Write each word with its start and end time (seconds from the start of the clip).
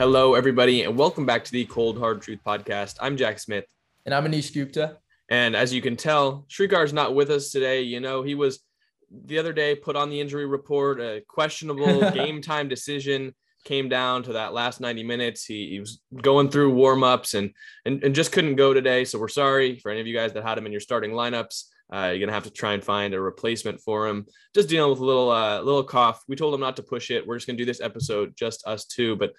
Hello, 0.00 0.32
everybody, 0.32 0.84
and 0.84 0.96
welcome 0.96 1.26
back 1.26 1.44
to 1.44 1.52
the 1.52 1.66
Cold 1.66 1.98
Hard 1.98 2.22
Truth 2.22 2.38
Podcast. 2.42 2.96
I'm 3.02 3.18
Jack 3.18 3.38
Smith. 3.38 3.66
And 4.06 4.14
I'm 4.14 4.24
Anish 4.24 4.50
Gupta. 4.50 4.96
And 5.28 5.54
as 5.54 5.74
you 5.74 5.82
can 5.82 5.94
tell, 5.94 6.46
Srikar's 6.48 6.94
not 6.94 7.14
with 7.14 7.28
us 7.28 7.50
today. 7.50 7.82
You 7.82 8.00
know, 8.00 8.22
he 8.22 8.34
was 8.34 8.60
the 9.10 9.38
other 9.38 9.52
day 9.52 9.74
put 9.74 9.96
on 9.96 10.08
the 10.08 10.18
injury 10.18 10.46
report, 10.46 11.02
a 11.02 11.20
questionable 11.28 12.10
game 12.12 12.40
time 12.40 12.66
decision 12.66 13.34
came 13.66 13.90
down 13.90 14.22
to 14.22 14.32
that 14.32 14.54
last 14.54 14.80
90 14.80 15.02
minutes. 15.02 15.44
He, 15.44 15.68
he 15.68 15.80
was 15.80 16.00
going 16.22 16.48
through 16.48 16.72
warm-ups 16.72 17.34
and, 17.34 17.50
and 17.84 18.02
and 18.02 18.14
just 18.14 18.32
couldn't 18.32 18.56
go 18.56 18.72
today. 18.72 19.04
So 19.04 19.18
we're 19.18 19.28
sorry 19.28 19.78
for 19.80 19.90
any 19.90 20.00
of 20.00 20.06
you 20.06 20.16
guys 20.16 20.32
that 20.32 20.44
had 20.44 20.56
him 20.56 20.64
in 20.64 20.72
your 20.72 20.80
starting 20.80 21.10
lineups. 21.10 21.64
Uh, 21.92 22.06
you're 22.06 22.20
gonna 22.20 22.32
have 22.32 22.44
to 22.44 22.50
try 22.50 22.72
and 22.72 22.82
find 22.82 23.12
a 23.12 23.20
replacement 23.20 23.80
for 23.80 24.06
him. 24.06 24.24
Just 24.54 24.70
dealing 24.70 24.90
with 24.90 25.00
a 25.00 25.04
little 25.04 25.30
uh, 25.30 25.60
little 25.60 25.84
cough. 25.84 26.22
We 26.26 26.36
told 26.36 26.54
him 26.54 26.60
not 26.60 26.76
to 26.76 26.82
push 26.82 27.10
it. 27.10 27.26
We're 27.26 27.36
just 27.36 27.46
gonna 27.46 27.58
do 27.58 27.66
this 27.66 27.82
episode 27.82 28.34
just 28.34 28.66
us 28.66 28.86
two. 28.86 29.16
But 29.16 29.32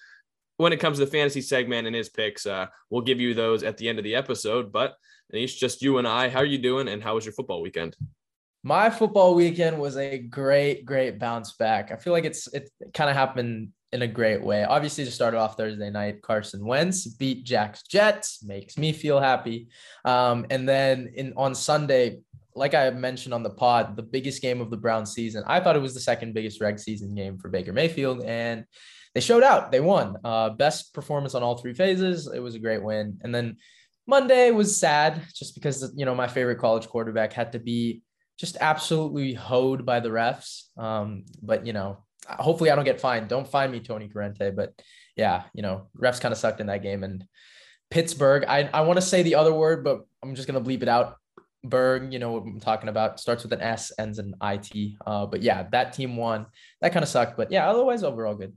when 0.62 0.74
it 0.74 0.80
comes 0.80 1.00
to 1.00 1.06
the 1.06 1.12
fantasy 1.12 1.42
segment 1.42 1.88
and 1.88 1.96
his 1.96 2.10
picks, 2.10 2.46
uh, 2.46 2.68
we'll 2.90 3.02
give 3.02 3.20
you 3.20 3.34
those 3.34 3.64
at 3.64 3.78
the 3.78 3.90
end 3.90 3.98
of 3.98 4.04
the 4.04 4.16
episode. 4.16 4.72
But 4.72 4.96
Anish, 5.34 5.58
just 5.58 5.82
you 5.82 5.98
and 5.98 6.08
I. 6.08 6.30
How 6.30 6.40
are 6.40 6.46
you 6.46 6.60
doing? 6.60 6.88
And 6.88 7.04
how 7.04 7.16
was 7.16 7.26
your 7.26 7.34
football 7.34 7.62
weekend? 7.62 7.96
My 8.64 8.92
football 8.92 9.34
weekend 9.34 9.80
was 9.80 9.98
a 9.98 10.20
great, 10.20 10.86
great 10.86 11.18
bounce 11.18 11.54
back. 11.54 11.92
I 11.92 11.96
feel 11.96 12.14
like 12.14 12.26
it's 12.26 12.48
it 12.54 12.70
kind 12.94 13.10
of 13.10 13.16
happened 13.16 13.70
in 13.92 14.04
a 14.04 14.08
great 14.08 14.42
way. 14.44 14.64
Obviously, 14.64 15.04
to 15.04 15.12
start 15.12 15.34
off 15.34 15.58
Thursday 15.58 15.90
night, 15.90 16.22
Carson 16.22 16.64
Wentz 16.64 17.08
beat 17.08 17.44
Jack's 17.44 17.82
Jets, 17.84 18.44
makes 18.44 18.78
me 18.78 18.94
feel 18.94 19.20
happy. 19.20 19.68
Um, 20.06 20.46
and 20.52 20.70
then 20.70 21.12
in 21.16 21.34
on 21.36 21.56
Sunday, 21.56 22.20
like 22.54 22.76
I 22.76 22.92
mentioned 22.92 23.34
on 23.34 23.42
the 23.42 23.50
pod, 23.50 23.96
the 23.96 24.04
biggest 24.04 24.44
game 24.44 24.62
of 24.62 24.70
the 24.70 24.78
Brown 24.78 25.08
season. 25.08 25.44
I 25.48 25.60
thought 25.60 25.76
it 25.76 25.82
was 25.82 25.96
the 25.96 26.00
second 26.00 26.36
biggest 26.36 26.62
reg 26.62 26.78
season 26.78 27.16
game 27.16 27.40
for 27.40 27.50
Baker 27.50 27.74
Mayfield, 27.74 28.24
and 28.24 28.66
they 29.14 29.22
showed 29.22 29.44
out. 29.44 29.72
They 29.72 29.82
won. 29.82 30.18
Uh, 30.24 30.52
best 30.52 30.94
performance 30.94 31.36
on 31.36 31.44
all 31.44 31.58
three 31.58 31.74
phases. 31.74 32.30
It 32.34 32.40
was 32.40 32.56
a 32.56 32.60
great 32.60 32.82
win. 32.82 33.20
And 33.22 33.34
then 33.34 33.58
Monday 34.08 34.52
was 34.52 34.80
sad, 34.80 35.22
just 35.34 35.56
because 35.56 35.94
you 35.96 36.06
know 36.06 36.16
my 36.16 36.28
favorite 36.28 36.60
college 36.60 36.88
quarterback 36.88 37.34
had 37.34 37.52
to 37.52 37.60
be 37.60 38.02
just 38.38 38.58
absolutely 38.60 39.34
hoed 39.34 39.86
by 39.86 40.00
the 40.00 40.10
refs. 40.10 40.64
Um, 40.78 41.26
but 41.42 41.66
you 41.66 41.74
know, 41.74 42.04
hopefully 42.28 42.72
I 42.72 42.76
don't 42.76 42.86
get 42.86 43.02
fined. 43.02 43.28
Don't 43.28 43.48
find 43.48 43.72
me, 43.72 43.80
Tony 43.80 44.10
Corrente. 44.10 44.56
But 44.56 44.74
yeah, 45.16 45.44
you 45.54 45.62
know, 45.62 45.90
refs 45.98 46.22
kind 46.22 46.32
of 46.32 46.38
sucked 46.38 46.62
in 46.62 46.68
that 46.68 46.84
game. 46.84 47.04
And 47.04 47.26
Pittsburgh, 47.90 48.46
I, 48.48 48.70
I 48.74 48.82
want 48.82 48.98
to 48.98 49.06
say 49.06 49.24
the 49.24 49.36
other 49.36 49.54
word, 49.54 49.84
but 49.84 50.02
I'm 50.24 50.36
just 50.36 50.48
gonna 50.48 50.62
bleep 50.62 50.84
it 50.84 50.90
out. 50.90 51.18
Berg, 51.64 52.12
you 52.12 52.18
know 52.18 52.32
what 52.32 52.44
I'm 52.44 52.60
talking 52.60 52.90
about, 52.90 53.20
starts 53.20 53.44
with 53.44 53.54
an 53.54 53.62
S, 53.62 53.92
ends 54.00 54.18
in 54.18 54.34
IT. 54.42 54.96
Uh, 55.06 55.28
but 55.28 55.44
yeah, 55.44 55.68
that 55.74 55.94
team 55.94 56.16
won. 56.16 56.48
That 56.80 56.92
kind 56.94 57.04
of 57.04 57.10
sucked. 57.10 57.38
But 57.38 57.52
yeah, 57.52 57.70
otherwise 57.70 58.04
overall 58.04 58.34
good 58.34 58.54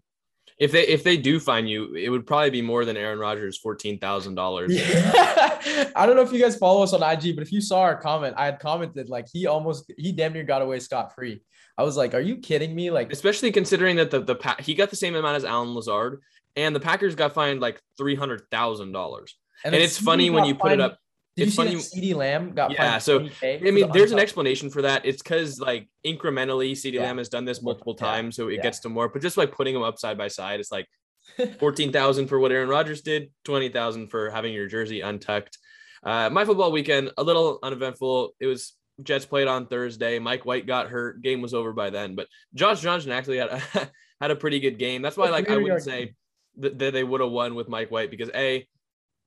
if 0.59 0.70
they 0.73 0.87
if 0.87 1.03
they 1.03 1.17
do 1.17 1.41
find 1.41 1.69
you, 1.69 1.95
it 1.95 2.09
would 2.09 2.27
probably 2.27 2.50
be 2.50 2.62
more 2.62 2.84
than 2.84 2.97
Aaron 2.97 3.19
Rodgers 3.19 3.59
fourteen 3.59 3.98
thousand 3.98 4.37
dollars. 4.37 4.73
I 4.77 6.05
don't 6.06 6.14
know 6.14 6.23
if 6.23 6.33
you 6.33 6.41
guys 6.41 6.56
follow 6.56 6.83
us 6.83 6.92
on 6.92 7.03
IG, 7.03 7.34
but 7.34 7.42
if 7.42 7.51
you 7.51 7.61
saw 7.61 7.81
our 7.81 7.97
comment, 7.97 8.34
I 8.36 8.47
had 8.47 8.61
commented 8.61 9.09
like 9.09 9.27
he 9.33 9.47
almost 9.47 9.91
he 9.98 10.12
damn 10.12 10.33
near 10.33 10.45
got 10.45 10.62
away 10.62 10.78
scot 10.78 11.14
free. 11.14 11.42
I 11.77 11.83
was 11.83 11.97
like, 11.97 12.14
"Are 12.14 12.20
you 12.20 12.36
kidding 12.36 12.75
me?" 12.75 12.91
Like, 12.91 13.12
especially 13.12 13.51
considering 13.51 13.96
that 13.96 14.11
the 14.13 14.20
the 14.20 14.36
pa- 14.36 14.57
he 14.61 14.74
got 14.74 14.91
the 14.91 14.96
same 14.96 15.17
amount 15.17 15.36
as 15.36 15.45
Allen 15.45 15.74
Lazard, 15.74 16.20
and 16.55 16.74
the 16.74 16.80
Packers 16.80 17.17
got 17.17 17.35
fined 17.35 17.61
like 17.61 17.80
three 17.98 18.14
hundred 18.14 18.42
thousand 18.51 18.92
dollars. 18.92 19.35
And, 19.64 19.74
and 19.74 19.83
it's 19.83 19.98
funny 19.98 20.30
when 20.30 20.45
you 20.45 20.55
put 20.55 20.73
it 20.73 20.80
up. 20.80 20.98
Did 21.36 21.48
it's 21.48 21.58
you 21.58 21.64
see 21.80 21.98
funny. 21.98 22.12
CeeDee 22.12 22.14
Lamb 22.14 22.52
got 22.55 22.70
yeah. 22.70 22.98
So 22.98 23.28
I 23.42 23.58
mean, 23.61 23.90
there's 23.92 24.12
an 24.12 24.20
explanation 24.20 24.70
for 24.70 24.83
that. 24.83 25.05
It's 25.05 25.22
because 25.22 25.58
like 25.58 25.89
incrementally, 26.06 26.72
CeeDee 26.72 26.95
yeah. 26.95 27.02
Lamb 27.02 27.18
has 27.18 27.28
done 27.28 27.45
this 27.45 27.61
multiple 27.61 27.96
yeah. 27.98 28.06
times, 28.06 28.36
so 28.36 28.48
it 28.48 28.56
yeah. 28.56 28.62
gets 28.62 28.78
to 28.80 28.89
more. 28.89 29.08
But 29.08 29.22
just 29.22 29.36
like 29.36 29.52
putting 29.52 29.74
them 29.74 29.83
up 29.83 29.98
side 29.98 30.17
by 30.17 30.28
side, 30.28 30.61
it's 30.61 30.70
like 30.70 30.86
fourteen 31.58 31.90
thousand 31.90 32.28
for 32.28 32.39
what 32.39 32.52
Aaron 32.52 32.68
Rodgers 32.68 33.02
did, 33.02 33.33
twenty 33.44 33.68
thousand 33.68 34.08
for 34.08 34.30
having 34.30 34.52
your 34.52 34.68
jersey 34.68 35.00
untucked. 35.00 35.58
Uh, 36.05 36.30
my 36.30 36.44
football 36.44 36.70
weekend 36.70 37.11
a 37.17 37.24
little 37.24 37.58
uneventful. 37.62 38.34
It 38.39 38.46
was 38.46 38.74
Jets 39.02 39.24
played 39.24 39.48
on 39.48 39.67
Thursday. 39.67 40.20
Mike 40.20 40.44
White 40.44 40.67
got 40.67 40.89
hurt. 40.89 41.20
Game 41.20 41.40
was 41.40 41.55
over 41.55 41.73
by 41.73 41.90
then. 41.90 42.14
But 42.14 42.28
Josh 42.55 42.80
Johnson 42.80 43.11
actually 43.11 43.39
had 43.39 43.48
a, 43.48 43.90
had 44.20 44.30
a 44.30 44.36
pretty 44.36 44.61
good 44.61 44.78
game. 44.78 45.02
That's 45.02 45.17
why 45.17 45.30
like 45.30 45.50
I 45.50 45.56
wouldn't 45.56 45.83
say 45.83 46.14
that 46.58 46.78
they 46.78 47.02
would 47.02 47.20
have 47.20 47.33
won 47.33 47.56
with 47.56 47.68
Mike 47.68 47.90
White 47.90 48.11
because 48.11 48.30
a 48.33 48.67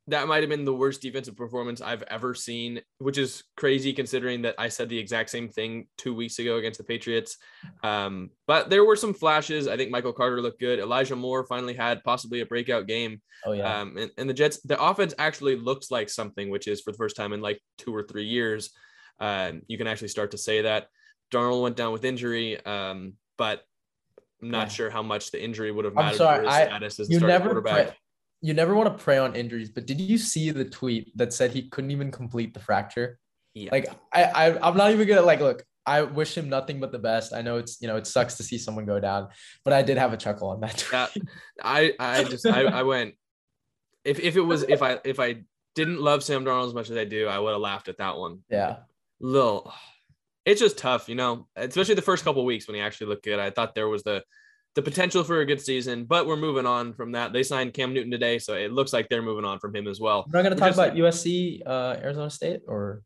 that 0.09 0.27
might 0.27 0.41
have 0.41 0.49
been 0.49 0.63
the 0.63 0.73
worst 0.73 1.01
defensive 1.01 1.35
performance 1.35 1.81
I've 1.81 2.03
ever 2.03 2.33
seen, 2.33 2.81
which 2.99 3.17
is 3.17 3.43
crazy 3.57 3.91
considering 3.91 4.41
that 4.43 4.55
I 4.57 4.69
said 4.69 4.87
the 4.87 4.97
exact 4.97 5.29
same 5.29 5.49
thing 5.49 5.87
two 5.97 6.15
weeks 6.15 6.39
ago 6.39 6.57
against 6.57 6.77
the 6.77 6.85
Patriots. 6.85 7.37
Um, 7.83 8.29
but 8.47 8.69
there 8.69 8.85
were 8.85 8.95
some 8.95 9.13
flashes. 9.13 9.67
I 9.67 9.75
think 9.75 9.91
Michael 9.91 10.13
Carter 10.13 10.41
looked 10.41 10.61
good. 10.61 10.79
Elijah 10.79 11.15
Moore 11.15 11.45
finally 11.45 11.73
had 11.73 12.03
possibly 12.05 12.39
a 12.39 12.45
breakout 12.45 12.87
game. 12.87 13.21
Oh 13.45 13.51
yeah. 13.51 13.81
Um, 13.81 13.97
and, 13.97 14.11
and 14.17 14.29
the 14.29 14.33
Jets, 14.33 14.61
the 14.61 14.81
offense 14.81 15.13
actually 15.19 15.57
looks 15.57 15.91
like 15.91 16.09
something, 16.09 16.49
which 16.49 16.67
is 16.67 16.81
for 16.81 16.91
the 16.91 16.97
first 16.97 17.17
time 17.17 17.33
in 17.33 17.41
like 17.41 17.61
two 17.77 17.93
or 17.93 18.03
three 18.03 18.25
years. 18.25 18.71
Um, 19.19 19.63
you 19.67 19.77
can 19.77 19.87
actually 19.87 20.09
start 20.09 20.31
to 20.31 20.37
say 20.37 20.61
that. 20.61 20.87
Darnold 21.31 21.63
went 21.63 21.75
down 21.75 21.91
with 21.91 22.05
injury, 22.05 22.63
um, 22.65 23.15
but 23.37 23.63
I'm 24.41 24.51
not 24.51 24.67
yeah. 24.67 24.73
sure 24.73 24.89
how 24.89 25.03
much 25.03 25.31
the 25.31 25.43
injury 25.43 25.71
would 25.71 25.83
have 25.83 25.93
mattered 25.93 26.11
I'm 26.11 26.15
sorry, 26.15 26.37
for 26.37 26.45
his 26.45 26.53
I, 26.53 26.65
status 26.65 26.99
as 27.01 27.09
a 27.09 27.13
starting 27.17 27.41
quarterback. 27.41 27.87
Pre- 27.87 27.95
you 28.41 28.53
never 28.53 28.75
want 28.75 28.95
to 28.95 29.03
prey 29.03 29.17
on 29.17 29.35
injuries, 29.35 29.69
but 29.69 29.85
did 29.85 29.99
you 29.99 30.17
see 30.17 30.51
the 30.51 30.65
tweet 30.65 31.15
that 31.17 31.33
said 31.33 31.51
he 31.51 31.69
couldn't 31.69 31.91
even 31.91 32.11
complete 32.11 32.53
the 32.53 32.59
fracture? 32.59 33.19
Yeah. 33.53 33.69
Like 33.71 33.87
I, 34.13 34.23
I 34.23 34.67
I'm 34.67 34.77
not 34.77 34.91
even 34.91 35.07
gonna 35.07 35.21
like 35.21 35.39
look. 35.39 35.63
I 35.85 36.01
wish 36.01 36.37
him 36.37 36.49
nothing 36.49 36.79
but 36.79 36.91
the 36.91 36.99
best. 36.99 37.33
I 37.33 37.41
know 37.41 37.57
it's 37.57 37.81
you 37.81 37.87
know 37.87 37.95
it 37.95 38.05
sucks 38.05 38.35
to 38.35 38.43
see 38.43 38.57
someone 38.57 38.85
go 38.85 38.99
down, 38.99 39.29
but 39.63 39.73
I 39.73 39.81
did 39.81 39.97
have 39.97 40.13
a 40.13 40.17
chuckle 40.17 40.49
on 40.49 40.59
that. 40.61 40.85
Yeah, 40.91 41.07
I 41.63 41.93
I 41.99 42.23
just 42.23 42.45
I, 42.45 42.63
I 42.65 42.83
went 42.83 43.15
if 44.03 44.19
if 44.19 44.35
it 44.35 44.41
was 44.41 44.63
if 44.63 44.81
I 44.81 44.99
if 45.03 45.19
I 45.19 45.43
didn't 45.75 46.01
love 46.01 46.23
Sam 46.23 46.45
Darnold 46.45 46.67
as 46.67 46.73
much 46.73 46.89
as 46.89 46.97
I 46.97 47.05
do, 47.05 47.27
I 47.27 47.39
would 47.39 47.51
have 47.51 47.61
laughed 47.61 47.89
at 47.89 47.97
that 47.97 48.17
one. 48.17 48.39
Yeah, 48.49 48.77
little. 49.19 49.73
It's 50.45 50.61
just 50.61 50.77
tough, 50.77 51.09
you 51.09 51.15
know, 51.15 51.47
especially 51.57 51.95
the 51.95 52.01
first 52.01 52.23
couple 52.23 52.45
weeks 52.45 52.67
when 52.67 52.75
he 52.75 52.81
actually 52.81 53.07
looked 53.07 53.25
good. 53.25 53.37
I 53.37 53.49
thought 53.49 53.75
there 53.75 53.89
was 53.89 54.03
the 54.03 54.23
the 54.77 54.81
potential 54.83 55.23
for 55.23 55.41
a 55.41 55.45
good 55.45 55.59
season, 55.59 56.05
but 56.05 56.27
we're 56.27 56.35
moving 56.35 56.67
on 56.67 56.93
from 56.93 57.13
that. 57.13 57.33
They 57.33 57.41
signed 57.41 57.73
Cam 57.73 57.95
Newton 57.95 58.11
today, 58.11 58.37
so 58.37 58.53
it 58.53 58.71
looks 58.71 58.93
like 58.93 59.09
they're 59.09 59.23
moving 59.23 59.43
on 59.43 59.57
from 59.57 59.75
him 59.75 59.87
as 59.87 59.99
well. 59.99 60.23
We're 60.31 60.37
not 60.37 60.43
going 60.43 60.55
to 60.55 60.59
talk 60.59 60.71
about 60.71 60.95
USC, 60.95 61.63
uh, 61.65 61.97
Arizona 61.99 62.29
State, 62.29 62.61
or 62.67 63.01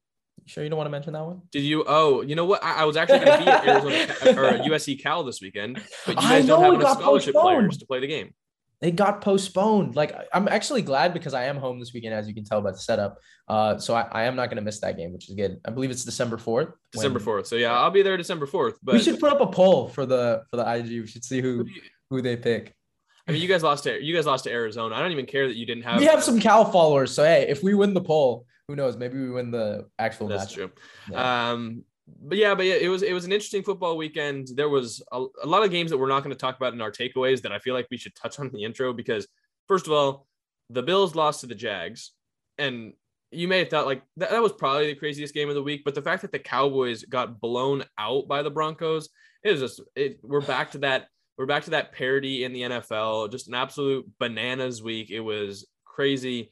sure 0.48 0.66
you 0.66 0.70
don't 0.70 0.76
want 0.76 0.88
to 0.88 0.92
mention 0.92 1.14
that 1.14 1.24
one? 1.24 1.44
Did 1.50 1.62
you? 1.62 1.86
Oh, 1.88 2.24
you 2.24 2.36
know 2.36 2.44
what? 2.44 2.62
I, 2.62 2.82
I 2.82 2.84
was 2.84 2.98
actually 2.98 3.20
going 3.20 3.40
to 3.40 3.46
be 3.46 3.50
at 3.50 3.66
Arizona 4.26 4.38
or 4.38 4.58
USC 4.66 5.02
Cal 5.02 5.24
this 5.24 5.40
weekend, 5.40 5.82
but 6.06 6.22
you 6.22 6.28
guys 6.28 6.46
don't 6.46 6.62
have 6.62 6.74
enough 6.74 7.00
scholarship 7.00 7.36
postponed. 7.36 7.60
players 7.60 7.78
to 7.78 7.86
play 7.86 8.02
the 8.02 8.08
game 8.08 8.34
they 8.82 8.92
got 8.92 9.22
postponed. 9.22 9.96
Like 9.96 10.16
I'm 10.34 10.48
actually 10.48 10.82
glad 10.82 11.14
because 11.14 11.34
I 11.34 11.44
am 11.46 11.58
home 11.58 11.80
this 11.80 11.94
weekend, 11.94 12.16
as 12.16 12.28
you 12.28 12.34
can 12.34 12.44
tell 12.44 12.62
by 12.62 12.72
the 12.72 12.80
setup. 12.80 13.20
Uh, 13.48 13.78
so 13.78 13.94
I, 13.94 14.08
I 14.12 14.24
am 14.24 14.36
not 14.36 14.48
going 14.48 14.58
to 14.58 14.64
miss 14.64 14.80
that 14.80 14.98
game, 14.98 15.14
which 15.14 15.30
is 15.30 15.36
good. 15.36 15.60
I 15.66 15.72
believe 15.72 15.92
it's 15.92 16.04
December 16.04 16.38
fourth. 16.38 16.70
December 16.92 17.20
fourth. 17.20 17.48
So 17.48 17.56
yeah, 17.56 17.74
I'll 17.74 17.92
be 17.92 18.02
there 18.02 18.18
December 18.18 18.48
fourth. 18.48 18.80
But 18.82 18.94
we 18.94 19.00
should 19.00 19.20
put 19.20 19.32
up 19.32 19.40
a 19.40 19.48
poll 19.48 19.88
for 19.88 20.06
the 20.06 20.44
for 20.50 20.58
the 20.58 20.76
IG. 20.76 20.90
We 21.02 21.08
should 21.08 21.24
see 21.24 21.42
who 21.42 21.66
who 22.10 22.22
they 22.22 22.36
pick. 22.36 22.76
I 23.28 23.34
mean, 23.34 23.42
you 23.42 23.48
guys 23.48 23.62
lost 23.62 23.84
to 23.84 24.04
you 24.04 24.16
guys 24.16 24.26
lost 24.26 24.46
to 24.46 24.52
Arizona. 24.52 24.96
I 24.96 25.02
don't 25.02 25.12
even 25.12 25.28
care 25.28 25.48
that 25.48 25.56
you 25.56 25.66
didn't 25.68 25.84
have. 25.84 26.00
We 26.00 26.06
have 26.06 26.24
some 26.24 26.40
Cal 26.40 26.66
followers, 26.66 27.14
so 27.14 27.24
hey, 27.24 27.46
if 27.48 27.62
we 27.62 27.76
win 27.76 27.94
the 27.94 28.02
poll, 28.02 28.48
who 28.68 28.76
knows? 28.76 28.98
Maybe 28.98 29.20
we 29.20 29.30
win 29.30 29.52
the 29.52 29.88
actual. 30.00 30.28
Match. 30.28 30.40
That's 30.40 30.52
match. 30.52 30.56
true. 30.56 30.72
Yeah. 31.12 31.52
Um, 31.52 31.84
but 32.20 32.38
yeah, 32.38 32.56
but 32.56 32.66
yeah, 32.66 32.76
it 32.76 32.90
was 32.90 33.04
it 33.04 33.14
was 33.14 33.26
an 33.26 33.32
interesting 33.32 33.64
football 33.64 33.98
weekend. 33.98 34.50
There 34.56 34.70
was 34.70 35.02
a, 35.12 35.26
a 35.44 35.48
lot 35.48 35.64
of 35.64 35.72
games 35.72 35.92
that 35.92 35.98
we're 35.98 36.08
not 36.08 36.24
going 36.24 36.36
to 36.36 36.40
talk 36.40 36.58
about 36.58 36.74
in 36.74 36.82
our 36.82 36.92
takeaways 36.92 37.42
that 37.42 37.52
I 37.52 37.60
feel 37.60 37.74
like 37.74 37.88
we 37.92 37.98
should 37.98 38.16
touch 38.16 38.40
on 38.40 38.48
in 38.48 38.54
the 38.54 38.64
intro 38.64 38.94
because 38.94 39.28
first 39.68 39.88
of 39.88 39.94
all, 39.94 40.28
the 40.70 40.84
Bills 40.84 41.16
lost 41.16 41.42
to 41.42 41.48
the 41.48 41.56
Jags, 41.56 42.12
and 42.58 42.94
you 43.32 43.48
may 43.48 43.60
have 43.60 43.70
thought 43.70 43.86
like 43.86 44.04
that, 44.18 44.32
that 44.32 44.42
was 44.42 44.52
probably 44.52 44.88
the 44.88 45.00
craziest 45.00 45.34
game 45.34 45.50
of 45.50 45.56
the 45.56 45.64
week, 45.64 45.84
but 45.86 45.96
the 45.96 46.02
fact 46.02 46.22
that 46.22 46.32
the 46.32 46.40
Cowboys 46.40 47.04
got 47.06 47.40
blown 47.40 47.84
out 47.98 48.28
by 48.28 48.42
the 48.42 48.50
Broncos, 48.52 49.10
it 49.44 49.52
was 49.52 49.62
just 49.62 49.82
it, 49.96 50.20
we're 50.24 50.42
back 50.42 50.72
to 50.72 50.80
that 50.80 51.08
we're 51.38 51.46
back 51.46 51.64
to 51.64 51.72
that 51.72 51.94
parity 51.94 52.44
in 52.44 52.54
the 52.54 52.62
NFL, 52.62 53.32
just 53.32 53.48
an 53.48 53.56
absolute 53.56 54.06
bananas 54.20 54.84
week. 54.84 55.10
It 55.10 55.22
was 55.22 55.68
crazy. 55.86 56.52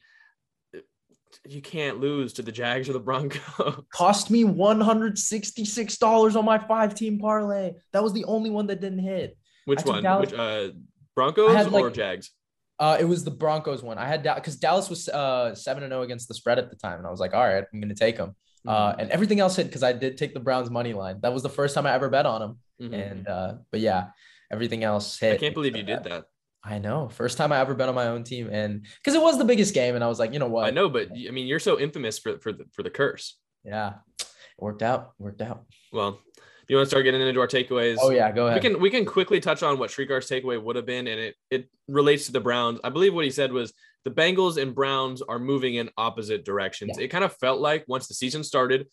You 1.46 1.62
can't 1.62 2.00
lose 2.00 2.32
to 2.34 2.42
the 2.42 2.52
Jags 2.52 2.88
or 2.88 2.92
the 2.92 3.00
Broncos. 3.00 3.84
Cost 3.92 4.30
me 4.30 4.44
$166 4.44 6.36
on 6.36 6.44
my 6.44 6.58
five 6.58 6.94
team 6.94 7.18
parlay. 7.18 7.72
That 7.92 8.02
was 8.02 8.12
the 8.12 8.24
only 8.24 8.50
one 8.50 8.66
that 8.68 8.80
didn't 8.80 8.98
hit. 9.00 9.36
Which 9.64 9.84
one? 9.84 10.02
Which 10.20 10.32
uh 10.32 10.70
Broncos 11.14 11.68
like, 11.68 11.82
or 11.82 11.90
Jags? 11.90 12.30
Uh, 12.78 12.96
it 12.98 13.04
was 13.04 13.24
the 13.24 13.30
Broncos 13.30 13.82
one. 13.82 13.98
I 13.98 14.06
had 14.06 14.22
because 14.22 14.56
Dallas 14.56 14.88
was 14.88 15.08
uh 15.08 15.54
seven 15.54 15.82
and 15.82 15.90
zero 15.90 16.00
oh 16.00 16.04
against 16.04 16.28
the 16.28 16.34
spread 16.34 16.58
at 16.58 16.70
the 16.70 16.76
time, 16.76 16.98
and 16.98 17.06
I 17.06 17.10
was 17.10 17.20
like, 17.20 17.34
all 17.34 17.46
right, 17.46 17.64
I'm 17.72 17.80
gonna 17.80 17.94
take 17.94 18.16
them. 18.16 18.34
Uh, 18.66 18.70
mm-hmm. 18.72 19.00
Uh, 19.00 19.02
and 19.02 19.10
everything 19.10 19.40
else 19.40 19.56
hit 19.56 19.66
because 19.66 19.82
I 19.82 19.92
did 19.92 20.16
take 20.16 20.34
the 20.34 20.40
Browns 20.40 20.70
money 20.70 20.92
line. 20.92 21.20
That 21.20 21.32
was 21.32 21.42
the 21.42 21.48
first 21.48 21.74
time 21.74 21.86
I 21.86 21.92
ever 21.92 22.08
bet 22.08 22.26
on 22.26 22.40
them. 22.40 22.58
Mm-hmm. 22.80 22.94
And 22.94 23.28
uh, 23.28 23.54
but 23.70 23.80
yeah, 23.80 24.08
everything 24.50 24.82
else 24.82 25.18
hit. 25.18 25.34
I 25.34 25.36
can't 25.36 25.54
believe 25.54 25.76
you 25.76 25.82
did 25.82 26.04
that. 26.04 26.24
I 26.62 26.78
know. 26.78 27.08
First 27.08 27.38
time 27.38 27.52
I 27.52 27.58
ever 27.58 27.74
been 27.74 27.88
on 27.88 27.94
my 27.94 28.08
own 28.08 28.22
team, 28.22 28.48
and 28.52 28.84
because 28.98 29.14
it 29.14 29.22
was 29.22 29.38
the 29.38 29.44
biggest 29.44 29.72
game, 29.74 29.94
and 29.94 30.04
I 30.04 30.08
was 30.08 30.18
like, 30.18 30.32
you 30.32 30.38
know 30.38 30.48
what? 30.48 30.66
I 30.66 30.70
know, 30.70 30.88
but 30.88 31.08
I 31.10 31.30
mean, 31.30 31.46
you're 31.46 31.58
so 31.58 31.78
infamous 31.80 32.18
for 32.18 32.38
for 32.38 32.52
the 32.52 32.64
for 32.72 32.82
the 32.82 32.90
curse. 32.90 33.38
Yeah, 33.64 33.94
it 34.18 34.26
worked 34.58 34.82
out. 34.82 35.12
Worked 35.18 35.40
out. 35.42 35.64
Well, 35.92 36.20
You 36.68 36.76
want 36.76 36.86
to 36.86 36.90
start 36.90 37.04
getting 37.04 37.20
into 37.20 37.40
our 37.40 37.48
takeaways? 37.48 37.96
Oh 38.00 38.10
yeah, 38.10 38.30
go 38.30 38.46
ahead. 38.46 38.62
We 38.62 38.68
can 38.68 38.80
we 38.80 38.90
can 38.90 39.04
quickly 39.06 39.40
touch 39.40 39.62
on 39.62 39.78
what 39.78 39.90
Srikar's 39.90 40.28
takeaway 40.28 40.62
would 40.62 40.76
have 40.76 40.86
been, 40.86 41.06
and 41.06 41.18
it 41.18 41.34
it 41.50 41.70
relates 41.88 42.26
to 42.26 42.32
the 42.32 42.40
Browns. 42.40 42.78
I 42.84 42.90
believe 42.90 43.14
what 43.14 43.24
he 43.24 43.30
said 43.30 43.52
was 43.52 43.72
the 44.04 44.10
Bengals 44.10 44.60
and 44.60 44.74
Browns 44.74 45.22
are 45.22 45.38
moving 45.38 45.74
in 45.74 45.90
opposite 45.96 46.44
directions. 46.44 46.92
Yeah. 46.98 47.04
It 47.04 47.08
kind 47.08 47.24
of 47.24 47.34
felt 47.38 47.60
like 47.60 47.84
once 47.88 48.06
the 48.06 48.14
season 48.14 48.44
started, 48.44 48.86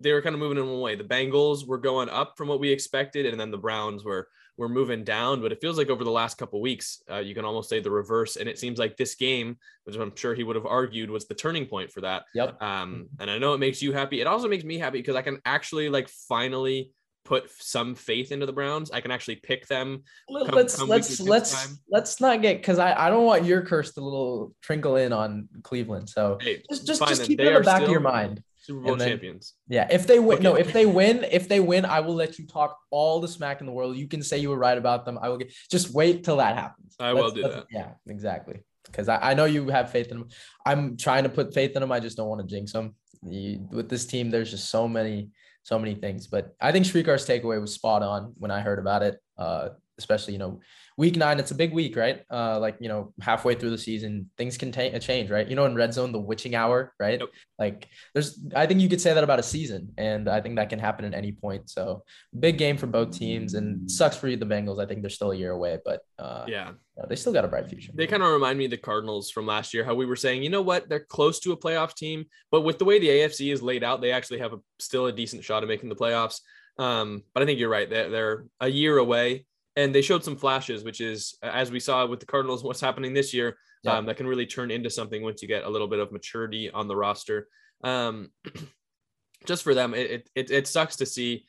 they 0.00 0.12
were 0.12 0.22
kind 0.22 0.34
of 0.34 0.40
moving 0.40 0.58
in 0.58 0.68
one 0.68 0.80
way. 0.80 0.96
The 0.96 1.04
Bengals 1.04 1.66
were 1.66 1.78
going 1.78 2.08
up 2.08 2.36
from 2.36 2.48
what 2.48 2.60
we 2.60 2.70
expected, 2.70 3.26
and 3.26 3.38
then 3.38 3.50
the 3.50 3.58
Browns 3.58 4.04
were 4.04 4.28
were 4.56 4.68
moving 4.68 5.04
down. 5.04 5.40
But 5.40 5.52
it 5.52 5.60
feels 5.60 5.78
like 5.78 5.88
over 5.88 6.04
the 6.04 6.10
last 6.10 6.38
couple 6.38 6.60
weeks, 6.60 7.02
uh, 7.10 7.18
you 7.18 7.34
can 7.34 7.44
almost 7.44 7.68
say 7.68 7.80
the 7.80 7.90
reverse. 7.90 8.36
And 8.36 8.48
it 8.48 8.58
seems 8.58 8.78
like 8.78 8.96
this 8.96 9.14
game, 9.14 9.56
which 9.84 9.96
I'm 9.96 10.14
sure 10.14 10.34
he 10.34 10.44
would 10.44 10.56
have 10.56 10.66
argued 10.66 11.10
was 11.10 11.26
the 11.26 11.34
turning 11.34 11.66
point 11.66 11.90
for 11.90 12.00
that. 12.02 12.24
Yep. 12.34 12.62
Um, 12.62 13.06
and 13.18 13.30
I 13.30 13.38
know 13.38 13.54
it 13.54 13.58
makes 13.58 13.82
you 13.82 13.92
happy. 13.92 14.20
It 14.20 14.26
also 14.26 14.48
makes 14.48 14.64
me 14.64 14.78
happy 14.78 14.98
because 14.98 15.16
I 15.16 15.22
can 15.22 15.40
actually 15.44 15.88
like 15.88 16.08
finally 16.08 16.90
put 17.24 17.50
some 17.58 17.94
faith 17.94 18.32
into 18.32 18.46
the 18.46 18.52
Browns. 18.52 18.90
I 18.90 19.00
can 19.00 19.10
actually 19.10 19.36
pick 19.36 19.66
them. 19.66 20.02
Come, 20.30 20.54
let's 20.54 20.76
come 20.76 20.88
let's 20.88 21.20
let's 21.20 21.66
time. 21.66 21.78
let's 21.90 22.20
not 22.20 22.42
get 22.42 22.58
because 22.58 22.78
I, 22.78 23.06
I 23.06 23.10
don't 23.10 23.24
want 23.24 23.44
your 23.44 23.62
curse 23.62 23.92
to 23.94 24.00
little 24.02 24.54
trinkle 24.62 25.04
in 25.04 25.12
on 25.12 25.48
Cleveland. 25.62 26.08
So 26.08 26.38
hey, 26.40 26.62
just 26.68 26.86
just, 26.86 27.06
just 27.06 27.24
keep 27.24 27.40
it 27.40 27.46
in 27.46 27.54
the 27.54 27.60
back 27.60 27.82
of 27.82 27.88
your 27.88 28.00
mind. 28.00 28.42
Super 28.64 28.80
Bowl 28.80 28.96
then, 28.96 29.08
champions. 29.08 29.54
Yeah, 29.68 29.86
if 29.90 30.06
they 30.06 30.18
win, 30.18 30.38
okay. 30.38 30.42
no, 30.42 30.54
if 30.54 30.72
they 30.72 30.86
win, 30.86 31.26
if 31.30 31.48
they 31.48 31.60
win, 31.60 31.84
I 31.84 32.00
will 32.00 32.14
let 32.14 32.38
you 32.38 32.46
talk 32.46 32.78
all 32.90 33.20
the 33.20 33.28
smack 33.28 33.60
in 33.60 33.66
the 33.66 33.72
world. 33.72 33.96
You 33.96 34.08
can 34.08 34.22
say 34.22 34.38
you 34.38 34.48
were 34.48 34.58
right 34.58 34.78
about 34.78 35.04
them. 35.04 35.18
I 35.20 35.28
will 35.28 35.36
get. 35.36 35.52
Just 35.70 35.92
wait 35.92 36.24
till 36.24 36.38
that 36.38 36.56
happens. 36.56 36.96
I 36.98 37.12
will 37.12 37.30
do 37.30 37.42
that. 37.42 37.66
Yeah, 37.70 37.90
exactly. 38.06 38.60
Because 38.86 39.10
I, 39.10 39.18
I 39.30 39.34
know 39.34 39.44
you 39.44 39.68
have 39.68 39.90
faith 39.90 40.10
in 40.10 40.18
them. 40.18 40.28
I'm 40.64 40.96
trying 40.96 41.24
to 41.24 41.28
put 41.28 41.52
faith 41.52 41.72
in 41.74 41.80
them. 41.80 41.92
I 41.92 42.00
just 42.00 42.16
don't 42.16 42.28
want 42.28 42.40
to 42.40 42.46
jinx 42.46 42.72
them. 42.72 42.94
You, 43.22 43.68
with 43.70 43.90
this 43.90 44.06
team, 44.06 44.30
there's 44.30 44.50
just 44.50 44.70
so 44.70 44.88
many 44.88 45.30
so 45.62 45.78
many 45.78 45.94
things. 45.94 46.26
But 46.26 46.54
I 46.60 46.72
think 46.72 46.86
Srikar's 46.86 47.26
takeaway 47.26 47.60
was 47.60 47.74
spot 47.74 48.02
on 48.02 48.32
when 48.38 48.50
I 48.50 48.60
heard 48.60 48.78
about 48.78 49.02
it. 49.02 49.18
Uh, 49.36 49.70
especially 49.98 50.32
you 50.32 50.38
know 50.38 50.60
week 50.96 51.16
nine 51.16 51.40
it's 51.40 51.50
a 51.50 51.54
big 51.54 51.72
week 51.72 51.96
right? 51.96 52.22
Uh 52.30 52.58
like 52.58 52.76
you 52.80 52.88
know 52.88 53.12
halfway 53.20 53.54
through 53.54 53.70
the 53.70 53.78
season 53.78 54.30
things 54.36 54.56
can 54.56 54.72
ta- 54.72 54.98
change 54.98 55.30
right? 55.30 55.46
You 55.46 55.56
know 55.56 55.64
in 55.64 55.74
red 55.74 55.92
zone 55.92 56.12
the 56.12 56.20
witching 56.20 56.54
hour 56.54 56.92
right? 57.00 57.20
Yep. 57.20 57.28
like 57.58 57.88
there's 58.12 58.38
i 58.54 58.66
think 58.66 58.80
you 58.80 58.88
could 58.88 59.00
say 59.00 59.14
that 59.14 59.24
about 59.24 59.38
a 59.38 59.42
season 59.42 59.92
and 59.96 60.28
i 60.28 60.40
think 60.40 60.56
that 60.56 60.68
can 60.68 60.78
happen 60.78 61.04
at 61.04 61.14
any 61.14 61.32
point. 61.32 61.68
So 61.68 62.04
big 62.38 62.58
game 62.58 62.76
for 62.76 62.86
both 62.86 63.16
teams 63.16 63.54
and 63.54 63.90
sucks 63.90 64.16
for 64.16 64.28
you, 64.28 64.36
the 64.36 64.46
bengals. 64.46 64.80
I 64.80 64.86
think 64.86 65.02
they're 65.02 65.10
still 65.10 65.32
a 65.32 65.36
year 65.36 65.52
away 65.52 65.78
but 65.84 66.00
uh 66.18 66.44
yeah. 66.46 66.72
they 67.08 67.16
still 67.16 67.32
got 67.32 67.44
a 67.44 67.48
bright 67.48 67.68
future. 67.68 67.92
They 67.94 68.06
kind 68.06 68.22
of 68.22 68.30
remind 68.32 68.58
me 68.58 68.66
of 68.66 68.70
the 68.70 68.76
cardinals 68.76 69.30
from 69.30 69.46
last 69.46 69.74
year 69.74 69.84
how 69.84 69.94
we 69.94 70.06
were 70.06 70.16
saying 70.16 70.42
you 70.42 70.50
know 70.50 70.62
what? 70.62 70.88
They're 70.88 71.06
close 71.16 71.40
to 71.40 71.52
a 71.52 71.56
playoff 71.56 71.94
team 71.94 72.26
but 72.50 72.62
with 72.62 72.78
the 72.78 72.84
way 72.84 72.98
the 72.98 73.08
afc 73.08 73.52
is 73.52 73.62
laid 73.62 73.82
out 73.82 74.00
they 74.00 74.12
actually 74.12 74.38
have 74.38 74.52
a 74.52 74.58
still 74.78 75.06
a 75.06 75.12
decent 75.12 75.44
shot 75.44 75.62
of 75.62 75.68
making 75.68 75.88
the 75.88 75.96
playoffs. 75.96 76.40
Um, 76.78 77.22
but 77.32 77.42
I 77.42 77.46
think 77.46 77.60
you're 77.60 77.68
right. 77.68 77.88
They're, 77.88 78.10
they're 78.10 78.44
a 78.60 78.68
year 78.68 78.98
away 78.98 79.46
and 79.76 79.94
they 79.94 80.02
showed 80.02 80.24
some 80.24 80.36
flashes, 80.36 80.84
which 80.84 81.00
is 81.00 81.36
as 81.42 81.70
we 81.70 81.80
saw 81.80 82.06
with 82.06 82.20
the 82.20 82.26
Cardinals, 82.26 82.62
what's 82.62 82.80
happening 82.80 83.12
this 83.12 83.34
year, 83.34 83.56
yeah. 83.82 83.98
um, 83.98 84.06
that 84.06 84.16
can 84.16 84.26
really 84.26 84.46
turn 84.46 84.70
into 84.70 84.90
something 84.90 85.22
once 85.22 85.42
you 85.42 85.48
get 85.48 85.64
a 85.64 85.68
little 85.68 85.88
bit 85.88 85.98
of 85.98 86.12
maturity 86.12 86.70
on 86.70 86.88
the 86.88 86.96
roster. 86.96 87.48
Um, 87.82 88.30
just 89.46 89.62
for 89.62 89.74
them, 89.74 89.94
it, 89.94 90.28
it 90.34 90.50
it 90.50 90.66
sucks 90.66 90.96
to 90.96 91.06
see 91.06 91.44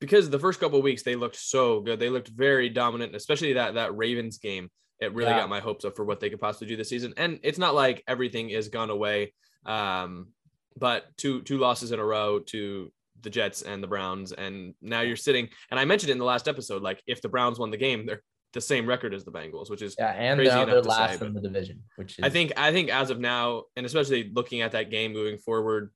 because 0.00 0.30
the 0.30 0.38
first 0.38 0.60
couple 0.60 0.80
weeks 0.82 1.02
they 1.02 1.16
looked 1.16 1.36
so 1.36 1.80
good. 1.80 1.98
They 1.98 2.10
looked 2.10 2.28
very 2.28 2.68
dominant, 2.68 3.14
especially 3.14 3.54
that 3.54 3.74
that 3.74 3.96
Ravens 3.96 4.38
game. 4.38 4.70
It 5.00 5.14
really 5.14 5.30
yeah. 5.30 5.40
got 5.40 5.48
my 5.48 5.60
hopes 5.60 5.86
up 5.86 5.96
for 5.96 6.04
what 6.04 6.20
they 6.20 6.28
could 6.28 6.40
possibly 6.40 6.68
do 6.68 6.76
this 6.76 6.90
season. 6.90 7.14
And 7.16 7.40
it's 7.42 7.58
not 7.58 7.74
like 7.74 8.04
everything 8.06 8.50
is 8.50 8.68
gone 8.68 8.90
away. 8.90 9.32
Um, 9.64 10.28
but 10.76 11.04
two 11.16 11.42
two 11.42 11.58
losses 11.58 11.92
in 11.92 11.98
a 11.98 12.04
row 12.04 12.38
to 12.38 12.92
the 13.22 13.30
Jets 13.30 13.62
and 13.62 13.82
the 13.82 13.88
Browns, 13.88 14.32
and 14.32 14.74
now 14.80 15.00
you're 15.00 15.16
sitting. 15.16 15.48
And 15.70 15.78
I 15.78 15.84
mentioned 15.84 16.10
it 16.10 16.12
in 16.12 16.18
the 16.18 16.24
last 16.24 16.48
episode, 16.48 16.82
like 16.82 17.02
if 17.06 17.22
the 17.22 17.28
Browns 17.28 17.58
won 17.58 17.70
the 17.70 17.76
game, 17.76 18.06
they're 18.06 18.22
the 18.52 18.60
same 18.60 18.86
record 18.86 19.14
as 19.14 19.24
the 19.24 19.30
Bengals, 19.30 19.70
which 19.70 19.82
is 19.82 19.94
yeah, 19.98 20.10
and 20.10 20.38
crazy 20.38 20.50
now 20.50 20.64
they're 20.64 20.82
last 20.82 21.20
say, 21.20 21.26
in 21.26 21.34
the 21.34 21.40
division. 21.40 21.82
Which 21.96 22.18
is... 22.18 22.24
I 22.24 22.30
think 22.30 22.52
I 22.56 22.72
think 22.72 22.90
as 22.90 23.10
of 23.10 23.20
now, 23.20 23.64
and 23.76 23.86
especially 23.86 24.30
looking 24.34 24.62
at 24.62 24.72
that 24.72 24.90
game 24.90 25.12
moving 25.12 25.38
forward, 25.38 25.92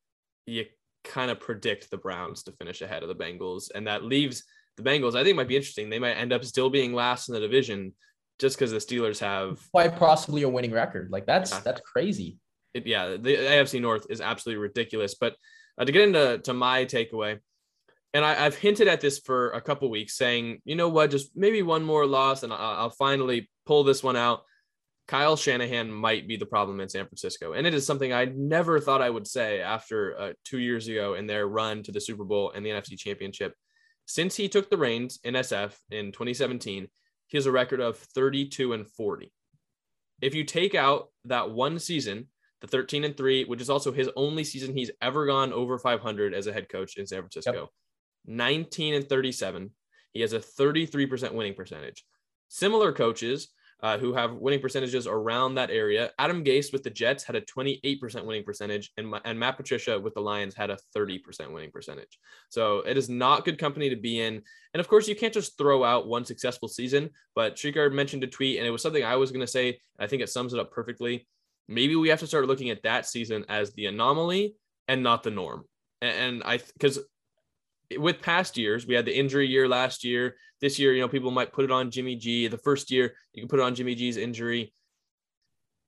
you 0.46 0.66
kind 1.04 1.30
of 1.30 1.40
predict 1.40 1.90
the 1.90 1.98
Browns 1.98 2.42
to 2.44 2.52
finish 2.52 2.80
ahead 2.80 3.02
of 3.02 3.08
the 3.08 3.14
Bengals, 3.14 3.70
and 3.74 3.86
that 3.86 4.04
leaves 4.04 4.44
the 4.76 4.82
Bengals. 4.82 5.16
I 5.16 5.24
think 5.24 5.36
might 5.36 5.48
be 5.48 5.56
interesting. 5.56 5.90
They 5.90 5.98
might 5.98 6.14
end 6.14 6.32
up 6.32 6.44
still 6.44 6.70
being 6.70 6.92
last 6.92 7.28
in 7.28 7.34
the 7.34 7.40
division 7.40 7.92
just 8.40 8.56
because 8.56 8.70
the 8.70 8.78
Steelers 8.78 9.20
have 9.20 9.60
quite 9.70 9.96
possibly 9.96 10.42
a 10.42 10.48
winning 10.48 10.72
record. 10.72 11.10
Like 11.10 11.26
that's 11.26 11.50
yeah. 11.50 11.60
that's 11.64 11.80
crazy. 11.80 12.38
It, 12.72 12.86
yeah, 12.86 13.16
the 13.16 13.36
AFC 13.36 13.80
North 13.80 14.06
is 14.10 14.20
absolutely 14.20 14.60
ridiculous, 14.62 15.14
but 15.14 15.36
uh, 15.78 15.84
to 15.84 15.92
get 15.92 16.02
into 16.02 16.38
to 16.38 16.54
my 16.54 16.84
takeaway, 16.84 17.38
and 18.12 18.24
I, 18.24 18.34
have 18.34 18.56
hinted 18.56 18.88
at 18.88 19.00
this 19.00 19.18
for 19.18 19.50
a 19.50 19.60
couple 19.60 19.90
weeks, 19.90 20.16
saying, 20.16 20.62
you 20.64 20.76
know 20.76 20.88
what, 20.88 21.10
just 21.10 21.36
maybe 21.36 21.62
one 21.62 21.82
more 21.82 22.06
loss, 22.06 22.44
and 22.44 22.52
I'll, 22.52 22.76
I'll 22.76 22.90
finally 22.90 23.50
pull 23.66 23.84
this 23.84 24.02
one 24.02 24.16
out. 24.16 24.44
Kyle 25.06 25.36
Shanahan 25.36 25.90
might 25.90 26.26
be 26.26 26.36
the 26.36 26.46
problem 26.46 26.80
in 26.80 26.88
San 26.88 27.06
Francisco, 27.06 27.52
and 27.52 27.66
it 27.66 27.74
is 27.74 27.84
something 27.84 28.12
I 28.12 28.26
never 28.26 28.80
thought 28.80 29.02
I 29.02 29.10
would 29.10 29.26
say 29.26 29.60
after 29.60 30.18
uh, 30.18 30.32
two 30.44 30.58
years 30.58 30.88
ago 30.88 31.14
in 31.14 31.26
their 31.26 31.46
run 31.46 31.82
to 31.82 31.92
the 31.92 32.00
Super 32.00 32.24
Bowl 32.24 32.52
and 32.54 32.64
the 32.64 32.70
NFC 32.70 32.98
Championship. 32.98 33.54
Since 34.06 34.36
he 34.36 34.48
took 34.48 34.70
the 34.70 34.76
reins 34.76 35.18
in 35.24 35.34
SF 35.34 35.74
in 35.90 36.12
2017, 36.12 36.88
he 37.26 37.36
has 37.36 37.46
a 37.46 37.52
record 37.52 37.80
of 37.80 37.98
32 37.98 38.72
and 38.74 38.88
40. 38.88 39.32
If 40.22 40.34
you 40.34 40.44
take 40.44 40.74
out 40.74 41.08
that 41.24 41.50
one 41.50 41.78
season 41.78 42.28
the 42.64 42.68
13 42.68 43.04
and 43.04 43.16
3, 43.16 43.44
which 43.44 43.60
is 43.60 43.68
also 43.68 43.92
his 43.92 44.08
only 44.16 44.42
season 44.42 44.74
he's 44.74 44.90
ever 45.02 45.26
gone 45.26 45.52
over 45.52 45.78
500 45.78 46.32
as 46.32 46.46
a 46.46 46.52
head 46.52 46.68
coach 46.68 46.96
in 46.96 47.06
San 47.06 47.20
Francisco. 47.20 47.52
Yep. 47.52 47.68
19 48.26 48.94
and 48.94 49.08
37. 49.08 49.70
He 50.12 50.22
has 50.22 50.32
a 50.32 50.38
33% 50.38 51.34
winning 51.34 51.54
percentage. 51.54 52.04
Similar 52.48 52.92
coaches 52.92 53.48
uh, 53.82 53.98
who 53.98 54.14
have 54.14 54.32
winning 54.36 54.60
percentages 54.60 55.06
around 55.06 55.56
that 55.56 55.70
area. 55.70 56.10
Adam 56.18 56.42
Gase 56.42 56.72
with 56.72 56.82
the 56.82 56.88
Jets 56.88 57.22
had 57.22 57.36
a 57.36 57.42
28% 57.42 58.24
winning 58.24 58.44
percentage, 58.44 58.92
and, 58.96 59.12
and 59.26 59.38
Matt 59.38 59.58
Patricia 59.58 60.00
with 60.00 60.14
the 60.14 60.22
Lions 60.22 60.54
had 60.54 60.70
a 60.70 60.78
30% 60.96 61.52
winning 61.52 61.70
percentage. 61.70 62.18
So 62.48 62.78
it 62.78 62.96
is 62.96 63.10
not 63.10 63.44
good 63.44 63.58
company 63.58 63.90
to 63.90 63.96
be 63.96 64.20
in. 64.20 64.40
And 64.72 64.80
of 64.80 64.88
course, 64.88 65.06
you 65.06 65.14
can't 65.14 65.34
just 65.34 65.58
throw 65.58 65.84
out 65.84 66.06
one 66.06 66.24
successful 66.24 66.68
season. 66.68 67.10
But 67.34 67.56
Srikar 67.56 67.92
mentioned 67.92 68.24
a 68.24 68.28
tweet, 68.28 68.56
and 68.58 68.66
it 68.66 68.70
was 68.70 68.80
something 68.80 69.04
I 69.04 69.16
was 69.16 69.30
going 69.30 69.42
to 69.44 69.46
say. 69.46 69.80
I 69.98 70.06
think 70.06 70.22
it 70.22 70.30
sums 70.30 70.54
it 70.54 70.60
up 70.60 70.70
perfectly 70.70 71.26
maybe 71.68 71.96
we 71.96 72.08
have 72.08 72.20
to 72.20 72.26
start 72.26 72.46
looking 72.46 72.70
at 72.70 72.82
that 72.82 73.06
season 73.06 73.44
as 73.48 73.72
the 73.72 73.86
anomaly 73.86 74.56
and 74.88 75.02
not 75.02 75.22
the 75.22 75.30
norm. 75.30 75.64
And, 76.02 76.42
I, 76.44 76.58
because 76.58 76.98
with 77.98 78.20
past 78.20 78.58
years, 78.58 78.86
we 78.86 78.94
had 78.94 79.06
the 79.06 79.16
injury 79.16 79.46
year 79.46 79.68
last 79.68 80.04
year. 80.04 80.36
This 80.60 80.78
year, 80.78 80.94
you 80.94 81.00
know, 81.00 81.08
people 81.08 81.30
might 81.30 81.52
put 81.52 81.64
it 81.64 81.70
on 81.70 81.90
Jimmy 81.90 82.16
G. 82.16 82.46
The 82.48 82.58
first 82.58 82.90
year, 82.90 83.14
you 83.32 83.42
can 83.42 83.48
put 83.48 83.60
it 83.60 83.64
on 83.64 83.74
Jimmy 83.74 83.94
G's 83.94 84.16
injury. 84.16 84.72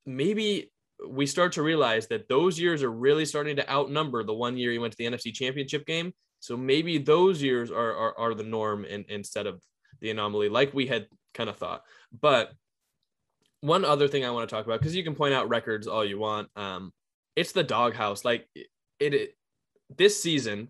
Maybe 0.04 0.71
we 1.06 1.26
start 1.26 1.52
to 1.52 1.62
realize 1.62 2.06
that 2.09 2.28
those 2.28 2.59
years 2.59 2.83
are 2.83 2.90
really 2.90 3.25
starting 3.25 3.56
to 3.56 3.71
outnumber 3.71 4.23
the 4.23 4.35
one 4.35 4.56
year 4.56 4.73
he 4.73 4.78
went 4.78 4.92
to 4.92 4.99
the 4.99 5.04
NFC 5.04 5.33
Championship 5.33 5.87
game. 5.87 6.12
So 6.40 6.56
maybe 6.56 6.99
those 6.99 7.42
years 7.42 7.71
are 7.71 7.95
are, 7.95 8.18
are 8.18 8.35
the 8.35 8.45
norm 8.45 8.85
in, 8.85 9.04
instead 9.09 9.47
of 9.47 9.62
the 10.00 10.11
anomaly, 10.11 10.49
like 10.49 10.75
we 10.75 10.87
had 10.87 11.06
kind 11.35 11.50
of 11.50 11.56
thought. 11.56 11.83
But 12.18 12.52
one 13.60 13.84
other 13.84 14.08
thing 14.08 14.25
I 14.25 14.30
want 14.30 14.48
to 14.48 14.54
talk 14.54 14.66
about 14.66 14.80
because 14.80 14.94
you 14.94 15.04
can 15.04 15.14
point 15.14 15.34
out 15.34 15.48
records 15.48 15.86
all 15.86 16.04
you 16.04 16.18
want. 16.18 16.48
Um, 16.56 16.92
it's 17.34 17.52
the 17.52 17.62
doghouse. 17.62 18.25
Like 18.25 18.48
it, 18.54 19.14
it, 19.14 19.36
this 19.96 20.22
season, 20.22 20.68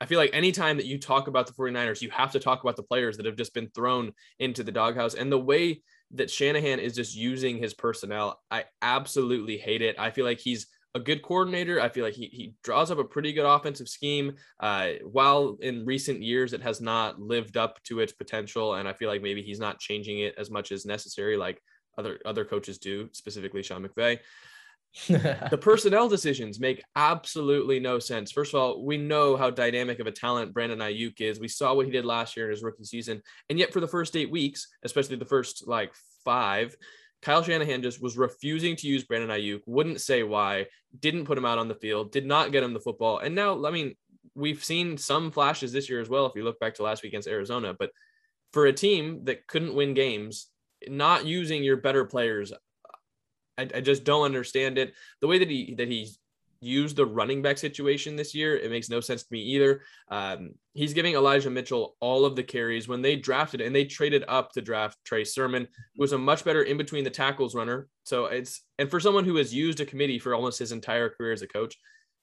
I 0.00 0.06
feel 0.06 0.18
like 0.18 0.30
anytime 0.32 0.78
that 0.78 0.86
you 0.86 0.98
talk 0.98 1.28
about 1.28 1.46
the 1.46 1.52
49ers, 1.52 2.00
you 2.00 2.10
have 2.10 2.32
to 2.32 2.40
talk 2.40 2.62
about 2.62 2.76
the 2.76 2.82
players 2.82 3.16
that 3.16 3.26
have 3.26 3.36
just 3.36 3.52
been 3.52 3.68
thrown 3.74 4.12
into 4.38 4.62
the 4.62 4.72
doghouse 4.72 5.14
and 5.14 5.30
the 5.30 5.38
way 5.38 5.82
that 6.12 6.30
Shanahan 6.30 6.80
is 6.80 6.94
just 6.94 7.14
using 7.14 7.58
his 7.58 7.74
personnel. 7.74 8.40
I 8.50 8.64
absolutely 8.82 9.58
hate 9.58 9.82
it. 9.82 9.96
I 9.98 10.10
feel 10.10 10.24
like 10.24 10.40
he's 10.40 10.66
a 10.94 11.00
good 11.00 11.22
coordinator. 11.22 11.80
I 11.80 11.88
feel 11.88 12.04
like 12.04 12.14
he, 12.14 12.26
he 12.26 12.54
draws 12.64 12.90
up 12.90 12.98
a 12.98 13.04
pretty 13.04 13.32
good 13.32 13.46
offensive 13.46 13.88
scheme. 13.88 14.34
Uh, 14.58 14.92
while 15.04 15.56
in 15.60 15.86
recent 15.86 16.22
years 16.22 16.52
it 16.52 16.62
has 16.62 16.80
not 16.80 17.20
lived 17.20 17.56
up 17.56 17.82
to 17.84 18.00
its 18.00 18.12
potential, 18.12 18.74
and 18.74 18.88
I 18.88 18.92
feel 18.92 19.08
like 19.08 19.22
maybe 19.22 19.42
he's 19.42 19.60
not 19.60 19.78
changing 19.78 20.20
it 20.20 20.34
as 20.36 20.50
much 20.50 20.72
as 20.72 20.86
necessary, 20.86 21.36
like 21.36 21.62
other 21.98 22.18
other 22.24 22.44
coaches 22.44 22.78
do, 22.78 23.08
specifically 23.12 23.62
Sean 23.62 23.86
McVay. 23.86 24.18
the 25.08 25.58
personnel 25.60 26.08
decisions 26.08 26.58
make 26.58 26.82
absolutely 26.96 27.78
no 27.78 28.00
sense. 28.00 28.32
First 28.32 28.54
of 28.54 28.60
all, 28.60 28.84
we 28.84 28.96
know 28.96 29.36
how 29.36 29.48
dynamic 29.50 30.00
of 30.00 30.08
a 30.08 30.12
talent 30.12 30.52
Brandon 30.52 30.80
Aiyuk 30.80 31.20
is. 31.20 31.38
We 31.38 31.46
saw 31.46 31.74
what 31.74 31.86
he 31.86 31.92
did 31.92 32.04
last 32.04 32.36
year 32.36 32.46
in 32.46 32.50
his 32.50 32.64
rookie 32.64 32.82
season, 32.82 33.22
and 33.48 33.58
yet 33.58 33.72
for 33.72 33.78
the 33.78 33.86
first 33.86 34.16
eight 34.16 34.30
weeks, 34.30 34.66
especially 34.82 35.16
the 35.16 35.24
first 35.24 35.68
like 35.68 35.92
five, 36.24 36.74
Kyle 37.22 37.42
Shanahan 37.42 37.82
just 37.82 38.02
was 38.02 38.16
refusing 38.16 38.76
to 38.76 38.86
use 38.86 39.04
Brandon 39.04 39.30
Aiyuk, 39.30 39.60
wouldn't 39.66 40.00
say 40.00 40.22
why, 40.22 40.66
didn't 40.98 41.26
put 41.26 41.36
him 41.36 41.44
out 41.44 41.58
on 41.58 41.68
the 41.68 41.74
field, 41.74 42.12
did 42.12 42.26
not 42.26 42.52
get 42.52 42.62
him 42.62 42.72
the 42.72 42.80
football. 42.80 43.18
And 43.18 43.34
now, 43.34 43.64
I 43.66 43.70
mean, 43.70 43.94
we've 44.34 44.64
seen 44.64 44.96
some 44.96 45.30
flashes 45.30 45.72
this 45.72 45.90
year 45.90 46.00
as 46.00 46.08
well, 46.08 46.26
if 46.26 46.32
you 46.34 46.44
look 46.44 46.58
back 46.60 46.74
to 46.74 46.82
last 46.82 47.02
week 47.02 47.12
against 47.12 47.28
Arizona. 47.28 47.74
But 47.78 47.90
for 48.52 48.66
a 48.66 48.72
team 48.72 49.24
that 49.24 49.46
couldn't 49.46 49.74
win 49.74 49.94
games, 49.94 50.46
not 50.88 51.26
using 51.26 51.62
your 51.62 51.76
better 51.76 52.04
players, 52.04 52.52
I, 53.58 53.68
I 53.74 53.80
just 53.80 54.04
don't 54.04 54.24
understand 54.24 54.78
it. 54.78 54.94
The 55.20 55.26
way 55.26 55.38
that 55.38 55.50
he 55.50 55.74
that 55.74 55.88
he 55.88 56.08
use 56.60 56.94
the 56.94 57.06
running 57.06 57.42
back 57.42 57.58
situation 57.58 58.16
this 58.16 58.34
year. 58.34 58.56
It 58.56 58.70
makes 58.70 58.90
no 58.90 59.00
sense 59.00 59.22
to 59.22 59.32
me 59.32 59.40
either. 59.40 59.82
Um, 60.10 60.50
he's 60.74 60.92
giving 60.92 61.14
Elijah 61.14 61.50
Mitchell 61.50 61.96
all 62.00 62.24
of 62.24 62.36
the 62.36 62.42
carries 62.42 62.86
when 62.86 63.02
they 63.02 63.16
drafted 63.16 63.60
and 63.60 63.74
they 63.74 63.84
traded 63.84 64.24
up 64.28 64.52
to 64.52 64.60
draft 64.60 64.98
Trey 65.04 65.24
Sermon, 65.24 65.66
who 65.94 66.00
was 66.02 66.12
a 66.12 66.18
much 66.18 66.44
better 66.44 66.62
in 66.62 66.76
between 66.76 67.04
the 67.04 67.10
tackles 67.10 67.54
runner. 67.54 67.88
So 68.04 68.26
it's 68.26 68.62
and 68.78 68.90
for 68.90 69.00
someone 69.00 69.24
who 69.24 69.36
has 69.36 69.54
used 69.54 69.80
a 69.80 69.86
committee 69.86 70.18
for 70.18 70.34
almost 70.34 70.58
his 70.58 70.72
entire 70.72 71.08
career 71.08 71.32
as 71.32 71.42
a 71.42 71.48
coach, 71.48 71.76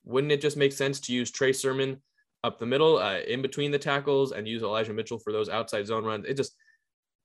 wouldn't 0.03 0.31
it 0.31 0.41
just 0.41 0.57
make 0.57 0.71
sense 0.71 0.99
to 1.01 1.13
use 1.13 1.31
Trey 1.31 1.53
Sermon 1.53 2.01
up 2.43 2.59
the 2.59 2.65
middle, 2.65 2.97
uh, 2.97 3.19
in 3.19 3.41
between 3.41 3.71
the 3.71 3.79
tackles, 3.79 4.31
and 4.31 4.47
use 4.47 4.61
Elijah 4.61 4.93
Mitchell 4.93 5.19
for 5.19 5.33
those 5.33 5.49
outside 5.49 5.87
zone 5.87 6.05
runs? 6.05 6.25
It 6.25 6.37
just 6.37 6.55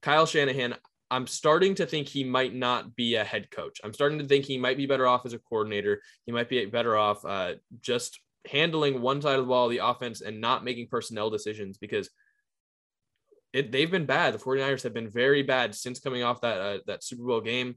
Kyle 0.00 0.26
Shanahan. 0.26 0.75
I'm 1.12 1.26
starting 1.26 1.75
to 1.75 1.85
think 1.85 2.09
he 2.09 2.25
might 2.25 2.54
not 2.54 2.97
be 2.97 3.16
a 3.16 3.23
head 3.23 3.50
coach. 3.50 3.83
I'm 3.85 3.92
starting 3.92 4.19
to 4.21 4.25
think 4.25 4.47
he 4.47 4.57
might 4.57 4.78
be 4.78 4.87
better 4.87 5.07
off 5.07 5.26
as 5.26 5.35
a 5.35 5.38
coordinator. 5.38 6.00
He 6.25 6.33
might 6.33 6.49
be 6.49 6.64
better 6.64 6.97
off 6.97 7.23
uh, 7.26 7.57
just 7.83 8.19
handling 8.50 9.02
one 9.02 9.21
side 9.21 9.38
of 9.38 9.45
the 9.45 9.49
ball, 9.49 9.69
the 9.69 9.85
offense, 9.85 10.23
and 10.23 10.40
not 10.40 10.64
making 10.64 10.88
personnel 10.88 11.28
decisions 11.28 11.76
because 11.76 12.09
it, 13.52 13.71
they've 13.71 13.90
been 13.90 14.07
bad. 14.07 14.33
The 14.33 14.38
49ers 14.38 14.85
have 14.85 14.95
been 14.95 15.11
very 15.11 15.42
bad 15.42 15.75
since 15.75 16.00
coming 16.00 16.23
off 16.23 16.40
that 16.40 16.59
uh, 16.59 16.78
that 16.87 17.04
Super 17.04 17.25
Bowl 17.25 17.42
game. 17.42 17.75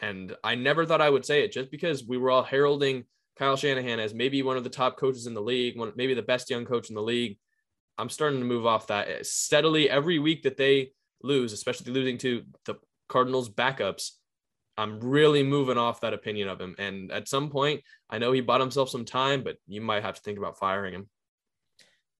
And 0.00 0.34
I 0.42 0.56
never 0.56 0.84
thought 0.84 1.00
I 1.00 1.10
would 1.10 1.24
say 1.24 1.44
it 1.44 1.52
just 1.52 1.70
because 1.70 2.04
we 2.04 2.18
were 2.18 2.32
all 2.32 2.42
heralding 2.42 3.04
Kyle 3.38 3.56
Shanahan 3.56 4.00
as 4.00 4.12
maybe 4.14 4.42
one 4.42 4.56
of 4.56 4.64
the 4.64 4.68
top 4.70 4.98
coaches 4.98 5.28
in 5.28 5.34
the 5.34 5.40
league, 5.40 5.78
one, 5.78 5.92
maybe 5.94 6.14
the 6.14 6.22
best 6.22 6.50
young 6.50 6.64
coach 6.64 6.88
in 6.88 6.96
the 6.96 7.02
league. 7.02 7.38
I'm 7.98 8.10
starting 8.10 8.40
to 8.40 8.44
move 8.44 8.66
off 8.66 8.88
that 8.88 9.24
steadily 9.24 9.88
every 9.88 10.18
week 10.18 10.42
that 10.42 10.56
they 10.56 10.90
lose, 11.24 11.52
especially 11.52 11.92
losing 11.92 12.18
to 12.18 12.42
the 12.66 12.76
Cardinals 13.08 13.48
backups. 13.48 14.10
I'm 14.76 15.00
really 15.00 15.42
moving 15.42 15.78
off 15.78 16.00
that 16.00 16.14
opinion 16.14 16.48
of 16.48 16.60
him. 16.60 16.74
And 16.78 17.10
at 17.12 17.28
some 17.28 17.50
point, 17.50 17.82
I 18.10 18.18
know 18.18 18.32
he 18.32 18.40
bought 18.40 18.60
himself 18.60 18.90
some 18.90 19.04
time, 19.04 19.42
but 19.42 19.56
you 19.66 19.80
might 19.80 20.02
have 20.02 20.16
to 20.16 20.22
think 20.22 20.38
about 20.38 20.58
firing 20.58 20.94
him. 20.94 21.08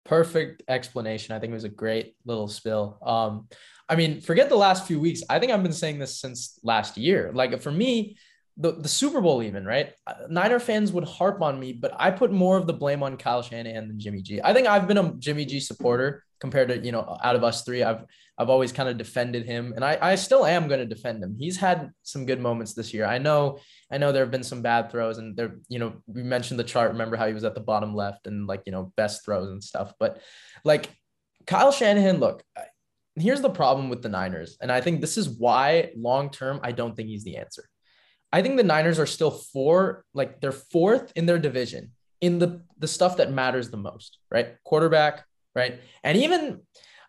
Perfect 0.05 0.63
explanation. 0.69 1.35
I 1.35 1.39
think 1.39 1.51
it 1.51 1.55
was 1.55 1.65
a 1.65 1.69
great 1.69 2.15
little 2.25 2.49
spill. 2.49 2.99
Um, 3.05 3.49
I 3.89 3.97
mean, 3.97 4.21
forget 4.21 4.49
the 4.49 4.57
last 4.57 4.87
few 4.87 5.01
weeks. 5.01 5.23
I 5.29 5.39
think 5.39 5.53
I've 5.53 5.63
been 5.63 5.73
saying 5.73 5.99
this 5.99 6.21
since 6.21 6.59
last 6.63 6.97
year. 6.97 7.33
Like 7.35 7.61
for 7.61 7.73
me, 7.73 8.17
the, 8.57 8.73
the 8.73 8.89
Super 8.89 9.21
Bowl, 9.21 9.43
even 9.43 9.65
right? 9.65 9.93
Niner 10.29 10.61
fans 10.61 10.93
would 10.93 11.05
harp 11.05 11.43
on 11.43 11.59
me, 11.59 11.73
but 11.73 11.93
I 11.99 12.11
put 12.11 12.31
more 12.31 12.57
of 12.57 12.67
the 12.67 12.73
blame 12.73 13.03
on 13.03 13.17
Kyle 13.17 13.43
Shanahan 13.43 13.89
than 13.89 13.99
Jimmy 13.99 14.23
G. 14.23 14.41
I 14.43 14.55
think 14.55 14.69
I've 14.69 14.87
been 14.87 14.99
a 14.99 15.13
Jimmy 15.15 15.45
G 15.45 15.59
supporter 15.61 16.24
compared 16.41 16.69
to 16.69 16.79
you 16.79 16.93
know 16.93 17.17
out 17.23 17.37
of 17.37 17.45
us 17.45 17.63
three. 17.65 17.83
I've 17.83 18.05
I've 18.37 18.51
always 18.51 18.73
kind 18.73 18.89
of 18.89 18.99
defended 18.99 19.47
him, 19.47 19.73
and 19.75 19.85
I 19.85 19.99
I 20.01 20.15
still 20.15 20.45
am 20.45 20.69
going 20.69 20.81
to 20.81 20.87
defend 20.87 21.23
him. 21.23 21.37
He's 21.39 21.57
had 21.57 21.91
some 22.03 22.27
good 22.27 22.41
moments 22.41 22.75
this 22.75 22.93
year. 22.95 23.07
I 23.07 23.19
know 23.19 23.59
I 23.91 23.99
know 23.99 24.13
there 24.13 24.25
have 24.25 24.31
been 24.31 24.43
some 24.43 24.63
bad 24.63 24.91
throws, 24.91 25.19
and 25.19 25.37
there 25.37 25.57
you 25.69 25.79
know 25.79 25.95
we 26.07 26.23
mentioned 26.23 26.59
the 26.59 26.65
chart. 26.65 26.93
Remember 26.93 27.17
how 27.17 27.27
he 27.27 27.35
was 27.35 27.45
at 27.45 27.55
the 27.55 27.61
bottom 27.61 27.95
left 27.95 28.27
and 28.27 28.47
like 28.47 28.63
you 28.67 28.73
know 28.73 28.93
best 28.97 29.25
throws 29.25 29.51
and 29.51 29.63
stuff, 29.63 29.93
but 29.99 30.21
like 30.65 30.89
Kyle 31.47 31.73
Shanahan, 31.73 32.19
look. 32.19 32.43
Here's 33.17 33.41
the 33.41 33.49
problem 33.49 33.91
with 33.91 34.03
the 34.03 34.09
Niners. 34.09 34.57
And 34.61 34.73
I 34.73 34.81
think 34.81 35.01
this 35.01 35.17
is 35.17 35.29
why 35.29 35.93
long 35.97 36.31
term, 36.31 36.59
I 36.65 36.73
don't 36.73 36.97
think 36.97 37.11
he's 37.11 37.23
the 37.23 37.37
answer 37.37 37.65
I 38.35 38.43
think 38.43 38.57
the 38.57 38.65
Niners 38.65 38.99
are 38.99 39.07
still 39.07 39.31
four, 39.31 40.05
like 40.13 40.41
they're 40.41 40.51
fourth 40.51 41.13
in 41.15 41.25
their 41.25 41.39
division 41.39 41.93
in 42.21 42.41
the 42.41 42.63
the 42.81 42.89
stuff 42.89 43.19
that 43.19 43.31
matters 43.31 43.71
the 43.71 43.77
most, 43.77 44.19
right? 44.29 44.57
Quarterback, 44.65 45.25
right? 45.55 45.81
And 46.03 46.19
even, 46.19 46.61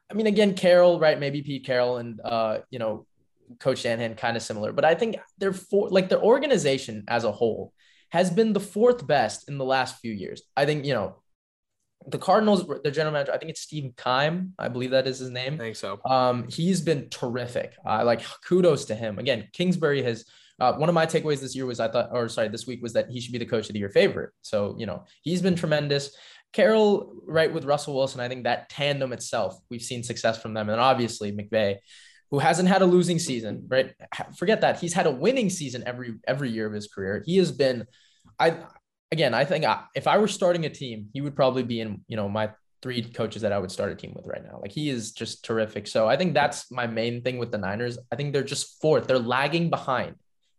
I 0.09 0.13
mean, 0.13 0.27
again, 0.27 0.53
Carroll, 0.53 0.99
right? 0.99 1.19
Maybe 1.19 1.41
Pete 1.41 1.65
Carroll 1.65 1.97
and 1.97 2.19
uh, 2.23 2.59
you 2.69 2.79
know, 2.79 3.05
Coach 3.59 3.79
Shanahan 3.79 4.15
kind 4.15 4.35
of 4.35 4.43
similar, 4.43 4.71
but 4.71 4.85
I 4.85 4.95
think 4.95 5.17
they're 5.37 5.53
four, 5.53 5.89
like 5.89 6.09
their 6.09 6.21
organization 6.21 7.03
as 7.07 7.23
a 7.23 7.31
whole 7.31 7.73
has 8.09 8.29
been 8.29 8.53
the 8.53 8.59
fourth 8.59 9.05
best 9.05 9.49
in 9.49 9.57
the 9.57 9.65
last 9.65 9.99
few 9.99 10.11
years. 10.11 10.41
I 10.55 10.65
think 10.65 10.85
you 10.85 10.93
know 10.93 11.17
the 12.07 12.17
Cardinals, 12.17 12.65
their 12.83 12.91
general 12.91 13.13
manager, 13.13 13.33
I 13.33 13.37
think 13.37 13.51
it's 13.51 13.61
Steve 13.61 13.93
Keim. 13.97 14.53
I 14.59 14.67
believe 14.67 14.91
that 14.91 15.07
is 15.07 15.19
his 15.19 15.31
name. 15.31 15.55
I 15.55 15.57
think 15.57 15.75
so. 15.75 15.99
Um, 16.05 16.47
he's 16.47 16.81
been 16.81 17.09
terrific. 17.09 17.73
I 17.85 18.01
uh, 18.01 18.05
like 18.05 18.21
kudos 18.47 18.85
to 18.85 18.95
him. 18.95 19.17
Again, 19.17 19.47
Kingsbury 19.53 20.03
has 20.03 20.25
uh, 20.59 20.73
one 20.73 20.87
of 20.87 20.95
my 20.95 21.05
takeaways 21.05 21.41
this 21.41 21.55
year 21.55 21.65
was 21.65 21.79
I 21.79 21.87
thought, 21.87 22.09
or 22.11 22.29
sorry, 22.29 22.47
this 22.47 22.67
week 22.67 22.81
was 22.81 22.93
that 22.93 23.09
he 23.09 23.19
should 23.19 23.33
be 23.33 23.37
the 23.37 23.45
coach 23.45 23.67
of 23.67 23.73
the 23.73 23.79
year 23.79 23.89
favorite. 23.89 24.31
So, 24.41 24.75
you 24.77 24.85
know, 24.85 25.03
he's 25.21 25.41
been 25.41 25.55
tremendous. 25.55 26.15
Carroll, 26.55 27.13
right, 27.27 27.53
with 27.53 27.65
Russell 27.65 27.93
Wilson, 27.93 28.21
I 28.21 28.29
think 28.29 28.45
that 28.45 28.69
tandem 28.69 29.11
itself, 29.11 29.59
we've 29.69 29.81
seen 29.81 30.03
success 30.03 30.41
from 30.41 30.53
them. 30.53 30.69
And 30.69 30.79
obviously, 30.79 31.33
McVay, 31.33 31.79
who 32.31 32.39
hasn't 32.39 32.69
had 32.69 32.81
a 32.81 32.85
losing 32.85 33.19
season, 33.19 33.65
right? 33.67 33.93
Forget 34.37 34.61
that. 34.61 34.79
He's 34.79 34.93
had 34.93 35.05
a 35.05 35.11
winning 35.11 35.49
season 35.49 35.83
every 35.85 36.13
every 36.25 36.49
year 36.49 36.65
of 36.65 36.71
his 36.71 36.87
career. 36.87 37.21
He 37.25 37.35
has 37.39 37.51
been, 37.51 37.85
I 38.39 38.59
again, 39.11 39.33
I 39.33 39.43
think 39.43 39.65
I, 39.65 39.83
if 39.95 40.07
I 40.07 40.17
were 40.17 40.29
starting 40.29 40.65
a 40.65 40.69
team, 40.69 41.09
he 41.11 41.19
would 41.19 41.35
probably 41.35 41.63
be 41.63 41.81
in, 41.81 42.05
you 42.07 42.15
know, 42.15 42.29
my 42.29 42.51
three 42.81 43.01
coaches 43.01 43.41
that 43.41 43.51
I 43.51 43.59
would 43.59 43.71
start 43.71 43.91
a 43.91 43.95
team 43.95 44.13
with 44.15 44.25
right 44.25 44.41
now. 44.41 44.59
Like 44.61 44.71
he 44.71 44.89
is 44.89 45.11
just 45.11 45.43
terrific. 45.43 45.87
So 45.87 46.07
I 46.07 46.15
think 46.15 46.33
that's 46.33 46.71
my 46.71 46.87
main 46.87 47.21
thing 47.21 47.37
with 47.37 47.51
the 47.51 47.57
Niners. 47.57 47.97
I 48.13 48.15
think 48.15 48.31
they're 48.31 48.43
just 48.43 48.81
fourth. 48.81 49.07
They're 49.07 49.19
lagging 49.19 49.69
behind 49.69 50.15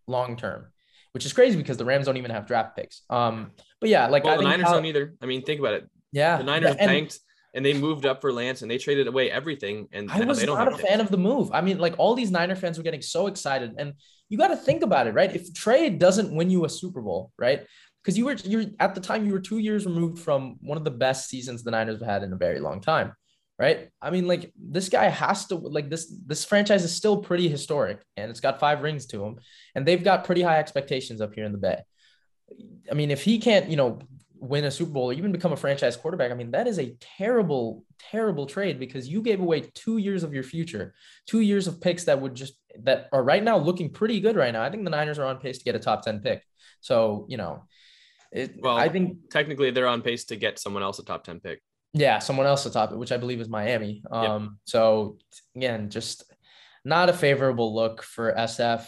long 0.07 0.37
term, 0.37 0.67
which 1.13 1.25
is 1.25 1.33
crazy 1.33 1.57
because 1.57 1.79
the 1.79 1.87
Rams 1.87 2.05
don't 2.05 2.19
even 2.19 2.33
have 2.33 2.47
draft 2.47 2.77
picks. 2.77 3.01
Um, 3.09 3.53
but 3.81 3.91
yeah, 3.91 4.07
like 4.07 4.25
well, 4.25 4.35
I 4.35 4.37
the 4.39 4.43
Niners 4.45 4.67
how, 4.67 4.75
don't 4.75 4.87
either. 4.87 5.15
I 5.21 5.27
mean, 5.27 5.43
think 5.43 5.61
about 5.61 5.75
it. 5.75 5.89
Yeah, 6.13 6.39
the 6.39 6.45
Niners 6.45 6.77
and, 6.79 6.89
banked 6.89 7.19
and 7.55 7.65
they 7.65 7.73
moved 7.73 8.05
up 8.05 8.21
for 8.21 8.33
Lance 8.33 8.63
and 8.63 8.71
they 8.71 8.79
traded 8.79 9.07
away 9.07 9.31
everything. 9.31 9.89
And 9.91 10.11
I 10.11 10.21
was 10.25 10.45
not 10.45 10.69
a 10.69 10.77
fan 10.77 11.01
of 11.01 11.11
the 11.11 11.17
move. 11.17 11.51
I 11.53 11.63
mean, 11.63 11.79
like 11.79 11.95
all 11.99 12.15
these 12.15 12.31
Niner 12.31 12.55
fans 12.55 12.77
were 12.77 12.85
getting 12.85 13.03
so 13.03 13.27
excited, 13.27 13.75
and 13.79 13.95
you 14.29 14.39
got 14.39 14.49
to 14.49 14.57
think 14.57 14.83
about 14.83 15.07
it, 15.07 15.15
right? 15.15 15.35
If 15.35 15.53
trade 15.55 15.99
doesn't 15.99 16.35
win 16.35 16.51
you 16.51 16.65
a 16.65 16.69
Super 16.69 17.01
Bowl, 17.01 17.33
right? 17.39 17.67
Because 18.03 18.17
you 18.17 18.27
were 18.27 18.37
you're 18.45 18.67
at 18.79 18.95
the 18.95 19.01
time 19.01 19.27
you 19.27 19.33
were 19.33 19.41
two 19.41 19.59
years 19.59 19.87
removed 19.87 20.19
from 20.19 20.57
one 20.61 20.79
of 20.79 20.85
the 20.85 20.91
best 20.91 21.29
seasons 21.29 21.65
the 21.65 21.71
Niners 21.71 21.99
have 21.99 22.09
had 22.09 22.23
in 22.23 22.33
a 22.33 22.37
very 22.37 22.61
long 22.61 22.81
time 22.81 23.13
right? 23.59 23.89
I 24.03 24.11
mean, 24.11 24.27
like 24.27 24.53
this 24.55 24.89
guy 24.89 25.09
has 25.09 25.47
to 25.47 25.57
like 25.57 25.89
this 25.89 26.15
this 26.27 26.45
franchise 26.45 26.85
is 26.85 26.95
still 26.95 27.17
pretty 27.17 27.49
historic 27.49 28.01
and 28.17 28.31
it's 28.31 28.41
got 28.41 28.61
five 28.61 28.83
rings 28.83 29.07
to 29.07 29.25
him, 29.25 29.39
and 29.75 29.87
they've 29.87 30.05
got 30.05 30.25
pretty 30.25 30.43
high 30.43 30.59
expectations 30.59 31.21
up 31.21 31.35
here 31.35 31.45
in 31.45 31.53
the 31.53 31.59
Bay. 31.59 31.79
I 32.91 32.95
mean, 32.95 33.11
if 33.11 33.23
he 33.23 33.39
can't, 33.39 33.69
you 33.69 33.77
know, 33.77 33.99
win 34.39 34.65
a 34.65 34.71
Super 34.71 34.93
Bowl 34.93 35.11
or 35.11 35.13
even 35.13 35.33
become 35.33 35.53
a 35.53 35.57
franchise 35.57 35.97
quarterback, 35.97 36.31
I 36.31 36.35
mean, 36.35 36.51
that 36.53 36.67
is 36.67 36.79
a 36.79 36.95
terrible, 37.19 37.85
terrible 37.99 38.47
trade 38.47 38.79
because 38.79 39.09
you 39.09 39.23
gave 39.23 39.41
away 39.41 39.61
two 39.75 39.99
years 39.99 40.23
of 40.23 40.33
your 40.33 40.43
future, 40.43 40.95
two 41.27 41.41
years 41.41 41.67
of 41.67 41.81
picks 41.81 42.05
that 42.05 42.21
would 42.21 42.35
just 42.35 42.55
that 42.83 43.09
are 43.13 43.25
right 43.25 43.43
now 43.43 43.57
looking 43.57 43.91
pretty 43.91 44.21
good 44.21 44.37
right 44.37 44.53
now. 44.53 44.63
I 44.63 44.71
think 44.71 44.85
the 44.85 44.91
Niners 44.91 45.19
are 45.19 45.25
on 45.25 45.39
pace 45.39 45.59
to 45.59 45.65
get 45.65 45.75
a 45.75 45.79
top 45.79 46.03
10 46.03 46.21
pick. 46.21 46.43
So, 46.81 47.27
you 47.29 47.37
know, 47.37 47.65
it, 48.33 48.57
well, 48.61 48.77
I 48.77 48.89
think 48.89 49.31
technically 49.31 49.71
they're 49.71 49.87
on 49.87 50.03
pace 50.03 50.25
to 50.27 50.37
get 50.37 50.59
someone 50.59 50.83
else 50.83 50.99
a 50.99 51.05
top 51.05 51.25
10 51.25 51.41
pick. 51.41 51.63
Yeah, 51.93 52.19
someone 52.19 52.47
else 52.47 52.65
to 52.65 52.71
top 52.71 52.93
it, 52.93 52.99
which 52.99 53.13
I 53.13 53.17
believe 53.17 53.41
is 53.41 53.49
Miami. 53.49 54.03
Um, 54.11 54.43
yep. 54.43 54.51
so 54.65 55.19
again, 55.55 55.89
just 55.89 56.25
not 56.85 57.09
a 57.09 57.13
favorable 57.13 57.75
look 57.75 58.03
for 58.03 58.35
SF. 58.35 58.87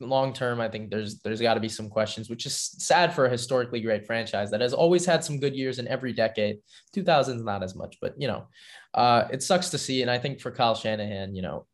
Long 0.00 0.32
term, 0.32 0.60
I 0.60 0.68
think 0.68 0.90
there's 0.90 1.20
there's 1.20 1.40
got 1.40 1.54
to 1.54 1.60
be 1.60 1.68
some 1.68 1.88
questions, 1.88 2.30
which 2.30 2.46
is 2.46 2.56
sad 2.56 3.12
for 3.14 3.26
a 3.26 3.30
historically 3.30 3.80
great 3.80 4.06
franchise 4.06 4.50
that 4.50 4.60
has 4.60 4.72
always 4.72 5.04
had 5.04 5.22
some 5.22 5.38
good 5.38 5.54
years 5.54 5.78
in 5.78 5.86
every 5.88 6.12
decade. 6.12 6.58
2000s 6.96 7.44
not 7.44 7.62
as 7.62 7.74
much, 7.74 7.98
but 8.00 8.14
you 8.18 8.26
know, 8.26 8.46
uh, 8.94 9.24
it 9.30 9.42
sucks 9.42 9.70
to 9.70 9.78
see. 9.78 10.02
And 10.02 10.10
I 10.10 10.18
think 10.18 10.40
for 10.40 10.50
Kyle 10.50 10.74
Shanahan, 10.74 11.34
you 11.34 11.42
know, 11.42 11.66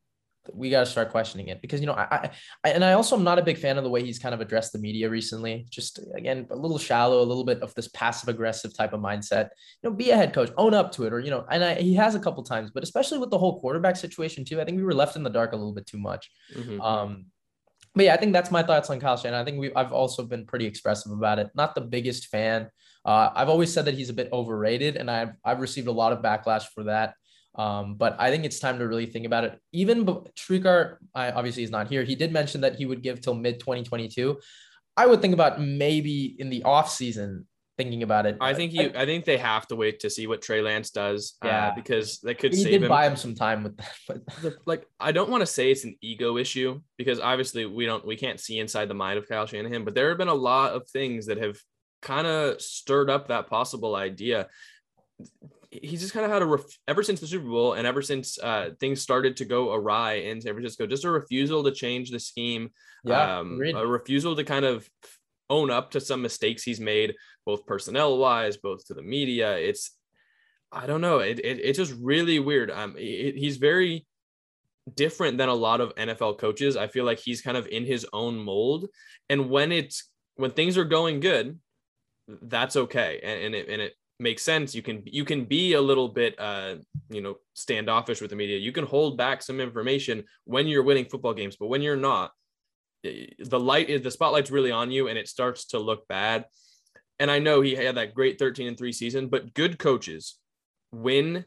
we 0.53 0.71
got 0.71 0.81
to 0.81 0.87
start 0.87 1.11
questioning 1.11 1.49
it 1.49 1.61
because 1.61 1.81
you 1.81 1.87
know 1.87 1.95
I, 1.95 2.31
I 2.65 2.71
and 2.71 2.85
I 2.85 2.93
also 2.93 3.17
am 3.17 3.25
not 3.25 3.39
a 3.39 3.43
big 3.43 3.59
fan 3.59 3.79
of 3.79 3.85
the 3.85 3.91
way 3.91 4.05
he's 4.05 4.19
kind 4.19 4.35
of 4.35 4.41
addressed 4.41 4.73
the 4.73 4.79
media 4.79 5.09
recently. 5.09 5.67
Just 5.71 6.01
again, 6.15 6.47
a 6.51 6.57
little 6.57 6.79
shallow, 6.79 7.21
a 7.21 7.25
little 7.25 7.45
bit 7.45 7.61
of 7.63 7.75
this 7.75 7.89
passive 7.89 8.29
aggressive 8.29 8.77
type 8.77 8.93
of 8.93 9.01
mindset. 9.01 9.49
You 9.83 9.91
know, 9.91 9.97
be 9.97 10.11
a 10.11 10.17
head 10.17 10.33
coach, 10.33 10.51
own 10.57 10.75
up 10.75 10.93
to 10.93 11.05
it, 11.05 11.13
or 11.13 11.21
you 11.21 11.31
know, 11.31 11.47
and 11.51 11.65
I, 11.65 11.75
he 11.75 11.95
has 11.95 12.15
a 12.15 12.21
couple 12.21 12.43
times, 12.43 12.71
but 12.73 12.83
especially 12.83 13.19
with 13.19 13.31
the 13.31 13.39
whole 13.39 13.61
quarterback 13.61 13.97
situation 13.97 14.45
too. 14.45 14.61
I 14.61 14.65
think 14.65 14.77
we 14.77 14.85
were 14.85 14.95
left 14.95 15.17
in 15.17 15.23
the 15.23 15.31
dark 15.31 15.53
a 15.53 15.57
little 15.57 15.75
bit 15.75 15.87
too 15.87 15.99
much. 15.99 16.31
Mm-hmm. 16.55 16.81
Um, 16.81 17.27
but 17.97 18.05
yeah, 18.05 18.15
I 18.15 18.19
think 18.19 18.35
that's 18.35 18.51
my 18.51 18.63
thoughts 18.63 18.91
on 18.91 19.01
Kyle 19.01 19.17
Shanahan. 19.17 19.41
I 19.41 19.45
think 19.45 19.59
we 19.59 19.75
I've 19.75 19.93
also 19.93 20.23
been 20.23 20.45
pretty 20.45 20.67
expressive 20.67 21.11
about 21.11 21.39
it. 21.39 21.51
Not 21.55 21.75
the 21.75 21.81
biggest 21.81 22.27
fan. 22.27 22.69
Uh, 23.07 23.31
I've 23.35 23.49
always 23.49 23.73
said 23.73 23.87
that 23.87 23.95
he's 23.95 24.11
a 24.11 24.13
bit 24.15 24.29
overrated, 24.33 24.97
and 24.97 25.11
I've 25.11 25.33
I've 25.43 25.61
received 25.61 25.89
a 25.89 25.93
lot 25.93 26.13
of 26.13 26.21
backlash 26.21 26.65
for 26.75 26.85
that. 26.85 27.15
Um, 27.55 27.95
but 27.95 28.15
I 28.21 28.31
think 28.31 28.45
it's 28.45 28.61
time 28.61 28.79
to 28.81 28.87
really 28.87 29.07
think 29.07 29.25
about 29.25 29.45
it. 29.45 29.59
Even 29.73 30.05
Srikar, 30.05 30.99
I 31.15 31.31
obviously 31.31 31.63
is 31.63 31.71
not 31.71 31.89
here. 31.89 32.05
He 32.05 32.15
did 32.15 32.31
mention 32.31 32.61
that 32.61 32.77
he 32.77 32.85
would 32.85 33.03
give 33.03 33.23
till 33.23 33.35
mid 33.35 33.61
2022. 33.61 34.39
I 34.99 35.07
would 35.07 35.23
think 35.23 35.33
about 35.33 35.59
maybe 35.59 36.37
in 36.39 36.51
the 36.51 36.65
off 36.65 36.91
season 36.91 37.47
thinking 37.77 38.03
about 38.03 38.27
it. 38.27 38.37
I 38.41 38.55
think 38.55 38.73
you. 38.73 38.93
I, 38.95 39.05
think 39.05 39.25
they 39.25 39.37
have 39.37 39.67
to 39.69 39.77
wait 39.77 40.01
to 40.01 40.11
see 40.11 40.27
what 40.27 40.43
Trey 40.43 40.63
Lance 40.63 40.91
does. 40.91 41.35
Uh, 41.45 41.49
yeah, 41.49 41.69
uh, 41.69 41.75
because 41.75 42.21
they 42.21 42.35
could. 42.35 42.55
He 42.55 42.65
did 42.65 42.83
him. 42.83 42.89
buy 42.89 43.07
him 43.07 43.17
some 43.17 43.35
time 43.35 43.63
with 43.63 43.77
that, 43.77 43.95
but 44.09 44.55
like 44.67 44.87
I 44.99 45.13
don't 45.13 45.31
want 45.31 45.43
to 45.43 45.47
say 45.47 45.71
it's 45.71 45.85
an 45.85 45.97
ego 46.01 46.37
issue 46.37 46.81
because 46.97 47.21
obviously 47.21 47.67
we 47.67 47.87
don't 47.87 48.07
we 48.07 48.17
can't 48.17 48.41
see 48.41 48.59
inside 48.59 48.89
the 48.89 48.95
mind 48.95 49.19
of 49.19 49.29
Kyle 49.29 49.47
Shanahan, 49.47 49.85
but 49.85 49.95
there 49.95 50.09
have 50.09 50.19
been 50.19 50.29
a 50.29 50.35
lot 50.35 50.73
of 50.73 50.89
things 50.89 51.27
that 51.27 51.39
have 51.39 51.59
kind 52.03 52.27
of 52.27 52.61
stirred 52.61 53.11
up 53.11 53.29
that 53.29 53.49
possible 53.49 53.97
idea 53.97 54.49
he's 55.71 56.01
just 56.01 56.13
kind 56.13 56.25
of 56.25 56.33
had 56.33 56.43
a 56.43 56.47
ref- 56.47 56.79
ever 56.89 57.03
since 57.03 57.21
the 57.21 57.27
Super 57.27 57.49
Bowl 57.49 57.75
and 57.75 57.87
ever 57.87 58.03
since 58.03 58.39
uh, 58.39 58.71
things 58.81 59.01
started 59.01 59.37
to 59.39 59.45
go 59.45 59.73
awry 59.73 60.15
in 60.15 60.41
San 60.41 60.53
Francisco, 60.53 60.87
just 60.87 61.05
a 61.05 61.11
refusal 61.11 61.65
to 61.65 61.73
change 61.73 62.11
the 62.11 62.21
scheme, 62.21 62.71
yeah, 63.05 63.39
um, 63.39 63.61
a 63.75 63.87
refusal 63.87 64.37
to 64.37 64.45
kind 64.45 64.65
of 64.65 64.89
own 65.51 65.71
up 65.71 65.91
to 65.93 66.01
some 66.01 66.23
mistakes 66.23 66.63
he's 66.63 66.81
made, 66.81 67.15
both 67.45 67.67
personnel 67.67 68.19
wise, 68.19 68.57
both 68.57 68.87
to 68.87 68.95
the 68.95 69.03
media. 69.03 69.57
It's, 69.57 69.93
I 70.73 70.87
don't 70.87 71.01
know. 71.01 71.19
It, 71.21 71.39
it 71.41 71.61
it's 71.63 71.79
just 71.79 71.95
really 72.01 72.39
weird. 72.39 72.71
Um, 72.71 72.95
it, 72.99 73.37
he's 73.37 73.57
very 73.57 74.07
different 74.95 75.39
than 75.39 75.49
a 75.49 75.55
lot 75.55 75.81
of 75.81 75.95
NFL 75.95 76.39
coaches. 76.39 76.77
I 76.77 76.87
feel 76.89 77.05
like 77.05 77.19
he's 77.19 77.41
kind 77.41 77.57
of 77.57 77.67
in 77.67 77.85
his 77.85 78.07
own 78.13 78.37
mold, 78.37 78.89
and 79.29 79.49
when 79.51 79.73
it's 79.73 80.11
when 80.37 80.51
things 80.51 80.77
are 80.77 80.85
going 80.85 81.21
good, 81.21 81.59
that's 82.43 82.77
okay, 82.77 83.21
and, 83.23 83.45
and 83.47 83.55
it 83.55 83.69
and 83.69 83.83
it 83.83 83.95
makes 84.19 84.43
sense. 84.43 84.75
You 84.75 84.83
can 84.83 85.03
you 85.05 85.25
can 85.25 85.45
be 85.45 85.75
a 85.75 85.81
little 85.81 86.09
bit 86.09 86.39
uh 86.39 86.77
you 87.11 87.21
know 87.21 87.37
standoffish 87.55 88.21
with 88.21 88.31
the 88.31 88.37
media. 88.37 88.59
You 88.59 88.73
can 88.73 88.87
hold 88.87 89.17
back 89.17 89.43
some 89.43 89.61
information 89.61 90.25
when 90.45 90.67
you're 90.67 90.83
winning 90.83 91.07
football 91.07 91.35
games, 91.35 91.57
but 91.57 91.69
when 91.69 91.83
you're 91.83 91.97
not, 91.97 92.33
the 93.03 93.61
light 93.61 93.89
is 93.89 94.03
the 94.03 94.11
spotlight's 94.11 94.51
really 94.51 94.71
on 94.71 94.91
you, 94.91 95.09
and 95.09 95.19
it 95.19 95.29
starts 95.29 95.67
to 95.67 95.79
look 95.79 96.07
bad. 96.09 96.45
And 97.19 97.31
I 97.31 97.39
know 97.39 97.61
he 97.61 97.75
had 97.75 97.97
that 97.97 98.15
great 98.15 98.39
13 98.39 98.69
and 98.69 98.79
3 98.79 98.93
season, 98.93 99.29
but 99.29 99.55
good 99.55 99.79
coaches 99.79 100.39
win 100.93 101.45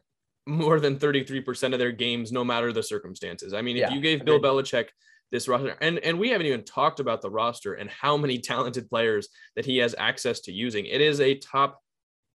more 0.47 0.79
than 0.79 0.97
33% 0.97 1.73
of 1.73 1.79
their 1.79 1.91
games, 1.91 2.31
no 2.31 2.43
matter 2.43 2.73
the 2.73 2.81
circumstances. 2.81 3.53
I 3.53 3.61
mean, 3.61 3.77
if 3.77 3.91
you 3.91 4.01
gave 4.01 4.25
Bill 4.25 4.39
Belichick 4.39 4.87
this 5.31 5.47
roster, 5.47 5.77
and, 5.79 5.99
and 5.99 6.19
we 6.19 6.29
haven't 6.29 6.47
even 6.47 6.63
talked 6.63 6.99
about 6.99 7.21
the 7.21 7.29
roster 7.29 7.73
and 7.75 7.89
how 7.89 8.17
many 8.17 8.37
talented 8.39 8.89
players 8.89 9.29
that 9.55 9.65
he 9.65 9.77
has 9.77 9.93
access 9.97 10.39
to 10.41 10.51
using. 10.51 10.85
It 10.85 11.01
is 11.01 11.21
a 11.21 11.35
top, 11.35 11.79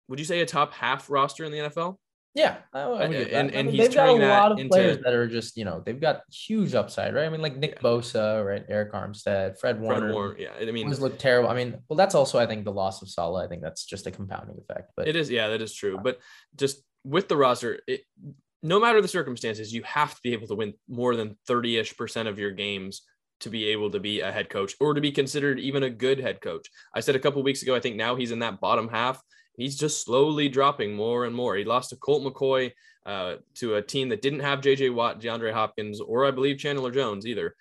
would 0.08 0.18
you 0.18 0.24
say 0.24 0.40
a 0.40 0.46
top 0.46 0.74
half 0.74 1.08
roster 1.08 1.44
in 1.44 1.52
the 1.52 1.58
NFL? 1.58 1.96
Yeah, 2.34 2.56
and, 2.72 3.14
and, 3.14 3.50
and 3.50 3.68
mean, 3.68 3.76
they've 3.76 3.94
got 3.94 4.08
a 4.08 4.12
lot 4.12 4.52
of 4.52 4.58
into... 4.58 4.70
players 4.70 4.98
that 5.04 5.12
are 5.12 5.26
just 5.26 5.54
you 5.54 5.66
know 5.66 5.82
they've 5.84 6.00
got 6.00 6.22
huge 6.32 6.74
upside, 6.74 7.14
right? 7.14 7.26
I 7.26 7.28
mean, 7.28 7.42
like 7.42 7.58
Nick 7.58 7.72
yeah. 7.72 7.80
Bosa, 7.82 8.44
right? 8.44 8.66
Arik 8.70 8.92
Armstead, 8.92 9.58
Fred 9.58 9.78
Warner. 9.78 10.00
Fred 10.00 10.14
Warner, 10.14 10.38
yeah. 10.38 10.48
I 10.58 10.70
mean, 10.70 10.88
was 10.88 11.00
look 11.00 11.18
terrible. 11.18 11.50
I 11.50 11.54
mean, 11.54 11.76
well, 11.90 11.96
that's 11.98 12.14
also 12.14 12.38
I 12.38 12.46
think 12.46 12.64
the 12.64 12.72
loss 12.72 13.02
of 13.02 13.10
Saleh. 13.10 13.44
I 13.44 13.48
think 13.48 13.60
that's 13.60 13.84
just 13.84 14.06
a 14.06 14.10
compounding 14.10 14.56
effect. 14.56 14.92
But 14.96 15.08
it 15.08 15.16
is, 15.16 15.28
yeah, 15.28 15.48
that 15.48 15.60
is 15.60 15.74
true. 15.74 15.98
Uh, 15.98 16.02
but 16.02 16.20
just 16.56 16.82
with 17.04 17.28
the 17.28 17.36
roster, 17.36 17.80
it, 17.86 18.00
no 18.62 18.80
matter 18.80 19.02
the 19.02 19.08
circumstances, 19.08 19.70
you 19.72 19.82
have 19.82 20.14
to 20.14 20.20
be 20.22 20.32
able 20.32 20.46
to 20.46 20.54
win 20.54 20.72
more 20.88 21.16
than 21.16 21.36
30 21.46 21.78
ish 21.78 21.96
percent 21.98 22.28
of 22.28 22.38
your 22.38 22.52
games 22.52 23.02
to 23.40 23.50
be 23.50 23.66
able 23.66 23.90
to 23.90 24.00
be 24.00 24.20
a 24.20 24.32
head 24.32 24.48
coach 24.48 24.74
or 24.80 24.94
to 24.94 25.00
be 25.00 25.12
considered 25.12 25.58
even 25.58 25.82
a 25.82 25.90
good 25.90 26.18
head 26.18 26.40
coach. 26.40 26.68
I 26.94 27.00
said 27.00 27.16
a 27.16 27.18
couple 27.18 27.42
weeks 27.42 27.62
ago, 27.62 27.74
I 27.74 27.80
think 27.80 27.96
now 27.96 28.14
he's 28.14 28.30
in 28.30 28.38
that 28.38 28.60
bottom 28.60 28.88
half. 28.88 29.20
He's 29.56 29.76
just 29.76 30.04
slowly 30.04 30.48
dropping 30.48 30.94
more 30.94 31.24
and 31.24 31.34
more. 31.34 31.56
He 31.56 31.64
lost 31.64 31.90
to 31.90 31.96
Colt 31.96 32.22
McCoy 32.22 32.72
uh, 33.04 33.36
to 33.54 33.74
a 33.74 33.82
team 33.82 34.08
that 34.08 34.22
didn't 34.22 34.40
have 34.40 34.60
JJ 34.60 34.94
Watt, 34.94 35.20
DeAndre 35.20 35.52
Hopkins, 35.52 36.00
or 36.00 36.26
I 36.26 36.30
believe 36.30 36.58
Chandler 36.58 36.90
Jones 36.90 37.26
either. 37.26 37.54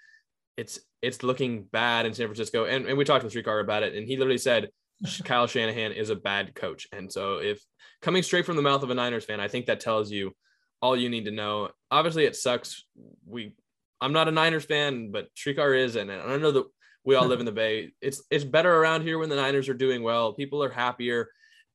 It's 0.57 0.79
it's 1.01 1.24
looking 1.24 1.63
bad 1.63 2.05
in 2.05 2.13
San 2.13 2.27
Francisco. 2.27 2.65
And, 2.65 2.86
and 2.86 2.98
we 2.98 3.05
talked 3.05 3.24
with 3.24 3.33
Srikar 3.33 3.62
about 3.62 3.83
it, 3.83 3.95
and 3.95 4.07
he 4.07 4.17
literally 4.17 4.38
said 4.38 4.69
Kyle 5.24 5.48
Shanahan 5.48 5.91
is 5.91 6.10
a 6.10 6.15
bad 6.15 6.53
coach. 6.53 6.88
And 6.91 7.12
so 7.12 7.38
if 7.38 7.62
coming 8.01 8.24
straight 8.24 8.45
from 8.45 8.55
the 8.55 8.62
mouth 8.62 8.83
of 8.83 8.89
a 8.89 8.95
Niners 8.95 9.25
fan, 9.25 9.39
I 9.39 9.48
think 9.48 9.65
that 9.65 9.79
tells 9.79 10.12
you 10.12 10.36
all 10.81 10.95
you 10.95 11.10
need 11.10 11.25
to 11.25 11.31
know. 11.31 11.69
Obviously, 11.89 12.25
it 12.25 12.36
sucks. 12.36 12.86
We, 13.25 13.55
I'm 14.00 14.13
not 14.13 14.27
a 14.27 14.31
Niners 14.31 14.65
fan, 14.65 15.12
but 15.12 15.27
Srikar 15.36 15.77
is, 15.77 15.95
and 15.95 16.12
I 16.12 16.38
know 16.38 16.51
that 16.51 16.65
we 17.03 17.15
all 17.15 17.25
live 17.27 17.39
in 17.39 17.45
the 17.45 17.51
Bay. 17.51 17.91
It's 18.01 18.24
it's 18.29 18.43
better 18.43 18.74
around 18.74 19.03
here 19.03 19.17
when 19.17 19.29
the 19.29 19.36
Niners 19.36 19.69
are 19.69 19.74
doing 19.74 20.03
well. 20.03 20.33
People 20.33 20.63
are 20.63 20.69
happier. 20.69 21.29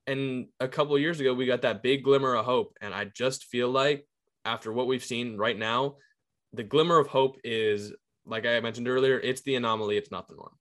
And 0.06 0.46
a 0.60 0.68
couple 0.68 0.96
years 0.98 1.20
ago, 1.20 1.34
we 1.34 1.46
got 1.46 1.62
that 1.62 1.82
big 1.82 2.04
glimmer 2.04 2.34
of 2.34 2.44
hope, 2.44 2.76
and 2.80 2.94
I 2.94 3.06
just 3.06 3.44
feel 3.46 3.68
like 3.68 4.06
after 4.44 4.72
what 4.72 4.86
we've 4.86 5.04
seen 5.04 5.36
right 5.36 5.58
now, 5.58 5.96
the 6.52 6.62
glimmer 6.62 6.98
of 6.98 7.08
hope 7.08 7.36
is 7.42 7.92
like 8.26 8.46
I 8.46 8.60
mentioned 8.60 8.88
earlier. 8.88 9.18
It's 9.18 9.42
the 9.42 9.54
anomaly. 9.54 9.96
It's 9.96 10.10
not 10.10 10.28
the 10.28 10.34
norm. 10.34 10.52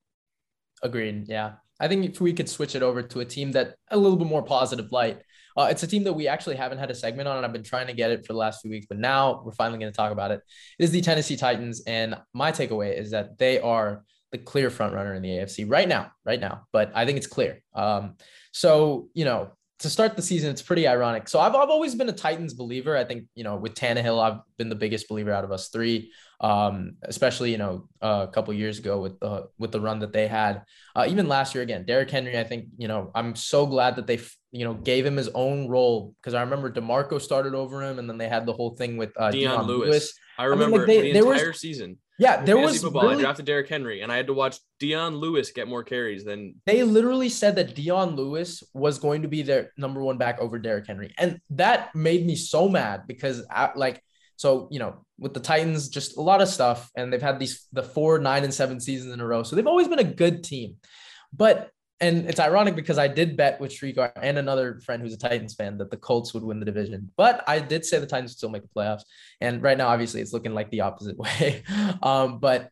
Agreed. 0.82 1.24
Yeah. 1.28 1.54
I 1.80 1.88
think 1.88 2.04
if 2.04 2.20
we 2.20 2.32
could 2.32 2.48
switch 2.48 2.74
it 2.74 2.82
over 2.82 3.02
to 3.02 3.20
a 3.20 3.24
team 3.24 3.52
that 3.52 3.74
a 3.90 3.96
little 3.96 4.16
bit 4.16 4.28
more 4.28 4.42
positive 4.42 4.92
light, 4.92 5.18
uh, 5.56 5.68
it's 5.70 5.82
a 5.82 5.86
team 5.86 6.04
that 6.04 6.12
we 6.12 6.28
actually 6.28 6.56
haven't 6.56 6.78
had 6.78 6.90
a 6.90 6.94
segment 6.94 7.28
on, 7.28 7.36
and 7.36 7.46
I've 7.46 7.52
been 7.52 7.62
trying 7.62 7.86
to 7.86 7.92
get 7.92 8.10
it 8.10 8.26
for 8.26 8.32
the 8.32 8.38
last 8.38 8.60
few 8.60 8.70
weeks, 8.70 8.86
but 8.88 8.98
now 8.98 9.42
we're 9.44 9.52
finally 9.52 9.78
going 9.78 9.92
to 9.92 9.96
talk 9.96 10.12
about 10.12 10.30
it. 10.30 10.40
It 10.78 10.84
is 10.84 10.90
the 10.90 11.00
Tennessee 11.00 11.36
Titans, 11.36 11.82
and 11.86 12.16
my 12.34 12.52
takeaway 12.52 12.98
is 12.98 13.10
that 13.12 13.38
they 13.38 13.58
are 13.60 14.04
the 14.32 14.38
clear 14.38 14.70
front 14.70 14.94
runner 14.94 15.14
in 15.14 15.22
the 15.22 15.30
AFC 15.30 15.68
right 15.68 15.88
now, 15.88 16.10
right 16.24 16.40
now. 16.40 16.62
But 16.72 16.92
I 16.94 17.06
think 17.06 17.18
it's 17.18 17.26
clear. 17.26 17.62
Um, 17.74 18.16
so 18.52 19.08
you 19.14 19.24
know, 19.24 19.52
to 19.78 19.90
start 19.90 20.16
the 20.16 20.22
season, 20.22 20.50
it's 20.50 20.62
pretty 20.62 20.88
ironic. 20.88 21.28
So 21.28 21.38
I've, 21.38 21.54
I've 21.54 21.68
always 21.68 21.94
been 21.94 22.08
a 22.08 22.12
Titans 22.12 22.54
believer. 22.54 22.96
I 22.96 23.04
think, 23.04 23.24
you 23.34 23.44
know, 23.44 23.56
with 23.56 23.74
Tannehill, 23.74 24.22
I've 24.22 24.40
been 24.56 24.70
the 24.70 24.74
biggest 24.74 25.06
believer 25.06 25.32
out 25.32 25.44
of 25.44 25.52
us 25.52 25.68
three, 25.68 26.12
um, 26.40 26.92
especially, 27.02 27.50
you 27.50 27.58
know, 27.58 27.86
uh, 28.00 28.26
a 28.26 28.32
couple 28.32 28.54
years 28.54 28.78
ago 28.78 29.00
with 29.00 29.20
the, 29.20 29.48
with 29.58 29.72
the 29.72 29.80
run 29.80 29.98
that 29.98 30.14
they 30.14 30.28
had. 30.28 30.62
Uh, 30.94 31.04
even 31.08 31.28
last 31.28 31.54
year, 31.54 31.62
again, 31.62 31.84
Derrick 31.84 32.10
Henry, 32.10 32.38
I 32.38 32.44
think, 32.44 32.68
you 32.78 32.88
know, 32.88 33.10
I'm 33.14 33.36
so 33.36 33.66
glad 33.66 33.96
that 33.96 34.06
they, 34.06 34.18
you 34.50 34.64
know, 34.64 34.72
gave 34.72 35.04
him 35.04 35.16
his 35.16 35.28
own 35.34 35.68
role 35.68 36.14
because 36.22 36.32
I 36.32 36.40
remember 36.40 36.72
DeMarco 36.72 37.20
started 37.20 37.54
over 37.54 37.82
him 37.82 37.98
and 37.98 38.08
then 38.08 38.16
they 38.16 38.28
had 38.28 38.46
the 38.46 38.54
whole 38.54 38.76
thing 38.76 38.96
with 38.96 39.12
uh, 39.18 39.30
Dion, 39.30 39.56
Dion 39.56 39.66
Lewis. 39.66 39.88
Lewis. 39.90 40.14
I 40.38 40.44
remember 40.44 40.84
I 40.84 40.86
mean, 40.86 40.96
like 40.96 41.02
they, 41.04 41.12
the 41.12 41.18
entire 41.18 41.48
was, 41.48 41.60
season. 41.60 41.98
Yeah, 42.18 42.42
there 42.42 42.56
was 42.56 42.82
football. 42.82 43.02
Really, 43.02 43.16
I 43.16 43.20
drafted 43.20 43.44
Derrick 43.44 43.68
Henry, 43.68 44.00
and 44.00 44.10
I 44.10 44.16
had 44.16 44.26
to 44.28 44.32
watch 44.32 44.58
Dion 44.80 45.16
Lewis 45.16 45.50
get 45.50 45.68
more 45.68 45.84
carries 45.84 46.24
than 46.24 46.54
they 46.64 46.82
literally 46.82 47.28
said 47.28 47.56
that 47.56 47.74
Dion 47.74 48.16
Lewis 48.16 48.62
was 48.72 48.98
going 48.98 49.22
to 49.22 49.28
be 49.28 49.42
their 49.42 49.72
number 49.76 50.02
one 50.02 50.16
back 50.16 50.38
over 50.40 50.58
Derrick 50.58 50.86
Henry, 50.86 51.14
and 51.18 51.40
that 51.50 51.94
made 51.94 52.24
me 52.24 52.34
so 52.34 52.68
mad 52.68 53.02
because 53.06 53.44
I, 53.50 53.70
like 53.76 54.02
so 54.36 54.68
you 54.70 54.78
know 54.78 55.04
with 55.18 55.34
the 55.34 55.40
Titans 55.40 55.88
just 55.88 56.16
a 56.16 56.22
lot 56.22 56.40
of 56.40 56.48
stuff, 56.48 56.90
and 56.96 57.12
they've 57.12 57.20
had 57.20 57.38
these 57.38 57.66
the 57.72 57.82
four 57.82 58.18
nine 58.18 58.44
and 58.44 58.54
seven 58.54 58.80
seasons 58.80 59.12
in 59.12 59.20
a 59.20 59.26
row, 59.26 59.42
so 59.42 59.54
they've 59.54 59.66
always 59.66 59.88
been 59.88 59.98
a 59.98 60.04
good 60.04 60.42
team, 60.42 60.76
but 61.32 61.70
and 62.00 62.28
it's 62.28 62.40
ironic 62.40 62.76
because 62.76 62.98
I 62.98 63.08
did 63.08 63.36
bet 63.36 63.60
with 63.60 63.72
Srikar 63.72 64.12
and 64.16 64.36
another 64.36 64.80
friend 64.80 65.00
who's 65.00 65.14
a 65.14 65.18
Titans 65.18 65.54
fan 65.54 65.78
that 65.78 65.90
the 65.90 65.96
Colts 65.96 66.34
would 66.34 66.42
win 66.42 66.58
the 66.60 66.66
division. 66.66 67.10
But 67.16 67.42
I 67.46 67.58
did 67.58 67.86
say 67.86 67.98
the 67.98 68.06
Titans 68.06 68.32
would 68.32 68.36
still 68.36 68.50
make 68.50 68.62
the 68.62 68.68
playoffs. 68.68 69.02
And 69.40 69.62
right 69.62 69.78
now, 69.78 69.88
obviously, 69.88 70.20
it's 70.20 70.32
looking 70.32 70.52
like 70.52 70.70
the 70.70 70.82
opposite 70.82 71.16
way. 71.18 71.62
um, 72.02 72.38
but 72.38 72.70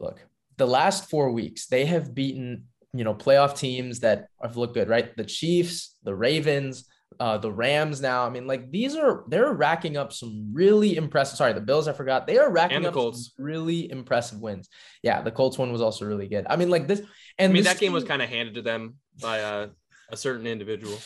look, 0.00 0.18
the 0.56 0.66
last 0.66 1.08
four 1.08 1.30
weeks, 1.30 1.66
they 1.66 1.84
have 1.86 2.14
beaten, 2.14 2.64
you 2.92 3.04
know, 3.04 3.14
playoff 3.14 3.56
teams 3.56 4.00
that 4.00 4.28
have 4.42 4.56
looked 4.56 4.74
good, 4.74 4.88
right? 4.88 5.16
The 5.16 5.24
Chiefs, 5.24 5.96
the 6.02 6.14
Ravens, 6.14 6.88
uh, 7.20 7.38
the 7.38 7.52
Rams 7.52 8.00
now. 8.00 8.26
I 8.26 8.30
mean, 8.30 8.46
like 8.46 8.70
these 8.70 8.96
are 8.96 9.24
they're 9.28 9.52
racking 9.52 9.96
up 9.96 10.12
some 10.12 10.50
really 10.52 10.96
impressive. 10.96 11.36
Sorry, 11.36 11.52
the 11.52 11.60
Bills, 11.60 11.88
I 11.88 11.92
forgot. 11.92 12.26
They 12.26 12.38
are 12.38 12.50
racking 12.50 12.86
up 12.86 12.94
Colts. 12.94 13.32
really 13.38 13.90
impressive 13.90 14.40
wins. 14.40 14.68
Yeah, 15.02 15.22
the 15.22 15.30
Colts 15.30 15.58
one 15.58 15.72
was 15.72 15.82
also 15.82 16.04
really 16.06 16.28
good. 16.28 16.46
I 16.48 16.56
mean, 16.56 16.70
like 16.70 16.86
this 16.88 17.02
and 17.38 17.50
I 17.50 17.54
mean 17.54 17.64
that 17.64 17.78
game 17.78 17.92
was 17.92 18.04
kind 18.04 18.22
of 18.22 18.28
handed 18.28 18.54
to 18.54 18.62
them 18.62 18.96
by 19.20 19.42
uh, 19.42 19.68
a 20.10 20.16
certain 20.16 20.46
individual. 20.46 20.98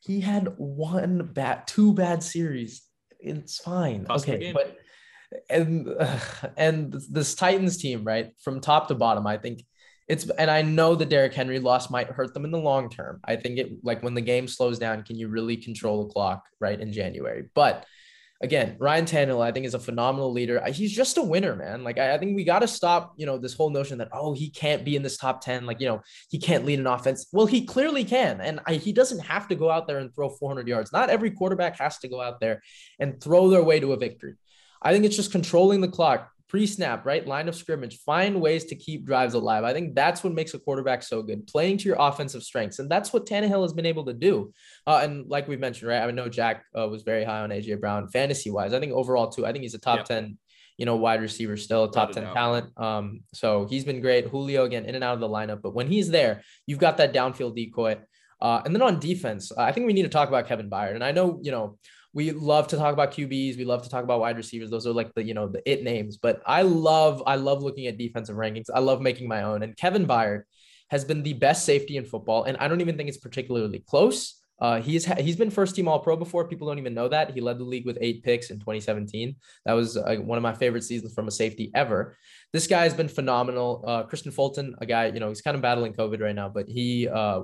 He 0.00 0.20
had 0.20 0.54
one 0.56 1.30
bad, 1.32 1.66
two 1.66 1.94
bad 1.94 2.22
series. 2.22 2.82
It's 3.20 3.58
fine. 3.58 4.06
Okay, 4.10 4.52
but 4.52 4.76
and 5.48 5.88
uh, 5.88 6.18
and 6.56 6.92
this 7.10 7.34
Titans 7.34 7.76
team, 7.76 8.04
right, 8.04 8.32
from 8.42 8.60
top 8.60 8.88
to 8.88 8.94
bottom, 8.94 9.26
I 9.26 9.38
think 9.38 9.64
it's 10.12 10.28
and 10.30 10.50
I 10.50 10.62
know 10.62 10.94
the 10.94 11.06
Derrick 11.06 11.34
Henry 11.34 11.58
loss 11.58 11.90
might 11.90 12.08
hurt 12.08 12.34
them 12.34 12.44
in 12.44 12.50
the 12.50 12.58
long 12.58 12.90
term. 12.90 13.20
I 13.24 13.36
think 13.36 13.58
it 13.58 13.72
like 13.82 14.02
when 14.02 14.14
the 14.14 14.20
game 14.20 14.46
slows 14.46 14.78
down, 14.78 15.02
can 15.02 15.16
you 15.16 15.28
really 15.28 15.56
control 15.56 16.04
the 16.04 16.12
clock 16.12 16.44
right 16.60 16.78
in 16.78 16.92
January? 16.92 17.48
But 17.54 17.86
again, 18.42 18.76
Ryan 18.78 19.06
Tannehill, 19.06 19.40
I 19.42 19.52
think, 19.52 19.66
is 19.66 19.74
a 19.74 19.78
phenomenal 19.78 20.32
leader. 20.32 20.62
He's 20.70 20.92
just 20.92 21.16
a 21.16 21.22
winner, 21.22 21.54
man. 21.54 21.84
Like, 21.84 21.98
I, 21.98 22.14
I 22.14 22.18
think 22.18 22.34
we 22.34 22.44
got 22.44 22.58
to 22.58 22.68
stop, 22.68 23.14
you 23.16 23.24
know, 23.24 23.38
this 23.38 23.54
whole 23.54 23.70
notion 23.70 23.98
that, 23.98 24.08
oh, 24.12 24.34
he 24.34 24.50
can't 24.50 24.84
be 24.84 24.96
in 24.96 25.02
this 25.02 25.16
top 25.16 25.40
10. 25.40 25.64
Like, 25.64 25.80
you 25.80 25.86
know, 25.86 26.02
he 26.28 26.38
can't 26.38 26.64
lead 26.64 26.80
an 26.80 26.86
offense. 26.86 27.26
Well, 27.32 27.46
he 27.46 27.64
clearly 27.64 28.04
can. 28.04 28.40
And 28.40 28.60
I, 28.66 28.74
he 28.74 28.92
doesn't 28.92 29.20
have 29.20 29.48
to 29.48 29.54
go 29.54 29.70
out 29.70 29.86
there 29.86 29.98
and 29.98 30.12
throw 30.14 30.28
400 30.28 30.66
yards. 30.66 30.92
Not 30.92 31.08
every 31.08 31.30
quarterback 31.30 31.78
has 31.78 31.98
to 31.98 32.08
go 32.08 32.20
out 32.20 32.40
there 32.40 32.62
and 32.98 33.20
throw 33.20 33.48
their 33.48 33.62
way 33.62 33.80
to 33.80 33.92
a 33.92 33.96
victory. 33.96 34.34
I 34.82 34.92
think 34.92 35.04
it's 35.04 35.16
just 35.16 35.32
controlling 35.32 35.80
the 35.80 35.88
clock, 35.88 36.28
pre-snap, 36.52 37.06
right? 37.06 37.26
Line 37.26 37.48
of 37.48 37.54
scrimmage, 37.54 38.00
find 38.00 38.38
ways 38.38 38.66
to 38.66 38.76
keep 38.76 39.06
drives 39.06 39.32
alive. 39.32 39.64
I 39.64 39.72
think 39.72 39.94
that's 39.94 40.22
what 40.22 40.34
makes 40.34 40.52
a 40.52 40.58
quarterback 40.58 41.02
so 41.02 41.22
good, 41.22 41.46
playing 41.46 41.78
to 41.78 41.88
your 41.88 41.96
offensive 41.98 42.42
strengths. 42.42 42.78
And 42.78 42.90
that's 42.90 43.10
what 43.10 43.24
Tannehill 43.24 43.62
has 43.62 43.72
been 43.72 43.86
able 43.86 44.04
to 44.04 44.12
do. 44.12 44.52
Uh, 44.86 45.00
and 45.02 45.26
like 45.30 45.48
we 45.48 45.56
mentioned, 45.56 45.88
right? 45.88 46.02
I 46.02 46.10
know 46.10 46.28
Jack 46.28 46.64
uh, 46.78 46.86
was 46.88 47.04
very 47.04 47.24
high 47.24 47.40
on 47.40 47.48
AJ 47.48 47.80
Brown 47.80 48.06
fantasy 48.08 48.50
wise. 48.50 48.74
I 48.74 48.80
think 48.80 48.92
overall 48.92 49.30
too, 49.30 49.46
I 49.46 49.52
think 49.52 49.62
he's 49.62 49.72
a 49.72 49.78
top 49.78 50.04
10, 50.04 50.36
you 50.76 50.84
know, 50.84 50.96
wide 50.96 51.22
receiver 51.22 51.56
still, 51.56 51.84
a 51.84 51.90
top 51.90 52.12
10 52.12 52.24
talent. 52.34 52.78
Um, 52.78 53.20
so 53.32 53.64
he's 53.64 53.86
been 53.86 54.02
great. 54.02 54.26
Julio 54.26 54.64
again, 54.64 54.84
in 54.84 54.94
and 54.94 55.02
out 55.02 55.14
of 55.14 55.20
the 55.20 55.30
lineup. 55.30 55.62
But 55.62 55.72
when 55.72 55.86
he's 55.86 56.10
there, 56.10 56.42
you've 56.66 56.78
got 56.78 56.98
that 56.98 57.14
downfield 57.14 57.56
decoy. 57.56 57.96
Uh, 58.42 58.60
and 58.66 58.74
then 58.74 58.82
on 58.82 59.00
defense, 59.00 59.52
I 59.56 59.72
think 59.72 59.86
we 59.86 59.94
need 59.94 60.02
to 60.02 60.10
talk 60.10 60.28
about 60.28 60.48
Kevin 60.48 60.68
Byard. 60.68 60.96
And 60.96 61.04
I 61.04 61.12
know, 61.12 61.40
you 61.42 61.50
know, 61.50 61.78
we 62.14 62.32
love 62.32 62.68
to 62.68 62.76
talk 62.76 62.92
about 62.92 63.12
QBs. 63.12 63.56
We 63.56 63.64
love 63.64 63.82
to 63.82 63.88
talk 63.88 64.04
about 64.04 64.20
wide 64.20 64.36
receivers. 64.36 64.70
Those 64.70 64.86
are 64.86 64.92
like 64.92 65.14
the, 65.14 65.22
you 65.22 65.34
know, 65.34 65.48
the 65.48 65.68
it 65.70 65.82
names. 65.82 66.18
But 66.18 66.42
I 66.46 66.62
love, 66.62 67.22
I 67.26 67.36
love 67.36 67.62
looking 67.62 67.86
at 67.86 67.96
defensive 67.96 68.36
rankings. 68.36 68.66
I 68.74 68.80
love 68.80 69.00
making 69.00 69.28
my 69.28 69.42
own. 69.42 69.62
And 69.62 69.76
Kevin 69.76 70.06
Byard 70.06 70.42
has 70.90 71.04
been 71.04 71.22
the 71.22 71.32
best 71.32 71.64
safety 71.64 71.96
in 71.96 72.04
football. 72.04 72.44
And 72.44 72.56
I 72.58 72.68
don't 72.68 72.82
even 72.82 72.96
think 72.96 73.08
it's 73.08 73.18
particularly 73.18 73.82
close. 73.86 74.42
Uh, 74.60 74.80
he's 74.80 75.04
he's 75.18 75.34
been 75.34 75.50
first 75.50 75.74
team 75.74 75.88
All 75.88 75.98
Pro 75.98 76.16
before. 76.16 76.46
People 76.46 76.68
don't 76.68 76.78
even 76.78 76.94
know 76.94 77.08
that 77.08 77.32
he 77.32 77.40
led 77.40 77.58
the 77.58 77.64
league 77.64 77.84
with 77.84 77.98
eight 78.00 78.22
picks 78.22 78.50
in 78.50 78.60
2017. 78.60 79.34
That 79.66 79.72
was 79.72 79.96
uh, 79.96 80.14
one 80.16 80.38
of 80.38 80.42
my 80.42 80.54
favorite 80.54 80.84
seasons 80.84 81.14
from 81.14 81.26
a 81.26 81.32
safety 81.32 81.72
ever. 81.74 82.16
This 82.52 82.68
guy 82.68 82.84
has 82.84 82.94
been 82.94 83.08
phenomenal. 83.08 83.82
Uh, 83.84 84.04
Kristian 84.04 84.32
Fulton, 84.32 84.76
a 84.78 84.86
guy 84.86 85.06
you 85.06 85.18
know 85.18 85.30
he's 85.30 85.40
kind 85.40 85.56
of 85.56 85.62
battling 85.62 85.94
COVID 85.94 86.20
right 86.20 86.34
now, 86.34 86.48
but 86.48 86.68
he 86.68 87.08
uh, 87.08 87.40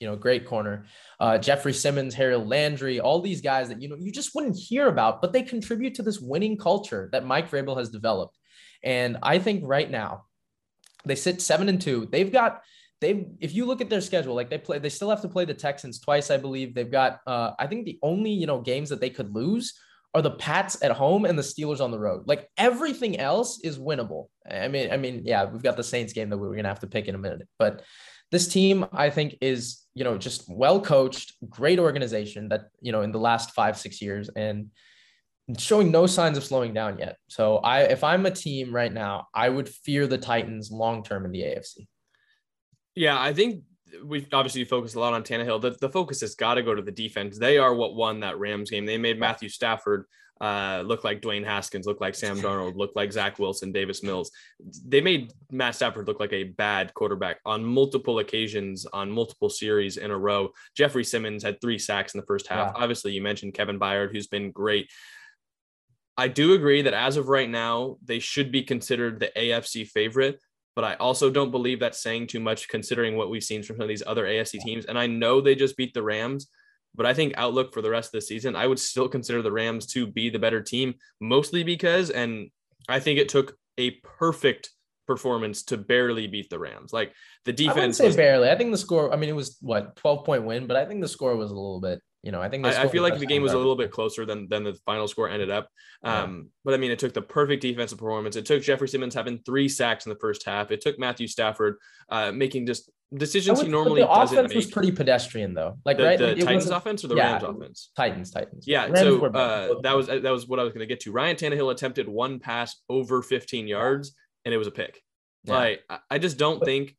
you 0.00 0.06
know 0.06 0.16
great 0.16 0.46
corner. 0.46 0.86
Uh, 1.20 1.38
Jeffery 1.38 1.72
Simmons, 1.72 2.14
Harold 2.14 2.48
Landry, 2.48 3.00
all 3.00 3.20
these 3.20 3.40
guys 3.40 3.68
that 3.68 3.80
you 3.80 3.88
know 3.88 3.96
you 3.98 4.12
just 4.12 4.34
wouldn't 4.34 4.56
hear 4.56 4.88
about, 4.88 5.20
but 5.20 5.32
they 5.32 5.42
contribute 5.42 5.94
to 5.94 6.02
this 6.02 6.20
winning 6.20 6.56
culture 6.56 7.08
that 7.12 7.24
Mike 7.24 7.50
Vrabel 7.50 7.76
has 7.78 7.88
developed. 7.88 8.38
And 8.82 9.18
I 9.22 9.38
think 9.38 9.62
right 9.64 9.90
now 9.90 10.24
they 11.04 11.14
sit 11.14 11.40
seven 11.40 11.68
and 11.68 11.80
two. 11.80 12.08
They've 12.10 12.32
got 12.32 12.62
they 13.00 13.26
if 13.40 13.54
you 13.54 13.66
look 13.66 13.80
at 13.80 13.90
their 13.90 14.00
schedule, 14.00 14.34
like 14.34 14.48
they 14.48 14.58
play, 14.58 14.78
they 14.78 14.88
still 14.88 15.10
have 15.10 15.22
to 15.22 15.28
play 15.28 15.44
the 15.44 15.54
Texans 15.54 16.00
twice, 16.00 16.30
I 16.30 16.36
believe. 16.36 16.74
They've 16.74 16.90
got 16.90 17.20
uh, 17.26 17.52
I 17.58 17.66
think 17.66 17.84
the 17.84 17.98
only 18.02 18.30
you 18.30 18.46
know 18.46 18.60
games 18.60 18.88
that 18.88 19.00
they 19.00 19.10
could 19.10 19.34
lose 19.34 19.74
are 20.14 20.22
the 20.22 20.30
Pats 20.30 20.82
at 20.82 20.92
home 20.92 21.24
and 21.24 21.38
the 21.38 21.42
Steelers 21.42 21.80
on 21.80 21.90
the 21.90 21.98
road. 21.98 22.24
Like 22.26 22.48
everything 22.56 23.18
else 23.18 23.60
is 23.60 23.78
winnable. 23.78 24.26
I 24.48 24.68
mean, 24.68 24.90
I 24.90 24.96
mean, 24.96 25.22
yeah, 25.24 25.44
we've 25.44 25.62
got 25.62 25.76
the 25.76 25.84
Saints 25.84 26.12
game 26.12 26.30
that 26.30 26.38
we're 26.38 26.54
gonna 26.54 26.68
have 26.68 26.80
to 26.80 26.86
pick 26.86 27.08
in 27.08 27.14
a 27.14 27.18
minute, 27.18 27.46
but 27.58 27.82
this 28.30 28.48
team 28.48 28.86
I 28.92 29.10
think 29.10 29.36
is 29.40 29.81
you 29.94 30.04
know 30.04 30.16
just 30.16 30.44
well 30.48 30.80
coached, 30.80 31.34
great 31.48 31.78
organization 31.78 32.48
that 32.48 32.70
you 32.80 32.92
know 32.92 33.02
in 33.02 33.12
the 33.12 33.18
last 33.18 33.52
five 33.52 33.76
six 33.78 34.00
years 34.00 34.28
and 34.36 34.70
showing 35.58 35.90
no 35.90 36.06
signs 36.06 36.38
of 36.38 36.44
slowing 36.44 36.72
down 36.72 36.98
yet. 36.98 37.16
So 37.28 37.58
I 37.58 37.82
if 37.82 38.04
I'm 38.04 38.26
a 38.26 38.30
team 38.30 38.74
right 38.74 38.92
now, 38.92 39.28
I 39.34 39.48
would 39.48 39.68
fear 39.68 40.06
the 40.06 40.18
Titans 40.18 40.70
long 40.70 41.02
term 41.02 41.24
in 41.24 41.32
the 41.32 41.42
AFC. 41.42 41.86
Yeah, 42.94 43.20
I 43.20 43.32
think 43.32 43.64
we've 44.04 44.26
obviously 44.32 44.64
focused 44.64 44.94
a 44.94 45.00
lot 45.00 45.14
on 45.14 45.22
Tannehill. 45.22 45.60
The, 45.60 45.76
the 45.80 45.88
focus 45.88 46.20
has 46.20 46.34
got 46.34 46.54
to 46.54 46.62
go 46.62 46.74
to 46.74 46.82
the 46.82 46.92
defense. 46.92 47.38
They 47.38 47.58
are 47.58 47.74
what 47.74 47.94
won 47.94 48.20
that 48.20 48.38
Rams 48.38 48.70
game. 48.70 48.86
They 48.86 48.98
made 48.98 49.18
Matthew 49.18 49.48
Stafford 49.48 50.06
uh, 50.42 50.82
look 50.84 51.04
like 51.04 51.22
Dwayne 51.22 51.44
Haskins, 51.44 51.86
look 51.86 52.00
like 52.00 52.16
Sam 52.16 52.36
Darnold, 52.38 52.76
look 52.76 52.90
like 52.96 53.12
Zach 53.12 53.38
Wilson, 53.38 53.70
Davis 53.70 54.02
Mills. 54.02 54.30
They 54.84 55.00
made 55.00 55.32
Matt 55.52 55.76
Stafford 55.76 56.08
look 56.08 56.18
like 56.18 56.32
a 56.32 56.44
bad 56.44 56.92
quarterback 56.94 57.38
on 57.46 57.64
multiple 57.64 58.18
occasions, 58.18 58.84
on 58.92 59.10
multiple 59.10 59.48
series 59.48 59.96
in 59.96 60.10
a 60.10 60.18
row. 60.18 60.50
Jeffery 60.76 61.04
Simmons 61.04 61.44
had 61.44 61.60
three 61.60 61.78
sacks 61.78 62.12
in 62.12 62.20
the 62.20 62.26
first 62.26 62.48
half. 62.48 62.72
Yeah. 62.74 62.82
Obviously, 62.82 63.12
you 63.12 63.22
mentioned 63.22 63.54
Kevin 63.54 63.78
Byard, 63.78 64.12
who's 64.12 64.26
been 64.26 64.50
great. 64.50 64.90
I 66.16 66.26
do 66.26 66.54
agree 66.54 66.82
that 66.82 66.92
as 66.92 67.16
of 67.16 67.28
right 67.28 67.48
now, 67.48 67.98
they 68.04 68.18
should 68.18 68.50
be 68.50 68.64
considered 68.64 69.20
the 69.20 69.30
AFC 69.36 69.86
favorite 69.86 70.40
but 70.74 70.84
I 70.84 70.94
also 70.94 71.30
don't 71.30 71.50
believe 71.50 71.80
that's 71.80 72.02
saying 72.02 72.28
too 72.28 72.40
much 72.40 72.68
considering 72.68 73.16
what 73.16 73.28
we've 73.28 73.44
seen 73.44 73.62
from 73.62 73.76
some 73.76 73.82
of 73.82 73.88
these 73.88 74.02
other 74.06 74.24
AFC 74.24 74.60
teams. 74.60 74.86
And 74.86 74.98
I 74.98 75.06
know 75.06 75.40
they 75.40 75.54
just 75.54 75.76
beat 75.76 75.92
the 75.92 76.02
Rams, 76.02 76.48
but 76.94 77.06
I 77.06 77.14
think 77.14 77.34
outlook 77.36 77.72
for 77.72 77.82
the 77.82 77.90
rest 77.90 78.08
of 78.08 78.12
the 78.12 78.20
season, 78.22 78.56
I 78.56 78.66
would 78.66 78.78
still 78.78 79.08
consider 79.08 79.42
the 79.42 79.52
Rams 79.52 79.86
to 79.88 80.06
be 80.06 80.30
the 80.30 80.38
better 80.38 80.62
team, 80.62 80.94
mostly 81.20 81.64
because, 81.64 82.10
and 82.10 82.50
I 82.88 83.00
think 83.00 83.18
it 83.18 83.28
took 83.28 83.56
a 83.78 83.92
perfect 84.02 84.70
performance 85.06 85.62
to 85.64 85.76
barely 85.76 86.26
beat 86.26 86.50
the 86.50 86.58
Rams. 86.58 86.92
Like 86.92 87.12
the 87.44 87.52
defense. 87.52 87.98
I 88.00 88.04
say 88.04 88.06
was, 88.08 88.16
barely. 88.16 88.50
I 88.50 88.56
think 88.56 88.70
the 88.70 88.78
score. 88.78 89.12
I 89.12 89.16
mean, 89.16 89.28
it 89.28 89.36
was 89.36 89.56
what 89.60 89.96
twelve 89.96 90.24
point 90.24 90.44
win, 90.44 90.66
but 90.66 90.76
I 90.76 90.84
think 90.84 91.00
the 91.00 91.08
score 91.08 91.36
was 91.36 91.50
a 91.50 91.54
little 91.54 91.80
bit 91.80 92.00
you 92.22 92.30
know, 92.30 92.40
I 92.40 92.48
think 92.48 92.64
I, 92.64 92.82
I, 92.82 92.88
feel 92.88 93.02
like 93.02 93.18
the 93.18 93.26
game 93.26 93.42
was 93.42 93.52
a 93.52 93.58
little 93.58 93.74
bit 93.74 93.90
closer 93.90 94.24
than 94.24 94.48
than 94.48 94.62
the 94.62 94.74
final 94.86 95.08
score 95.08 95.28
ended 95.28 95.50
up. 95.50 95.68
Um, 96.04 96.36
yeah. 96.36 96.48
But 96.64 96.74
I 96.74 96.76
mean, 96.76 96.92
it 96.92 97.00
took 97.00 97.12
the 97.12 97.22
perfect 97.22 97.62
defensive 97.62 97.98
performance. 97.98 98.36
It 98.36 98.46
took 98.46 98.62
Jeffery 98.62 98.86
Simmons 98.86 99.14
having 99.14 99.40
three 99.44 99.68
sacks 99.68 100.06
in 100.06 100.10
the 100.10 100.18
first 100.20 100.46
half. 100.46 100.70
It 100.70 100.80
took 100.80 101.00
Matthew 101.00 101.26
Stafford 101.26 101.78
uh, 102.10 102.30
making 102.30 102.66
just 102.66 102.88
decisions 103.14 103.58
would, 103.58 103.66
he 103.66 103.72
normally 103.72 104.02
the 104.02 104.06
doesn't 104.06 104.38
offense 104.38 104.54
was 104.54 104.66
pretty 104.66 104.92
pedestrian 104.92 105.54
though. 105.54 105.78
Like 105.84 105.96
the, 105.96 106.04
right, 106.04 106.18
the 106.18 106.34
Titans 106.36 106.70
offense 106.70 107.04
or 107.04 107.08
the 107.08 107.16
yeah, 107.16 107.32
Rams 107.32 107.44
offense? 107.44 107.90
Titans, 107.96 108.30
Titans. 108.30 108.64
Yeah. 108.66 108.84
Rams 108.84 108.98
so 109.00 109.26
uh, 109.26 109.80
that 109.82 109.96
was 109.96 110.06
that 110.06 110.22
was 110.22 110.46
what 110.46 110.58
I 110.58 110.62
was 110.64 110.72
going 110.72 110.80
to 110.80 110.86
get 110.86 111.00
to. 111.00 111.12
Ryan 111.12 111.36
Tannehill 111.36 111.70
attempted 111.70 112.08
one 112.08 112.38
pass 112.38 112.80
over 112.88 113.22
15 113.22 113.66
yards, 113.66 114.14
and 114.44 114.54
it 114.54 114.58
was 114.58 114.66
a 114.66 114.72
pick. 114.72 115.02
Yeah. 115.44 115.54
Like 115.54 115.82
I 116.10 116.18
just 116.18 116.38
don't 116.38 116.60
but, 116.60 116.66
think, 116.66 116.96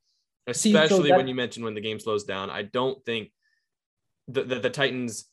especially 0.47 0.87
see, 0.87 0.95
so 0.95 1.03
that, 1.03 1.17
when 1.17 1.27
you 1.27 1.35
mentioned 1.35 1.65
when 1.65 1.75
the 1.75 1.81
game 1.81 1.99
slows 1.99 2.23
down, 2.23 2.49
I 2.49 2.63
don't 2.63 3.03
think 3.05 3.31
the, 4.27 4.43
the, 4.43 4.59
the 4.59 4.69
Titans 4.69 5.25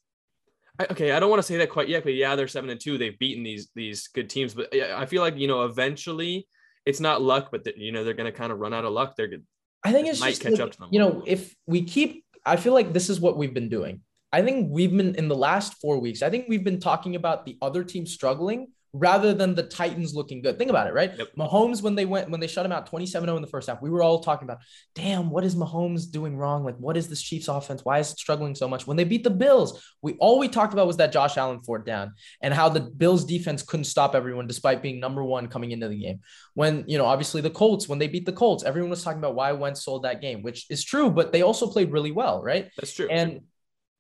I, 0.81 0.87
okay, 0.91 1.13
I 1.13 1.21
don't 1.21 1.29
want 1.29 1.41
to 1.41 1.47
say 1.47 1.59
that 1.59 1.69
quite 1.69 1.91
yet, 1.91 2.05
but 2.05 2.15
yeah, 2.15 2.35
they're 2.37 2.49
seven 2.49 2.71
and 2.71 2.81
two. 2.81 2.97
They've 2.97 3.19
beaten 3.19 3.43
these 3.43 3.69
these 3.75 4.09
good 4.09 4.31
teams, 4.31 4.55
but 4.55 4.75
I 4.75 5.05
feel 5.05 5.21
like 5.21 5.37
you 5.37 5.47
know 5.47 5.65
eventually 5.65 6.49
it's 6.87 7.01
not 7.01 7.21
luck, 7.21 7.49
but 7.53 7.65
the, 7.65 7.75
you 7.77 7.93
know 7.93 8.03
they're 8.03 8.15
going 8.15 8.33
to 8.33 8.37
kind 8.37 8.51
of 8.51 8.59
run 8.59 8.73
out 8.73 8.87
of 8.87 8.93
luck. 8.93 9.15
They're 9.15 9.29
good. 9.29 9.45
I 9.85 9.93
think 9.93 10.09
it's 10.09 10.21
might 10.21 10.31
just 10.31 10.43
catch 10.43 10.53
like, 10.53 10.61
up 10.61 10.73
to 10.73 10.79
them. 10.79 10.89
You 10.93 11.01
know, 11.01 11.23
if 11.27 11.55
we 11.67 11.83
keep, 11.83 12.25
I 12.45 12.57
feel 12.57 12.75
like 12.75 12.93
this 12.93 13.09
is 13.09 13.21
what 13.21 13.37
we've 13.37 13.55
been 13.55 13.69
doing. 13.69 14.03
I 14.33 14.43
think 14.43 14.69
we've 14.71 14.95
been 14.95 15.15
in 15.17 15.29
the 15.29 15.37
last 15.37 15.81
four 15.81 15.99
weeks. 15.99 16.23
I 16.23 16.31
think 16.31 16.47
we've 16.49 16.65
been 16.65 16.81
talking 16.81 17.17
about 17.17 17.45
the 17.45 17.59
other 17.61 17.83
team 17.83 18.07
struggling 18.07 18.69
rather 18.93 19.33
than 19.33 19.55
the 19.55 19.63
Titans 19.63 20.15
looking 20.15 20.43
good. 20.43 20.59
Think 20.59 20.71
about 20.71 20.89
it, 20.89 20.95
right? 20.95 21.13
Yep. 21.17 21.29
Mahomes, 21.39 21.83
when 21.83 21.95
they 21.95 22.07
went, 22.07 22.31
when 22.31 22.41
they 22.41 22.47
shut 22.47 22.67
him 22.67 22.73
out 22.73 22.87
27 22.87 23.27
0 23.27 23.37
in 23.37 23.43
the 23.43 23.49
first 23.49 23.69
half, 23.69 23.81
we 23.81 23.91
were 23.91 24.03
all 24.03 24.21
talking 24.21 24.47
about, 24.47 24.59
damn, 24.95 25.31
what 25.31 25.45
is 25.45 25.55
Mahomes 25.55 26.11
doing 26.11 26.37
wrong? 26.37 26.65
Like, 26.65 26.77
what 26.77 26.97
is 26.97 27.09
this 27.09 27.23
Chiefs 27.23 27.49
offense? 27.49 27.85
Why 27.85 27.99
is 28.01 28.11
it 28.11 28.19
struggling 28.19 28.55
so 28.55 28.69
much? 28.69 28.87
When 28.87 28.97
they 28.97 29.05
beat 29.05 29.23
the 29.23 29.31
Bills, 29.31 29.83
we 30.03 30.15
all 30.15 30.39
we 30.39 30.49
talked 30.49 30.73
about 30.73 30.87
was 30.87 30.97
that 30.97 31.13
Josh 31.13 31.37
Allen 31.37 31.61
fourth 31.63 31.85
down 31.85 32.15
and 32.43 32.53
how 32.53 32.69
the 32.69 32.81
Bills 32.81 33.25
defense 33.25 33.63
couldn't 33.63 33.85
stop 33.85 34.15
everyone 34.15 34.47
despite 34.47 34.83
being 34.83 34.99
number 34.99 35.23
one 35.23 35.47
coming 35.47 35.71
into 35.71 35.89
the 35.89 36.01
game. 36.01 36.21
When, 36.55 36.85
you 36.89 36.99
know, 36.99 37.07
obviously 37.07 37.41
the 37.41 37.51
Colts, 37.51 37.89
when 37.89 37.99
they 37.99 38.09
beat 38.09 38.27
the 38.27 38.33
Colts, 38.33 38.65
everyone 38.65 38.91
was 38.91 39.05
talking 39.05 39.19
about 39.19 39.35
why 39.37 39.53
Wentz 39.53 39.85
sold 39.85 40.03
that 40.03 40.21
game, 40.21 40.43
which 40.43 40.67
is 40.69 40.85
true, 40.85 41.11
but 41.11 41.33
they 41.33 41.43
also 41.43 41.69
played 41.69 41.93
really 41.93 42.13
well, 42.13 42.43
right? 42.43 42.71
That's 42.77 42.93
true. 42.93 43.09
And 43.09 43.43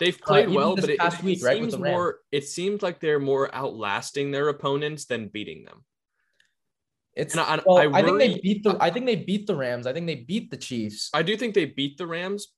They've 0.00 0.20
uh, 0.22 0.26
played 0.26 0.48
uh, 0.48 0.52
well, 0.52 0.74
but 0.74 0.88
it, 0.88 0.98
it 0.98 1.22
week, 1.22 1.44
right, 1.44 1.58
seems 1.58 1.78
more. 1.78 2.18
It 2.32 2.48
seems 2.48 2.82
like 2.82 2.98
they're 2.98 3.20
more 3.20 3.54
outlasting 3.54 4.32
their 4.32 4.48
opponents 4.48 5.04
than 5.04 5.28
beating 5.28 5.64
them. 5.64 5.84
It's 7.14 7.36
I, 7.36 7.60
well, 7.66 7.78
I, 7.78 7.98
I, 7.98 8.02
think 8.02 8.18
they 8.18 8.40
beat 8.40 8.64
the. 8.64 8.76
I 8.80 8.90
think 8.90 9.04
they 9.04 9.16
beat 9.16 9.46
the 9.46 9.54
Rams. 9.54 9.86
I 9.86 9.92
think 9.92 10.06
they 10.06 10.16
beat 10.16 10.50
the 10.50 10.56
Chiefs. 10.56 11.10
I 11.12 11.22
do 11.22 11.36
think 11.36 11.54
they 11.54 11.66
beat 11.66 11.98
the 11.98 12.06
Rams, 12.06 12.48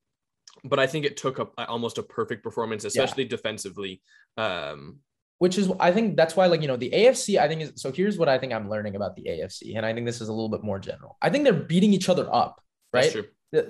but 0.63 0.79
I 0.79 0.87
think 0.87 1.05
it 1.05 1.17
took 1.17 1.39
a, 1.41 1.49
almost 1.67 1.99
a 1.99 2.03
perfect 2.03 2.45
performance, 2.45 2.85
especially 2.85 3.25
yeah. 3.25 3.31
defensively. 3.31 4.03
Um, 4.37 5.01
which 5.39 5.59
is 5.59 5.73
I 5.81 5.91
think 5.91 6.17
that's 6.17 6.37
why 6.37 6.47
like 6.47 6.63
you 6.63 6.69
know 6.69 6.77
the 6.77 6.91
AFC 6.91 7.41
I 7.41 7.49
think 7.49 7.63
is 7.63 7.73
so 7.75 7.91
here's 7.91 8.17
what 8.17 8.29
I 8.29 8.39
think 8.39 8.53
I'm 8.53 8.71
learning 8.71 8.95
about 8.95 9.17
the 9.17 9.25
AFC 9.25 9.77
and 9.77 9.85
I 9.85 9.93
think 9.93 10.07
this 10.07 10.21
is 10.21 10.29
a 10.29 10.33
little 10.33 10.49
bit 10.49 10.63
more 10.63 10.79
general. 10.79 11.17
I 11.21 11.31
think 11.31 11.43
they're 11.43 11.53
beating 11.53 11.93
each 11.93 12.09
other 12.09 12.33
up, 12.33 12.63
right? 12.93 13.13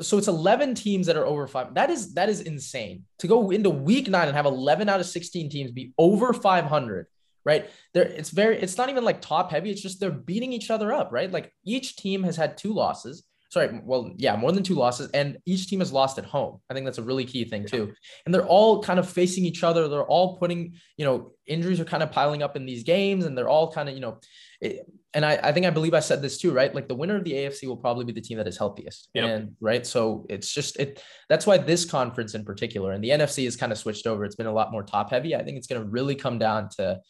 So 0.00 0.16
it's 0.16 0.28
11 0.28 0.76
teams 0.76 1.08
that 1.08 1.16
are 1.16 1.26
over 1.26 1.46
five. 1.48 1.74
That 1.74 1.90
is 1.90 2.14
that 2.14 2.28
is 2.28 2.40
insane 2.40 3.04
to 3.18 3.26
go 3.26 3.50
into 3.50 3.68
week 3.68 4.08
nine 4.08 4.28
and 4.28 4.36
have 4.36 4.46
11 4.46 4.88
out 4.88 5.00
of 5.00 5.06
16 5.06 5.50
teams 5.50 5.72
be 5.72 5.92
over 5.98 6.32
500. 6.32 7.06
Right 7.44 7.68
there, 7.92 8.04
it's 8.04 8.30
very. 8.30 8.56
It's 8.60 8.78
not 8.78 8.88
even 8.88 9.04
like 9.04 9.20
top 9.20 9.50
heavy. 9.50 9.70
It's 9.72 9.82
just 9.82 9.98
they're 9.98 10.12
beating 10.12 10.52
each 10.52 10.70
other 10.70 10.92
up. 10.92 11.10
Right, 11.10 11.30
like 11.30 11.52
each 11.64 11.96
team 11.96 12.22
has 12.22 12.36
had 12.36 12.56
two 12.56 12.72
losses. 12.72 13.24
Sorry, 13.50 13.80
well, 13.84 14.12
yeah, 14.16 14.36
more 14.36 14.52
than 14.52 14.62
two 14.62 14.76
losses, 14.76 15.10
and 15.10 15.38
each 15.44 15.66
team 15.66 15.80
has 15.80 15.92
lost 15.92 16.18
at 16.18 16.24
home. 16.24 16.60
I 16.70 16.74
think 16.74 16.86
that's 16.86 16.98
a 16.98 17.02
really 17.02 17.24
key 17.24 17.44
thing 17.44 17.66
too. 17.66 17.92
And 18.24 18.32
they're 18.32 18.46
all 18.46 18.80
kind 18.80 19.00
of 19.00 19.10
facing 19.10 19.44
each 19.44 19.64
other. 19.64 19.88
They're 19.88 20.06
all 20.06 20.38
putting, 20.38 20.74
you 20.96 21.04
know, 21.04 21.32
injuries 21.46 21.80
are 21.80 21.84
kind 21.84 22.02
of 22.02 22.12
piling 22.12 22.44
up 22.44 22.56
in 22.56 22.64
these 22.64 22.84
games, 22.84 23.26
and 23.26 23.36
they're 23.36 23.48
all 23.48 23.72
kind 23.72 23.88
of, 23.88 23.96
you 23.96 24.00
know, 24.00 24.20
it, 24.60 24.86
and 25.14 25.24
I, 25.26 25.38
I 25.42 25.52
think 25.52 25.66
I 25.66 25.70
believe 25.70 25.94
I 25.94 26.00
said 26.00 26.22
this 26.22 26.38
too, 26.38 26.52
right? 26.52 26.74
Like 26.74 26.88
the 26.88 26.94
winner 26.94 27.16
of 27.16 27.24
the 27.24 27.32
AFC 27.32 27.66
will 27.66 27.76
probably 27.76 28.04
be 28.04 28.12
the 28.12 28.20
team 28.20 28.38
that 28.38 28.48
is 28.48 28.56
healthiest. 28.56 29.10
Yep. 29.14 29.24
And 29.24 29.56
right. 29.60 29.86
So 29.86 30.26
it's 30.30 30.52
just 30.52 30.76
it 30.78 31.02
that's 31.28 31.46
why 31.46 31.58
this 31.58 31.84
conference 31.84 32.34
in 32.34 32.44
particular 32.44 32.92
and 32.92 33.04
the 33.04 33.10
NFC 33.10 33.46
is 33.46 33.56
kind 33.56 33.72
of 33.72 33.78
switched 33.78 34.06
over. 34.06 34.24
It's 34.24 34.36
been 34.36 34.46
a 34.46 34.52
lot 34.52 34.72
more 34.72 34.82
top 34.82 35.10
heavy. 35.10 35.34
I 35.34 35.42
think 35.44 35.58
it's 35.58 35.66
gonna 35.66 35.84
really 35.84 36.14
come 36.14 36.38
down 36.38 36.70
to 36.76 37.00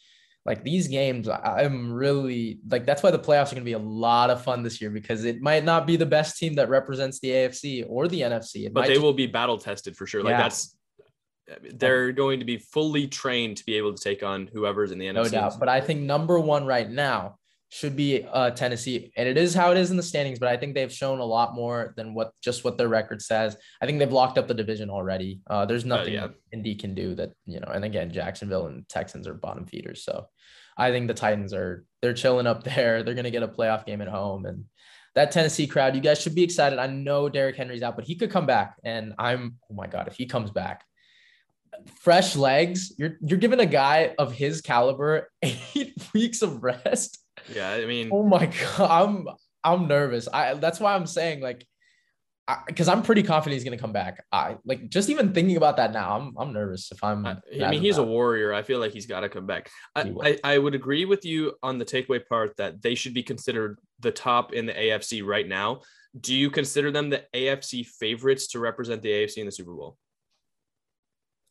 like 0.45 0.63
these 0.65 0.89
games. 0.89 1.29
I'm 1.29 1.93
really 1.93 2.59
like 2.69 2.85
that's 2.85 3.03
why 3.03 3.11
the 3.11 3.19
playoffs 3.19 3.51
are 3.51 3.55
gonna 3.55 3.65
be 3.65 3.73
a 3.73 3.79
lot 3.79 4.29
of 4.29 4.43
fun 4.43 4.63
this 4.63 4.81
year 4.81 4.89
because 4.89 5.23
it 5.23 5.41
might 5.41 5.63
not 5.63 5.87
be 5.87 5.95
the 5.95 6.05
best 6.05 6.37
team 6.37 6.55
that 6.55 6.67
represents 6.67 7.19
the 7.21 7.29
AFC 7.29 7.85
or 7.87 8.09
the 8.09 8.21
NFC. 8.21 8.65
It 8.65 8.73
but 8.73 8.81
they 8.81 8.95
just, 8.95 9.01
will 9.01 9.13
be 9.13 9.27
battle 9.27 9.57
tested 9.57 9.95
for 9.95 10.05
sure. 10.05 10.23
Like 10.23 10.31
yeah. 10.31 10.41
that's 10.41 10.75
they're 11.75 12.11
going 12.11 12.39
to 12.39 12.45
be 12.45 12.57
fully 12.57 13.07
trained 13.07 13.57
to 13.57 13.65
be 13.65 13.75
able 13.75 13.93
to 13.93 14.01
take 14.01 14.23
on 14.23 14.49
whoever's 14.53 14.91
in 14.91 14.97
the 14.97 15.05
NFC. 15.05 15.13
No 15.13 15.29
doubt. 15.29 15.59
But 15.59 15.69
I 15.69 15.81
think 15.81 16.01
number 16.01 16.39
one 16.39 16.65
right 16.65 16.89
now 16.89 17.37
should 17.73 17.95
be 17.95 18.23
uh, 18.31 18.51
Tennessee, 18.51 19.11
and 19.17 19.27
it 19.27 19.35
is 19.35 19.55
how 19.55 19.71
it 19.71 19.77
is 19.77 19.89
in 19.89 19.97
the 19.97 20.03
standings. 20.03 20.37
But 20.37 20.49
I 20.49 20.57
think 20.57 20.75
they've 20.75 20.93
shown 20.93 21.17
a 21.17 21.25
lot 21.25 21.55
more 21.55 21.95
than 21.97 22.13
what 22.13 22.31
just 22.39 22.63
what 22.63 22.77
their 22.77 22.87
record 22.87 23.19
says. 23.19 23.57
I 23.81 23.87
think 23.87 23.97
they've 23.97 24.11
locked 24.11 24.37
up 24.37 24.47
the 24.47 24.53
division 24.53 24.91
already. 24.91 25.41
Uh, 25.49 25.65
there's 25.65 25.83
uh, 25.83 25.87
nothing 25.87 26.17
uh, 26.17 26.27
yeah. 26.27 26.33
Indy 26.51 26.75
can 26.75 26.93
do 26.93 27.15
that, 27.15 27.31
you 27.47 27.59
know. 27.59 27.69
And 27.73 27.83
again, 27.83 28.11
Jacksonville 28.11 28.67
and 28.67 28.87
Texans 28.89 29.27
are 29.27 29.33
bottom 29.33 29.65
feeders, 29.65 30.03
so 30.03 30.27
I 30.77 30.91
think 30.91 31.07
the 31.07 31.15
Titans 31.15 31.51
are 31.51 31.83
they're 32.03 32.13
chilling 32.13 32.45
up 32.45 32.63
there. 32.75 33.01
They're 33.01 33.15
gonna 33.15 33.31
get 33.31 33.41
a 33.41 33.47
playoff 33.47 33.87
game 33.87 34.01
at 34.01 34.07
home, 34.07 34.45
and 34.45 34.65
that 35.15 35.31
Tennessee 35.31 35.65
crowd, 35.65 35.95
you 35.95 36.01
guys 36.01 36.21
should 36.21 36.35
be 36.35 36.43
excited. 36.43 36.77
I 36.77 36.85
know 36.85 37.27
Derrick 37.27 37.55
Henry's 37.55 37.81
out, 37.81 37.95
but 37.95 38.05
he 38.05 38.13
could 38.13 38.29
come 38.29 38.45
back, 38.45 38.75
and 38.83 39.15
I'm 39.17 39.55
oh 39.71 39.73
my 39.73 39.87
god, 39.87 40.07
if 40.07 40.15
he 40.15 40.27
comes 40.27 40.51
back, 40.51 40.83
fresh 42.01 42.35
legs. 42.35 42.93
You're 42.99 43.17
you're 43.21 43.39
giving 43.39 43.61
a 43.61 43.65
guy 43.65 44.13
of 44.19 44.31
his 44.31 44.61
caliber 44.61 45.31
eight 45.41 45.95
weeks 46.13 46.43
of 46.43 46.61
rest 46.61 47.22
yeah, 47.53 47.71
I 47.71 47.85
mean, 47.85 48.09
oh 48.11 48.23
my 48.23 48.45
god, 48.77 48.89
I'm 48.89 49.27
I'm 49.63 49.87
nervous. 49.87 50.27
I 50.31 50.53
that's 50.55 50.79
why 50.79 50.95
I'm 50.95 51.07
saying 51.07 51.41
like 51.41 51.65
because 52.67 52.89
I'm 52.89 53.03
pretty 53.03 53.23
confident 53.23 53.53
he's 53.53 53.63
gonna 53.63 53.77
come 53.77 53.93
back. 53.93 54.23
I 54.31 54.57
like 54.65 54.89
just 54.89 55.09
even 55.09 55.33
thinking 55.33 55.55
about 55.55 55.77
that 55.77 55.93
now. 55.93 56.17
I'm 56.17 56.33
I'm 56.37 56.51
nervous 56.51 56.91
if 56.91 57.03
I'm. 57.03 57.25
I, 57.25 57.37
I 57.61 57.69
mean, 57.69 57.81
he's 57.81 57.97
a 57.97 58.03
warrior. 58.03 58.53
I 58.53 58.63
feel 58.63 58.79
like 58.79 58.91
he's 58.91 59.05
got 59.05 59.21
to 59.21 59.29
come 59.29 59.45
back. 59.45 59.69
I, 59.95 60.13
I, 60.21 60.39
I 60.43 60.57
would 60.57 60.75
agree 60.75 61.05
with 61.05 61.23
you 61.23 61.53
on 61.63 61.77
the 61.77 61.85
takeaway 61.85 62.25
part 62.25 62.57
that 62.57 62.81
they 62.81 62.95
should 62.95 63.13
be 63.13 63.23
considered 63.23 63.79
the 63.99 64.11
top 64.11 64.53
in 64.53 64.65
the 64.65 64.73
AFC 64.73 65.25
right 65.25 65.47
now. 65.47 65.81
Do 66.19 66.35
you 66.35 66.51
consider 66.51 66.91
them 66.91 67.09
the 67.09 67.23
AFC 67.33 67.85
favorites 67.85 68.47
to 68.47 68.59
represent 68.59 69.01
the 69.01 69.09
AFC 69.09 69.37
in 69.37 69.45
the 69.45 69.51
Super 69.51 69.73
Bowl? 69.73 69.97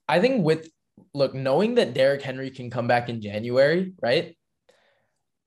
I 0.09 0.21
think 0.21 0.45
with 0.45 0.71
look 1.15 1.35
knowing 1.35 1.77
that 1.77 1.95
Derrick 1.95 2.21
Henry 2.21 2.51
can 2.51 2.69
come 2.69 2.87
back 2.87 3.09
in 3.09 3.23
January, 3.23 3.95
right? 4.03 4.37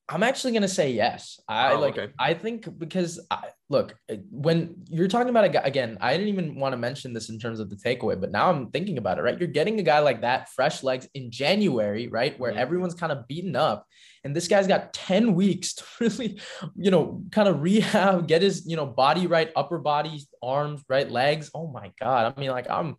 I'm 0.07 0.21
actually 0.21 0.53
gonna 0.53 0.67
say 0.67 0.91
yes. 0.91 1.39
I 1.47 1.73
oh, 1.73 1.79
like. 1.79 1.97
Okay. 1.97 2.13
I 2.19 2.35
think 2.35 2.77
because 2.77 3.19
I, 3.31 3.45
look, 3.69 3.95
when 4.29 4.75
you're 4.87 5.07
talking 5.07 5.29
about 5.29 5.45
a 5.45 5.49
guy 5.49 5.61
again, 5.63 5.97
I 5.99 6.15
didn't 6.15 6.27
even 6.27 6.59
want 6.59 6.73
to 6.73 6.77
mention 6.77 7.11
this 7.11 7.29
in 7.29 7.39
terms 7.39 7.59
of 7.59 7.71
the 7.71 7.75
takeaway, 7.75 8.19
but 8.19 8.31
now 8.31 8.51
I'm 8.51 8.69
thinking 8.69 8.99
about 8.99 9.17
it. 9.17 9.23
Right, 9.23 9.39
you're 9.39 9.47
getting 9.47 9.79
a 9.79 9.83
guy 9.83 9.99
like 9.99 10.21
that, 10.21 10.49
fresh 10.49 10.83
legs 10.83 11.07
in 11.15 11.31
January, 11.31 12.07
right, 12.07 12.39
where 12.39 12.51
mm-hmm. 12.51 12.59
everyone's 12.59 12.93
kind 12.93 13.11
of 13.11 13.27
beaten 13.27 13.55
up, 13.55 13.87
and 14.23 14.35
this 14.35 14.47
guy's 14.47 14.67
got 14.67 14.93
ten 14.93 15.33
weeks 15.33 15.73
to 15.73 15.83
really, 15.99 16.39
you 16.75 16.91
know, 16.91 17.23
kind 17.31 17.47
of 17.47 17.63
rehab, 17.63 18.27
get 18.27 18.43
his, 18.43 18.67
you 18.67 18.75
know, 18.75 18.85
body 18.85 19.25
right, 19.25 19.51
upper 19.55 19.79
body, 19.79 20.21
arms 20.43 20.83
right, 20.87 21.09
legs. 21.09 21.49
Oh 21.55 21.67
my 21.67 21.91
god, 21.99 22.31
I 22.35 22.39
mean, 22.39 22.51
like 22.51 22.69
I'm. 22.69 22.95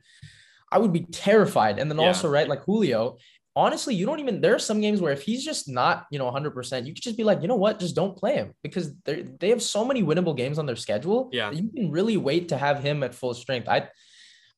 I 0.72 0.78
would 0.78 0.92
be 0.92 1.02
terrified. 1.02 1.78
And 1.78 1.88
then 1.88 1.98
yeah. 1.98 2.08
also, 2.08 2.28
right, 2.28 2.48
like 2.48 2.64
Julio, 2.64 3.18
honestly, 3.56 3.94
you 3.94 4.04
don't 4.04 4.20
even. 4.20 4.40
There 4.40 4.54
are 4.54 4.60
some 4.60 4.80
games 4.80 5.00
where 5.00 5.12
if 5.12 5.22
he's 5.22 5.44
just 5.44 5.68
not, 5.68 6.06
you 6.10 6.18
know, 6.18 6.26
100, 6.26 6.50
percent 6.50 6.86
you 6.86 6.92
could 6.92 7.02
just 7.02 7.16
be 7.16 7.24
like, 7.24 7.40
you 7.42 7.48
know 7.48 7.56
what, 7.56 7.80
just 7.80 7.96
don't 7.96 8.16
play 8.16 8.34
him 8.34 8.52
because 8.62 8.94
they 9.04 9.22
they 9.22 9.48
have 9.48 9.62
so 9.62 9.84
many 9.84 10.02
winnable 10.02 10.36
games 10.36 10.58
on 10.58 10.66
their 10.66 10.76
schedule. 10.76 11.30
Yeah, 11.32 11.50
you 11.50 11.70
can 11.74 11.90
really 11.90 12.18
wait 12.18 12.50
to 12.50 12.58
have 12.58 12.80
him 12.80 13.02
at 13.02 13.14
full 13.14 13.34
strength. 13.34 13.68
I, 13.68 13.88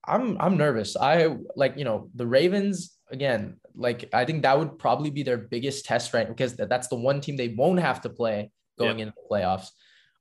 I'm 0.05 0.37
I'm 0.41 0.57
nervous. 0.57 0.97
I 0.97 1.37
like 1.55 1.79
you 1.79 1.85
know 1.85 2.11
the 2.15 2.27
Ravens 2.27 2.99
again. 3.11 3.57
Like 3.75 4.11
I 4.13 4.25
think 4.25 4.43
that 4.43 4.59
would 4.59 4.79
probably 4.79 5.11
be 5.11 5.23
their 5.23 5.39
biggest 5.39 5.85
test 5.85 6.13
right 6.13 6.29
because 6.29 6.57
that's 6.57 6.89
the 6.89 6.97
one 6.97 7.21
team 7.21 7.37
they 7.37 7.55
won't 7.57 7.79
have 7.79 8.01
to 8.03 8.11
play 8.11 8.51
going 8.79 8.99
into 8.99 9.15
the 9.17 9.35
playoffs. 9.35 9.69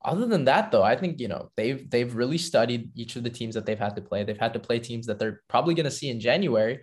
Other 0.06 0.28
than 0.28 0.46
that, 0.46 0.72
though, 0.72 0.84
I 0.84 0.96
think 0.96 1.20
you 1.20 1.28
know 1.28 1.50
they've 1.58 1.90
they've 1.90 2.16
really 2.16 2.38
studied 2.38 2.92
each 2.96 3.16
of 3.16 3.24
the 3.24 3.32
teams 3.32 3.56
that 3.56 3.66
they've 3.66 3.80
had 3.80 3.96
to 3.96 4.02
play. 4.02 4.24
They've 4.24 4.38
had 4.38 4.54
to 4.54 4.60
play 4.60 4.78
teams 4.78 5.08
that 5.08 5.18
they're 5.18 5.42
probably 5.48 5.74
going 5.74 5.86
to 5.86 5.92
see 5.92 6.10
in 6.10 6.20
January 6.20 6.82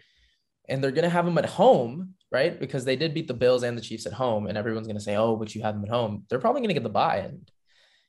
and 0.68 0.82
they're 0.82 0.90
going 0.90 1.04
to 1.04 1.10
have 1.10 1.24
them 1.24 1.38
at 1.38 1.46
home, 1.46 2.14
right? 2.30 2.58
Because 2.58 2.84
they 2.84 2.96
did 2.96 3.14
beat 3.14 3.28
the 3.28 3.34
Bills 3.34 3.62
and 3.62 3.76
the 3.76 3.82
Chiefs 3.82 4.06
at 4.06 4.12
home, 4.12 4.46
and 4.46 4.56
everyone's 4.56 4.86
going 4.86 4.96
to 4.96 5.02
say, 5.02 5.16
"Oh, 5.16 5.36
but 5.36 5.54
you 5.54 5.62
have 5.62 5.74
them 5.74 5.84
at 5.84 5.90
home." 5.90 6.24
They're 6.28 6.38
probably 6.38 6.60
going 6.60 6.68
to 6.68 6.74
get 6.74 6.82
the 6.82 6.88
bye, 6.88 7.18
and 7.18 7.50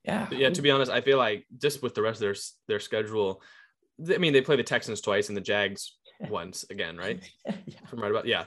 yeah, 0.04 0.28
yeah. 0.32 0.50
To 0.50 0.62
be 0.62 0.72
honest, 0.72 0.92
I 0.92 1.02
feel 1.02 1.18
like 1.18 1.46
just 1.58 1.82
with 1.82 1.96
the 1.96 2.02
rest 2.02 2.18
of 2.18 2.22
their 2.22 2.36
their 2.68 2.80
schedule, 2.80 3.42
I 4.14 4.18
mean, 4.18 4.34
they 4.34 4.42
play 4.42 4.56
the 4.56 4.64
Texans 4.64 5.02
twice 5.02 5.28
and 5.28 5.38
the 5.38 5.42
Jags 5.42 5.98
once 6.30 6.66
again, 6.70 6.98
right? 6.98 7.24
yeah. 7.46 7.80
From 7.88 8.00
right 8.02 8.12
about 8.12 8.28
yeah. 8.28 8.46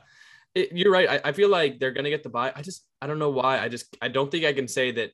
It, 0.55 0.73
you're 0.73 0.93
right. 0.93 1.09
I, 1.09 1.29
I 1.29 1.33
feel 1.33 1.51
like 1.51 1.79
they're 1.79 1.93
going 1.93 2.05
to 2.05 2.11
get 2.11 2.23
the 2.23 2.31
bye. 2.31 2.53
I 2.55 2.63
just 2.63 2.85
I 3.03 3.07
don't 3.07 3.19
know 3.19 3.31
why. 3.31 3.59
I 3.59 3.69
just 3.69 3.97
I 4.01 4.09
don't 4.09 4.31
think 4.31 4.45
I 4.45 4.53
can 4.53 4.69
say 4.69 4.93
that 4.93 5.11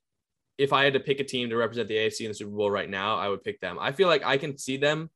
if 0.57 0.73
I 0.73 0.85
had 0.85 0.93
to 0.93 1.01
pick 1.01 1.19
a 1.19 1.25
team 1.25 1.51
to 1.51 1.57
represent 1.57 1.89
the 1.89 1.97
AFC 1.97 2.21
in 2.21 2.29
the 2.29 2.35
Super 2.35 2.53
Bowl 2.53 2.71
right 2.71 2.89
now, 2.89 3.17
I 3.17 3.29
would 3.29 3.43
pick 3.43 3.61
them. 3.61 3.77
I 3.81 3.91
feel 3.91 4.07
like 4.07 4.25
I 4.25 4.37
can 4.37 4.57
see 4.57 4.77
them 4.77 5.11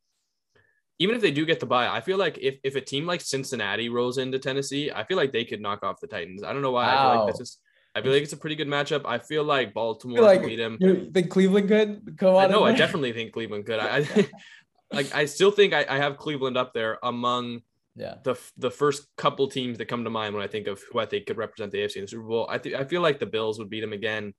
even 0.98 1.14
if 1.14 1.22
they 1.22 1.30
do 1.30 1.46
get 1.46 1.60
the 1.60 1.66
bye, 1.66 1.88
I 1.88 2.00
feel 2.00 2.18
like 2.18 2.38
if, 2.38 2.56
if 2.64 2.74
a 2.74 2.80
team 2.80 3.06
like 3.06 3.20
Cincinnati 3.20 3.88
rolls 3.88 4.18
into 4.18 4.38
Tennessee, 4.38 4.90
I 4.90 5.04
feel 5.04 5.16
like 5.16 5.32
they 5.32 5.44
could 5.44 5.60
knock 5.60 5.84
off 5.84 6.00
the 6.00 6.06
Titans. 6.06 6.42
I 6.42 6.52
don't 6.52 6.62
know 6.62 6.72
why. 6.72 6.86
Wow. 6.86 6.92
I 6.92 7.12
feel 7.12 7.20
like 7.20 7.26
that's 7.28 7.38
just 7.38 7.60
I 7.94 8.02
feel 8.02 8.12
like 8.12 8.22
it's 8.22 8.32
a 8.32 8.36
pretty 8.36 8.56
good 8.56 8.68
matchup. 8.68 9.02
I 9.04 9.18
feel 9.18 9.44
like 9.44 9.74
Baltimore 9.74 10.20
like, 10.20 10.44
beat 10.44 10.60
him. 10.60 10.76
You 10.80 11.10
think 11.12 11.30
Cleveland 11.30 11.68
could 11.68 12.18
come 12.18 12.34
on? 12.34 12.50
No, 12.50 12.64
I 12.64 12.72
definitely 12.76 13.12
think 13.12 13.32
Cleveland 13.32 13.66
could. 13.66 13.80
I, 13.80 13.98
I 13.98 14.28
like 14.92 15.14
I 15.14 15.24
still 15.24 15.50
think 15.50 15.72
I, 15.72 15.84
I, 15.88 15.98
have 15.98 16.16
Cleveland 16.16 16.56
up 16.56 16.72
there 16.74 16.98
among 17.02 17.62
yeah 17.96 18.16
the 18.22 18.36
the 18.56 18.70
first 18.70 19.08
couple 19.16 19.48
teams 19.48 19.78
that 19.78 19.86
come 19.86 20.04
to 20.04 20.10
mind 20.10 20.34
when 20.34 20.44
I 20.44 20.46
think 20.46 20.68
of 20.68 20.80
who 20.90 20.98
I 20.98 21.06
think 21.06 21.26
could 21.26 21.36
represent 21.36 21.72
the 21.72 21.78
AFC 21.78 21.96
in 21.96 22.02
the 22.02 22.08
Super 22.08 22.22
Bowl. 22.22 22.46
I 22.48 22.58
think 22.58 22.76
I 22.76 22.84
feel 22.84 23.00
like 23.00 23.18
the 23.18 23.26
Bills 23.26 23.58
would 23.58 23.70
beat 23.70 23.80
them 23.80 23.92
again. 23.92 24.34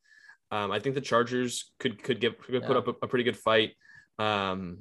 Um, 0.52 0.72
I 0.72 0.80
think 0.80 0.96
the 0.96 1.02
Chargers 1.02 1.72
could 1.80 2.02
could 2.02 2.20
give 2.20 2.38
could 2.40 2.62
yeah. 2.62 2.68
put 2.68 2.78
up 2.78 2.88
a, 2.88 2.92
a, 3.02 3.08
pretty 3.08 3.24
good 3.24 3.38
fight. 3.38 3.72
Um, 4.18 4.80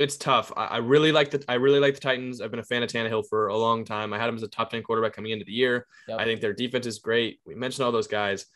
it's 0.00 0.16
tough. 0.16 0.50
I, 0.56 0.64
I, 0.64 0.76
really 0.78 1.12
like 1.12 1.30
the 1.30 1.44
I 1.46 1.54
really 1.54 1.78
like 1.78 1.92
the 1.94 2.00
Titans. 2.00 2.40
I've 2.40 2.50
been 2.50 2.58
a 2.58 2.64
fan 2.64 2.82
of 2.82 2.88
Tannehill 2.88 3.28
for 3.28 3.48
a 3.48 3.56
long 3.56 3.84
time. 3.84 4.14
I 4.14 4.18
had 4.18 4.30
him 4.30 4.34
as 4.34 4.42
a 4.42 4.48
top 4.48 4.70
10 4.70 4.82
quarterback 4.82 5.12
coming 5.12 5.30
into 5.30 5.44
the 5.44 5.52
year. 5.52 5.86
Yep. 6.08 6.18
I 6.18 6.24
think 6.24 6.40
their 6.40 6.54
defense 6.54 6.86
is 6.86 6.98
great. 6.98 7.38
We 7.44 7.54
mentioned 7.54 7.84
all 7.84 7.92
those 7.92 8.08
guys, 8.08 8.46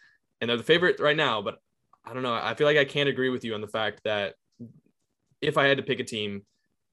and 0.41 0.49
they're 0.49 0.57
the 0.57 0.63
favorite 0.63 1.01
right 1.01 1.17
now, 1.17 1.43
but 1.43 1.59
I 2.03 2.15
don't 2.15 2.23
know. 2.23 2.33
I 2.33 2.55
feel 2.55 2.67
like 2.67 2.79
I 2.79 2.87
can't 2.87 3.11
agree 3.11 3.29
with 3.29 3.45
you 3.45 3.55
on 3.55 3.61
the 3.61 3.69
fact 3.69 4.01
that 4.05 4.37
if 5.43 5.59
I 5.59 5.67
had 5.67 5.77
to 5.77 5.83
pick 5.83 6.01
a 6.01 6.05
team, 6.05 6.47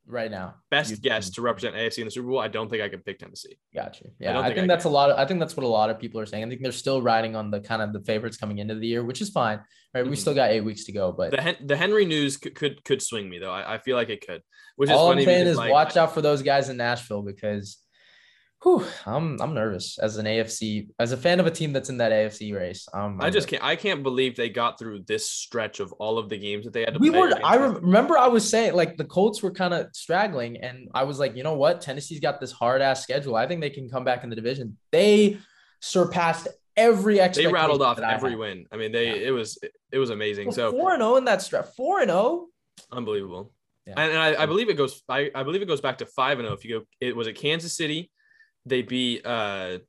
right 0.05 0.29
now. 0.29 0.55
Best 0.69 1.01
guess 1.01 1.29
to 1.31 1.41
represent 1.41 1.75
AFC 1.75 1.99
in 1.99 2.05
the 2.05 2.11
Super 2.11 2.27
Bowl. 2.27 2.39
I 2.39 2.47
don't 2.47 2.69
think 2.69 2.81
I 2.81 2.89
could 2.89 3.05
pick 3.05 3.19
Tennessee. 3.19 3.57
Got 3.73 3.99
you. 4.01 4.11
Yeah, 4.19 4.37
I, 4.37 4.41
I 4.41 4.43
think, 4.45 4.55
think 4.55 4.63
I 4.65 4.67
that's 4.67 4.83
can. 4.83 4.91
a 4.91 4.93
lot. 4.93 5.09
Of, 5.09 5.19
I 5.19 5.25
think 5.25 5.39
that's 5.39 5.55
what 5.55 5.63
a 5.63 5.69
lot 5.69 5.89
of 5.89 5.99
people 5.99 6.19
are 6.19 6.25
saying. 6.25 6.43
I 6.43 6.49
think 6.49 6.61
they're 6.61 6.71
still 6.71 7.01
riding 7.01 7.35
on 7.35 7.51
the 7.51 7.59
kind 7.59 7.81
of 7.81 7.93
the 7.93 8.01
favorites 8.01 8.37
coming 8.37 8.59
into 8.59 8.75
the 8.75 8.87
year, 8.87 9.03
which 9.03 9.21
is 9.21 9.29
fine. 9.29 9.59
Right, 9.93 10.01
mm-hmm. 10.01 10.09
we 10.09 10.15
still 10.15 10.33
got 10.33 10.51
eight 10.51 10.61
weeks 10.61 10.85
to 10.85 10.91
go, 10.91 11.11
but 11.11 11.31
the 11.31 11.41
Hen- 11.41 11.65
the 11.65 11.75
Henry 11.75 12.05
news 12.05 12.37
could, 12.37 12.55
could 12.55 12.83
could 12.83 13.01
swing 13.01 13.29
me 13.29 13.39
though. 13.39 13.51
I, 13.51 13.75
I 13.75 13.77
feel 13.79 13.97
like 13.97 14.09
it 14.09 14.25
could. 14.25 14.41
Which 14.77 14.89
is 14.89 14.95
all 14.95 15.11
I'm 15.11 15.23
saying 15.23 15.47
is 15.47 15.57
like, 15.57 15.71
watch 15.71 15.97
out 15.97 16.13
for 16.13 16.21
those 16.21 16.41
guys 16.41 16.69
in 16.69 16.77
Nashville 16.77 17.21
because 17.21 17.77
Whew, 18.63 18.86
I'm 19.08 19.41
I'm 19.41 19.56
nervous 19.56 19.97
as 19.97 20.17
an 20.17 20.28
AFC 20.28 20.89
as 21.00 21.12
a 21.12 21.17
fan 21.17 21.39
of 21.39 21.47
a 21.47 21.52
team 21.52 21.74
that's 21.74 21.89
in 21.89 21.97
that 21.97 22.12
AFC 22.12 22.56
race. 22.56 22.88
Um, 22.93 23.17
I 23.19 23.32
just 23.32 23.47
can't 23.47 23.63
I 23.63 23.76
can't 23.76 24.04
believe 24.04 24.36
they 24.36 24.50
got 24.50 24.78
through 24.78 25.04
this 25.08 25.32
stretch 25.32 25.80
of 25.80 25.91
all 25.93 26.19
of 26.19 26.30
the 26.30 26.38
games 26.38 26.65
that 26.65 26.74
they 26.74 26.82
had 26.82 26.93
to 26.93 27.00
we 27.00 27.10
play. 27.10 27.21
Were, 27.21 27.39
I 27.43 27.56
remember 27.56 28.19
I 28.19 28.28
was 28.28 28.47
saying 28.47 28.76
like 28.76 28.97
the 28.97 29.06
Colts 29.06 29.41
were 29.41 29.50
kind 29.50 29.74
of 29.74 29.88
straggling, 29.93 30.58
and 30.58 30.89
I 30.93 31.04
was 31.04 31.17
like, 31.17 31.36
you 31.36 31.41
know 31.41 31.56
what, 31.56 31.82
Tennessee's 31.82 32.19
got 32.19 32.39
this 32.39 32.52
hard 32.52 32.84
ass 32.84 33.02
schedule. 33.02 33.36
I 33.36 33.47
think 33.47 33.62
they 33.62 33.71
can 33.71 33.89
come 33.89 34.04
back 34.04 34.24
in 34.24 34.30
the 34.30 34.36
division. 34.36 34.78
They 34.91 35.39
surpassed 35.80 36.47
every 36.78 37.19
expectation. 37.19 37.52
They 37.52 37.60
rattled 37.60 37.82
off 37.82 37.97
every 37.97 38.36
win. 38.36 38.67
I 38.71 38.78
mean, 38.78 38.91
they 38.91 39.08
yeah. 39.08 39.28
it 39.28 39.32
was 39.32 39.58
it 39.91 39.97
was 39.97 40.12
amazing. 40.12 40.47
Well, 40.47 40.56
so 40.56 40.71
four 40.71 40.91
and 40.91 41.02
zero 41.02 41.13
oh 41.13 41.17
in 41.17 41.26
that 41.26 41.41
stretch. 41.41 41.65
Four 41.76 42.02
and 42.02 42.12
zero. 42.12 42.19
Oh? 42.19 42.47
Unbelievable. 42.91 43.54
Yeah. 43.88 43.93
And, 43.97 44.12
and 44.12 44.19
I, 44.19 44.43
I, 44.43 44.45
believe 44.45 44.69
it 44.69 44.76
goes. 44.76 45.02
I, 45.10 45.32
I 45.34 45.41
believe 45.41 45.63
it 45.63 45.67
goes 45.67 45.82
back 45.82 45.97
to 45.97 46.06
five 46.06 46.38
and 46.38 46.45
zero. 46.45 46.56
If 46.56 46.63
you 46.63 46.80
go, 46.80 46.86
it 47.00 47.15
was 47.15 47.26
it 47.26 47.34
Kansas 47.34 47.74
City 47.76 48.12
they 48.65 48.82
beat 48.82 49.26
uh 49.26 49.80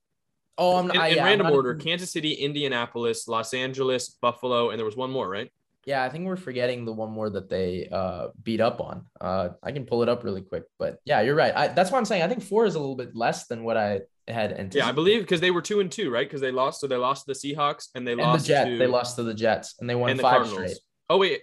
oh 0.58 0.76
I'm 0.76 0.90
in, 0.90 0.96
I, 0.96 1.08
in 1.08 1.16
yeah, 1.16 1.24
random 1.24 1.50
order 1.50 1.74
Kansas 1.74 2.10
City, 2.10 2.32
Indianapolis, 2.32 3.28
Los 3.28 3.54
Angeles, 3.54 4.10
Buffalo, 4.10 4.70
and 4.70 4.78
there 4.78 4.86
was 4.86 4.96
one 4.96 5.10
more, 5.10 5.28
right? 5.28 5.50
Yeah, 5.84 6.04
I 6.04 6.10
think 6.10 6.26
we're 6.26 6.36
forgetting 6.36 6.84
the 6.84 6.92
one 6.92 7.10
more 7.10 7.28
that 7.28 7.48
they 7.48 7.88
uh, 7.90 8.28
beat 8.40 8.60
up 8.60 8.80
on. 8.80 9.06
Uh, 9.20 9.48
I 9.62 9.72
can 9.72 9.84
pull 9.84 10.04
it 10.04 10.08
up 10.08 10.22
really 10.22 10.42
quick, 10.42 10.62
but 10.78 11.00
yeah, 11.04 11.22
you're 11.22 11.34
right. 11.34 11.52
I, 11.56 11.68
that's 11.68 11.90
why 11.90 11.98
I'm 11.98 12.04
saying 12.04 12.22
I 12.22 12.28
think 12.28 12.42
four 12.42 12.66
is 12.66 12.76
a 12.76 12.78
little 12.78 12.94
bit 12.94 13.16
less 13.16 13.48
than 13.48 13.64
what 13.64 13.76
I 13.76 14.02
had 14.28 14.52
anticipated. 14.52 14.76
Yeah, 14.76 14.88
I 14.88 14.92
believe 14.92 15.22
because 15.22 15.40
they 15.40 15.50
were 15.50 15.60
two 15.60 15.80
and 15.80 15.90
two, 15.90 16.08
right? 16.08 16.24
Because 16.24 16.40
they 16.40 16.52
lost, 16.52 16.80
so 16.80 16.86
they 16.86 16.96
lost 16.96 17.26
to 17.26 17.32
the 17.32 17.38
Seahawks 17.38 17.88
and 17.96 18.06
they 18.06 18.12
and 18.12 18.20
lost 18.20 18.46
the 18.46 18.48
Jet. 18.48 18.64
To... 18.66 18.78
They 18.78 18.86
lost 18.86 19.16
to 19.16 19.24
the 19.24 19.34
Jets 19.34 19.74
and 19.80 19.90
they 19.90 19.96
won 19.96 20.10
and 20.10 20.20
five 20.20 20.46
straight. 20.46 20.78
Oh 21.10 21.18
wait, 21.18 21.42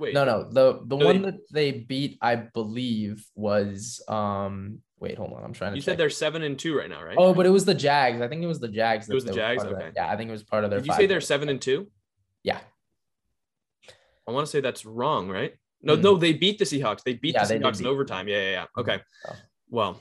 wait. 0.00 0.12
No, 0.12 0.24
no. 0.24 0.42
The 0.42 0.80
the 0.84 0.96
no, 0.96 1.06
one 1.06 1.22
they... 1.22 1.30
that 1.30 1.38
they 1.52 1.70
beat, 1.70 2.18
I 2.20 2.34
believe, 2.34 3.24
was 3.36 4.02
um 4.08 4.80
Wait, 5.00 5.16
hold 5.16 5.32
on. 5.32 5.44
I'm 5.44 5.52
trying 5.52 5.72
to. 5.72 5.76
You 5.76 5.82
check. 5.82 5.92
said 5.92 5.98
they're 5.98 6.10
seven 6.10 6.42
and 6.42 6.58
two 6.58 6.76
right 6.76 6.88
now, 6.88 7.02
right? 7.02 7.16
Oh, 7.18 7.32
but 7.32 7.46
it 7.46 7.50
was 7.50 7.64
the 7.64 7.74
Jags. 7.74 8.20
I 8.20 8.28
think 8.28 8.42
it 8.42 8.46
was 8.46 8.58
the 8.58 8.68
Jags. 8.68 9.08
It 9.08 9.14
was 9.14 9.24
the 9.24 9.32
Jags. 9.32 9.64
Okay. 9.64 9.90
yeah, 9.94 10.10
I 10.10 10.16
think 10.16 10.28
it 10.28 10.32
was 10.32 10.42
part 10.42 10.64
of 10.64 10.70
their. 10.70 10.80
Did 10.80 10.88
you 10.88 10.94
say 10.94 11.06
they're 11.06 11.20
seven 11.20 11.48
and 11.48 11.60
two? 11.60 11.88
Yeah. 12.42 12.58
I 14.26 14.32
want 14.32 14.46
to 14.46 14.50
say 14.50 14.60
that's 14.60 14.84
wrong, 14.84 15.28
right? 15.28 15.54
No, 15.80 15.96
mm. 15.96 16.02
no, 16.02 16.16
they 16.16 16.32
beat 16.32 16.58
the 16.58 16.64
Seahawks. 16.64 17.02
They 17.02 17.14
beat 17.14 17.34
yeah, 17.34 17.44
the 17.44 17.54
Seahawks 17.54 17.80
in 17.80 17.86
overtime. 17.86 18.28
Yeah, 18.28 18.42
yeah, 18.42 18.50
yeah. 18.50 18.64
Okay. 18.76 19.00
Oh. 19.28 19.36
Well, 19.70 20.00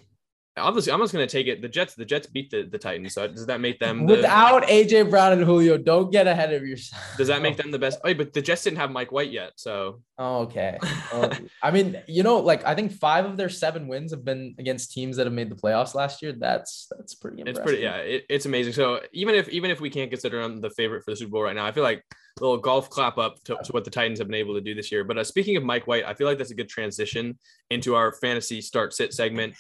obviously 0.58 0.92
I'm 0.92 1.00
just 1.00 1.14
going 1.14 1.28
to 1.28 1.32
take 1.32 1.48
it. 1.48 1.62
The 1.62 1.70
Jets, 1.70 1.96
the 1.96 2.06
Jets 2.06 2.28
beat 2.28 2.52
the, 2.52 2.64
the 2.64 2.78
Titans. 2.78 3.14
So 3.14 3.28
does 3.28 3.46
that 3.46 3.62
make 3.62 3.80
them 3.80 4.06
the, 4.06 4.16
without 4.16 4.64
AJ 4.64 5.10
Brown 5.10 5.34
and 5.34 5.44
Julio? 5.44 5.78
Don't 5.78 6.12
get 6.12 6.28
ahead 6.28 6.54
of 6.54 6.66
yourself. 6.66 7.02
Does 7.18 7.28
that 7.28 7.42
make 7.42 7.58
them 7.58 7.72
the 7.72 7.80
best? 7.80 8.00
Oh, 8.04 8.14
but 8.14 8.34
the 8.34 8.42
Jets 8.42 8.64
didn't 8.64 8.78
have 8.80 8.92
Mike 8.92 9.12
White 9.12 9.32
yet. 9.32 9.54
So 9.56 10.02
oh, 10.18 10.40
okay. 10.42 10.78
Well, 11.12 11.32
I 11.64 11.72
mean, 11.72 12.02
you 12.08 12.24
know, 12.24 12.38
like 12.40 12.66
I 12.66 12.76
think 12.76 12.92
five 12.92 13.26
of 13.26 13.38
their 13.38 13.50
seven 13.50 13.88
wins 13.88 14.12
have 14.12 14.26
been 14.26 14.56
against 14.58 14.92
teams 14.92 15.18
that 15.18 15.26
have 15.26 15.34
made 15.34 15.50
the 15.50 15.56
playoffs 15.56 15.96
last 15.96 16.22
year. 16.22 16.34
That's 16.34 16.88
that's 16.96 17.16
pretty. 17.16 17.40
Impressive. 17.40 17.58
It's 17.58 17.66
pretty. 17.66 17.84
Yeah, 17.84 17.98
it, 17.98 18.26
it's 18.30 18.46
amazing. 18.46 18.74
So 18.74 19.02
even 19.14 19.36
if 19.36 19.50
even 19.50 19.72
if 19.72 19.80
we 19.80 19.90
can't 19.90 20.10
consider 20.10 20.42
them 20.42 20.62
the 20.62 20.70
favorite 20.72 21.04
for 21.04 21.12
the 21.12 21.18
Super 21.18 21.32
Bowl 21.32 21.44
right 21.44 21.56
now, 21.56 21.66
I 21.66 21.72
feel 21.72 21.84
like 21.84 22.04
a 22.40 22.44
little 22.44 22.58
golf 22.58 22.90
clap 22.90 23.18
up 23.18 23.44
to, 23.46 23.58
to 23.64 23.72
what 23.72 23.84
the 23.84 23.92
Titans 23.92 24.20
have 24.20 24.28
been 24.28 24.36
able 24.36 24.54
to 24.56 24.62
do 24.62 24.76
this 24.76 24.92
year. 24.92 25.04
But 25.04 25.18
uh, 25.18 25.24
speaking 25.24 25.58
of 25.58 25.64
Mike 25.64 25.88
White, 25.88 26.06
I 26.06 26.14
feel 26.14 26.28
like 26.28 26.38
that's 26.38 26.52
a 26.52 26.56
good 26.56 26.70
transition 26.70 27.38
into 27.70 27.96
our 27.96 28.12
fantasy 28.12 28.62
start 28.62 28.94
sit 28.94 29.14
segment 29.14 29.56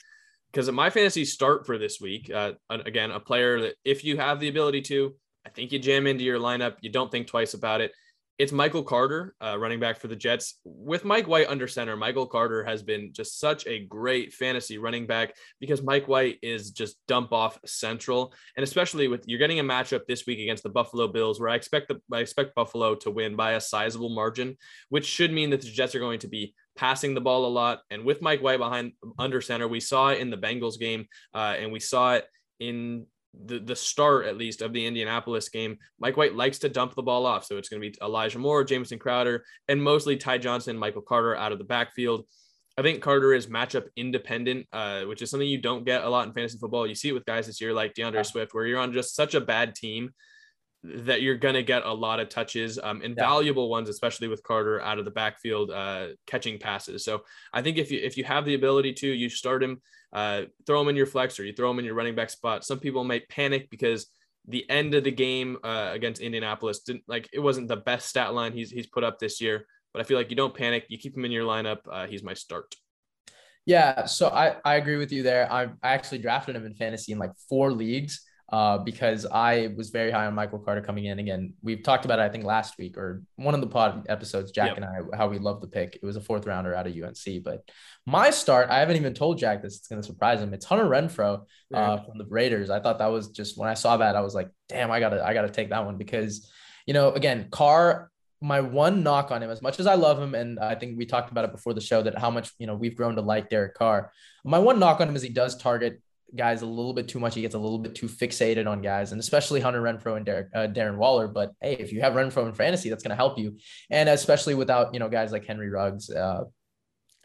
because 0.52 0.72
my 0.72 0.90
fantasy 0.90 1.26
start 1.26 1.66
for 1.66 1.78
this 1.78 2.00
week, 2.02 2.32
uh, 2.34 2.54
again, 2.70 3.12
a 3.12 3.20
player 3.20 3.62
that 3.62 3.76
if 3.84 4.04
you 4.04 4.18
have 4.18 4.40
the 4.40 4.48
ability 4.48 4.82
to, 4.84 5.16
I 5.46 5.50
think 5.50 5.72
you 5.72 5.80
jam 5.80 6.08
into 6.08 6.24
your 6.24 6.40
lineup. 6.40 6.76
You 6.82 6.90
don't 6.92 7.12
think 7.12 7.28
twice 7.28 7.54
about 7.54 7.82
it. 7.82 7.92
it's 8.40 8.52
Michael 8.52 8.84
Carter, 8.84 9.34
uh, 9.42 9.58
running 9.58 9.80
back 9.80 9.98
for 9.98 10.08
the 10.08 10.16
Jets. 10.16 10.60
With 10.64 11.04
Mike 11.04 11.28
White 11.28 11.48
under 11.48 11.68
center, 11.68 11.96
Michael 11.96 12.28
Carter 12.28 12.64
has 12.64 12.84
been 12.84 13.12
just 13.12 13.40
such 13.40 13.66
a 13.66 13.86
great 13.86 14.32
fantasy 14.32 14.78
running 14.78 15.08
back 15.08 15.34
because 15.60 15.82
Mike 15.82 16.08
White 16.08 16.38
is 16.44 16.70
just 16.70 16.98
dump 17.08 17.32
off 17.32 17.58
central, 17.66 18.34
and 18.56 18.64
especially 18.64 19.08
with 19.08 19.24
you're 19.26 19.40
getting 19.40 19.60
a 19.60 19.64
matchup 19.64 20.06
this 20.06 20.28
week 20.28 20.40
against 20.40 20.62
the 20.62 20.70
Buffalo 20.70 21.08
Bills, 21.08 21.40
where 21.40 21.50
I 21.50 21.56
expect 21.56 21.88
the 21.88 22.00
I 22.14 22.20
expect 22.20 22.54
Buffalo 22.54 22.94
to 22.96 23.10
win 23.10 23.36
by 23.36 23.54
a 23.54 23.62
sizable 23.62 24.10
margin, 24.10 24.58
which 24.90 25.06
should 25.06 25.34
mean 25.34 25.50
that 25.50 25.62
the 25.62 25.68
Jets 25.68 25.96
are 25.96 26.00
going 26.00 26.20
to 26.20 26.28
be 26.28 26.54
passing 26.78 27.14
the 27.14 27.22
ball 27.22 27.46
a 27.46 27.50
lot. 27.50 27.82
And 27.90 28.06
with 28.06 28.22
Mike 28.22 28.42
White 28.42 28.60
behind 28.60 28.94
under 29.20 29.42
center, 29.42 29.68
we 29.68 29.80
saw 29.80 30.10
it 30.10 30.20
in 30.20 30.30
the 30.30 30.38
Bengals 30.38 30.80
game, 30.80 31.08
uh, 31.34 31.56
and 31.60 31.72
we 31.72 31.80
saw 31.80 32.14
it 32.14 32.26
in 32.60 33.06
the, 33.46 33.60
the 33.60 33.76
start 33.76 34.26
at 34.26 34.38
least 34.38 34.62
of 34.62 34.74
the 34.74 34.86
Indianapolis 34.86 35.50
game, 35.50 35.78
Mike 36.00 36.18
White 36.18 36.36
likes 36.36 36.60
to 36.60 36.70
dump 36.70 36.96
the 36.96 37.04
ball 37.04 37.26
off. 37.26 37.46
So 37.46 37.58
it's 37.58 37.70
going 37.70 37.82
to 37.82 37.90
be 37.90 37.96
Elijah 38.02 38.40
Moore, 38.40 38.64
Jamison 38.64 39.00
Crowder, 39.00 39.44
and 39.68 39.82
mostly 39.82 40.18
Ty 40.18 40.40
Johnson, 40.40 40.78
Michael 40.78 41.02
Carter 41.02 41.36
out 41.36 41.52
of 41.52 41.58
the 41.58 41.64
backfield. 41.64 42.26
I 42.78 42.84
think 42.84 43.02
Carter 43.02 43.34
is 43.34 43.48
matchup 43.48 43.88
independent, 43.96 44.68
uh, 44.72 45.04
which 45.04 45.22
is 45.22 45.32
something 45.32 45.48
you 45.48 45.62
don't 45.62 45.84
get 45.84 46.04
a 46.04 46.10
lot 46.10 46.28
in 46.28 46.34
fantasy 46.34 46.60
football. 46.60 46.86
You 46.86 46.96
see 46.96 47.10
it 47.10 47.14
with 47.14 47.26
guys 47.26 47.48
this 47.48 47.60
year 47.60 47.74
like 47.74 47.96
DeAndre 47.96 48.16
yeah. 48.16 48.22
Swift, 48.22 48.54
where 48.54 48.66
you're 48.66 48.80
on 48.80 48.94
just 48.94 49.16
such 49.16 49.34
a 49.34 49.42
bad 49.42 49.74
team 49.76 50.12
that 50.96 51.22
you're 51.22 51.38
going 51.38 51.54
to 51.54 51.64
get 51.64 51.86
a 51.86 51.94
lot 51.94 52.20
of 52.20 52.30
touches 52.30 52.80
um, 52.82 53.02
and 53.04 53.16
yeah. 53.18 53.24
valuable 53.24 53.70
ones, 53.70 53.90
especially 53.90 54.28
with 54.28 54.44
Carter 54.44 54.82
out 54.82 55.00
of 55.00 55.06
the 55.06 55.12
backfield 55.12 55.72
uh, 55.72 56.08
catching 56.26 56.60
passes. 56.60 57.04
So 57.04 57.24
I 57.54 57.62
think 57.62 57.78
if 57.78 57.92
you 57.92 58.00
if 58.02 58.18
you 58.18 58.24
have 58.24 58.46
the 58.46 58.56
ability 58.56 58.94
to, 58.94 59.08
you 59.08 59.30
start 59.30 59.64
him, 59.64 59.82
uh, 60.14 60.44
throw 60.66 60.82
him 60.82 60.90
in 60.90 60.96
your 60.96 61.06
flex 61.06 61.40
or 61.40 61.46
you 61.46 61.54
throw 61.54 61.70
him 61.72 61.80
in 61.80 61.86
your 61.86 61.96
running 61.96 62.16
back 62.16 62.30
spot. 62.30 62.66
Some 62.66 62.80
people 62.80 63.04
might 63.04 63.28
panic 63.30 63.70
because 63.70 64.08
the 64.48 64.70
end 64.70 64.96
of 64.96 65.04
the 65.04 65.12
game 65.12 65.58
uh, 65.64 65.90
against 65.94 66.22
Indianapolis 66.22 66.80
didn't 66.80 67.04
like 67.08 67.28
it 67.34 67.40
wasn't 67.40 67.68
the 67.68 67.78
best 67.78 68.08
stat 68.08 68.34
line 68.34 68.54
he's 68.54 68.72
he's 68.72 68.88
put 68.88 69.04
up 69.04 69.20
this 69.20 69.42
year. 69.42 69.66
But 69.94 70.02
I 70.02 70.04
feel 70.04 70.18
like 70.18 70.30
you 70.30 70.36
don't 70.36 70.54
panic. 70.54 70.86
You 70.90 70.98
keep 70.98 71.16
him 71.18 71.26
in 71.26 71.32
your 71.32 71.46
lineup. 71.46 71.80
Uh, 71.92 72.08
he's 72.08 72.24
my 72.24 72.34
start. 72.34 72.76
Yeah, 73.66 74.06
so 74.06 74.30
I, 74.30 74.56
I 74.64 74.76
agree 74.76 74.96
with 74.96 75.12
you 75.12 75.24
there. 75.24 75.52
I, 75.52 75.64
I 75.84 75.90
actually 75.94 76.20
drafted 76.20 76.56
him 76.56 76.66
in 76.66 76.74
fantasy 76.74 77.12
in 77.12 77.20
like 77.20 77.34
four 77.50 77.70
leagues 77.74 78.22
uh, 78.50 78.78
because 78.78 79.26
I 79.26 79.74
was 79.76 79.90
very 79.90 80.10
high 80.10 80.26
on 80.26 80.34
Michael 80.34 80.60
Carter 80.60 80.82
coming 80.82 81.06
in. 81.06 81.20
Again, 81.20 81.54
we've 81.62 81.84
talked 81.84 82.06
about 82.06 82.20
it, 82.20 82.22
I 82.22 82.30
think, 82.30 82.46
last 82.46 82.78
week 82.78 82.98
or 82.98 83.22
one 83.36 83.54
of 83.54 83.60
the 83.60 83.68
pod 83.68 84.06
episodes, 84.08 84.52
Jack 84.52 84.70
yep. 84.70 84.78
and 84.78 84.86
I, 84.86 85.18
how 85.18 85.28
we 85.28 85.38
love 85.38 85.60
the 85.60 85.68
pick. 85.68 85.96
It 85.96 86.06
was 86.06 86.16
a 86.16 86.22
fourth 86.22 86.46
rounder 86.46 86.74
out 86.74 86.88
of 86.88 86.94
UNC. 86.94 87.44
But 87.44 87.70
my 88.06 88.30
start, 88.30 88.70
I 88.70 88.80
haven't 88.80 88.96
even 88.96 89.14
told 89.14 89.38
Jack 89.38 89.62
this. 89.62 89.78
It's 89.78 89.88
going 89.88 90.02
to 90.02 90.08
surprise 90.08 90.42
him. 90.42 90.54
It's 90.54 90.66
Hunter 90.66 90.86
Renfrow 90.86 91.44
uh, 91.74 91.98
from 91.98 92.18
the 92.18 92.26
Raiders. 92.26 92.70
I 92.70 92.80
thought 92.80 93.00
that 93.00 93.08
was 93.08 93.30
just 93.30 93.58
when 93.58 93.68
I 93.68 93.74
saw 93.74 93.98
that, 93.98 94.16
I 94.16 94.22
was 94.22 94.34
like, 94.34 94.50
damn, 94.70 94.92
I 94.92 95.02
got 95.02 95.10
to, 95.10 95.26
I 95.26 95.34
got 95.34 95.42
to 95.42 95.50
take 95.50 95.70
that 95.72 95.86
one 95.86 95.98
because, 95.98 96.50
you 96.86 96.94
know, 96.94 97.12
again, 97.12 97.50
Carr, 97.52 98.10
my 98.40 98.62
one 98.62 99.04
knock 99.04 99.32
on 99.32 99.42
him, 99.42 99.50
as 99.50 99.62
much 99.62 99.80
as 99.80 99.88
I 99.88 99.96
love 99.96 100.22
him, 100.22 100.36
and 100.36 100.60
I 100.60 100.76
think 100.76 100.98
we 100.98 101.06
talked 101.06 101.32
about 101.32 101.46
it 101.46 101.52
before 101.52 101.74
the 101.74 101.82
show 101.82 102.04
that 102.04 102.18
how 102.18 102.30
much 102.30 102.52
you 102.60 102.68
know 102.68 102.76
we've 102.76 102.96
grown 102.96 103.16
to 103.16 103.22
like 103.22 103.50
Derek 103.50 103.74
Carr. 103.74 104.12
My 104.46 104.60
one 104.60 104.80
knock 104.80 105.02
on 105.02 105.10
him 105.10 105.16
is 105.16 105.24
he 105.24 105.30
does 105.30 105.58
target 105.58 106.02
guys 106.36 106.62
a 106.62 106.66
little 106.66 106.94
bit 106.94 107.08
too 107.08 107.20
much. 107.20 107.36
He 107.36 107.42
gets 107.42 107.56
a 107.56 107.60
little 107.60 107.80
bit 107.80 107.96
too 107.96 108.08
fixated 108.08 108.68
on 108.68 108.82
guys, 108.82 109.12
and 109.12 109.20
especially 109.20 109.60
Hunter 109.60 109.82
Renfrow 109.82 110.18
and 110.18 110.26
Derek, 110.26 110.48
uh, 110.54 110.68
Darren 110.68 110.98
Waller. 110.98 111.28
But 111.28 111.54
hey, 111.62 111.74
if 111.74 111.92
you 111.92 112.02
have 112.02 112.14
Renfrow 112.14 112.48
in 112.48 112.54
fantasy, 112.54 112.90
that's 112.90 113.04
going 113.04 113.12
to 113.12 113.16
help 113.16 113.38
you, 113.38 113.58
and 113.90 114.10
especially 114.10 114.56
without 114.56 114.94
you 114.94 115.00
know 115.00 115.10
guys 115.10 115.32
like 115.32 115.46
Henry 115.46 115.70
Ruggs, 115.70 116.10
uh, 116.10 116.44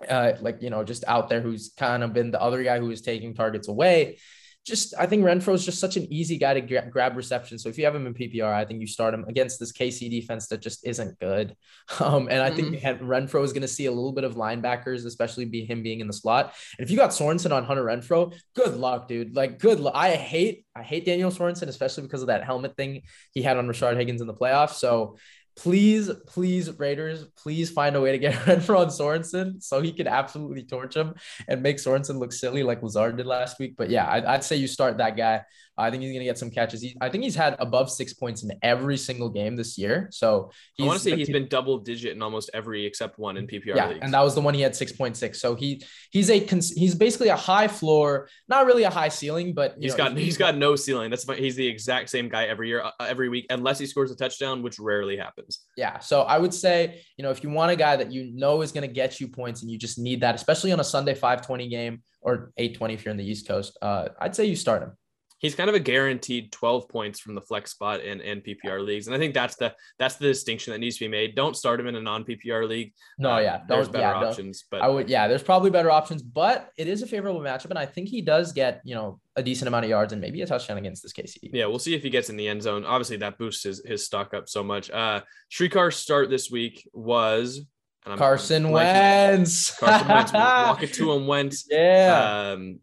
uh, 0.08 0.32
like 0.40 0.62
you 0.62 0.70
know 0.70 0.84
just 0.84 1.04
out 1.06 1.28
there 1.28 1.40
who's 1.40 1.72
kind 1.76 2.02
of 2.02 2.12
been 2.12 2.30
the 2.30 2.40
other 2.40 2.62
guy 2.62 2.78
who 2.78 2.90
is 2.90 3.02
taking 3.02 3.34
targets 3.34 3.68
away 3.68 4.18
just 4.64 4.94
I 4.96 5.06
think 5.06 5.24
Renfrow 5.24 5.54
is 5.54 5.64
just 5.64 5.80
such 5.80 5.96
an 5.96 6.10
easy 6.12 6.38
guy 6.38 6.54
to 6.54 6.60
gra- 6.60 6.88
grab 6.88 7.16
reception. 7.16 7.58
So 7.58 7.68
if 7.68 7.76
you 7.76 7.84
have 7.84 7.94
him 7.94 8.06
in 8.06 8.14
PPR, 8.14 8.52
I 8.52 8.64
think 8.64 8.80
you 8.80 8.86
start 8.86 9.12
him 9.12 9.24
against 9.26 9.58
this 9.58 9.72
KC 9.72 10.08
defense 10.08 10.46
that 10.48 10.60
just 10.60 10.86
isn't 10.86 11.18
good. 11.18 11.56
Um, 12.00 12.28
and 12.30 12.42
I 12.42 12.50
mm-hmm. 12.50 12.74
think 12.74 13.00
Renfrow 13.02 13.44
is 13.44 13.52
going 13.52 13.62
to 13.62 13.68
see 13.68 13.86
a 13.86 13.92
little 13.92 14.12
bit 14.12 14.24
of 14.24 14.34
linebackers, 14.34 15.04
especially 15.04 15.44
be 15.44 15.64
him 15.64 15.82
being 15.82 16.00
in 16.00 16.06
the 16.06 16.12
slot. 16.12 16.54
And 16.78 16.84
if 16.84 16.90
you 16.90 16.96
got 16.96 17.10
Sorensen 17.10 17.52
on 17.52 17.64
Hunter 17.64 17.84
Renfrow, 17.84 18.34
good 18.54 18.76
luck, 18.76 19.08
dude. 19.08 19.36
Like 19.36 19.58
good 19.58 19.78
luck. 19.78 19.94
I 19.94 20.16
hate 20.16 20.64
I 20.74 20.82
hate 20.82 21.04
Daniel 21.04 21.30
Sorensen, 21.30 21.68
especially 21.68 22.04
because 22.04 22.22
of 22.22 22.28
that 22.28 22.44
helmet 22.44 22.76
thing 22.76 23.02
he 23.32 23.42
had 23.42 23.56
on 23.56 23.68
Rashard 23.68 23.96
Higgins 23.96 24.20
in 24.20 24.26
the 24.26 24.34
playoffs. 24.34 24.74
So 24.74 25.16
please, 25.56 26.10
please, 26.26 26.70
Raiders, 26.78 27.24
please 27.42 27.70
find 27.70 27.96
a 27.96 28.00
way 28.00 28.12
to 28.12 28.18
get 28.18 28.34
Renfrow 28.46 28.82
and 28.82 28.90
Sorensen 28.90 29.62
so 29.62 29.80
he 29.80 29.92
can 29.92 30.06
absolutely 30.06 30.64
torch 30.64 30.96
him 30.96 31.14
and 31.48 31.62
make 31.62 31.76
Sorensen 31.76 32.18
look 32.18 32.32
silly 32.32 32.62
like 32.62 32.82
Lazard 32.82 33.16
did 33.16 33.26
last 33.26 33.58
week. 33.58 33.74
But 33.76 33.90
yeah, 33.90 34.10
I'd, 34.10 34.24
I'd 34.24 34.44
say 34.44 34.56
you 34.56 34.66
start 34.66 34.98
that 34.98 35.16
guy. 35.16 35.42
I 35.82 35.90
think 35.90 36.02
he's 36.02 36.12
going 36.12 36.20
to 36.20 36.24
get 36.24 36.38
some 36.38 36.50
catches. 36.50 36.80
He, 36.80 36.96
I 37.00 37.08
think 37.08 37.24
he's 37.24 37.34
had 37.34 37.56
above 37.58 37.90
six 37.90 38.12
points 38.12 38.42
in 38.42 38.52
every 38.62 38.96
single 38.96 39.28
game 39.28 39.56
this 39.56 39.76
year. 39.76 40.08
So 40.10 40.50
I 40.80 40.84
want 40.84 40.98
to 40.98 41.02
say 41.02 41.16
he's 41.16 41.28
been 41.28 41.48
double 41.48 41.78
digit 41.78 42.12
in 42.12 42.22
almost 42.22 42.50
every 42.54 42.86
except 42.86 43.18
one 43.18 43.36
in 43.36 43.46
PPR. 43.46 43.74
Yeah, 43.74 43.88
leagues. 43.88 44.00
and 44.02 44.14
that 44.14 44.22
was 44.22 44.34
the 44.34 44.40
one 44.40 44.54
he 44.54 44.60
had 44.60 44.76
six 44.76 44.92
point 44.92 45.16
six. 45.16 45.40
So 45.40 45.54
he 45.54 45.82
he's 46.10 46.30
a 46.30 46.38
he's 46.38 46.94
basically 46.94 47.28
a 47.28 47.36
high 47.36 47.68
floor, 47.68 48.28
not 48.48 48.66
really 48.66 48.84
a 48.84 48.90
high 48.90 49.08
ceiling, 49.08 49.54
but 49.54 49.74
he's 49.80 49.92
know, 49.92 50.08
got 50.08 50.16
he's 50.16 50.36
got 50.36 50.56
no 50.56 50.76
ceiling. 50.76 51.10
That's 51.10 51.28
he's 51.32 51.56
the 51.56 51.66
exact 51.66 52.10
same 52.10 52.28
guy 52.28 52.44
every 52.44 52.68
year, 52.68 52.82
uh, 52.82 52.90
every 53.00 53.28
week, 53.28 53.46
unless 53.50 53.78
he 53.78 53.86
scores 53.86 54.10
a 54.10 54.16
touchdown, 54.16 54.62
which 54.62 54.78
rarely 54.78 55.16
happens. 55.16 55.60
Yeah. 55.76 55.98
So 55.98 56.22
I 56.22 56.38
would 56.38 56.54
say 56.54 57.02
you 57.16 57.24
know 57.24 57.30
if 57.30 57.42
you 57.42 57.50
want 57.50 57.72
a 57.72 57.76
guy 57.76 57.96
that 57.96 58.12
you 58.12 58.30
know 58.32 58.62
is 58.62 58.72
going 58.72 58.86
to 58.86 58.92
get 58.92 59.20
you 59.20 59.28
points 59.28 59.62
and 59.62 59.70
you 59.70 59.78
just 59.78 59.98
need 59.98 60.20
that, 60.20 60.34
especially 60.34 60.72
on 60.72 60.80
a 60.80 60.84
Sunday 60.84 61.14
five 61.14 61.44
twenty 61.44 61.68
game 61.68 62.02
or 62.20 62.52
eight 62.56 62.76
twenty 62.76 62.94
if 62.94 63.04
you're 63.04 63.12
in 63.12 63.18
the 63.18 63.28
East 63.28 63.48
Coast, 63.48 63.76
uh, 63.82 64.08
I'd 64.20 64.36
say 64.36 64.44
you 64.44 64.56
start 64.56 64.82
him 64.82 64.92
he's 65.42 65.56
kind 65.56 65.68
of 65.68 65.74
a 65.74 65.80
guaranteed 65.80 66.52
12 66.52 66.88
points 66.88 67.20
from 67.20 67.34
the 67.34 67.40
flex 67.40 67.72
spot 67.72 68.00
in, 68.00 68.20
in 68.20 68.40
PPR 68.40 68.82
leagues. 68.82 69.08
And 69.08 69.14
I 69.14 69.18
think 69.18 69.34
that's 69.34 69.56
the 69.56 69.74
that's 69.98 70.14
the 70.14 70.28
distinction 70.28 70.72
that 70.72 70.78
needs 70.78 70.96
to 70.96 71.04
be 71.04 71.08
made. 71.08 71.34
Don't 71.34 71.56
start 71.56 71.80
him 71.80 71.88
in 71.88 71.96
a 71.96 72.00
non-PPR 72.00 72.66
league. 72.66 72.94
No, 73.18 73.32
uh, 73.32 73.38
yeah. 73.40 73.60
There's 73.68 73.88
better 73.88 74.04
yeah, 74.04 74.28
options. 74.28 74.64
But 74.70 74.80
I 74.80 74.88
would 74.88 75.10
yeah, 75.10 75.28
there's 75.28 75.42
probably 75.42 75.70
better 75.70 75.90
options, 75.90 76.22
but 76.22 76.70
it 76.78 76.88
is 76.88 77.02
a 77.02 77.06
favorable 77.06 77.40
matchup. 77.40 77.70
And 77.70 77.78
I 77.78 77.86
think 77.86 78.08
he 78.08 78.22
does 78.22 78.52
get, 78.52 78.80
you 78.84 78.94
know, 78.94 79.20
a 79.36 79.42
decent 79.42 79.68
amount 79.68 79.84
of 79.84 79.90
yards 79.90 80.12
and 80.12 80.22
maybe 80.22 80.40
a 80.42 80.46
touchdown 80.46 80.78
against 80.78 81.02
this 81.02 81.12
KC. 81.12 81.50
Yeah, 81.52 81.66
we'll 81.66 81.78
see 81.78 81.94
if 81.94 82.02
he 82.02 82.10
gets 82.10 82.30
in 82.30 82.36
the 82.36 82.48
end 82.48 82.62
zone. 82.62 82.84
Obviously, 82.84 83.16
that 83.18 83.36
boosts 83.36 83.64
his, 83.64 83.82
his 83.84 84.06
stock 84.06 84.32
up 84.34 84.48
so 84.48 84.62
much. 84.62 84.90
Uh 84.90 85.22
Srikar's 85.50 85.96
start 85.96 86.30
this 86.30 86.50
week 86.50 86.88
was 86.94 87.66
Carson 88.04 88.70
Wentz. 88.70 89.76
Carson 89.78 90.08
Wentz. 90.08 90.32
walk 90.32 90.82
it 90.82 90.92
to 90.94 91.12
him, 91.12 91.26
Wentz. 91.26 91.66
Yeah. 91.68 92.52
Um, 92.52 92.80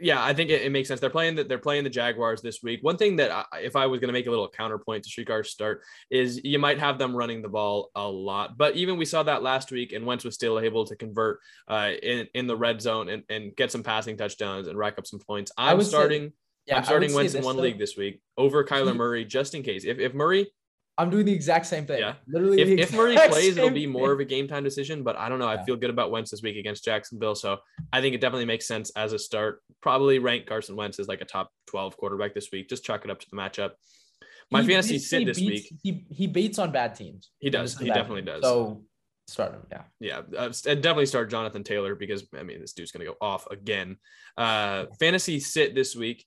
yeah, 0.00 0.22
I 0.22 0.32
think 0.34 0.50
it, 0.50 0.62
it, 0.62 0.72
makes 0.72 0.88
sense. 0.88 1.00
They're 1.00 1.10
playing 1.10 1.36
that 1.36 1.48
they're 1.48 1.58
playing 1.58 1.84
the 1.84 1.90
Jaguars 1.90 2.42
this 2.42 2.62
week. 2.62 2.80
One 2.82 2.96
thing 2.96 3.16
that 3.16 3.30
I, 3.30 3.44
if 3.58 3.76
I 3.76 3.86
was 3.86 4.00
going 4.00 4.08
to 4.08 4.12
make 4.12 4.26
a 4.26 4.30
little 4.30 4.48
counterpoint 4.48 5.04
to 5.04 5.10
Srikar's 5.10 5.50
start 5.50 5.82
is 6.10 6.42
you 6.44 6.58
might 6.58 6.78
have 6.78 6.98
them 6.98 7.14
running 7.14 7.42
the 7.42 7.48
ball 7.48 7.90
a 7.94 8.06
lot, 8.06 8.56
but 8.56 8.76
even 8.76 8.96
we 8.96 9.04
saw 9.04 9.22
that 9.22 9.42
last 9.42 9.70
week, 9.70 9.92
and 9.92 10.04
Wentz 10.06 10.24
was 10.24 10.34
still 10.34 10.58
able 10.58 10.84
to 10.86 10.96
convert 10.96 11.40
uh, 11.68 11.90
in 12.02 12.26
in 12.34 12.46
the 12.46 12.56
red 12.56 12.80
zone 12.80 13.08
and, 13.08 13.22
and 13.28 13.54
get 13.56 13.70
some 13.70 13.82
passing 13.82 14.16
touchdowns 14.16 14.68
and 14.68 14.78
rack 14.78 14.98
up 14.98 15.06
some 15.06 15.20
points. 15.20 15.52
I'm 15.56 15.82
starting. 15.82 16.28
Say, 16.28 16.34
yeah, 16.66 16.78
I'm 16.78 16.84
starting 16.84 17.14
Wentz 17.14 17.34
in 17.34 17.44
one 17.44 17.56
though. 17.56 17.62
league 17.62 17.78
this 17.78 17.96
week 17.96 18.20
over 18.36 18.64
Kyler 18.68 18.96
Murray 18.96 19.24
just 19.24 19.54
in 19.54 19.62
case. 19.62 19.84
If 19.84 19.98
if 19.98 20.14
Murray 20.14 20.48
I'm 20.98 21.10
doing 21.10 21.24
the 21.24 21.32
exact 21.32 21.66
same 21.66 21.86
thing. 21.86 22.00
Yeah. 22.00 22.14
Literally. 22.26 22.60
If, 22.60 22.90
if 22.90 22.92
Murray 22.92 23.16
plays, 23.16 23.56
it'll 23.56 23.70
be 23.70 23.86
more 23.86 24.10
of 24.10 24.18
a 24.18 24.24
game 24.24 24.48
time 24.48 24.64
decision, 24.64 25.04
but 25.04 25.16
I 25.16 25.28
don't 25.28 25.38
know. 25.38 25.50
Yeah. 25.50 25.60
I 25.60 25.64
feel 25.64 25.76
good 25.76 25.90
about 25.90 26.10
Wentz 26.10 26.32
this 26.32 26.42
week 26.42 26.56
against 26.56 26.84
Jacksonville. 26.84 27.36
So 27.36 27.58
I 27.92 28.00
think 28.00 28.16
it 28.16 28.20
definitely 28.20 28.46
makes 28.46 28.66
sense 28.66 28.90
as 28.96 29.12
a 29.12 29.18
start. 29.18 29.62
Probably 29.80 30.18
rank 30.18 30.46
Carson 30.46 30.74
Wentz 30.74 30.98
as 30.98 31.06
like 31.06 31.20
a 31.20 31.24
top 31.24 31.52
12 31.68 31.96
quarterback 31.96 32.34
this 32.34 32.48
week. 32.52 32.68
Just 32.68 32.84
chalk 32.84 33.04
it 33.04 33.10
up 33.12 33.20
to 33.20 33.26
the 33.30 33.36
matchup. 33.36 33.70
My 34.50 34.62
he, 34.62 34.68
fantasy 34.68 34.98
sit 34.98 35.24
this 35.24 35.38
beats, 35.38 35.70
week. 35.70 35.80
He, 35.82 36.06
he 36.10 36.26
beats 36.26 36.58
on 36.58 36.72
bad 36.72 36.96
teams. 36.96 37.30
He 37.38 37.48
does. 37.48 37.78
He 37.78 37.86
definitely 37.86 38.22
does. 38.22 38.42
So 38.42 38.82
start 39.28 39.52
him. 39.52 39.66
Yeah. 39.70 39.82
Yeah. 40.00 40.22
Uh, 40.36 40.48
definitely 40.48 41.06
start 41.06 41.30
Jonathan 41.30 41.62
Taylor 41.62 41.94
because, 41.94 42.24
I 42.36 42.42
mean, 42.42 42.60
this 42.60 42.72
dude's 42.72 42.90
going 42.90 43.06
to 43.06 43.12
go 43.12 43.16
off 43.20 43.46
again. 43.52 43.98
Uh, 44.36 44.86
fantasy 44.98 45.38
sit 45.38 45.76
this 45.76 45.94
week 45.94 46.24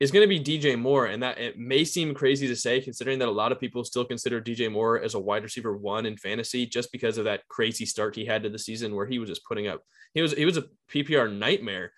is 0.00 0.10
going 0.10 0.22
to 0.22 0.28
be 0.28 0.40
DJ 0.40 0.78
Moore. 0.78 1.06
And 1.06 1.22
that 1.22 1.38
it 1.38 1.58
may 1.58 1.84
seem 1.84 2.14
crazy 2.14 2.46
to 2.46 2.56
say, 2.56 2.80
considering 2.80 3.18
that 3.18 3.28
a 3.28 3.32
lot 3.32 3.52
of 3.52 3.60
people 3.60 3.84
still 3.84 4.04
consider 4.04 4.40
DJ 4.40 4.70
Moore 4.70 5.00
as 5.00 5.14
a 5.14 5.18
wide 5.18 5.42
receiver 5.42 5.76
one 5.76 6.06
in 6.06 6.16
fantasy 6.16 6.66
just 6.66 6.92
because 6.92 7.18
of 7.18 7.24
that 7.24 7.46
crazy 7.48 7.84
start 7.84 8.14
he 8.14 8.24
had 8.24 8.42
to 8.42 8.48
the 8.48 8.58
season 8.58 8.94
where 8.94 9.06
he 9.06 9.18
was 9.18 9.28
just 9.28 9.44
putting 9.44 9.66
up, 9.66 9.82
he 10.14 10.22
was, 10.22 10.32
he 10.32 10.44
was 10.44 10.56
a 10.56 10.66
PPR 10.90 11.32
nightmare. 11.36 11.92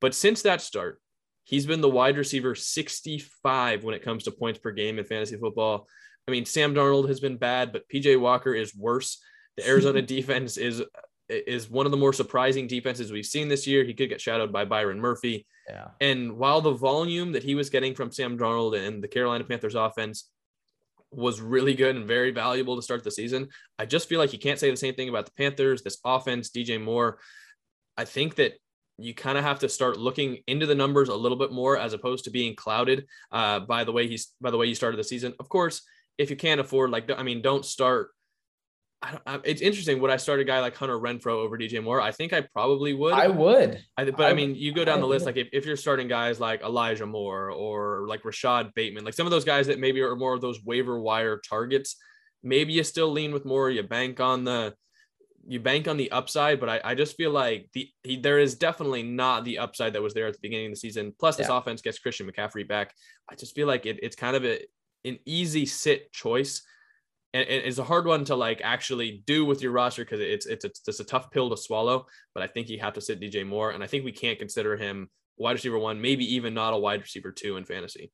But 0.00 0.14
since 0.14 0.42
that 0.42 0.60
start, 0.60 1.00
he's 1.44 1.66
been 1.66 1.80
the 1.80 1.88
wide 1.88 2.16
receiver 2.16 2.54
65 2.54 3.84
when 3.84 3.94
it 3.94 4.02
comes 4.02 4.24
to 4.24 4.30
points 4.30 4.58
per 4.58 4.70
game 4.70 4.98
in 4.98 5.04
fantasy 5.04 5.36
football. 5.36 5.88
I 6.28 6.30
mean, 6.30 6.44
Sam 6.44 6.74
Darnold 6.74 7.08
has 7.08 7.20
been 7.20 7.36
bad, 7.36 7.72
but 7.72 7.88
PJ 7.88 8.18
Walker 8.20 8.54
is 8.54 8.74
worse. 8.74 9.20
The 9.56 9.66
Arizona 9.66 10.02
defense 10.16 10.56
is 10.56 10.82
is 11.28 11.70
one 11.70 11.86
of 11.86 11.92
the 11.92 11.98
more 11.98 12.12
surprising 12.12 12.66
defenses 12.66 13.12
we've 13.12 13.24
seen 13.24 13.48
this 13.48 13.66
year. 13.66 13.84
He 13.84 13.94
could 13.94 14.08
get 14.08 14.20
shadowed 14.20 14.52
by 14.52 14.64
Byron 14.64 15.00
Murphy. 15.00 15.46
Yeah. 15.70 15.88
And 16.00 16.36
while 16.36 16.60
the 16.60 16.72
volume 16.72 17.32
that 17.32 17.44
he 17.44 17.54
was 17.54 17.70
getting 17.70 17.94
from 17.94 18.10
Sam 18.10 18.36
Darnold 18.36 18.76
and 18.76 19.02
the 19.02 19.08
Carolina 19.08 19.44
Panthers 19.44 19.76
offense 19.76 20.28
was 21.12 21.40
really 21.40 21.74
good 21.74 21.96
and 21.96 22.06
very 22.06 22.32
valuable 22.32 22.76
to 22.76 22.82
start 22.82 23.04
the 23.04 23.10
season, 23.10 23.48
I 23.78 23.86
just 23.86 24.08
feel 24.08 24.18
like 24.18 24.32
you 24.32 24.38
can't 24.38 24.58
say 24.58 24.70
the 24.70 24.76
same 24.76 24.94
thing 24.94 25.08
about 25.08 25.26
the 25.26 25.32
Panthers, 25.32 25.82
this 25.82 25.98
offense, 26.04 26.50
DJ 26.50 26.82
Moore. 26.82 27.18
I 27.96 28.04
think 28.04 28.34
that 28.36 28.54
you 28.98 29.14
kind 29.14 29.38
of 29.38 29.44
have 29.44 29.60
to 29.60 29.68
start 29.68 29.96
looking 29.96 30.38
into 30.46 30.66
the 30.66 30.74
numbers 30.74 31.08
a 31.08 31.14
little 31.14 31.38
bit 31.38 31.52
more 31.52 31.78
as 31.78 31.92
opposed 31.92 32.24
to 32.24 32.30
being 32.30 32.54
clouded 32.54 33.06
uh, 33.32 33.60
by 33.60 33.84
the 33.84 33.92
way 33.92 34.06
he's 34.06 34.32
by 34.40 34.50
the 34.50 34.56
way 34.56 34.66
you 34.66 34.74
started 34.74 34.98
the 34.98 35.04
season. 35.04 35.34
Of 35.38 35.48
course, 35.48 35.82
if 36.18 36.30
you 36.30 36.36
can't 36.36 36.60
afford 36.60 36.90
like 36.90 37.10
I 37.16 37.22
mean, 37.22 37.42
don't 37.42 37.64
start 37.64 38.10
I, 39.02 39.40
it's 39.44 39.62
interesting. 39.62 39.98
Would 40.00 40.10
I 40.10 40.18
start 40.18 40.40
a 40.40 40.44
guy 40.44 40.60
like 40.60 40.76
Hunter 40.76 40.98
Renfrow 40.98 41.36
over 41.36 41.56
DJ 41.56 41.82
Moore? 41.82 42.02
I 42.02 42.12
think 42.12 42.34
I 42.34 42.42
probably 42.42 42.92
would. 42.92 43.14
I 43.14 43.28
would. 43.28 43.82
I, 43.96 44.04
but 44.04 44.20
I, 44.20 44.30
I 44.30 44.34
mean, 44.34 44.54
you 44.54 44.72
go 44.72 44.84
down 44.84 45.00
the 45.00 45.06
list, 45.06 45.24
like 45.24 45.38
if, 45.38 45.48
if 45.52 45.64
you're 45.64 45.76
starting 45.76 46.06
guys 46.06 46.38
like 46.38 46.62
Elijah 46.62 47.06
Moore 47.06 47.50
or 47.50 48.04
like 48.06 48.26
Rashod 48.26 48.74
Bateman, 48.74 49.04
like 49.04 49.14
some 49.14 49.26
of 49.26 49.30
those 49.30 49.44
guys 49.44 49.68
that 49.68 49.78
maybe 49.78 50.02
are 50.02 50.16
more 50.16 50.34
of 50.34 50.42
those 50.42 50.62
waiver 50.62 51.00
wire 51.00 51.40
targets, 51.48 51.96
maybe 52.42 52.74
you 52.74 52.84
still 52.84 53.10
lean 53.10 53.32
with 53.32 53.46
Moore. 53.46 53.70
You 53.70 53.82
bank 53.82 54.20
on 54.20 54.44
the 54.44 54.74
you 55.46 55.60
bank 55.60 55.88
on 55.88 55.96
the 55.96 56.10
upside, 56.12 56.60
but 56.60 56.68
I, 56.68 56.80
I 56.84 56.94
just 56.94 57.16
feel 57.16 57.30
like 57.30 57.70
the 57.72 57.88
he, 58.02 58.16
there 58.18 58.38
is 58.38 58.54
definitely 58.54 59.02
not 59.02 59.44
the 59.44 59.58
upside 59.58 59.94
that 59.94 60.02
was 60.02 60.12
there 60.12 60.26
at 60.26 60.34
the 60.34 60.40
beginning 60.42 60.66
of 60.66 60.72
the 60.72 60.76
season. 60.76 61.14
Plus, 61.18 61.36
this 61.36 61.48
yeah. 61.48 61.56
offense 61.56 61.80
gets 61.80 61.98
Christian 61.98 62.30
McCaffrey 62.30 62.68
back. 62.68 62.92
I 63.30 63.34
just 63.34 63.54
feel 63.54 63.66
like 63.66 63.86
it, 63.86 63.98
it's 64.02 64.14
kind 64.16 64.36
of 64.36 64.44
a, 64.44 64.60
an 65.06 65.18
easy 65.24 65.64
sit 65.64 66.12
choice 66.12 66.62
and, 67.32 67.46
it's 67.48 67.78
a 67.78 67.84
hard 67.84 68.06
one 68.06 68.24
to 68.26 68.34
like 68.34 68.60
actually 68.62 69.22
do 69.26 69.44
with 69.44 69.62
your 69.62 69.72
roster 69.72 70.04
because 70.04 70.20
it's 70.20 70.46
it's 70.46 70.64
it's 70.64 70.80
just 70.80 71.00
a 71.00 71.04
tough 71.04 71.30
pill 71.30 71.50
to 71.50 71.56
swallow. 71.56 72.06
But 72.34 72.42
I 72.42 72.46
think 72.46 72.68
you 72.68 72.80
have 72.80 72.94
to 72.94 73.00
sit 73.00 73.20
DJ 73.20 73.46
Moore, 73.46 73.70
and 73.70 73.82
I 73.82 73.86
think 73.86 74.04
we 74.04 74.12
can't 74.12 74.38
consider 74.38 74.76
him 74.76 75.08
wide 75.38 75.52
receiver 75.52 75.78
one, 75.78 76.00
maybe 76.00 76.34
even 76.34 76.54
not 76.54 76.74
a 76.74 76.78
wide 76.78 77.00
receiver 77.00 77.32
two 77.32 77.56
in 77.56 77.64
fantasy. 77.64 78.12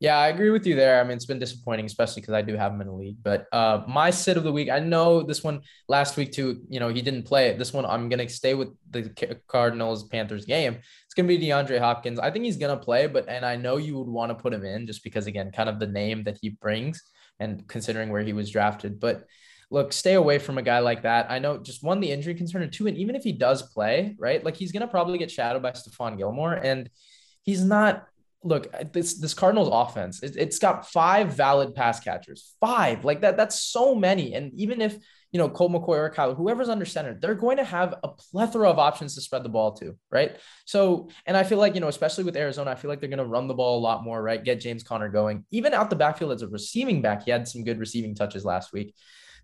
Yeah, 0.00 0.16
I 0.16 0.28
agree 0.28 0.48
with 0.48 0.66
you 0.66 0.74
there. 0.76 0.98
I 0.98 1.04
mean, 1.04 1.12
it's 1.12 1.26
been 1.26 1.38
disappointing, 1.38 1.84
especially 1.84 2.22
because 2.22 2.32
I 2.32 2.40
do 2.40 2.56
have 2.56 2.72
him 2.72 2.80
in 2.80 2.86
the 2.86 2.92
league. 2.94 3.18
But 3.22 3.44
uh, 3.52 3.82
my 3.86 4.08
sit 4.08 4.38
of 4.38 4.44
the 4.44 4.52
week, 4.52 4.70
I 4.70 4.78
know 4.78 5.22
this 5.22 5.44
one 5.44 5.60
last 5.88 6.16
week 6.16 6.32
too. 6.32 6.62
You 6.70 6.80
know, 6.80 6.88
he 6.88 7.02
didn't 7.02 7.24
play 7.24 7.48
it. 7.48 7.58
This 7.58 7.74
one, 7.74 7.84
I'm 7.84 8.08
gonna 8.08 8.26
stay 8.30 8.54
with 8.54 8.68
the 8.88 9.38
Cardinals 9.46 10.04
Panthers 10.04 10.46
game. 10.46 10.78
It's 11.04 11.14
gonna 11.14 11.28
be 11.28 11.38
DeAndre 11.38 11.78
Hopkins. 11.78 12.18
I 12.18 12.30
think 12.30 12.46
he's 12.46 12.56
gonna 12.56 12.78
play, 12.78 13.08
but 13.08 13.28
and 13.28 13.44
I 13.44 13.56
know 13.56 13.76
you 13.76 13.98
would 13.98 14.08
want 14.08 14.30
to 14.30 14.34
put 14.34 14.54
him 14.54 14.64
in 14.64 14.86
just 14.86 15.04
because 15.04 15.26
again, 15.26 15.52
kind 15.52 15.68
of 15.68 15.78
the 15.78 15.86
name 15.86 16.24
that 16.24 16.38
he 16.40 16.48
brings 16.48 17.02
and 17.40 17.66
considering 17.66 18.10
where 18.10 18.22
he 18.22 18.32
was 18.32 18.50
drafted. 18.50 19.00
But 19.00 19.24
look, 19.70 19.92
stay 19.92 20.14
away 20.14 20.38
from 20.38 20.58
a 20.58 20.62
guy 20.62 20.80
like 20.80 21.02
that. 21.02 21.30
I 21.30 21.38
know 21.38 21.58
just 21.58 21.82
one, 21.82 22.00
the 22.00 22.12
injury 22.12 22.34
concern, 22.34 22.62
and 22.62 22.72
two, 22.72 22.86
and 22.86 22.96
even 22.96 23.16
if 23.16 23.24
he 23.24 23.32
does 23.32 23.62
play, 23.62 24.14
right, 24.18 24.44
like 24.44 24.56
he's 24.56 24.72
gonna 24.72 24.86
probably 24.86 25.18
get 25.18 25.30
shadowed 25.30 25.62
by 25.62 25.72
Stephon 25.72 26.18
Gilmore, 26.18 26.54
and 26.54 26.88
he's 27.42 27.64
not. 27.64 28.06
Look, 28.42 28.72
this 28.92 29.20
this 29.20 29.34
Cardinals 29.34 29.68
offense, 29.70 30.22
it, 30.22 30.34
it's 30.34 30.58
got 30.58 30.88
five 30.88 31.34
valid 31.34 31.74
pass 31.74 32.00
catchers, 32.00 32.54
five 32.58 33.04
like 33.04 33.20
that. 33.20 33.36
That's 33.36 33.60
so 33.62 33.94
many, 33.94 34.34
and 34.34 34.52
even 34.54 34.80
if 34.80 34.96
you 35.32 35.38
know, 35.38 35.48
Colt 35.48 35.72
McCoy 35.72 35.98
or 35.98 36.10
Kyle, 36.10 36.34
whoever's 36.34 36.68
under 36.68 36.84
center, 36.84 37.14
they're 37.14 37.34
going 37.34 37.58
to 37.58 37.64
have 37.64 37.94
a 38.02 38.08
plethora 38.08 38.68
of 38.68 38.78
options 38.78 39.14
to 39.14 39.20
spread 39.20 39.44
the 39.44 39.48
ball 39.48 39.72
to, 39.74 39.96
right? 40.10 40.36
So, 40.64 41.08
and 41.24 41.36
I 41.36 41.44
feel 41.44 41.58
like, 41.58 41.74
you 41.74 41.80
know, 41.80 41.88
especially 41.88 42.24
with 42.24 42.36
Arizona, 42.36 42.72
I 42.72 42.74
feel 42.74 42.90
like 42.90 43.00
they're 43.00 43.08
going 43.08 43.18
to 43.18 43.24
run 43.24 43.46
the 43.46 43.54
ball 43.54 43.78
a 43.78 43.80
lot 43.80 44.02
more, 44.02 44.20
right? 44.20 44.42
Get 44.42 44.60
James 44.60 44.82
Conner 44.82 45.08
going. 45.08 45.44
Even 45.50 45.72
out 45.72 45.88
the 45.88 45.96
backfield 45.96 46.32
as 46.32 46.42
a 46.42 46.48
receiving 46.48 47.00
back, 47.00 47.24
he 47.24 47.30
had 47.30 47.46
some 47.46 47.62
good 47.62 47.78
receiving 47.78 48.14
touches 48.14 48.44
last 48.44 48.72
week. 48.72 48.94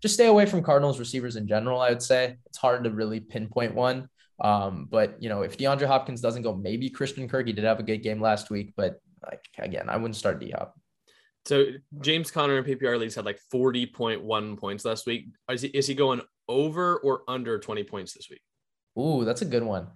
Just 0.01 0.13
stay 0.13 0.27
away 0.27 0.45
from 0.45 0.61
Cardinals 0.61 0.99
receivers 0.99 1.37
in 1.37 1.47
general, 1.47 1.79
I 1.79 1.89
would 1.89 2.03
say. 2.03 2.35
It's 2.45 2.57
hard 2.57 2.83
to 2.83 2.91
really 2.91 3.19
pinpoint 3.19 3.73
one. 3.73 4.09
Um, 4.39 4.87
but 4.91 5.21
you 5.21 5.29
know, 5.29 5.41
if 5.41 5.57
DeAndre 5.57 5.87
Hopkins 5.87 6.21
doesn't 6.21 6.43
go, 6.43 6.53
maybe 6.53 6.89
Christian 6.89 7.27
Kirk. 7.27 7.47
He 7.47 7.53
did 7.53 7.63
have 7.63 7.79
a 7.79 7.83
good 7.83 8.03
game 8.03 8.21
last 8.21 8.49
week, 8.49 8.73
but 8.75 9.01
like 9.23 9.43
again, 9.57 9.89
I 9.89 9.97
wouldn't 9.97 10.15
start 10.15 10.39
D 10.39 10.51
Hop. 10.51 10.75
So 11.47 11.65
James 12.01 12.29
Conner 12.29 12.57
in 12.57 12.65
PPR 12.65 12.99
leagues 12.99 13.15
had 13.15 13.23
like 13.23 13.39
40.1 13.53 14.57
points 14.59 14.83
last 14.83 15.05
week. 15.05 15.27
Is 15.49 15.61
he, 15.61 15.69
is 15.69 15.87
he 15.87 15.93
going 15.93 16.21
over 16.49 16.97
or 16.97 17.21
under 17.27 17.57
20 17.57 17.85
points 17.85 18.13
this 18.13 18.29
week? 18.29 18.41
Ooh, 18.99 19.23
that's 19.23 19.41
a 19.41 19.45
good 19.45 19.63
one. 19.63 19.87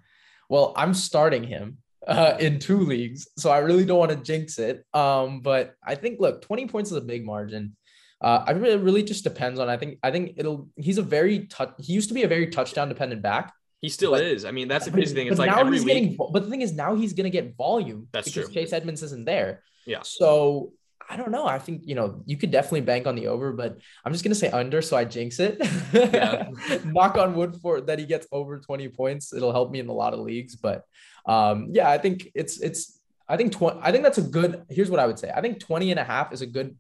Well, 0.48 0.74
I'm 0.78 0.94
starting 0.94 1.44
him 1.44 1.80
uh, 2.08 2.38
in 2.40 2.60
two 2.60 2.80
leagues, 2.80 3.28
so 3.38 3.50
I 3.50 3.58
really 3.58 3.84
don't 3.84 4.00
want 4.00 4.12
to 4.12 4.18
jinx 4.18 4.60
it. 4.60 4.86
Um, 4.94 5.42
but 5.42 5.76
I 5.86 5.96
think 5.96 6.22
look, 6.22 6.42
20 6.42 6.68
points 6.68 6.92
is 6.92 6.98
a 6.98 7.02
big 7.02 7.26
margin. 7.26 7.76
Uh, 8.22 8.46
I 8.48 8.52
really, 8.52 8.78
really 8.78 9.04
just 9.04 9.24
depends 9.24 9.60
on. 9.60 9.68
I 9.68 9.76
think 9.76 9.98
I 10.04 10.12
think 10.12 10.36
it'll. 10.38 10.70
He's 10.76 11.00
a 11.00 11.04
very 11.04 11.48
touch. 11.48 11.74
He 11.80 11.94
used 11.94 12.08
to 12.10 12.14
be 12.14 12.24
a 12.24 12.28
very 12.28 12.48
touchdown 12.48 12.88
dependent 12.88 13.24
back. 13.24 13.52
He 13.82 13.90
still 13.90 14.12
but, 14.12 14.24
is. 14.24 14.46
I 14.46 14.52
mean, 14.52 14.68
that's 14.68 14.86
the 14.86 14.92
crazy 14.92 15.16
thing. 15.16 15.28
It's 15.28 15.40
like 15.40 15.52
every 15.52 15.80
week. 15.80 15.88
Getting, 15.88 16.18
but 16.18 16.44
the 16.44 16.50
thing 16.50 16.62
is, 16.62 16.72
now 16.72 16.96
he's 16.96 17.14
going 17.14 17.24
to 17.24 17.32
get 17.32 17.58
volume. 17.58 18.08
That's 18.12 18.28
because 18.28 18.46
true. 18.46 18.54
Chase 18.54 18.74
Edmonds 18.74 19.02
isn't 19.02 19.26
there. 19.26 19.64
Yeah. 19.88 20.02
So 20.04 20.74
I 21.12 21.18
don't 21.18 21.32
know. 21.32 21.46
I 21.46 21.60
think 21.60 21.82
you 21.84 21.94
know 21.94 22.24
you 22.26 22.38
could 22.38 22.52
definitely 22.52 22.82
bank 22.82 23.06
on 23.06 23.16
the 23.16 23.28
over, 23.28 23.52
but 23.52 23.78
I'm 24.06 24.14
just 24.14 24.24
gonna 24.24 24.34
say 24.34 24.50
under, 24.50 24.82
so 24.82 24.96
I 24.96 25.04
jinx 25.04 25.40
it. 25.40 25.58
Yeah. 25.94 26.50
Knock 26.86 27.18
on 27.18 27.36
wood 27.36 27.58
for 27.62 27.82
that 27.82 28.00
he 28.00 28.06
gets 28.06 28.28
over 28.32 28.60
20 28.60 28.88
points. 28.90 29.34
It'll 29.34 29.52
help 29.52 29.72
me 29.72 29.80
in 29.80 29.90
a 29.90 29.94
lot 29.94 30.14
of 30.14 30.22
leagues, 30.22 30.56
but 30.56 30.86
um, 31.26 31.68
yeah, 31.72 31.90
I 31.90 31.98
think 31.98 32.30
it's 32.34 32.62
it's. 32.62 32.98
I 33.28 33.38
think 33.38 33.52
20. 33.52 33.80
I 33.82 33.92
think 33.92 34.04
that's 34.04 34.18
a 34.18 34.24
good. 34.24 34.64
Here's 34.70 34.90
what 34.90 35.00
I 35.00 35.08
would 35.08 35.20
say. 35.20 35.32
I 35.34 35.42
think 35.42 35.60
20 35.60 35.92
and 35.92 36.00
a 36.00 36.04
half 36.04 36.32
is 36.32 36.42
a 36.42 36.46
good 36.46 36.78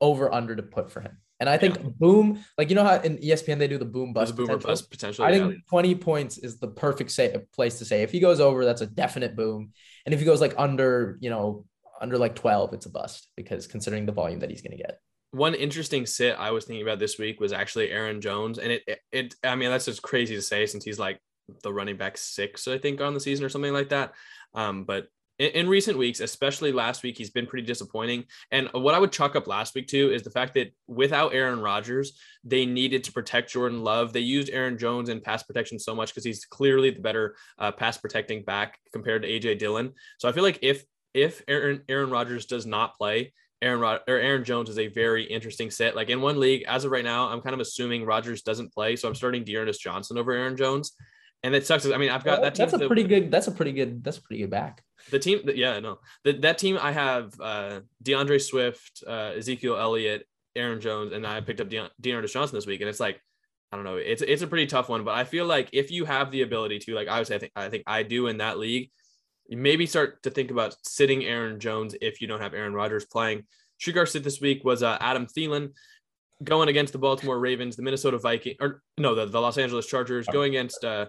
over 0.00 0.32
under 0.34 0.56
to 0.56 0.62
put 0.62 0.90
for 0.90 1.00
him. 1.00 1.18
And 1.40 1.48
I 1.48 1.58
think 1.58 1.76
yeah. 1.76 1.88
boom, 1.98 2.44
like 2.56 2.68
you 2.68 2.76
know 2.76 2.84
how 2.84 2.96
in 3.00 3.18
ESPN 3.18 3.58
they 3.58 3.66
do 3.66 3.78
the 3.78 3.84
boom 3.84 4.12
bust. 4.12 4.36
Boomer 4.36 4.46
potential? 4.46 4.70
bust 4.70 4.90
potential. 4.90 5.24
I 5.24 5.32
think 5.32 5.52
yeah. 5.52 5.58
20 5.70 5.94
points 5.96 6.38
is 6.38 6.58
the 6.58 6.68
perfect 6.68 7.10
say, 7.10 7.36
place 7.52 7.78
to 7.78 7.84
say. 7.84 8.02
If 8.02 8.12
he 8.12 8.20
goes 8.20 8.38
over, 8.38 8.64
that's 8.64 8.80
a 8.80 8.86
definite 8.86 9.34
boom. 9.34 9.72
And 10.06 10.14
if 10.14 10.20
he 10.20 10.26
goes 10.26 10.40
like 10.40 10.54
under, 10.56 11.18
you 11.20 11.30
know, 11.30 11.64
under 12.02 12.18
like 12.18 12.34
12, 12.34 12.74
it's 12.74 12.86
a 12.86 12.90
bust 12.90 13.28
because 13.36 13.66
considering 13.66 14.04
the 14.04 14.12
volume 14.12 14.40
that 14.40 14.50
he's 14.50 14.60
going 14.60 14.76
to 14.76 14.82
get. 14.82 14.98
One 15.30 15.54
interesting 15.54 16.04
sit 16.04 16.36
I 16.38 16.50
was 16.50 16.66
thinking 16.66 16.82
about 16.82 16.98
this 16.98 17.18
week 17.18 17.40
was 17.40 17.52
actually 17.52 17.90
Aaron 17.90 18.20
Jones. 18.20 18.58
And 18.58 18.72
it, 18.72 18.82
it, 18.86 18.98
it, 19.12 19.34
I 19.42 19.54
mean, 19.54 19.70
that's 19.70 19.86
just 19.86 20.02
crazy 20.02 20.34
to 20.34 20.42
say 20.42 20.66
since 20.66 20.84
he's 20.84 20.98
like 20.98 21.20
the 21.62 21.72
running 21.72 21.96
back 21.96 22.18
six, 22.18 22.68
I 22.68 22.76
think, 22.76 23.00
on 23.00 23.14
the 23.14 23.20
season 23.20 23.44
or 23.44 23.48
something 23.48 23.72
like 23.72 23.88
that. 23.90 24.12
Um, 24.54 24.84
but 24.84 25.06
in, 25.38 25.68
recent 25.68 25.98
weeks, 25.98 26.20
especially 26.20 26.72
last 26.72 27.02
week, 27.02 27.16
he's 27.18 27.30
been 27.30 27.46
pretty 27.46 27.66
disappointing. 27.66 28.24
And 28.50 28.68
what 28.72 28.94
I 28.94 28.98
would 28.98 29.12
chalk 29.12 29.34
up 29.34 29.46
last 29.46 29.74
week 29.74 29.88
too 29.88 30.12
is 30.12 30.22
the 30.22 30.30
fact 30.30 30.54
that 30.54 30.72
without 30.86 31.34
Aaron 31.34 31.60
Rodgers, 31.60 32.18
they 32.44 32.66
needed 32.66 33.02
to 33.04 33.12
protect 33.12 33.50
Jordan 33.50 33.82
Love. 33.82 34.12
They 34.12 34.20
used 34.20 34.50
Aaron 34.50 34.78
Jones 34.78 35.08
in 35.08 35.20
pass 35.20 35.42
protection 35.42 35.78
so 35.78 35.94
much 35.94 36.10
because 36.10 36.24
he's 36.24 36.44
clearly 36.44 36.90
the 36.90 37.00
better 37.00 37.34
uh, 37.58 37.72
pass 37.72 37.98
protecting 37.98 38.44
back 38.44 38.78
compared 38.92 39.22
to 39.22 39.28
AJ 39.28 39.58
Dillon. 39.58 39.92
So 40.18 40.28
I 40.28 40.32
feel 40.32 40.44
like 40.44 40.58
if 40.62 40.84
if 41.14 41.42
Aaron 41.48 41.82
Aaron 41.88 42.10
Rodgers 42.10 42.46
does 42.46 42.66
not 42.66 42.96
play, 42.96 43.32
Aaron 43.62 43.80
Rod- 43.80 44.00
or 44.08 44.16
Aaron 44.16 44.44
Jones 44.44 44.68
is 44.68 44.78
a 44.78 44.88
very 44.88 45.24
interesting 45.24 45.70
set. 45.70 45.94
Like 45.94 46.10
in 46.10 46.20
one 46.20 46.40
league, 46.40 46.64
as 46.66 46.84
of 46.84 46.90
right 46.90 47.04
now, 47.04 47.28
I'm 47.28 47.40
kind 47.40 47.54
of 47.54 47.60
assuming 47.60 48.04
Rodgers 48.04 48.42
doesn't 48.42 48.74
play, 48.74 48.96
so 48.96 49.08
I'm 49.08 49.14
starting 49.14 49.44
D'Ernest 49.44 49.80
Johnson 49.80 50.18
over 50.18 50.32
Aaron 50.32 50.56
Jones, 50.56 50.92
and 51.44 51.54
it 51.54 51.66
sucks. 51.66 51.86
I 51.86 51.96
mean, 51.96 52.10
I've 52.10 52.24
got 52.24 52.40
well, 52.40 52.42
that. 52.42 52.54
Team 52.56 52.64
that's 52.64 52.74
a 52.74 52.78
the, 52.78 52.86
pretty 52.88 53.04
good. 53.04 53.30
That's 53.30 53.46
a 53.46 53.52
pretty 53.52 53.72
good. 53.72 54.02
That's 54.02 54.18
a 54.18 54.22
pretty 54.22 54.42
good 54.42 54.50
back. 54.50 54.82
The 55.10 55.18
team, 55.18 55.40
yeah, 55.54 55.78
no, 55.80 55.98
the, 56.24 56.32
that 56.32 56.58
team. 56.58 56.78
I 56.80 56.92
have 56.92 57.32
uh, 57.40 57.80
D'Andre 58.02 58.38
Swift, 58.38 59.04
uh, 59.06 59.32
Ezekiel 59.36 59.76
Elliott, 59.76 60.26
Aaron 60.56 60.80
Jones, 60.80 61.12
and 61.12 61.26
I 61.26 61.40
picked 61.40 61.60
up 61.60 61.68
De- 61.68 61.90
D'Ernest 62.00 62.34
Johnson 62.34 62.56
this 62.56 62.66
week, 62.66 62.80
and 62.80 62.90
it's 62.90 63.00
like. 63.00 63.20
I 63.70 63.76
don't 63.76 63.84
know. 63.86 63.96
It's 63.96 64.20
it's 64.20 64.42
a 64.42 64.46
pretty 64.46 64.66
tough 64.66 64.90
one, 64.90 65.02
but 65.02 65.14
I 65.14 65.24
feel 65.24 65.46
like 65.46 65.70
if 65.72 65.90
you 65.90 66.04
have 66.04 66.30
the 66.30 66.42
ability 66.42 66.78
to, 66.80 66.94
like 66.94 67.08
obviously 67.08 67.36
I 67.36 67.38
think 67.38 67.52
I 67.56 67.68
think 67.70 67.84
I 67.86 68.02
do 68.02 68.26
in 68.26 68.36
that 68.36 68.58
league, 68.58 68.90
maybe 69.48 69.86
start 69.86 70.22
to 70.22 70.30
think 70.30 70.50
about 70.50 70.76
sitting 70.84 71.24
Aaron 71.24 71.60
Jones 71.60 71.94
if 72.00 72.20
you 72.20 72.26
don't 72.26 72.40
have 72.40 72.54
Aaron 72.54 72.74
Rodgers 72.74 73.04
playing. 73.04 73.44
Srikar 73.80 74.08
sit 74.08 74.24
this 74.24 74.40
week 74.40 74.64
was 74.64 74.82
uh, 74.82 74.96
Adam 75.00 75.26
Thielen 75.26 75.70
going 76.44 76.68
against 76.68 76.92
the 76.92 76.98
Baltimore 76.98 77.38
Ravens, 77.38 77.76
the 77.76 77.82
Minnesota 77.82 78.18
Vikings, 78.18 78.56
or 78.60 78.82
no, 78.98 79.14
the, 79.14 79.26
the 79.26 79.40
Los 79.40 79.58
Angeles 79.58 79.86
Chargers 79.86 80.26
going 80.26 80.50
against. 80.50 80.84
Uh, 80.84 81.06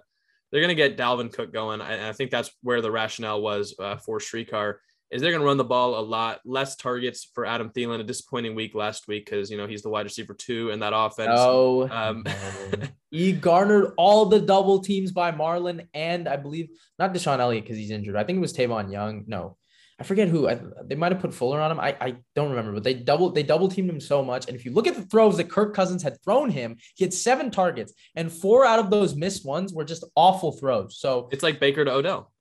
they're 0.52 0.62
going 0.62 0.70
to 0.70 0.76
get 0.76 0.98
Dalvin 0.98 1.34
Cook 1.34 1.52
going. 1.52 1.82
I, 1.82 2.10
I 2.10 2.14
think 2.14 2.30
that's 2.30 2.52
where 2.62 2.82
the 2.82 2.92
rationale 2.92 3.42
was 3.42 3.76
uh, 3.80 3.98
for 3.98 4.20
Srikar 4.20 4.76
is 5.14 5.22
they're 5.22 5.32
going 5.32 5.42
to 5.42 5.46
run 5.46 5.58
the 5.58 5.64
ball 5.64 6.00
a 6.00 6.02
lot, 6.02 6.42
less 6.44 6.76
targets 6.76 7.30
for 7.34 7.46
Adam 7.46 7.70
Thielen. 7.70 8.00
A 8.00 8.04
disappointing 8.04 8.56
week 8.56 8.74
last 8.74 9.08
week 9.08 9.26
because 9.26 9.52
you 9.52 9.58
know 9.58 9.68
he's 9.68 9.84
the 9.84 9.90
wide 9.90 10.06
receiver 10.06 10.34
two 10.34 10.72
in 10.72 10.80
that 10.80 10.94
offense. 10.96 11.32
Oh, 11.34 11.88
um, 11.90 12.26
he 13.12 13.32
garnered 13.32 13.94
all 13.98 14.26
the 14.26 14.40
double 14.40 14.80
teams 14.80 15.12
by 15.12 15.32
Marlon 15.32 15.88
and 15.94 16.28
I 16.28 16.38
believe 16.38 16.70
not 16.98 17.14
DeShon 17.14 17.40
Elliott 17.40 17.64
because 17.64 17.78
he's 17.78 17.92
injured. 17.92 18.16
I 18.16 18.24
think 18.24 18.38
it 18.38 18.42
was 18.42 18.54
Tavon 18.54 18.92
Young. 18.92 19.26
No, 19.28 19.56
I 20.00 20.04
forget 20.04 20.28
who. 20.28 20.50
I, 20.50 20.60
they 20.84 20.96
might 20.96 21.12
have 21.12 21.22
put 21.22 21.34
Fuller 21.34 21.62
on 21.62 21.72
him. 21.72 21.80
I, 21.80 21.96
I 22.02 22.16
don't 22.36 22.50
remember, 22.50 22.74
but 22.74 22.84
they 22.84 22.96
double 22.96 23.30
they 23.30 23.44
double 23.44 23.68
teamed 23.70 23.90
him 23.90 24.02
so 24.02 24.24
much. 24.24 24.48
And 24.48 24.56
if 24.56 24.66
you 24.66 24.74
look 24.74 24.88
at 24.88 24.96
the 24.96 25.04
throws 25.04 25.38
that 25.38 25.50
Kirk 25.52 25.76
Cousins 25.76 26.02
had 26.02 26.22
thrown 26.24 26.50
him, 26.50 26.78
he 26.96 27.06
had 27.06 27.14
seven 27.14 27.52
targets, 27.52 27.94
and 28.16 28.32
four 28.32 28.66
out 28.66 28.80
of 28.80 28.90
those 28.90 29.16
missed 29.16 29.46
ones 29.46 29.72
were 29.74 29.86
just 29.86 30.04
awful 30.16 30.54
throws. 30.54 30.98
So 30.98 31.30
it's 31.32 31.44
like 31.44 31.60
Baker 31.60 31.86
to 31.86 31.92
Odell. 31.92 32.33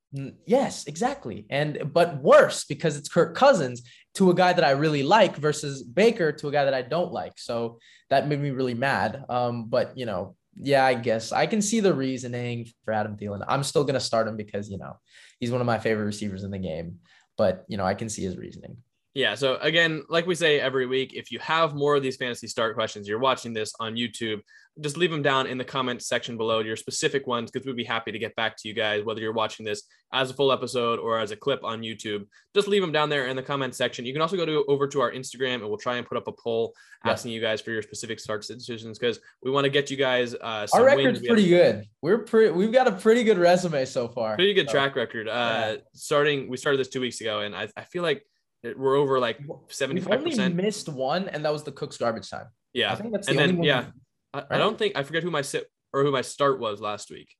Yes, 0.46 0.86
exactly. 0.86 1.46
And 1.48 1.92
but 1.92 2.22
worse 2.22 2.64
because 2.64 2.96
it's 2.96 3.08
Kirk 3.08 3.34
Cousins 3.34 3.82
to 4.14 4.30
a 4.30 4.34
guy 4.34 4.52
that 4.52 4.64
I 4.64 4.72
really 4.72 5.02
like 5.02 5.36
versus 5.36 5.82
Baker 5.82 6.32
to 6.32 6.48
a 6.48 6.52
guy 6.52 6.64
that 6.66 6.74
I 6.74 6.82
don't 6.82 7.12
like. 7.12 7.38
So 7.38 7.78
that 8.10 8.28
made 8.28 8.40
me 8.40 8.50
really 8.50 8.74
mad. 8.74 9.24
Um, 9.30 9.66
but 9.70 9.96
you 9.96 10.04
know, 10.04 10.36
yeah, 10.56 10.84
I 10.84 10.94
guess 10.94 11.32
I 11.32 11.46
can 11.46 11.62
see 11.62 11.80
the 11.80 11.94
reasoning 11.94 12.68
for 12.84 12.92
Adam 12.92 13.16
Thielen. 13.16 13.44
I'm 13.48 13.62
still 13.62 13.84
gonna 13.84 14.00
start 14.00 14.28
him 14.28 14.36
because 14.36 14.70
you 14.70 14.76
know 14.76 14.98
he's 15.40 15.50
one 15.50 15.62
of 15.62 15.66
my 15.66 15.78
favorite 15.78 16.04
receivers 16.04 16.44
in 16.44 16.50
the 16.50 16.58
game. 16.58 16.98
But 17.38 17.64
you 17.68 17.78
know, 17.78 17.84
I 17.86 17.94
can 17.94 18.10
see 18.10 18.22
his 18.22 18.36
reasoning. 18.36 18.76
Yeah. 19.14 19.34
So 19.34 19.56
again, 19.60 20.04
like 20.08 20.26
we 20.26 20.34
say 20.34 20.58
every 20.58 20.86
week, 20.86 21.12
if 21.14 21.30
you 21.30 21.38
have 21.40 21.74
more 21.74 21.96
of 21.96 22.02
these 22.02 22.16
fantasy 22.16 22.46
start 22.46 22.74
questions, 22.74 23.06
you're 23.06 23.18
watching 23.18 23.52
this 23.52 23.74
on 23.78 23.94
YouTube, 23.94 24.40
just 24.80 24.96
leave 24.96 25.10
them 25.10 25.20
down 25.20 25.46
in 25.46 25.58
the 25.58 25.64
comments 25.64 26.06
section 26.06 26.38
below 26.38 26.60
your 26.60 26.76
specific 26.76 27.26
ones 27.26 27.50
because 27.50 27.66
we'd 27.66 27.76
be 27.76 27.84
happy 27.84 28.10
to 28.10 28.18
get 28.18 28.34
back 28.36 28.56
to 28.56 28.68
you 28.68 28.74
guys, 28.74 29.04
whether 29.04 29.20
you're 29.20 29.34
watching 29.34 29.66
this 29.66 29.82
as 30.14 30.30
a 30.30 30.34
full 30.34 30.50
episode 30.50 30.98
or 30.98 31.18
as 31.18 31.30
a 31.30 31.36
clip 31.36 31.62
on 31.62 31.82
YouTube. 31.82 32.26
Just 32.54 32.68
leave 32.68 32.80
them 32.80 32.90
down 32.90 33.10
there 33.10 33.26
in 33.26 33.36
the 33.36 33.42
comment 33.42 33.74
section. 33.74 34.06
You 34.06 34.14
can 34.14 34.22
also 34.22 34.36
go 34.36 34.46
to 34.46 34.64
over 34.68 34.88
to 34.88 35.00
our 35.02 35.12
Instagram 35.12 35.56
and 35.56 35.68
we'll 35.68 35.76
try 35.76 35.96
and 35.96 36.06
put 36.06 36.16
up 36.16 36.26
a 36.26 36.32
poll 36.32 36.72
asking 37.04 37.32
you 37.32 37.40
guys 37.40 37.60
for 37.60 37.70
your 37.70 37.82
specific 37.82 38.18
start 38.18 38.46
decisions 38.46 38.98
because 38.98 39.20
we 39.42 39.50
want 39.50 39.64
to 39.64 39.70
get 39.70 39.90
you 39.90 39.98
guys. 39.98 40.34
Uh, 40.34 40.66
our 40.72 40.84
record's 40.84 41.20
pretty 41.20 41.48
good. 41.50 41.84
We're 42.00 42.18
pretty. 42.18 42.52
We've 42.52 42.72
got 42.72 42.88
a 42.88 42.92
pretty 42.92 43.24
good 43.24 43.36
resume 43.36 43.84
so 43.84 44.08
far. 44.08 44.36
Pretty 44.36 44.54
good 44.54 44.68
so, 44.68 44.72
track 44.72 44.96
record. 44.96 45.28
Uh, 45.28 45.32
yeah. 45.32 45.76
Starting, 45.92 46.48
we 46.48 46.56
started 46.56 46.78
this 46.78 46.88
two 46.88 47.00
weeks 47.00 47.20
ago, 47.20 47.40
and 47.40 47.54
I, 47.54 47.68
I 47.76 47.82
feel 47.82 48.02
like 48.02 48.24
we're 48.62 48.96
over 48.96 49.18
like 49.18 49.40
75 49.68 50.24
percent. 50.24 50.54
Missed 50.54 50.88
one, 50.88 51.28
and 51.28 51.44
that 51.44 51.52
was 51.52 51.64
the 51.64 51.72
Cook's 51.72 51.96
garbage 51.96 52.30
time. 52.30 52.46
Yeah, 52.72 52.92
I 52.92 52.96
think 52.96 53.12
that's 53.12 53.26
the 53.26 53.32
and 53.32 53.40
only 53.40 53.52
then, 53.52 53.58
one. 53.58 53.66
Yeah, 53.66 53.84
I, 54.32 54.38
right? 54.38 54.46
I, 54.52 54.58
don't 54.58 54.78
think 54.78 54.96
I 54.96 55.02
forget 55.02 55.22
who 55.22 55.30
my 55.30 55.42
sit 55.42 55.70
or 55.92 56.02
who 56.02 56.10
my 56.10 56.22
start 56.22 56.60
was 56.60 56.80
last 56.80 57.10
week. 57.10 57.34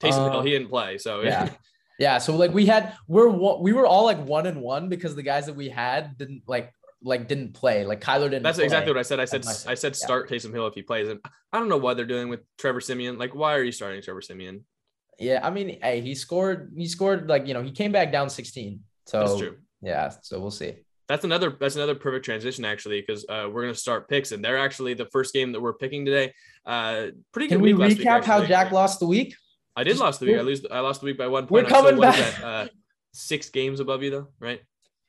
Taysom 0.00 0.30
Hill, 0.30 0.42
he 0.42 0.54
uh, 0.54 0.58
didn't 0.58 0.70
play, 0.70 0.98
so 0.98 1.22
yeah. 1.22 1.50
yeah, 1.98 2.18
so 2.18 2.36
like 2.36 2.52
we 2.52 2.66
had 2.66 2.94
we're 3.08 3.28
we 3.28 3.72
were 3.72 3.86
all 3.86 4.04
like 4.04 4.24
one 4.24 4.46
and 4.46 4.60
one 4.60 4.88
because 4.88 5.16
the 5.16 5.22
guys 5.22 5.46
that 5.46 5.56
we 5.56 5.68
had 5.68 6.16
didn't 6.18 6.42
like 6.46 6.72
like 7.02 7.28
didn't 7.28 7.54
play. 7.54 7.84
Like 7.84 8.00
Kyler 8.00 8.30
didn't. 8.30 8.42
That's 8.42 8.58
exactly 8.58 8.92
what 8.92 8.98
I 8.98 9.02
said. 9.02 9.20
I 9.20 9.24
said 9.24 9.44
I 9.66 9.74
said 9.74 9.96
start 9.96 10.30
yeah. 10.30 10.36
Taysom 10.36 10.52
Hill 10.52 10.66
if 10.66 10.74
he 10.74 10.82
plays, 10.82 11.08
and 11.08 11.20
I 11.52 11.58
don't 11.58 11.68
know 11.68 11.78
what 11.78 11.96
they're 11.96 12.06
doing 12.06 12.28
with 12.28 12.40
Trevor 12.58 12.80
Siemian. 12.80 13.18
Like, 13.18 13.34
why 13.34 13.54
are 13.54 13.62
you 13.62 13.72
starting 13.72 14.02
Trevor 14.02 14.22
Siemian? 14.22 14.64
Yeah, 15.18 15.40
I 15.42 15.50
mean, 15.50 15.80
hey, 15.82 16.00
he 16.00 16.14
scored. 16.14 16.72
He 16.76 16.86
scored 16.86 17.28
like 17.28 17.46
you 17.46 17.54
know 17.54 17.62
he 17.62 17.72
came 17.72 17.92
back 17.92 18.12
down 18.12 18.30
16. 18.30 18.80
So 19.06 19.20
that's 19.20 19.38
true. 19.38 19.56
Yeah, 19.82 20.12
so 20.22 20.40
we'll 20.40 20.50
see 20.50 20.76
that's 21.08 21.24
another 21.24 21.56
that's 21.58 21.74
another 21.74 21.94
perfect 21.94 22.24
transition 22.24 22.64
actually 22.64 23.00
because 23.00 23.24
uh, 23.28 23.48
we're 23.50 23.62
gonna 23.62 23.74
start 23.74 24.08
picks 24.08 24.30
and 24.32 24.44
they're 24.44 24.58
actually 24.58 24.94
the 24.94 25.06
first 25.06 25.32
game 25.32 25.52
that 25.52 25.60
we're 25.60 25.72
picking 25.72 26.04
today. 26.04 26.32
Uh, 26.66 27.06
pretty 27.32 27.48
Can 27.48 27.60
good. 27.60 27.70
Can 27.70 27.78
we 27.78 27.94
recap 27.94 28.18
week, 28.18 28.24
how 28.24 28.44
Jack 28.44 28.72
lost 28.72 29.00
the 29.00 29.06
week? 29.06 29.34
I 29.74 29.84
did 29.84 29.90
Just, 29.90 30.02
lost 30.02 30.20
the 30.20 30.26
week. 30.26 30.36
I 30.36 30.42
lose. 30.42 30.66
I 30.70 30.80
lost 30.80 31.00
the 31.00 31.06
week 31.06 31.18
by 31.18 31.26
one 31.26 31.46
point. 31.46 31.64
We're 31.64 31.70
coming 31.70 31.98
back. 31.98 32.44
uh, 32.44 32.68
six 33.14 33.48
games 33.48 33.80
above 33.80 34.02
you 34.02 34.10
though, 34.10 34.28
right? 34.38 34.60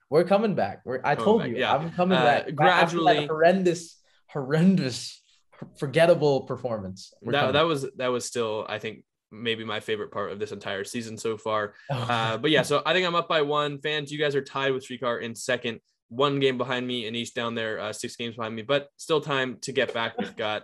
We're 0.09 0.23
coming 0.23 0.55
back. 0.55 0.81
We're, 0.85 1.01
I 1.03 1.15
coming 1.15 1.25
told 1.25 1.41
back. 1.41 1.49
you, 1.49 1.57
yeah. 1.57 1.75
I'm 1.75 1.91
coming 1.91 2.17
uh, 2.17 2.23
back. 2.23 2.55
Gradually, 2.55 3.27
horrendous, 3.27 3.97
horrendous, 4.27 5.21
forgettable 5.77 6.41
performance. 6.41 7.13
that, 7.23 7.53
that 7.53 7.63
was 7.63 7.85
that 7.97 8.07
was 8.07 8.25
still, 8.25 8.65
I 8.69 8.79
think, 8.79 9.03
maybe 9.31 9.63
my 9.63 9.79
favorite 9.79 10.11
part 10.11 10.31
of 10.31 10.39
this 10.39 10.51
entire 10.51 10.83
season 10.83 11.17
so 11.17 11.37
far. 11.37 11.73
Oh. 11.91 11.97
Uh, 11.97 12.37
but 12.37 12.51
yeah, 12.51 12.61
so 12.61 12.81
I 12.85 12.93
think 12.93 13.05
I'm 13.05 13.15
up 13.15 13.27
by 13.27 13.41
one. 13.41 13.79
Fans, 13.79 14.11
you 14.11 14.19
guys 14.19 14.35
are 14.35 14.43
tied 14.43 14.73
with 14.73 14.87
Srikar 14.87 15.21
in 15.21 15.33
second 15.33 15.79
one 16.09 16.39
game 16.39 16.57
behind 16.57 16.85
me 16.85 17.07
and 17.07 17.15
East 17.15 17.35
down 17.35 17.55
there, 17.55 17.79
uh, 17.79 17.93
six 17.93 18.15
games 18.15 18.35
behind 18.35 18.55
me, 18.55 18.61
but 18.61 18.89
still 18.97 19.21
time 19.21 19.57
to 19.61 19.71
get 19.71 19.93
back. 19.93 20.17
We've 20.17 20.35
got 20.35 20.63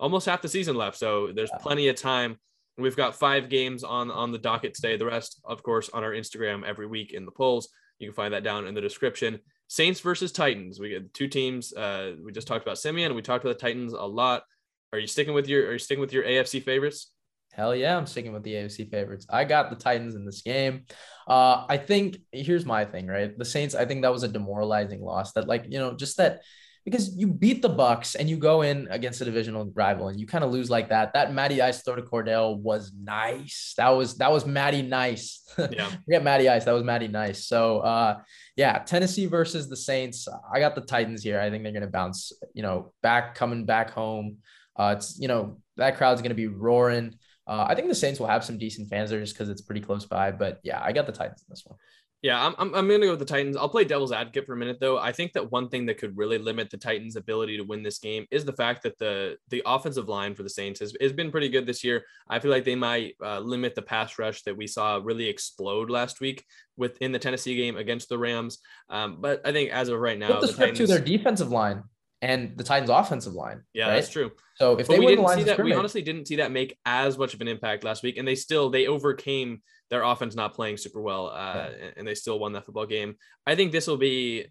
almost 0.00 0.26
half 0.26 0.42
the 0.42 0.48
season 0.48 0.76
left, 0.76 0.98
so 0.98 1.30
there's 1.34 1.50
plenty 1.60 1.88
of 1.88 1.96
time. 1.96 2.36
We've 2.76 2.96
got 2.96 3.14
five 3.14 3.48
games 3.48 3.84
on 3.84 4.10
on 4.10 4.32
the 4.32 4.38
docket 4.38 4.74
today. 4.74 4.96
The 4.96 5.06
rest, 5.06 5.40
of 5.44 5.62
course, 5.62 5.88
on 5.90 6.04
our 6.04 6.12
Instagram 6.12 6.64
every 6.64 6.86
week 6.86 7.12
in 7.12 7.24
the 7.24 7.32
polls. 7.32 7.68
You 7.98 8.08
can 8.08 8.14
find 8.14 8.34
that 8.34 8.44
down 8.44 8.66
in 8.66 8.74
the 8.74 8.80
description. 8.80 9.40
Saints 9.66 10.00
versus 10.00 10.32
Titans. 10.32 10.80
We 10.80 10.90
get 10.90 11.12
two 11.12 11.28
teams. 11.28 11.72
Uh, 11.72 12.14
we 12.24 12.32
just 12.32 12.46
talked 12.46 12.64
about 12.64 12.78
Siemian. 12.78 13.14
We 13.14 13.22
talked 13.22 13.44
about 13.44 13.58
the 13.58 13.66
Titans 13.66 13.92
a 13.92 14.02
lot. 14.02 14.44
Are 14.92 14.98
you 14.98 15.06
sticking 15.06 15.34
with 15.34 15.48
your 15.48 15.68
Are 15.68 15.72
you 15.72 15.78
sticking 15.78 16.00
with 16.00 16.12
your 16.12 16.24
AFC 16.24 16.62
favorites? 16.62 17.12
Hell 17.58 17.74
yeah, 17.74 17.96
I'm 17.96 18.06
sticking 18.06 18.32
with 18.32 18.44
the 18.44 18.54
AFC 18.54 18.88
favorites. 18.88 19.26
I 19.28 19.42
got 19.42 19.68
the 19.68 19.74
Titans 19.74 20.14
in 20.14 20.24
this 20.24 20.42
game. 20.42 20.84
Uh, 21.26 21.66
I 21.68 21.76
think 21.76 22.18
here's 22.30 22.64
my 22.64 22.84
thing, 22.84 23.08
right? 23.08 23.36
The 23.36 23.44
Saints, 23.44 23.74
I 23.74 23.84
think 23.84 24.02
that 24.02 24.12
was 24.12 24.22
a 24.22 24.28
demoralizing 24.28 25.02
loss. 25.02 25.32
That 25.32 25.48
like, 25.48 25.64
you 25.68 25.80
know, 25.80 25.96
just 25.96 26.18
that 26.18 26.42
because 26.84 27.16
you 27.16 27.26
beat 27.26 27.60
the 27.60 27.68
Bucs 27.68 28.14
and 28.16 28.30
you 28.30 28.36
go 28.36 28.62
in 28.62 28.86
against 28.92 29.20
a 29.20 29.24
divisional 29.24 29.70
rival 29.74 30.06
and 30.06 30.20
you 30.20 30.26
kind 30.26 30.44
of 30.44 30.52
lose 30.52 30.70
like 30.70 30.88
that. 30.90 31.12
That 31.14 31.34
Matty 31.34 31.60
Ice 31.60 31.82
throw 31.82 31.96
to 31.96 32.02
Cordell 32.02 32.56
was 32.58 32.92
nice. 32.96 33.74
That 33.76 33.88
was 33.88 34.16
that 34.18 34.30
was 34.30 34.46
Matty 34.46 34.82
nice. 34.82 35.44
Yeah. 35.58 35.90
Forget 36.04 36.22
Matty 36.22 36.48
Ice. 36.48 36.64
That 36.64 36.72
was 36.72 36.84
Matty 36.84 37.08
nice. 37.08 37.48
So 37.48 37.80
uh 37.80 38.18
yeah, 38.56 38.78
Tennessee 38.78 39.26
versus 39.26 39.68
the 39.68 39.76
Saints. 39.76 40.28
I 40.54 40.60
got 40.60 40.76
the 40.76 40.80
Titans 40.80 41.24
here. 41.24 41.40
I 41.40 41.50
think 41.50 41.64
they're 41.64 41.72
gonna 41.72 41.88
bounce, 41.88 42.32
you 42.54 42.62
know, 42.62 42.92
back 43.02 43.34
coming 43.34 43.66
back 43.66 43.90
home. 43.90 44.36
Uh 44.76 44.94
it's 44.96 45.18
you 45.20 45.26
know, 45.26 45.58
that 45.76 45.96
crowd's 45.96 46.22
gonna 46.22 46.34
be 46.34 46.46
roaring. 46.46 47.16
Uh, 47.48 47.64
I 47.66 47.74
think 47.74 47.88
the 47.88 47.94
Saints 47.94 48.20
will 48.20 48.26
have 48.26 48.44
some 48.44 48.58
decent 48.58 48.88
fans 48.88 49.10
there 49.10 49.20
just 49.20 49.34
because 49.34 49.48
it's 49.48 49.62
pretty 49.62 49.80
close 49.80 50.04
by. 50.04 50.30
But 50.30 50.60
yeah, 50.62 50.80
I 50.84 50.92
got 50.92 51.06
the 51.06 51.12
Titans 51.12 51.42
in 51.42 51.46
this 51.48 51.64
one. 51.64 51.78
Yeah, 52.20 52.44
I'm, 52.44 52.54
I'm, 52.58 52.74
I'm 52.74 52.88
going 52.88 53.00
to 53.00 53.06
go 53.06 53.12
with 53.12 53.20
the 53.20 53.24
Titans. 53.24 53.56
I'll 53.56 53.68
play 53.68 53.84
devil's 53.84 54.10
advocate 54.10 54.44
for 54.44 54.52
a 54.52 54.56
minute, 54.56 54.78
though. 54.80 54.98
I 54.98 55.12
think 55.12 55.34
that 55.34 55.52
one 55.52 55.68
thing 55.68 55.86
that 55.86 55.98
could 55.98 56.18
really 56.18 56.36
limit 56.36 56.68
the 56.68 56.76
Titans' 56.76 57.14
ability 57.14 57.56
to 57.58 57.62
win 57.62 57.84
this 57.84 58.00
game 58.00 58.26
is 58.32 58.44
the 58.44 58.52
fact 58.52 58.82
that 58.82 58.98
the 58.98 59.36
the 59.50 59.62
offensive 59.64 60.08
line 60.08 60.34
for 60.34 60.42
the 60.42 60.50
Saints 60.50 60.80
has, 60.80 60.96
has 61.00 61.12
been 61.12 61.30
pretty 61.30 61.48
good 61.48 61.64
this 61.64 61.84
year. 61.84 62.04
I 62.28 62.40
feel 62.40 62.50
like 62.50 62.64
they 62.64 62.74
might 62.74 63.14
uh, 63.24 63.38
limit 63.38 63.76
the 63.76 63.82
pass 63.82 64.18
rush 64.18 64.42
that 64.42 64.56
we 64.56 64.66
saw 64.66 65.00
really 65.00 65.28
explode 65.28 65.90
last 65.90 66.20
week 66.20 66.44
within 66.76 67.12
the 67.12 67.20
Tennessee 67.20 67.54
game 67.54 67.76
against 67.76 68.08
the 68.08 68.18
Rams. 68.18 68.58
Um, 68.90 69.18
but 69.20 69.40
I 69.46 69.52
think 69.52 69.70
as 69.70 69.88
of 69.88 70.00
right 70.00 70.18
now, 70.18 70.40
the, 70.40 70.48
the 70.48 70.52
Titans, 70.54 70.78
to 70.78 70.86
their 70.88 70.98
defensive 70.98 71.52
line 71.52 71.84
and 72.20 72.56
the 72.56 72.64
Titans' 72.64 72.90
offensive 72.90 73.32
line. 73.32 73.62
Yeah, 73.72 73.88
right? 73.88 73.94
that's 73.96 74.10
true. 74.10 74.32
So 74.56 74.78
if 74.78 74.88
but 74.88 74.94
they 74.94 75.00
we 75.00 75.06
didn't 75.06 75.28
see 75.28 75.44
that, 75.44 75.62
we 75.62 75.72
honestly 75.72 76.02
didn't 76.02 76.26
see 76.26 76.36
that 76.36 76.50
make 76.50 76.76
as 76.84 77.16
much 77.16 77.34
of 77.34 77.40
an 77.40 77.48
impact 77.48 77.84
last 77.84 78.02
week, 78.02 78.16
and 78.16 78.26
they 78.26 78.34
still 78.34 78.70
they 78.70 78.86
overcame 78.86 79.62
their 79.90 80.02
offense 80.02 80.34
not 80.34 80.54
playing 80.54 80.76
super 80.76 81.00
well, 81.00 81.28
uh, 81.28 81.70
yeah. 81.70 81.90
and 81.96 82.06
they 82.06 82.14
still 82.14 82.38
won 82.38 82.52
that 82.52 82.64
football 82.66 82.86
game. 82.86 83.14
I 83.46 83.54
think 83.54 83.72
this 83.72 83.86
will 83.86 83.96
be. 83.96 84.46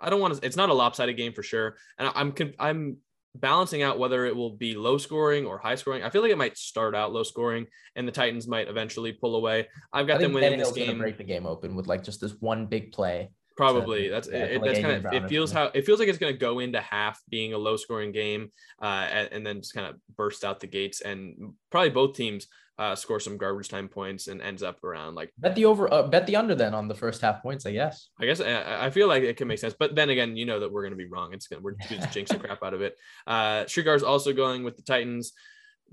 I 0.00 0.10
don't 0.10 0.20
want 0.20 0.34
to. 0.34 0.46
It's 0.46 0.56
not 0.56 0.68
a 0.68 0.74
lopsided 0.74 1.16
game 1.16 1.32
for 1.32 1.42
sure, 1.42 1.76
and 1.98 2.10
I'm 2.14 2.34
I'm 2.58 2.98
balancing 3.34 3.82
out 3.82 3.98
whether 3.98 4.24
it 4.24 4.34
will 4.34 4.50
be 4.50 4.74
low 4.74 4.98
scoring 4.98 5.46
or 5.46 5.58
high 5.58 5.74
scoring. 5.74 6.02
I 6.02 6.10
feel 6.10 6.22
like 6.22 6.30
it 6.30 6.38
might 6.38 6.56
start 6.56 6.94
out 6.94 7.12
low 7.12 7.22
scoring, 7.22 7.66
and 7.94 8.06
the 8.06 8.12
Titans 8.12 8.46
might 8.46 8.68
eventually 8.68 9.12
pull 9.12 9.36
away. 9.36 9.68
I've 9.92 10.06
got 10.06 10.20
them 10.20 10.32
winning 10.32 10.58
this 10.58 10.72
game. 10.72 10.98
Break 10.98 11.18
the 11.18 11.24
game 11.24 11.46
open 11.46 11.74
with 11.74 11.86
like 11.86 12.04
just 12.04 12.20
this 12.20 12.34
one 12.40 12.66
big 12.66 12.92
play. 12.92 13.30
Probably 13.56 14.08
that's 14.08 14.28
yeah, 14.30 14.44
it, 14.44 14.62
that's 14.62 14.80
kind 14.80 15.06
of 15.06 15.12
it 15.12 15.28
feels 15.28 15.50
how 15.50 15.70
it 15.72 15.86
feels 15.86 15.98
like 15.98 16.08
it's 16.08 16.18
going 16.18 16.34
to 16.34 16.38
go 16.38 16.58
into 16.58 16.78
half 16.80 17.22
being 17.30 17.54
a 17.54 17.58
low 17.58 17.76
scoring 17.76 18.12
game, 18.12 18.52
uh, 18.82 19.06
and, 19.32 19.46
then 19.46 19.60
just 19.62 19.72
kind 19.72 19.86
of 19.86 19.96
burst 20.14 20.44
out 20.44 20.60
the 20.60 20.66
gates, 20.66 21.00
and 21.00 21.54
probably 21.70 21.88
both 21.88 22.14
teams 22.14 22.48
uh, 22.78 22.94
score 22.94 23.18
some 23.18 23.38
garbage 23.38 23.68
time 23.68 23.88
points 23.88 24.28
and 24.28 24.42
ends 24.42 24.62
up 24.62 24.84
around 24.84 25.14
like 25.14 25.32
bet 25.38 25.54
the 25.54 25.64
over, 25.64 25.92
uh, 25.92 26.02
bet 26.02 26.26
the 26.26 26.36
under 26.36 26.54
then 26.54 26.74
on 26.74 26.86
the 26.86 26.94
first 26.94 27.22
half 27.22 27.42
points. 27.42 27.64
I 27.64 27.72
guess. 27.72 28.10
I 28.20 28.26
guess 28.26 28.40
I, 28.40 28.86
I 28.86 28.90
feel 28.90 29.08
like 29.08 29.22
it 29.22 29.38
can 29.38 29.48
make 29.48 29.58
sense, 29.58 29.74
but 29.78 29.94
then 29.94 30.10
again, 30.10 30.36
you 30.36 30.44
know 30.44 30.60
that 30.60 30.70
we're 30.70 30.82
going 30.82 30.92
to 30.92 30.98
be 30.98 31.08
wrong. 31.08 31.32
It's 31.32 31.46
gonna 31.46 31.62
we're 31.62 31.72
going 31.88 32.02
to 32.02 32.10
jinx 32.10 32.30
the 32.30 32.38
crap 32.38 32.62
out 32.62 32.74
of 32.74 32.82
it. 32.82 32.96
Uh, 33.26 33.64
is 33.66 34.02
also 34.02 34.32
going 34.32 34.64
with 34.64 34.76
the 34.76 34.82
Titans. 34.82 35.32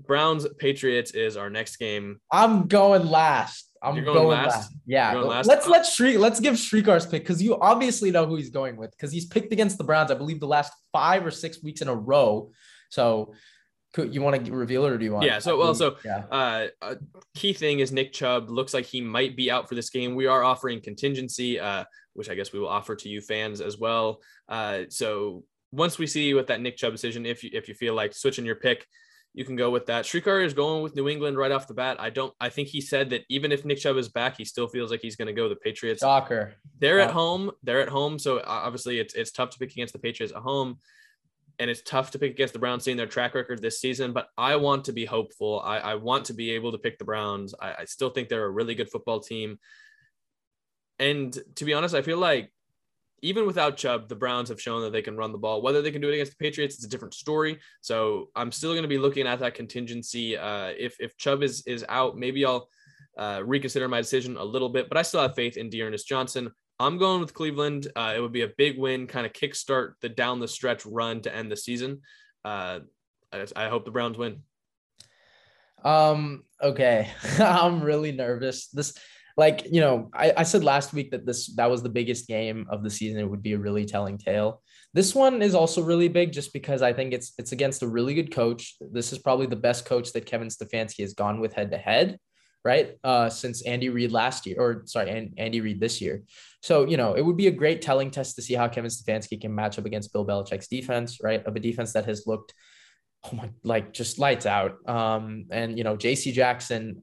Browns 0.06 0.46
Patriots 0.58 1.12
is 1.12 1.36
our 1.36 1.48
next 1.48 1.76
game. 1.76 2.20
I'm 2.30 2.66
going 2.66 3.06
last. 3.06 3.70
I'm 3.84 3.94
going, 3.94 4.04
going, 4.04 4.28
last. 4.28 4.56
last. 4.56 4.72
Yeah. 4.86 5.12
Going 5.14 5.28
last? 5.28 5.46
Let's 5.46 5.68
let 5.68 5.86
Shriek 5.86 6.18
let's 6.18 6.40
give 6.40 6.54
Srikar's 6.54 7.06
pick 7.06 7.22
because 7.22 7.42
you 7.42 7.58
obviously 7.60 8.10
know 8.10 8.26
who 8.26 8.36
he's 8.36 8.50
going 8.50 8.76
with 8.76 8.90
because 8.92 9.12
he's 9.12 9.26
picked 9.26 9.52
against 9.52 9.78
the 9.78 9.84
Browns, 9.84 10.10
I 10.10 10.14
believe, 10.14 10.40
the 10.40 10.46
last 10.46 10.72
five 10.92 11.24
or 11.24 11.30
six 11.30 11.62
weeks 11.62 11.82
in 11.82 11.88
a 11.88 11.94
row. 11.94 12.50
So 12.88 13.34
you 13.96 14.22
want 14.22 14.44
to 14.44 14.52
reveal 14.52 14.84
it 14.86 14.92
or 14.92 14.98
do 14.98 15.04
you 15.04 15.12
want? 15.12 15.26
Yeah. 15.26 15.38
So 15.38 15.58
well, 15.58 15.74
so 15.74 15.96
yeah. 16.04 16.24
Uh, 16.30 16.66
uh, 16.82 16.94
key 17.34 17.52
thing 17.52 17.78
is 17.78 17.92
Nick 17.92 18.12
Chubb 18.12 18.50
looks 18.50 18.74
like 18.74 18.86
he 18.86 19.00
might 19.00 19.36
be 19.36 19.50
out 19.50 19.68
for 19.68 19.74
this 19.74 19.90
game. 19.90 20.14
We 20.14 20.26
are 20.26 20.42
offering 20.42 20.80
contingency, 20.80 21.60
uh, 21.60 21.84
which 22.14 22.28
I 22.28 22.34
guess 22.34 22.52
we 22.52 22.58
will 22.58 22.68
offer 22.68 22.96
to 22.96 23.08
you 23.08 23.20
fans 23.20 23.60
as 23.60 23.78
well. 23.78 24.20
Uh, 24.48 24.82
so 24.88 25.44
once 25.72 25.98
we 25.98 26.06
see 26.06 26.34
with 26.34 26.48
that 26.48 26.60
Nick 26.60 26.76
Chubb 26.76 26.92
decision, 26.92 27.26
if 27.26 27.44
you 27.44 27.50
if 27.52 27.68
you 27.68 27.74
feel 27.74 27.94
like 27.94 28.14
switching 28.14 28.44
your 28.44 28.56
pick, 28.56 28.86
you 29.34 29.44
can 29.44 29.56
go 29.56 29.68
with 29.70 29.86
that. 29.86 30.04
Srikar 30.04 30.44
is 30.44 30.54
going 30.54 30.82
with 30.82 30.94
New 30.94 31.08
England 31.08 31.36
right 31.36 31.50
off 31.50 31.66
the 31.66 31.74
bat. 31.74 31.96
I 32.00 32.08
don't. 32.08 32.32
I 32.40 32.48
think 32.48 32.68
he 32.68 32.80
said 32.80 33.10
that 33.10 33.22
even 33.28 33.50
if 33.50 33.64
Nick 33.64 33.78
Chubb 33.78 33.96
is 33.96 34.08
back, 34.08 34.36
he 34.36 34.44
still 34.44 34.68
feels 34.68 34.92
like 34.92 35.00
he's 35.00 35.16
going 35.16 35.26
to 35.26 35.32
go 35.32 35.48
the 35.48 35.56
Patriots. 35.56 36.00
Soccer. 36.00 36.54
They're 36.78 37.00
at 37.00 37.10
home. 37.10 37.50
They're 37.64 37.80
at 37.80 37.88
home. 37.88 38.18
So 38.20 38.40
obviously, 38.46 39.00
it's 39.00 39.14
it's 39.14 39.32
tough 39.32 39.50
to 39.50 39.58
pick 39.58 39.72
against 39.72 39.92
the 39.92 39.98
Patriots 39.98 40.32
at 40.32 40.40
home, 40.40 40.78
and 41.58 41.68
it's 41.68 41.82
tough 41.82 42.12
to 42.12 42.18
pick 42.20 42.30
against 42.30 42.52
the 42.52 42.60
Browns, 42.60 42.84
seeing 42.84 42.96
their 42.96 43.08
track 43.08 43.34
record 43.34 43.60
this 43.60 43.80
season. 43.80 44.12
But 44.12 44.28
I 44.38 44.54
want 44.54 44.84
to 44.84 44.92
be 44.92 45.04
hopeful. 45.04 45.60
I, 45.64 45.78
I 45.78 45.94
want 45.96 46.26
to 46.26 46.32
be 46.32 46.52
able 46.52 46.70
to 46.70 46.78
pick 46.78 46.98
the 46.98 47.04
Browns. 47.04 47.56
I, 47.60 47.74
I 47.80 47.84
still 47.86 48.10
think 48.10 48.28
they're 48.28 48.46
a 48.46 48.50
really 48.50 48.76
good 48.76 48.90
football 48.90 49.18
team. 49.18 49.58
And 51.00 51.36
to 51.56 51.64
be 51.64 51.74
honest, 51.74 51.96
I 51.96 52.02
feel 52.02 52.18
like 52.18 52.52
even 53.24 53.46
without 53.46 53.78
Chubb, 53.78 54.08
the 54.08 54.14
Browns 54.14 54.50
have 54.50 54.60
shown 54.60 54.82
that 54.82 54.92
they 54.92 55.00
can 55.00 55.16
run 55.16 55.32
the 55.32 55.38
ball. 55.38 55.62
Whether 55.62 55.80
they 55.80 55.90
can 55.90 56.02
do 56.02 56.10
it 56.10 56.14
against 56.14 56.32
the 56.32 56.44
Patriots, 56.44 56.74
it's 56.74 56.84
a 56.84 56.88
different 56.88 57.14
story. 57.14 57.58
So 57.80 58.28
I'm 58.36 58.52
still 58.52 58.72
going 58.72 58.82
to 58.82 58.88
be 58.88 58.98
looking 58.98 59.26
at 59.26 59.40
that 59.40 59.54
contingency. 59.54 60.36
Uh, 60.36 60.72
if 60.78 60.96
if 61.00 61.16
Chubb 61.16 61.42
is 61.42 61.62
is 61.66 61.86
out, 61.88 62.18
maybe 62.18 62.44
I'll 62.44 62.68
uh, 63.16 63.40
reconsider 63.42 63.88
my 63.88 64.02
decision 64.02 64.36
a 64.36 64.44
little 64.44 64.68
bit. 64.68 64.90
But 64.90 64.98
I 64.98 65.02
still 65.02 65.22
have 65.22 65.34
faith 65.34 65.56
in 65.56 65.70
D'Ernest 65.70 66.06
Johnson. 66.06 66.50
I'm 66.78 66.98
going 66.98 67.20
with 67.22 67.32
Cleveland. 67.32 67.86
Uh, 67.96 68.12
it 68.14 68.20
would 68.20 68.32
be 68.32 68.42
a 68.42 68.52
big 68.58 68.78
win, 68.78 69.06
kind 69.06 69.24
of 69.24 69.32
kickstart 69.32 69.94
the 70.02 70.10
down 70.10 70.38
the 70.38 70.48
stretch 70.48 70.84
run 70.84 71.22
to 71.22 71.34
end 71.34 71.50
the 71.50 71.56
season. 71.56 72.02
Uh, 72.44 72.80
I, 73.32 73.46
I 73.56 73.68
hope 73.68 73.86
the 73.86 73.90
Browns 73.90 74.18
win. 74.18 74.42
Um. 75.82 76.44
Okay, 76.62 77.10
I'm 77.38 77.80
really 77.80 78.12
nervous. 78.12 78.68
This 78.68 78.98
like 79.36 79.66
you 79.70 79.80
know, 79.80 80.10
I, 80.14 80.32
I 80.36 80.42
said 80.44 80.62
last 80.62 80.92
week 80.92 81.10
that 81.10 81.26
this 81.26 81.54
that 81.56 81.70
was 81.70 81.82
the 81.82 81.88
biggest 81.88 82.28
game 82.28 82.66
of 82.70 82.82
the 82.82 82.90
season. 82.90 83.20
It 83.20 83.28
would 83.28 83.42
be 83.42 83.54
a 83.54 83.58
really 83.58 83.84
telling 83.84 84.18
tale. 84.18 84.62
This 84.92 85.14
one 85.14 85.42
is 85.42 85.56
also 85.56 85.82
really 85.82 86.08
big 86.08 86.32
just 86.32 86.52
because 86.52 86.82
I 86.82 86.92
think 86.92 87.12
it's 87.12 87.32
it's 87.38 87.52
against 87.52 87.82
a 87.82 87.88
really 87.88 88.14
good 88.14 88.32
coach. 88.32 88.76
This 88.80 89.12
is 89.12 89.18
probably 89.18 89.46
the 89.46 89.56
best 89.56 89.86
coach 89.86 90.12
that 90.12 90.26
Kevin 90.26 90.48
Stefanski 90.48 91.00
has 91.00 91.14
gone 91.14 91.40
with 91.40 91.52
head 91.52 91.72
to 91.72 91.78
head, 91.78 92.18
right? 92.64 92.96
Uh, 93.02 93.28
since 93.28 93.66
Andy 93.66 93.88
Reid 93.88 94.12
last 94.12 94.46
year, 94.46 94.56
or 94.60 94.82
sorry, 94.86 95.10
and 95.10 95.34
Andy 95.36 95.60
Reid 95.60 95.80
this 95.80 96.00
year. 96.00 96.22
So 96.62 96.86
you 96.86 96.96
know, 96.96 97.14
it 97.14 97.22
would 97.22 97.36
be 97.36 97.48
a 97.48 97.52
great 97.52 97.82
telling 97.82 98.12
test 98.12 98.36
to 98.36 98.42
see 98.42 98.54
how 98.54 98.68
Kevin 98.68 98.90
Stefanski 98.90 99.40
can 99.40 99.52
match 99.52 99.80
up 99.80 99.84
against 99.84 100.12
Bill 100.12 100.24
Belichick's 100.24 100.68
defense, 100.68 101.18
right? 101.20 101.44
Of 101.44 101.56
a 101.56 101.60
defense 101.60 101.92
that 101.94 102.06
has 102.06 102.24
looked 102.24 102.54
oh 103.24 103.36
my 103.36 103.50
like 103.62 103.92
just 103.92 104.18
lights 104.18 104.46
out. 104.46 104.88
Um, 104.88 105.46
and 105.50 105.76
you 105.76 105.84
know, 105.84 105.96
JC 105.96 106.32
Jackson, 106.32 107.02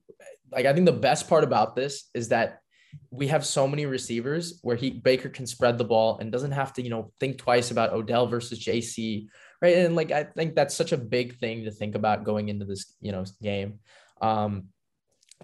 like 0.52 0.66
I 0.66 0.74
think 0.74 0.86
the 0.86 0.92
best 0.92 1.30
part 1.30 1.44
about 1.44 1.76
this 1.76 2.10
is 2.14 2.30
that 2.30 2.60
we 3.10 3.28
have 3.28 3.46
so 3.46 3.68
many 3.68 3.86
receivers 3.86 4.60
where 4.64 4.76
he 4.76 4.90
Baker 4.90 5.30
can 5.30 5.48
spread 5.48 5.78
the 5.78 5.86
ball 5.86 6.18
and 6.20 6.32
doesn't 6.32 6.52
have 6.52 6.74
to, 6.74 6.82
you 6.82 6.90
know, 6.90 7.12
think 7.20 7.38
twice 7.38 7.72
about 7.72 7.94
Odell 7.94 8.28
versus 8.28 8.60
JC. 8.60 9.28
Right. 9.62 9.78
And 9.78 9.96
like 9.96 10.12
I 10.12 10.24
think 10.24 10.56
that's 10.56 10.76
such 10.76 10.92
a 10.92 10.98
big 10.98 11.38
thing 11.38 11.66
to 11.66 11.72
think 11.72 11.96
about 11.96 12.24
going 12.24 12.50
into 12.50 12.66
this, 12.66 12.96
you 13.00 13.12
know, 13.12 13.24
game. 13.42 13.80
Um, 14.22 14.68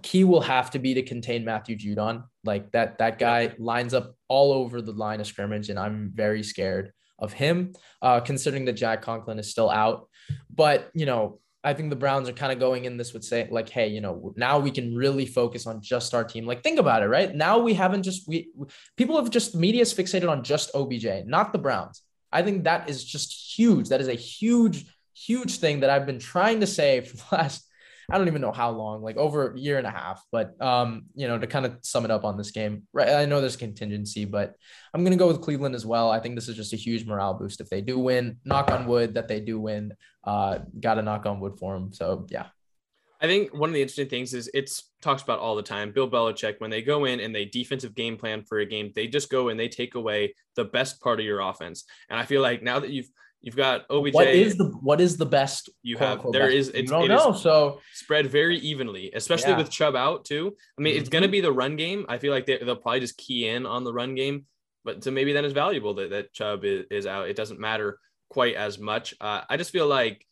key 0.01 0.23
will 0.23 0.41
have 0.41 0.71
to 0.71 0.79
be 0.79 0.93
to 0.95 1.01
contain 1.01 1.45
Matthew 1.45 1.77
Judon. 1.77 2.23
Like 2.43 2.71
that, 2.71 2.97
that 2.99 3.19
guy 3.19 3.53
lines 3.57 3.93
up 3.93 4.15
all 4.27 4.51
over 4.53 4.81
the 4.81 4.91
line 4.91 5.19
of 5.19 5.27
scrimmage, 5.27 5.69
and 5.69 5.79
I'm 5.79 6.11
very 6.13 6.43
scared 6.43 6.91
of 7.19 7.33
him, 7.33 7.73
uh, 8.01 8.19
considering 8.19 8.65
that 8.65 8.73
Jack 8.73 9.01
Conklin 9.01 9.39
is 9.39 9.49
still 9.49 9.69
out. 9.69 10.07
But 10.53 10.89
you 10.93 11.05
know, 11.05 11.39
I 11.67 11.73
think 11.73 11.89
the 11.89 11.97
Browns 11.97 12.29
are 12.29 12.33
kind 12.33 12.53
of 12.53 12.59
going 12.59 12.85
in 12.85 12.95
this 12.95 13.11
with 13.11 13.25
say 13.25 13.45
like, 13.51 13.67
hey, 13.67 13.89
you 13.89 13.99
know, 13.99 14.33
now 14.37 14.57
we 14.57 14.71
can 14.71 14.95
really 14.95 15.25
focus 15.25 15.67
on 15.67 15.81
just 15.81 16.13
our 16.13 16.23
team. 16.23 16.45
Like, 16.45 16.63
think 16.63 16.79
about 16.79 17.03
it, 17.03 17.07
right? 17.07 17.35
Now 17.35 17.59
we 17.59 17.73
haven't 17.73 18.03
just 18.03 18.25
we 18.25 18.49
people 18.95 19.17
have 19.17 19.29
just 19.29 19.53
media 19.53 19.81
is 19.81 19.93
fixated 19.93 20.29
on 20.29 20.43
just 20.43 20.71
OBJ, 20.73 21.25
not 21.25 21.51
the 21.51 21.59
Browns. 21.59 22.03
I 22.31 22.41
think 22.41 22.63
that 22.63 22.89
is 22.89 23.03
just 23.03 23.57
huge. 23.57 23.89
That 23.89 23.99
is 23.99 24.07
a 24.07 24.13
huge, 24.13 24.85
huge 25.13 25.57
thing 25.57 25.81
that 25.81 25.89
I've 25.89 26.05
been 26.05 26.19
trying 26.19 26.61
to 26.61 26.67
say 26.67 27.01
for 27.07 27.17
the 27.17 27.35
last 27.35 27.67
I 28.09 28.17
don't 28.17 28.27
even 28.27 28.41
know 28.41 28.53
how 28.53 28.69
long, 28.69 29.01
like 29.01 29.17
over 29.17 29.51
a 29.51 29.59
year 29.59 29.77
and 29.77 29.85
a 29.85 29.91
half. 29.91 30.23
But 30.31 30.59
um, 30.61 31.07
you 31.13 31.27
know, 31.27 31.37
to 31.37 31.45
kind 31.45 31.65
of 31.65 31.77
sum 31.81 32.05
it 32.05 32.11
up 32.11 32.23
on 32.23 32.37
this 32.37 32.51
game, 32.51 32.83
right? 32.93 33.09
I 33.09 33.25
know 33.25 33.41
there's 33.41 33.57
contingency, 33.57 34.23
but 34.23 34.55
I'm 34.93 35.03
gonna 35.03 35.17
go 35.17 35.27
with 35.27 35.41
Cleveland 35.41 35.75
as 35.75 35.85
well. 35.85 36.09
I 36.09 36.21
think 36.21 36.35
this 36.35 36.47
is 36.47 36.55
just 36.55 36.71
a 36.71 36.77
huge 36.77 37.05
morale 37.05 37.33
boost 37.33 37.59
if 37.59 37.69
they 37.69 37.81
do 37.81 37.99
win. 37.99 38.37
Knock 38.45 38.71
on 38.71 38.87
wood 38.87 39.15
that 39.15 39.27
they 39.27 39.41
do 39.41 39.59
win. 39.59 39.91
Uh, 40.27 40.59
got 40.81 40.95
to 40.95 41.01
knock 41.01 41.25
on 41.25 41.39
wood 41.39 41.57
for 41.57 41.73
them. 41.73 41.93
So 41.93 42.27
yeah. 42.29 42.47
I 43.21 43.27
think 43.27 43.53
one 43.53 43.69
of 43.69 43.73
the 43.73 43.81
interesting 43.81 44.09
things 44.09 44.33
is 44.33 44.51
it's 44.53 44.91
talks 45.01 45.23
about 45.23 45.39
all 45.39 45.55
the 45.55 45.63
time. 45.63 45.91
Bill 45.91 46.09
Belichick, 46.09 46.55
when 46.59 46.69
they 46.69 46.81
go 46.81 47.05
in 47.05 47.19
and 47.21 47.33
they 47.33 47.45
defensive 47.45 47.95
game 47.95 48.17
plan 48.17 48.43
for 48.43 48.59
a 48.59 48.65
game, 48.65 48.91
they 48.93 49.07
just 49.07 49.29
go 49.29 49.49
and 49.49 49.59
they 49.59 49.69
take 49.69 49.95
away 49.95 50.35
the 50.55 50.65
best 50.65 51.01
part 51.01 51.19
of 51.19 51.25
your 51.25 51.39
offense. 51.39 51.85
And 52.09 52.19
I 52.19 52.25
feel 52.25 52.41
like 52.41 52.61
now 52.61 52.79
that 52.79 52.91
you've 52.91 53.09
You've 53.41 53.55
got 53.55 53.85
OBJ. 53.89 54.13
What 54.13 54.27
is 54.27 54.57
the 54.57 54.65
what 54.81 54.99
is 54.99 55.15
the 55.15 55.25
best? 55.25 55.69
You 55.83 55.97
have 55.97 56.25
there 56.31 56.49
is 56.49 56.69
it's, 56.69 56.89
don't 56.89 57.05
it 57.05 57.09
know 57.09 57.33
so 57.33 57.79
spread 57.93 58.27
very 58.27 58.57
evenly, 58.57 59.11
especially 59.13 59.51
yeah. 59.51 59.57
with 59.57 59.69
Chubb 59.69 59.95
out 59.95 60.25
too. 60.25 60.55
I 60.77 60.81
mean, 60.81 60.93
mm-hmm. 60.93 61.01
it's 61.01 61.09
gonna 61.09 61.27
be 61.27 61.39
the 61.39 61.51
run 61.51 61.75
game. 61.75 62.05
I 62.09 62.17
feel 62.17 62.33
like 62.33 62.47
they, 62.47 62.57
will 62.57 62.75
probably 62.75 62.99
just 62.99 63.15
key 63.15 63.47
in 63.47 63.67
on 63.67 63.83
the 63.83 63.93
run 63.93 64.15
game, 64.15 64.47
but 64.83 65.03
so 65.03 65.11
maybe 65.11 65.33
then 65.33 65.45
it's 65.45 65.53
valuable 65.53 65.93
that 65.93 66.09
that 66.09 66.33
Chubb 66.33 66.65
is, 66.65 66.85
is 66.89 67.05
out. 67.05 67.29
It 67.29 67.35
doesn't 67.35 67.59
matter 67.59 67.99
quite 68.29 68.55
as 68.55 68.79
much. 68.79 69.13
Uh, 69.21 69.41
I 69.49 69.57
just 69.57 69.71
feel 69.71 69.87
like 69.87 70.25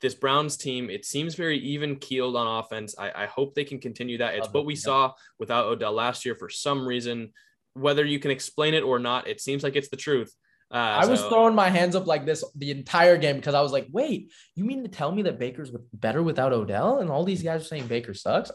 this 0.00 0.14
Browns 0.14 0.56
team, 0.56 0.88
it 0.90 1.04
seems 1.04 1.34
very 1.34 1.58
even 1.58 1.96
keeled 1.96 2.36
on 2.36 2.58
offense. 2.64 2.94
I, 2.98 3.12
I 3.14 3.26
hope 3.26 3.54
they 3.54 3.64
can 3.64 3.78
continue 3.78 4.18
that. 4.18 4.34
It's 4.34 4.48
what 4.52 4.64
we 4.64 4.76
saw 4.76 5.12
without 5.38 5.66
Odell 5.66 5.92
last 5.92 6.24
year 6.24 6.34
for 6.34 6.48
some 6.48 6.86
reason. 6.86 7.32
Whether 7.74 8.04
you 8.04 8.18
can 8.18 8.30
explain 8.30 8.72
it 8.72 8.82
or 8.82 8.98
not, 8.98 9.28
it 9.28 9.40
seems 9.40 9.62
like 9.62 9.76
it's 9.76 9.90
the 9.90 9.96
truth. 9.96 10.34
Uh, 10.72 10.98
I 10.98 11.04
so, 11.04 11.10
was 11.10 11.22
throwing 11.22 11.54
my 11.54 11.70
hands 11.70 11.94
up 11.94 12.08
like 12.08 12.26
this 12.26 12.42
the 12.56 12.72
entire 12.72 13.16
game 13.16 13.36
because 13.36 13.54
I 13.54 13.60
was 13.60 13.70
like, 13.70 13.86
wait, 13.92 14.32
you 14.56 14.64
mean 14.64 14.82
to 14.82 14.88
tell 14.88 15.12
me 15.12 15.22
that 15.22 15.38
Baker's 15.38 15.70
better 15.92 16.24
without 16.24 16.52
Odell? 16.52 16.98
And 16.98 17.08
all 17.08 17.24
these 17.24 17.42
guys 17.42 17.62
are 17.62 17.66
saying 17.66 17.86
Baker 17.86 18.14
sucks? 18.14 18.50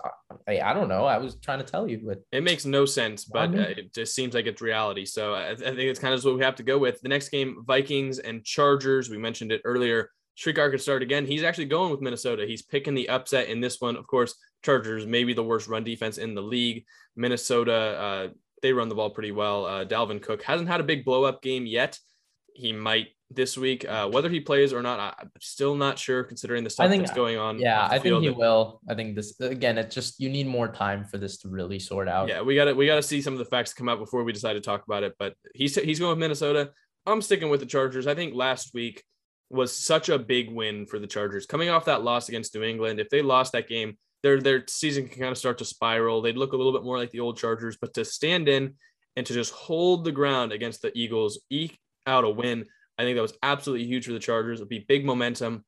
I, 0.45 0.59
I 0.59 0.73
don't 0.73 0.89
know. 0.89 1.05
I 1.05 1.17
was 1.17 1.35
trying 1.35 1.59
to 1.59 1.65
tell 1.65 1.87
you, 1.87 2.01
but 2.05 2.21
it 2.33 2.43
makes 2.43 2.65
no 2.65 2.85
sense, 2.85 3.23
but 3.23 3.55
uh, 3.55 3.61
it 3.61 3.93
just 3.93 4.13
seems 4.13 4.33
like 4.33 4.45
it's 4.45 4.61
reality. 4.61 5.05
So 5.05 5.33
I, 5.33 5.51
I 5.51 5.55
think 5.55 5.79
it's 5.79 5.99
kind 5.99 6.13
of 6.13 6.23
what 6.25 6.35
we 6.35 6.43
have 6.43 6.55
to 6.55 6.63
go 6.63 6.77
with. 6.77 6.99
The 7.01 7.09
next 7.09 7.29
game, 7.29 7.63
Vikings 7.65 8.19
and 8.19 8.43
Chargers. 8.43 9.09
We 9.09 9.17
mentioned 9.17 9.53
it 9.53 9.61
earlier. 9.63 10.09
Srikar 10.37 10.69
could 10.71 10.81
start 10.81 11.03
again. 11.03 11.25
He's 11.25 11.43
actually 11.43 11.65
going 11.65 11.91
with 11.91 12.01
Minnesota. 12.01 12.45
He's 12.45 12.61
picking 12.61 12.93
the 12.93 13.07
upset 13.09 13.47
in 13.47 13.61
this 13.61 13.79
one. 13.79 13.95
Of 13.95 14.07
course, 14.07 14.35
Chargers, 14.63 15.05
maybe 15.05 15.33
the 15.33 15.43
worst 15.43 15.67
run 15.67 15.83
defense 15.83 16.17
in 16.17 16.35
the 16.35 16.41
league. 16.41 16.85
Minnesota, 17.15 17.73
uh, 17.73 18.27
they 18.61 18.73
run 18.73 18.89
the 18.89 18.95
ball 18.95 19.09
pretty 19.09 19.31
well. 19.31 19.65
Uh, 19.65 19.85
Dalvin 19.85 20.21
Cook 20.21 20.43
hasn't 20.43 20.69
had 20.69 20.79
a 20.79 20.83
big 20.83 21.05
blow 21.05 21.23
up 21.23 21.41
game 21.41 21.65
yet. 21.65 21.99
He 22.53 22.73
might 22.73 23.07
this 23.29 23.57
week. 23.57 23.87
Uh, 23.87 24.09
whether 24.09 24.29
he 24.29 24.39
plays 24.39 24.73
or 24.73 24.81
not, 24.81 25.15
I'm 25.19 25.31
still 25.39 25.75
not 25.75 25.97
sure 25.97 26.23
considering 26.23 26.63
the 26.63 26.69
stuff 26.69 26.89
think, 26.89 27.03
that's 27.03 27.15
going 27.15 27.37
on. 27.37 27.59
Yeah, 27.59 27.87
I 27.89 27.99
think 27.99 28.21
he 28.21 28.29
will. 28.29 28.81
I 28.89 28.95
think 28.95 29.15
this 29.15 29.39
again. 29.39 29.77
It's 29.77 29.95
just 29.95 30.19
you 30.19 30.29
need 30.29 30.47
more 30.47 30.67
time 30.67 31.05
for 31.05 31.17
this 31.17 31.37
to 31.39 31.49
really 31.49 31.79
sort 31.79 32.07
out. 32.07 32.27
Yeah, 32.27 32.41
we 32.41 32.55
got 32.55 32.65
to 32.65 32.73
we 32.73 32.85
got 32.85 32.95
to 32.95 33.03
see 33.03 33.21
some 33.21 33.33
of 33.33 33.39
the 33.39 33.45
facts 33.45 33.73
come 33.73 33.89
out 33.89 33.99
before 33.99 34.23
we 34.23 34.33
decide 34.33 34.53
to 34.53 34.61
talk 34.61 34.83
about 34.85 35.03
it. 35.03 35.15
But 35.17 35.35
he's 35.55 35.75
he's 35.75 35.99
going 35.99 36.11
with 36.11 36.19
Minnesota. 36.19 36.71
I'm 37.05 37.21
sticking 37.21 37.49
with 37.49 37.59
the 37.59 37.65
Chargers. 37.65 38.07
I 38.07 38.15
think 38.15 38.35
last 38.35 38.73
week 38.73 39.03
was 39.49 39.75
such 39.75 40.09
a 40.09 40.19
big 40.19 40.51
win 40.51 40.85
for 40.85 40.99
the 40.99 41.07
Chargers 41.07 41.45
coming 41.45 41.69
off 41.69 41.85
that 41.85 42.03
loss 42.03 42.29
against 42.29 42.55
New 42.55 42.63
England. 42.63 42.99
If 42.99 43.09
they 43.09 43.21
lost 43.21 43.53
that 43.53 43.67
game, 43.67 43.97
their 44.23 44.39
their 44.39 44.63
season 44.67 45.07
can 45.07 45.19
kind 45.19 45.31
of 45.31 45.37
start 45.37 45.57
to 45.59 45.65
spiral. 45.65 46.21
They'd 46.21 46.37
look 46.37 46.53
a 46.53 46.57
little 46.57 46.73
bit 46.73 46.83
more 46.83 46.97
like 46.97 47.11
the 47.11 47.19
old 47.19 47.37
Chargers, 47.37 47.77
but 47.79 47.93
to 47.95 48.05
stand 48.05 48.47
in 48.47 48.75
and 49.15 49.25
to 49.25 49.33
just 49.33 49.53
hold 49.53 50.03
the 50.03 50.11
ground 50.11 50.51
against 50.51 50.81
the 50.81 50.91
Eagles, 50.97 51.41
eke 51.49 51.77
out 52.07 52.23
a 52.23 52.29
win, 52.29 52.65
I 52.97 53.03
think 53.03 53.15
that 53.15 53.21
was 53.21 53.37
absolutely 53.43 53.85
huge 53.85 54.05
for 54.05 54.13
the 54.13 54.19
Chargers. 54.19 54.59
It 54.59 54.63
would 54.63 54.69
be 54.69 54.85
big 54.87 55.05
momentum. 55.05 55.65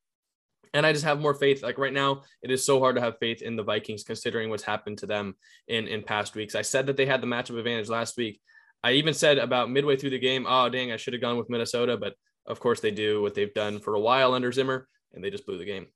And 0.76 0.86
I 0.86 0.94
just 0.94 1.06
have 1.06 1.20
more 1.20 1.36
faith. 1.36 1.62
Like 1.62 1.78
right 1.78 1.94
now, 1.94 2.22
it 2.42 2.50
is 2.50 2.66
so 2.66 2.80
hard 2.80 2.96
to 2.96 3.02
have 3.02 3.20
faith 3.20 3.42
in 3.42 3.56
the 3.56 3.64
Vikings 3.64 4.04
considering 4.04 4.50
what's 4.50 4.64
happened 4.64 4.98
to 5.00 5.06
them 5.06 5.36
in, 5.68 5.88
in 5.88 6.02
past 6.02 6.36
weeks. 6.36 6.56
I 6.56 6.64
said 6.64 6.88
that 6.88 6.98
they 6.98 7.06
had 7.06 7.22
the 7.22 7.28
matchup 7.28 7.58
advantage 7.58 7.90
last 7.90 8.18
week. 8.18 8.40
I 8.84 8.94
even 8.94 9.14
said 9.14 9.38
about 9.38 9.70
midway 9.70 9.96
through 9.96 10.10
the 10.12 10.20
game, 10.20 10.46
oh, 10.48 10.70
dang, 10.70 10.92
I 10.92 10.98
should 10.98 11.14
have 11.14 11.22
gone 11.22 11.38
with 11.38 11.50
Minnesota. 11.50 11.96
But 11.98 12.16
of 12.48 12.60
course, 12.60 12.80
they 12.80 12.92
do 12.92 13.22
what 13.22 13.36
they've 13.36 13.54
done 13.54 13.80
for 13.80 13.94
a 13.94 14.00
while 14.00 14.34
under 14.34 14.52
Zimmer, 14.52 14.88
and 15.14 15.24
they 15.24 15.30
just 15.30 15.46
blew 15.46 15.58
the 15.58 15.66
game. 15.66 15.88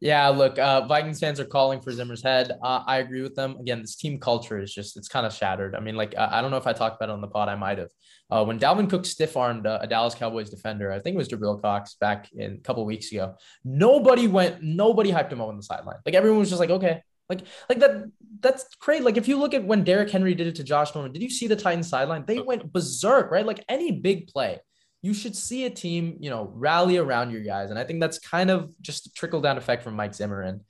Yeah, 0.00 0.28
look, 0.28 0.58
uh, 0.58 0.86
Vikings 0.86 1.20
fans 1.20 1.40
are 1.40 1.46
calling 1.46 1.80
for 1.80 1.90
Zimmer's 1.90 2.22
head. 2.22 2.52
Uh, 2.62 2.82
I 2.86 2.98
agree 2.98 3.22
with 3.22 3.34
them. 3.34 3.56
Again, 3.58 3.80
this 3.80 3.96
team 3.96 4.20
culture 4.20 4.60
is 4.60 4.72
just, 4.72 4.94
it's 4.98 5.08
kind 5.08 5.24
of 5.24 5.32
shattered. 5.32 5.74
I 5.74 5.80
mean, 5.80 5.96
like, 5.96 6.14
I 6.18 6.42
don't 6.42 6.50
know 6.50 6.58
if 6.58 6.66
I 6.66 6.74
talked 6.74 6.96
about 6.96 7.08
it 7.08 7.12
on 7.12 7.22
the 7.22 7.28
pod, 7.28 7.48
I 7.48 7.54
might 7.54 7.78
have. 7.78 7.88
Uh, 8.30 8.44
when 8.44 8.58
Dalvin 8.58 8.90
Cook 8.90 9.06
stiff 9.06 9.38
armed 9.38 9.66
uh, 9.66 9.78
a 9.80 9.86
Dallas 9.86 10.14
Cowboys 10.14 10.50
defender, 10.50 10.92
I 10.92 10.98
think 10.98 11.14
it 11.14 11.16
was 11.16 11.28
Jabril 11.28 11.62
Cox 11.62 11.94
back 11.98 12.28
in 12.34 12.54
a 12.54 12.58
couple 12.58 12.84
weeks 12.84 13.10
ago, 13.10 13.36
nobody 13.64 14.28
went, 14.28 14.62
nobody 14.62 15.10
hyped 15.10 15.32
him 15.32 15.40
up 15.40 15.48
on 15.48 15.56
the 15.56 15.62
sideline. 15.62 15.96
Like, 16.04 16.14
everyone 16.14 16.40
was 16.40 16.50
just 16.50 16.60
like, 16.60 16.70
okay. 16.70 17.02
Like, 17.30 17.40
like 17.70 17.78
that, 17.78 18.10
that's 18.40 18.66
crazy. 18.78 19.02
Like, 19.02 19.16
if 19.16 19.28
you 19.28 19.38
look 19.38 19.54
at 19.54 19.64
when 19.64 19.82
Derrick 19.82 20.10
Henry 20.10 20.34
did 20.34 20.46
it 20.46 20.56
to 20.56 20.62
Josh 20.62 20.94
Norman, 20.94 21.12
did 21.12 21.22
you 21.22 21.30
see 21.30 21.46
the 21.46 21.56
Titans 21.56 21.88
sideline? 21.88 22.24
They 22.26 22.40
went 22.40 22.70
berserk, 22.70 23.30
right? 23.30 23.46
Like, 23.46 23.64
any 23.66 23.92
big 23.92 24.28
play 24.28 24.60
you 25.06 25.14
should 25.14 25.36
see 25.36 25.66
a 25.66 25.70
team, 25.70 26.16
you 26.18 26.30
know, 26.30 26.50
rally 26.52 26.96
around 26.96 27.30
your 27.30 27.40
guys. 27.40 27.70
And 27.70 27.78
I 27.78 27.84
think 27.84 28.00
that's 28.00 28.18
kind 28.18 28.50
of 28.50 28.72
just 28.80 29.06
a 29.06 29.12
trickle 29.12 29.40
down 29.40 29.56
effect 29.56 29.84
from 29.84 29.94
Mike 29.94 30.12
Zimmer. 30.12 30.42
And 30.42 30.62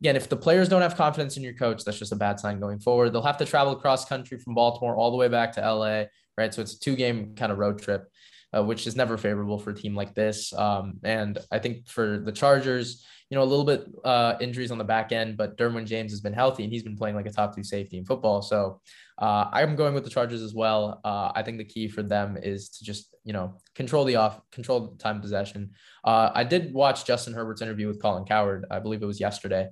again, 0.00 0.14
if 0.14 0.28
the 0.28 0.36
players 0.36 0.68
don't 0.68 0.80
have 0.80 0.94
confidence 0.94 1.36
in 1.36 1.42
your 1.42 1.54
coach, 1.54 1.82
that's 1.82 1.98
just 1.98 2.12
a 2.12 2.16
bad 2.16 2.38
sign 2.38 2.60
going 2.60 2.78
forward. 2.78 3.12
They'll 3.12 3.22
have 3.22 3.38
to 3.38 3.44
travel 3.44 3.72
across 3.72 4.04
country 4.04 4.38
from 4.38 4.54
Baltimore 4.54 4.94
all 4.94 5.10
the 5.10 5.16
way 5.16 5.26
back 5.26 5.50
to 5.54 5.60
LA, 5.60 6.04
right? 6.38 6.54
So 6.54 6.62
it's 6.62 6.74
a 6.74 6.78
two 6.78 6.94
game 6.94 7.34
kind 7.34 7.50
of 7.50 7.58
road 7.58 7.82
trip. 7.82 8.04
Uh, 8.52 8.64
which 8.64 8.86
is 8.86 8.96
never 8.96 9.16
favorable 9.16 9.58
for 9.60 9.70
a 9.70 9.74
team 9.74 9.94
like 9.94 10.12
this. 10.12 10.52
Um, 10.52 10.94
and 11.04 11.38
I 11.52 11.60
think 11.60 11.86
for 11.86 12.18
the 12.18 12.32
Chargers, 12.32 13.06
you 13.30 13.36
know, 13.36 13.44
a 13.44 13.44
little 13.44 13.64
bit 13.64 13.86
uh, 14.04 14.34
injuries 14.40 14.72
on 14.72 14.78
the 14.78 14.82
back 14.82 15.12
end, 15.12 15.36
but 15.36 15.56
Derwin 15.56 15.86
James 15.86 16.10
has 16.10 16.20
been 16.20 16.32
healthy 16.32 16.64
and 16.64 16.72
he's 16.72 16.82
been 16.82 16.96
playing 16.96 17.14
like 17.14 17.26
a 17.26 17.30
top 17.30 17.54
two 17.54 17.62
safety 17.62 17.96
in 17.96 18.04
football. 18.04 18.42
So 18.42 18.80
uh, 19.18 19.44
I'm 19.52 19.76
going 19.76 19.94
with 19.94 20.02
the 20.02 20.10
Chargers 20.10 20.42
as 20.42 20.52
well. 20.52 21.00
Uh, 21.04 21.30
I 21.32 21.44
think 21.44 21.58
the 21.58 21.64
key 21.64 21.86
for 21.86 22.02
them 22.02 22.36
is 22.42 22.70
to 22.70 22.84
just 22.84 23.14
you 23.22 23.32
know 23.32 23.54
control 23.76 24.04
the 24.04 24.16
off, 24.16 24.40
control 24.50 24.80
the 24.80 24.98
time 24.98 25.20
possession. 25.20 25.70
Uh, 26.04 26.30
I 26.34 26.42
did 26.42 26.74
watch 26.74 27.04
Justin 27.04 27.34
Herbert's 27.34 27.62
interview 27.62 27.86
with 27.86 28.02
Colin 28.02 28.24
Cowherd. 28.24 28.66
I 28.68 28.80
believe 28.80 29.00
it 29.00 29.06
was 29.06 29.20
yesterday. 29.20 29.68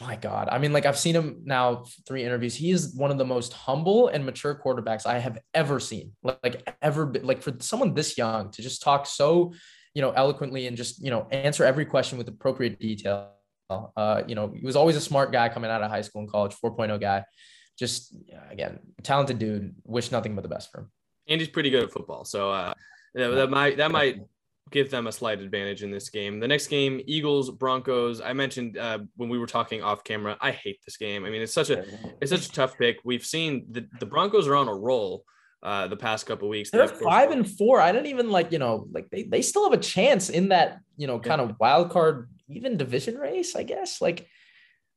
My 0.00 0.14
God, 0.14 0.48
I 0.50 0.58
mean, 0.58 0.72
like 0.72 0.86
I've 0.86 0.98
seen 0.98 1.14
him 1.14 1.42
now 1.44 1.84
three 2.06 2.24
interviews. 2.24 2.54
He 2.54 2.70
is 2.70 2.94
one 2.94 3.10
of 3.10 3.18
the 3.18 3.24
most 3.24 3.52
humble 3.52 4.08
and 4.08 4.24
mature 4.24 4.54
quarterbacks 4.54 5.06
I 5.06 5.18
have 5.18 5.38
ever 5.54 5.80
seen. 5.80 6.12
Like, 6.22 6.38
like 6.42 6.76
ever, 6.80 7.04
been, 7.04 7.26
like 7.26 7.42
for 7.42 7.54
someone 7.58 7.94
this 7.94 8.16
young 8.16 8.52
to 8.52 8.62
just 8.62 8.80
talk 8.80 9.06
so, 9.06 9.54
you 9.94 10.02
know, 10.02 10.12
eloquently 10.12 10.68
and 10.68 10.76
just 10.76 11.02
you 11.02 11.10
know 11.10 11.26
answer 11.32 11.64
every 11.64 11.84
question 11.84 12.16
with 12.16 12.28
appropriate 12.28 12.78
detail. 12.78 13.32
Uh, 13.70 14.22
you 14.26 14.34
know, 14.34 14.52
he 14.54 14.64
was 14.64 14.76
always 14.76 14.96
a 14.96 15.00
smart 15.00 15.32
guy 15.32 15.48
coming 15.48 15.70
out 15.70 15.82
of 15.82 15.90
high 15.90 16.00
school 16.00 16.22
and 16.22 16.30
college, 16.30 16.54
4.0 16.64 17.00
guy 17.00 17.24
just 17.78 18.14
again, 18.50 18.80
talented 19.02 19.38
dude. 19.38 19.74
Wish 19.84 20.10
nothing 20.10 20.34
but 20.34 20.42
the 20.42 20.48
best 20.48 20.70
for 20.70 20.80
him. 20.80 20.90
And 21.28 21.40
he's 21.40 21.48
pretty 21.48 21.70
good 21.70 21.84
at 21.84 21.92
football, 21.92 22.24
so 22.24 22.50
uh, 22.50 22.74
that, 23.14 23.28
that 23.28 23.50
might 23.50 23.76
that 23.76 23.90
might 23.90 24.20
give 24.70 24.90
them 24.90 25.06
a 25.06 25.12
slight 25.12 25.40
advantage 25.40 25.82
in 25.82 25.90
this 25.90 26.08
game. 26.10 26.40
The 26.40 26.48
next 26.48 26.68
game, 26.68 27.00
Eagles 27.06 27.50
Broncos. 27.50 28.20
I 28.20 28.32
mentioned 28.32 28.78
uh, 28.78 29.00
when 29.16 29.28
we 29.28 29.38
were 29.38 29.46
talking 29.46 29.82
off 29.82 30.04
camera. 30.04 30.36
I 30.40 30.50
hate 30.50 30.80
this 30.84 30.96
game. 30.96 31.24
I 31.24 31.30
mean, 31.30 31.42
it's 31.42 31.54
such 31.54 31.70
a 31.70 31.84
it's 32.20 32.30
such 32.30 32.46
a 32.46 32.52
tough 32.52 32.76
pick. 32.78 32.98
We've 33.04 33.24
seen 33.24 33.66
the 33.70 33.86
the 34.00 34.06
Broncos 34.06 34.46
are 34.48 34.56
on 34.56 34.68
a 34.68 34.74
roll 34.74 35.24
uh, 35.62 35.88
the 35.88 35.96
past 35.96 36.26
couple 36.26 36.48
weeks. 36.48 36.70
They're 36.70 36.88
five 36.88 37.30
and 37.30 37.48
four. 37.48 37.80
I 37.80 37.92
don't 37.92 38.06
even 38.06 38.30
like 38.30 38.52
you 38.52 38.58
know 38.58 38.86
like 38.92 39.08
they 39.10 39.24
they 39.24 39.42
still 39.42 39.68
have 39.68 39.78
a 39.78 39.82
chance 39.82 40.28
in 40.28 40.48
that 40.50 40.78
you 40.96 41.06
know 41.06 41.18
kind 41.18 41.40
of 41.40 41.56
wild 41.58 41.90
card 41.90 42.30
even 42.48 42.76
division 42.76 43.16
race. 43.16 43.56
I 43.56 43.62
guess 43.62 44.00
like 44.00 44.28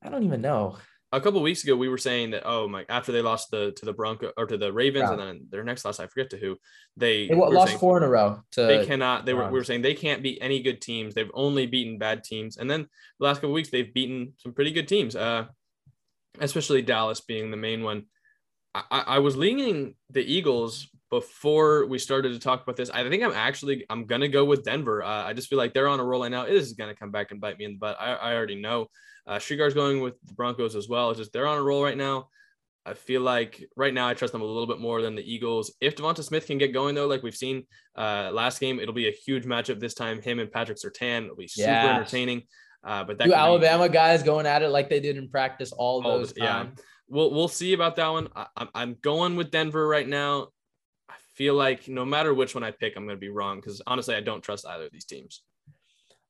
I 0.04 0.10
don't 0.10 0.24
even 0.24 0.42
know 0.42 0.78
a 1.12 1.20
couple 1.20 1.42
weeks 1.42 1.64
ago 1.64 1.76
we 1.76 1.90
were 1.90 1.98
saying 1.98 2.32
that 2.32 2.44
oh 2.46 2.68
my 2.68 2.86
after 2.90 3.12
they 3.12 3.22
lost 3.22 3.52
the 3.52 3.72
to 3.74 3.86
the 3.86 3.94
Bronco 3.94 4.32
or 4.38 4.46
to 4.46 4.58
the 4.58 4.72
Ravens 4.72 5.04
yeah. 5.08 5.12
and 5.12 5.20
then 5.20 5.48
their 5.50 5.64
next 5.64 5.84
loss 5.84 6.00
I 6.00 6.08
forget 6.08 6.30
to 6.32 6.38
who 6.38 6.58
they, 6.98 7.28
they 7.28 7.36
lost 7.36 7.70
saying, 7.70 7.80
four 7.80 7.98
in 7.98 8.04
a 8.04 8.10
row. 8.10 8.42
To 8.52 8.62
they 8.64 8.86
cannot. 8.86 9.26
They 9.26 9.34
were 9.34 9.46
we 9.46 9.58
were 9.60 9.64
saying 9.64 9.82
they 9.82 9.94
can't 9.94 10.24
beat 10.24 10.40
any 10.42 10.62
good 10.62 10.82
teams. 10.82 11.14
They've 11.14 11.32
only 11.34 11.66
beaten 11.66 11.98
bad 11.98 12.24
teams. 12.24 12.58
And 12.58 12.70
then 12.70 12.88
the 13.20 13.26
last 13.26 13.38
couple 13.38 13.54
weeks 13.54 13.70
they've 13.70 13.94
beaten 13.94 14.34
some 14.38 14.54
pretty 14.54 14.72
good 14.72 14.88
teams. 14.88 15.16
Uh, 15.16 15.46
especially 16.40 16.82
Dallas 16.82 17.22
being 17.22 17.52
the 17.52 17.58
main 17.58 17.84
one. 17.84 18.06
I, 18.74 19.04
I 19.08 19.20
was 19.20 19.36
leaning 19.36 19.96
the 20.10 20.22
Eagles 20.22 20.88
before 21.12 21.86
we 21.86 22.00
started 22.00 22.32
to 22.32 22.40
talk 22.40 22.64
about 22.64 22.78
this. 22.78 22.90
I 22.90 23.08
think 23.08 23.22
I'm 23.22 23.34
actually 23.34 23.86
I'm 23.90 24.06
gonna 24.06 24.30
go 24.30 24.46
with 24.46 24.64
Denver. 24.64 25.04
Uh, 25.04 25.26
I 25.26 25.34
just 25.34 25.50
feel 25.50 25.58
like 25.58 25.74
they're 25.74 25.90
on 25.90 26.00
a 26.00 26.04
roll 26.04 26.24
right 26.24 26.32
now. 26.32 26.46
It 26.46 26.56
is 26.56 26.74
gonna 26.74 26.96
come 26.96 27.12
back 27.12 27.32
and 27.32 27.40
bite 27.40 27.60
me 27.60 27.66
in 27.66 27.74
the 27.74 27.78
butt. 27.78 27.98
I, 28.00 28.14
I 28.14 28.34
already 28.34 28.60
know. 28.60 28.88
Uh, 29.28 29.36
Srikar's 29.36 29.76
going 29.76 30.02
with 30.02 30.16
the 30.26 30.34
Broncos 30.34 30.76
as 30.76 30.90
well. 30.90 31.12
It's 31.12 31.20
just 31.20 31.34
they're 31.34 31.46
on 31.46 31.58
a 31.58 31.62
roll 31.62 31.84
right 31.84 31.98
now. 31.98 32.30
I 32.86 32.96
feel 32.96 33.22
like 33.22 33.64
right 33.76 33.94
now 33.94 34.08
I 34.08 34.16
trust 34.16 34.32
them 34.32 34.42
a 34.42 34.46
little 34.46 34.66
bit 34.66 34.80
more 34.80 35.04
than 35.04 35.14
the 35.14 35.22
Eagles. 35.22 35.76
If 35.82 35.96
Devonta 35.96 36.24
Smith 36.24 36.48
can 36.48 36.58
get 36.58 36.74
going 36.74 36.96
though, 36.96 37.08
like 37.08 37.22
we've 37.22 37.36
seen 37.36 37.68
uh, 37.96 38.32
last 38.34 38.60
game, 38.60 38.80
it'll 38.80 38.96
be 38.96 39.08
a 39.08 39.12
huge 39.12 39.44
matchup 39.44 39.80
this 39.80 39.94
time. 39.94 40.22
Him 40.22 40.40
and 40.40 40.52
Patrick 40.52 40.80
Surtain. 40.80 41.26
It'll 41.26 41.36
be 41.36 41.48
super 41.48 41.70
yeah. 41.70 41.96
entertaining. 41.96 42.44
Uh, 42.84 43.04
but 43.04 43.20
that 43.20 43.30
Alabama 43.30 43.88
be, 43.88 43.94
guys 43.94 44.24
going 44.24 44.48
at 44.48 44.64
it 44.64 44.70
like 44.70 44.90
they 44.90 45.00
did 45.00 45.18
in 45.18 45.30
practice 45.30 45.72
all, 45.72 46.04
all 46.04 46.18
those 46.18 46.34
Yeah, 46.36 46.68
we'll 47.08 47.32
we'll 47.32 47.48
see 47.48 47.74
about 47.74 47.98
that 47.98 48.08
one. 48.08 48.30
I, 48.36 48.48
I'm 48.74 48.96
going 49.02 49.36
with 49.36 49.52
Denver 49.52 49.88
right 49.88 50.08
now. 50.08 50.48
Feel 51.36 51.56
like 51.56 51.88
no 51.88 52.06
matter 52.06 52.34
which 52.34 52.56
one 52.56 52.64
I 52.64 52.72
pick, 52.72 52.96
I'm 52.96 53.06
going 53.06 53.16
to 53.16 53.20
be 53.20 53.30
wrong 53.30 53.58
because 53.58 53.82
honestly, 53.88 54.16
I 54.16 54.22
don't 54.22 54.42
trust 54.42 54.68
either 54.68 54.86
of 54.86 54.92
these 54.92 55.06
teams. 55.06 55.44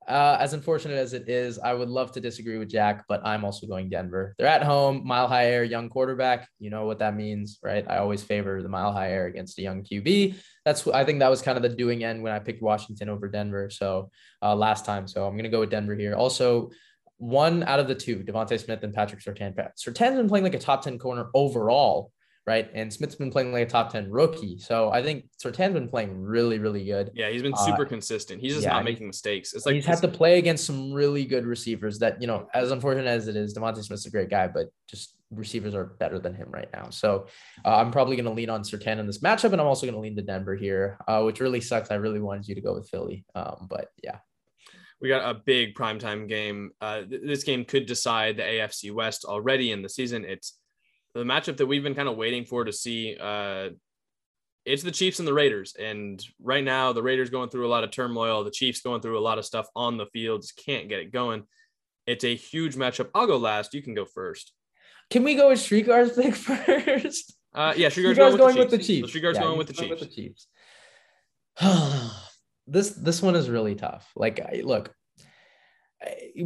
Uh, 0.07 0.35
as 0.39 0.53
unfortunate 0.53 0.95
as 0.95 1.13
it 1.13 1.29
is, 1.29 1.59
I 1.59 1.73
would 1.73 1.89
love 1.89 2.11
to 2.13 2.19
disagree 2.19 2.57
with 2.57 2.69
Jack, 2.69 3.05
but 3.07 3.21
I'm 3.23 3.45
also 3.45 3.67
going 3.67 3.87
Denver. 3.87 4.33
They're 4.37 4.47
at 4.47 4.63
home, 4.63 5.05
mile 5.05 5.27
high 5.27 5.45
air, 5.45 5.63
young 5.63 5.89
quarterback. 5.89 6.49
You 6.59 6.71
know 6.71 6.85
what 6.85 6.99
that 6.99 7.15
means, 7.15 7.59
right? 7.61 7.85
I 7.87 7.97
always 7.97 8.23
favor 8.23 8.63
the 8.63 8.69
mile 8.69 8.91
high 8.91 9.11
air 9.11 9.27
against 9.27 9.59
a 9.59 9.61
young 9.61 9.83
QB. 9.83 10.35
That's 10.65 10.87
I 10.87 11.05
think 11.05 11.19
that 11.19 11.29
was 11.29 11.43
kind 11.43 11.55
of 11.55 11.61
the 11.61 11.69
doing 11.69 12.03
end 12.03 12.23
when 12.23 12.33
I 12.33 12.39
picked 12.39 12.63
Washington 12.63 13.09
over 13.09 13.27
Denver. 13.27 13.69
So 13.69 14.09
uh, 14.41 14.55
last 14.55 14.85
time, 14.85 15.07
so 15.07 15.27
I'm 15.27 15.37
gonna 15.37 15.49
go 15.49 15.59
with 15.59 15.69
Denver 15.69 15.95
here. 15.95 16.15
Also, 16.15 16.71
one 17.17 17.61
out 17.63 17.79
of 17.79 17.87
the 17.87 17.95
two, 17.95 18.17
DeVonta 18.17 18.59
Smith 18.59 18.83
and 18.83 18.95
Patrick 18.95 19.21
Surtain. 19.21 19.55
Surtain's 19.77 20.17
been 20.17 20.27
playing 20.27 20.43
like 20.43 20.55
a 20.55 20.59
top 20.59 20.81
ten 20.81 20.97
corner 20.97 21.29
overall 21.35 22.11
right? 22.47 22.69
And 22.73 22.91
Smith's 22.91 23.15
been 23.15 23.31
playing 23.31 23.53
like 23.53 23.67
a 23.67 23.69
top 23.69 23.91
10 23.91 24.09
rookie. 24.09 24.57
So 24.57 24.91
I 24.91 25.03
think 25.03 25.25
Surtain's 25.43 25.73
been 25.73 25.87
playing 25.87 26.19
really, 26.19 26.57
really 26.57 26.83
good. 26.83 27.11
Yeah, 27.13 27.29
he's 27.29 27.43
been 27.43 27.55
super 27.55 27.85
uh, 27.85 27.89
consistent. 27.89 28.41
He's 28.41 28.53
just 28.53 28.65
yeah, 28.65 28.73
not 28.73 28.83
making 28.83 29.07
mistakes. 29.07 29.53
It's 29.53 29.65
like 29.65 29.75
he's 29.75 29.85
had 29.85 30.01
to 30.01 30.07
play 30.07 30.39
against 30.39 30.65
some 30.65 30.91
really 30.91 31.23
good 31.25 31.45
receivers 31.45 31.99
that, 31.99 32.19
you 32.19 32.27
know, 32.27 32.47
as 32.53 32.71
unfortunate 32.71 33.07
as 33.07 33.27
it 33.27 33.35
is, 33.35 33.55
DeVonta 33.55 33.83
Smith's 33.83 34.07
a 34.07 34.11
great 34.11 34.29
guy, 34.29 34.47
but 34.47 34.67
just 34.87 35.15
receivers 35.29 35.75
are 35.75 35.85
better 35.85 36.17
than 36.17 36.33
him 36.33 36.49
right 36.49 36.69
now. 36.73 36.89
So 36.89 37.27
uh, 37.63 37.75
I'm 37.75 37.91
probably 37.91 38.15
going 38.15 38.25
to 38.25 38.31
lean 38.31 38.49
on 38.49 38.63
Surtain 38.63 38.97
in 38.97 39.05
this 39.05 39.19
matchup, 39.19 39.51
and 39.51 39.61
I'm 39.61 39.67
also 39.67 39.85
going 39.85 39.95
to 39.95 40.01
lean 40.01 40.15
to 40.15 40.23
Denver 40.23 40.55
here, 40.55 40.97
uh, 41.07 41.21
which 41.21 41.39
really 41.39 41.61
sucks. 41.61 41.91
I 41.91 41.95
really 41.95 42.19
wanted 42.19 42.47
you 42.47 42.55
to 42.55 42.61
go 42.61 42.73
with 42.73 42.89
Philly. 42.89 43.23
Um, 43.35 43.67
but 43.69 43.89
yeah. 44.03 44.17
We 44.99 45.09
got 45.09 45.27
a 45.27 45.39
big 45.39 45.73
primetime 45.73 46.27
game. 46.27 46.71
Uh, 46.79 47.01
th- 47.01 47.21
this 47.23 47.43
game 47.43 47.65
could 47.65 47.87
decide 47.87 48.37
the 48.37 48.43
AFC 48.43 48.93
West 48.93 49.25
already 49.25 49.71
in 49.71 49.81
the 49.81 49.89
season. 49.89 50.23
It's 50.25 50.59
the 51.13 51.23
matchup 51.23 51.57
that 51.57 51.65
we've 51.65 51.83
been 51.83 51.95
kind 51.95 52.09
of 52.09 52.17
waiting 52.17 52.45
for 52.45 52.63
to 52.63 52.73
see. 52.73 53.17
Uh, 53.19 53.69
it's 54.63 54.83
the 54.83 54.91
Chiefs 54.91 55.19
and 55.19 55.27
the 55.27 55.33
Raiders, 55.33 55.75
and 55.79 56.23
right 56.39 56.63
now 56.63 56.93
the 56.93 57.01
Raiders 57.01 57.31
going 57.31 57.49
through 57.49 57.67
a 57.67 57.69
lot 57.69 57.83
of 57.83 57.91
turmoil. 57.91 58.43
The 58.43 58.51
Chiefs 58.51 58.81
going 58.81 59.01
through 59.01 59.17
a 59.17 59.21
lot 59.21 59.39
of 59.39 59.45
stuff 59.45 59.67
on 59.75 59.97
the 59.97 60.05
field, 60.07 60.41
just 60.41 60.55
can't 60.63 60.87
get 60.87 60.99
it 60.99 61.11
going. 61.11 61.43
It's 62.05 62.23
a 62.23 62.35
huge 62.35 62.75
matchup. 62.75 63.09
I'll 63.15 63.27
go 63.27 63.37
last. 63.37 63.73
You 63.73 63.81
can 63.81 63.93
go 63.93 64.05
first. 64.05 64.53
Can 65.09 65.23
we 65.23 65.35
go 65.35 65.49
with 65.49 65.59
Srikar's 65.59 66.15
pick 66.15 66.35
first? 66.35 67.35
Uh, 67.53 67.73
yeah, 67.75 67.89
Srikar's, 67.89 68.17
going, 68.17 68.37
going, 68.37 68.57
with 68.57 68.69
the 68.69 68.77
Chiefs. 68.77 69.11
Srikar's 69.11 69.35
yeah, 69.35 69.43
going 69.43 69.57
with 69.57 69.67
the 69.67 69.73
Chiefs. 69.73 69.89
With 69.89 69.99
the 69.99 70.05
Chiefs. 70.05 70.47
this 72.67 72.91
this 72.91 73.21
one 73.21 73.35
is 73.35 73.49
really 73.49 73.75
tough. 73.75 74.09
Like, 74.15 74.39
look, 74.63 74.93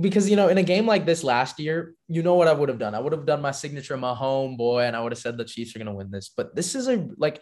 because 0.01 0.29
you 0.29 0.35
know 0.35 0.47
in 0.49 0.57
a 0.57 0.63
game 0.63 0.85
like 0.85 1.05
this 1.05 1.23
last 1.23 1.59
year 1.59 1.93
you 2.07 2.21
know 2.21 2.35
what 2.35 2.47
i 2.47 2.53
would 2.53 2.69
have 2.69 2.79
done? 2.79 2.93
I 2.93 2.99
would 2.99 3.13
have 3.13 3.25
done 3.25 3.41
my 3.41 3.51
signature 3.51 3.95
my 3.97 4.13
home 4.13 4.57
boy 4.57 4.83
and 4.83 4.95
i 4.95 5.01
would 5.01 5.11
have 5.11 5.19
said 5.19 5.37
the 5.37 5.45
chiefs 5.45 5.75
are 5.75 5.79
going 5.79 5.87
to 5.87 5.93
win 5.93 6.11
this. 6.11 6.29
But 6.35 6.55
this 6.55 6.75
is 6.75 6.87
a 6.87 7.07
like 7.17 7.41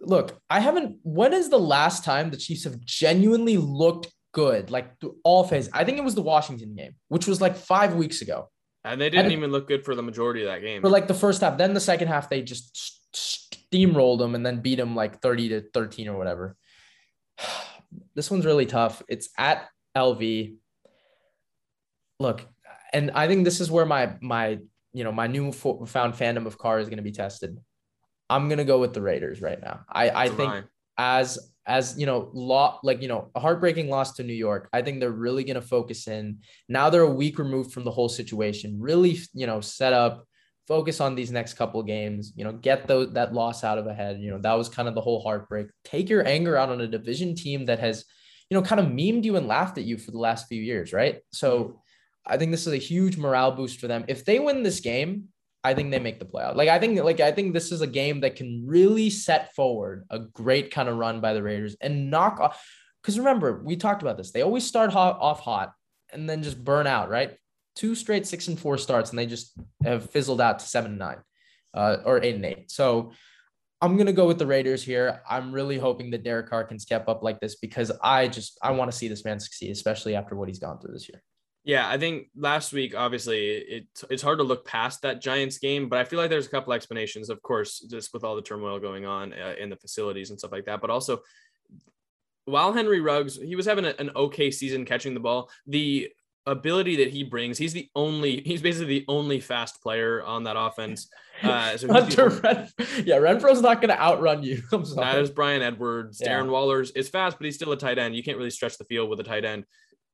look 0.00 0.40
i 0.48 0.60
haven't 0.60 0.98
when 1.02 1.32
is 1.32 1.48
the 1.48 1.58
last 1.58 2.04
time 2.04 2.30
the 2.30 2.36
chiefs 2.36 2.64
have 2.64 2.78
genuinely 2.80 3.56
looked 3.56 4.06
good 4.32 4.70
like 4.70 5.00
through 5.00 5.16
all 5.24 5.44
phases? 5.44 5.70
I 5.72 5.84
think 5.84 5.98
it 5.98 6.04
was 6.04 6.14
the 6.14 6.22
washington 6.22 6.74
game 6.74 6.94
which 7.08 7.26
was 7.26 7.40
like 7.40 7.56
five 7.56 7.94
weeks 7.94 8.22
ago. 8.22 8.48
And 8.84 9.00
they 9.00 9.10
didn't 9.10 9.26
and 9.26 9.32
even 9.32 9.52
look 9.52 9.68
good 9.68 9.84
for 9.84 9.94
the 9.94 10.02
majority 10.02 10.42
of 10.42 10.48
that 10.48 10.60
game. 10.60 10.82
For 10.82 10.88
like 10.88 11.06
the 11.06 11.14
first 11.14 11.40
half. 11.40 11.56
Then 11.56 11.72
the 11.72 11.80
second 11.80 12.08
half 12.08 12.28
they 12.28 12.42
just 12.42 13.00
steamrolled 13.14 14.18
them 14.18 14.34
and 14.34 14.44
then 14.44 14.60
beat 14.60 14.76
them 14.76 14.96
like 14.96 15.20
30 15.20 15.48
to 15.50 15.60
13 15.72 16.08
or 16.08 16.16
whatever. 16.18 16.56
This 18.14 18.30
one's 18.30 18.46
really 18.46 18.64
tough. 18.64 19.02
It's 19.06 19.28
at 19.36 19.68
lv 19.94 20.56
look, 22.18 22.46
and 22.92 23.10
I 23.12 23.26
think 23.26 23.44
this 23.44 23.60
is 23.60 23.70
where 23.70 23.86
my 23.86 24.14
my 24.20 24.58
you 24.92 25.04
know 25.04 25.12
my 25.12 25.26
new 25.26 25.52
found 25.52 26.14
fandom 26.14 26.46
of 26.46 26.58
Carr 26.58 26.78
is 26.78 26.88
going 26.88 26.98
to 26.98 27.02
be 27.02 27.12
tested. 27.12 27.58
I'm 28.28 28.48
gonna 28.48 28.64
go 28.64 28.78
with 28.78 28.94
the 28.94 29.02
Raiders 29.02 29.40
right 29.40 29.60
now. 29.60 29.80
I 29.88 30.10
I 30.10 30.28
think 30.28 30.64
as 30.96 31.38
as 31.66 31.98
you 31.98 32.06
know, 32.06 32.30
law 32.32 32.80
like 32.82 33.02
you 33.02 33.08
know 33.08 33.30
a 33.34 33.40
heartbreaking 33.40 33.88
loss 33.88 34.14
to 34.14 34.24
New 34.24 34.32
York. 34.32 34.68
I 34.72 34.82
think 34.82 35.00
they're 35.00 35.10
really 35.10 35.44
gonna 35.44 35.62
focus 35.62 36.08
in. 36.08 36.38
Now 36.68 36.90
they're 36.90 37.02
a 37.02 37.10
week 37.10 37.38
removed 37.38 37.72
from 37.72 37.84
the 37.84 37.90
whole 37.90 38.08
situation. 38.08 38.78
Really, 38.80 39.18
you 39.34 39.46
know, 39.46 39.60
set 39.60 39.92
up, 39.92 40.26
focus 40.66 41.00
on 41.00 41.14
these 41.14 41.30
next 41.30 41.54
couple 41.54 41.82
games. 41.82 42.32
You 42.36 42.44
know, 42.44 42.52
get 42.52 42.86
those 42.86 43.12
that 43.12 43.32
loss 43.32 43.64
out 43.64 43.78
of 43.78 43.86
a 43.86 43.94
head. 43.94 44.20
You 44.20 44.30
know, 44.30 44.38
that 44.38 44.54
was 44.54 44.68
kind 44.68 44.88
of 44.88 44.94
the 44.94 45.00
whole 45.00 45.22
heartbreak. 45.22 45.68
Take 45.84 46.08
your 46.08 46.26
anger 46.26 46.56
out 46.56 46.70
on 46.70 46.80
a 46.80 46.88
division 46.88 47.34
team 47.34 47.66
that 47.66 47.78
has, 47.78 48.04
you 48.50 48.56
know, 48.56 48.62
kind 48.62 48.80
of 48.80 48.86
memed 48.86 49.24
you 49.24 49.36
and 49.36 49.46
laughed 49.46 49.78
at 49.78 49.84
you 49.84 49.98
for 49.98 50.10
the 50.10 50.18
last 50.18 50.48
few 50.48 50.60
years, 50.60 50.92
right? 50.92 51.20
So. 51.32 51.62
Mm-hmm. 51.64 51.76
I 52.26 52.36
think 52.36 52.50
this 52.50 52.66
is 52.66 52.72
a 52.72 52.78
huge 52.78 53.16
morale 53.16 53.52
boost 53.52 53.80
for 53.80 53.88
them. 53.88 54.04
If 54.08 54.24
they 54.24 54.38
win 54.38 54.62
this 54.62 54.80
game, 54.80 55.28
I 55.64 55.74
think 55.74 55.90
they 55.90 55.98
make 55.98 56.18
the 56.18 56.24
playoff. 56.24 56.56
Like 56.56 56.68
I 56.68 56.78
think 56.78 57.00
like 57.02 57.20
I 57.20 57.32
think 57.32 57.52
this 57.52 57.70
is 57.70 57.80
a 57.80 57.86
game 57.86 58.20
that 58.20 58.36
can 58.36 58.64
really 58.66 59.10
set 59.10 59.54
forward 59.54 60.04
a 60.10 60.18
great 60.18 60.72
kind 60.72 60.88
of 60.88 60.96
run 60.96 61.20
by 61.20 61.34
the 61.34 61.42
Raiders 61.42 61.76
and 61.80 62.10
knock 62.10 62.40
off. 62.40 62.64
Because 63.00 63.18
remember, 63.18 63.62
we 63.64 63.76
talked 63.76 64.02
about 64.02 64.16
this. 64.16 64.30
They 64.30 64.42
always 64.42 64.66
start 64.66 64.92
hot, 64.92 65.18
off 65.20 65.40
hot 65.40 65.72
and 66.12 66.28
then 66.28 66.42
just 66.42 66.62
burn 66.62 66.86
out, 66.86 67.10
right? 67.10 67.36
Two 67.74 67.94
straight 67.94 68.26
six 68.26 68.48
and 68.48 68.58
four 68.58 68.76
starts, 68.76 69.10
and 69.10 69.18
they 69.18 69.26
just 69.26 69.52
have 69.84 70.10
fizzled 70.10 70.40
out 70.40 70.58
to 70.58 70.66
seven 70.66 70.92
and 70.92 70.98
nine, 70.98 71.18
uh, 71.74 71.98
or 72.04 72.22
eight 72.22 72.34
and 72.34 72.44
eight. 72.44 72.70
So 72.70 73.12
I'm 73.80 73.96
gonna 73.96 74.12
go 74.12 74.26
with 74.26 74.38
the 74.38 74.46
Raiders 74.46 74.82
here. 74.82 75.22
I'm 75.28 75.52
really 75.52 75.78
hoping 75.78 76.10
that 76.10 76.24
Derek 76.24 76.48
Carr 76.48 76.64
can 76.64 76.78
step 76.78 77.08
up 77.08 77.22
like 77.22 77.40
this 77.40 77.56
because 77.56 77.90
I 78.02 78.28
just 78.28 78.58
I 78.62 78.72
want 78.72 78.90
to 78.90 78.96
see 78.96 79.08
this 79.08 79.24
man 79.24 79.40
succeed, 79.40 79.70
especially 79.70 80.16
after 80.16 80.34
what 80.34 80.48
he's 80.48 80.58
gone 80.58 80.80
through 80.80 80.92
this 80.92 81.08
year. 81.08 81.22
Yeah, 81.64 81.88
I 81.88 81.96
think 81.96 82.26
last 82.36 82.72
week, 82.72 82.94
obviously, 82.96 83.46
it, 83.46 83.86
it's 84.10 84.22
hard 84.22 84.38
to 84.38 84.44
look 84.44 84.66
past 84.66 85.02
that 85.02 85.20
Giants 85.20 85.58
game, 85.58 85.88
but 85.88 86.00
I 86.00 86.04
feel 86.04 86.18
like 86.18 86.28
there's 86.28 86.46
a 86.46 86.50
couple 86.50 86.72
explanations, 86.72 87.30
of 87.30 87.40
course, 87.40 87.78
just 87.78 88.12
with 88.12 88.24
all 88.24 88.34
the 88.34 88.42
turmoil 88.42 88.80
going 88.80 89.06
on 89.06 89.32
uh, 89.32 89.54
in 89.58 89.70
the 89.70 89.76
facilities 89.76 90.30
and 90.30 90.38
stuff 90.38 90.50
like 90.50 90.64
that. 90.64 90.80
But 90.80 90.90
also, 90.90 91.20
while 92.46 92.72
Henry 92.72 93.00
Ruggs, 93.00 93.36
he 93.36 93.54
was 93.54 93.66
having 93.66 93.84
a, 93.84 93.94
an 94.00 94.10
okay 94.16 94.50
season 94.50 94.84
catching 94.84 95.14
the 95.14 95.20
ball, 95.20 95.50
the 95.66 96.10
ability 96.46 96.96
that 96.96 97.10
he 97.10 97.22
brings, 97.22 97.58
he's 97.58 97.72
the 97.72 97.88
only, 97.94 98.40
he's 98.40 98.60
basically 98.60 98.98
the 98.98 99.04
only 99.06 99.38
fast 99.38 99.80
player 99.80 100.20
on 100.24 100.44
that 100.44 100.56
offense. 100.58 101.08
Uh, 101.42 101.76
so 101.76 101.88
Hunter 101.90 102.28
yeah, 103.04 103.16
Renfrow's 103.16 103.62
not 103.62 103.80
going 103.80 103.88
to 103.88 104.00
outrun 104.00 104.44
you. 104.44 104.62
I'm 104.72 104.84
sorry. 104.84 105.12
That 105.12 105.18
is 105.18 105.30
Bryan 105.30 105.60
Edwards. 105.60 106.20
Yeah. 106.22 106.38
Darren 106.38 106.50
Waller's 106.50 106.92
is 106.92 107.08
fast, 107.08 107.36
but 107.36 107.46
he's 107.46 107.56
still 107.56 107.72
a 107.72 107.76
tight 107.76 107.98
end. 107.98 108.14
You 108.14 108.22
can't 108.22 108.36
really 108.36 108.50
stretch 108.50 108.78
the 108.78 108.84
field 108.84 109.10
with 109.10 109.18
a 109.18 109.24
tight 109.24 109.44
end. 109.44 109.64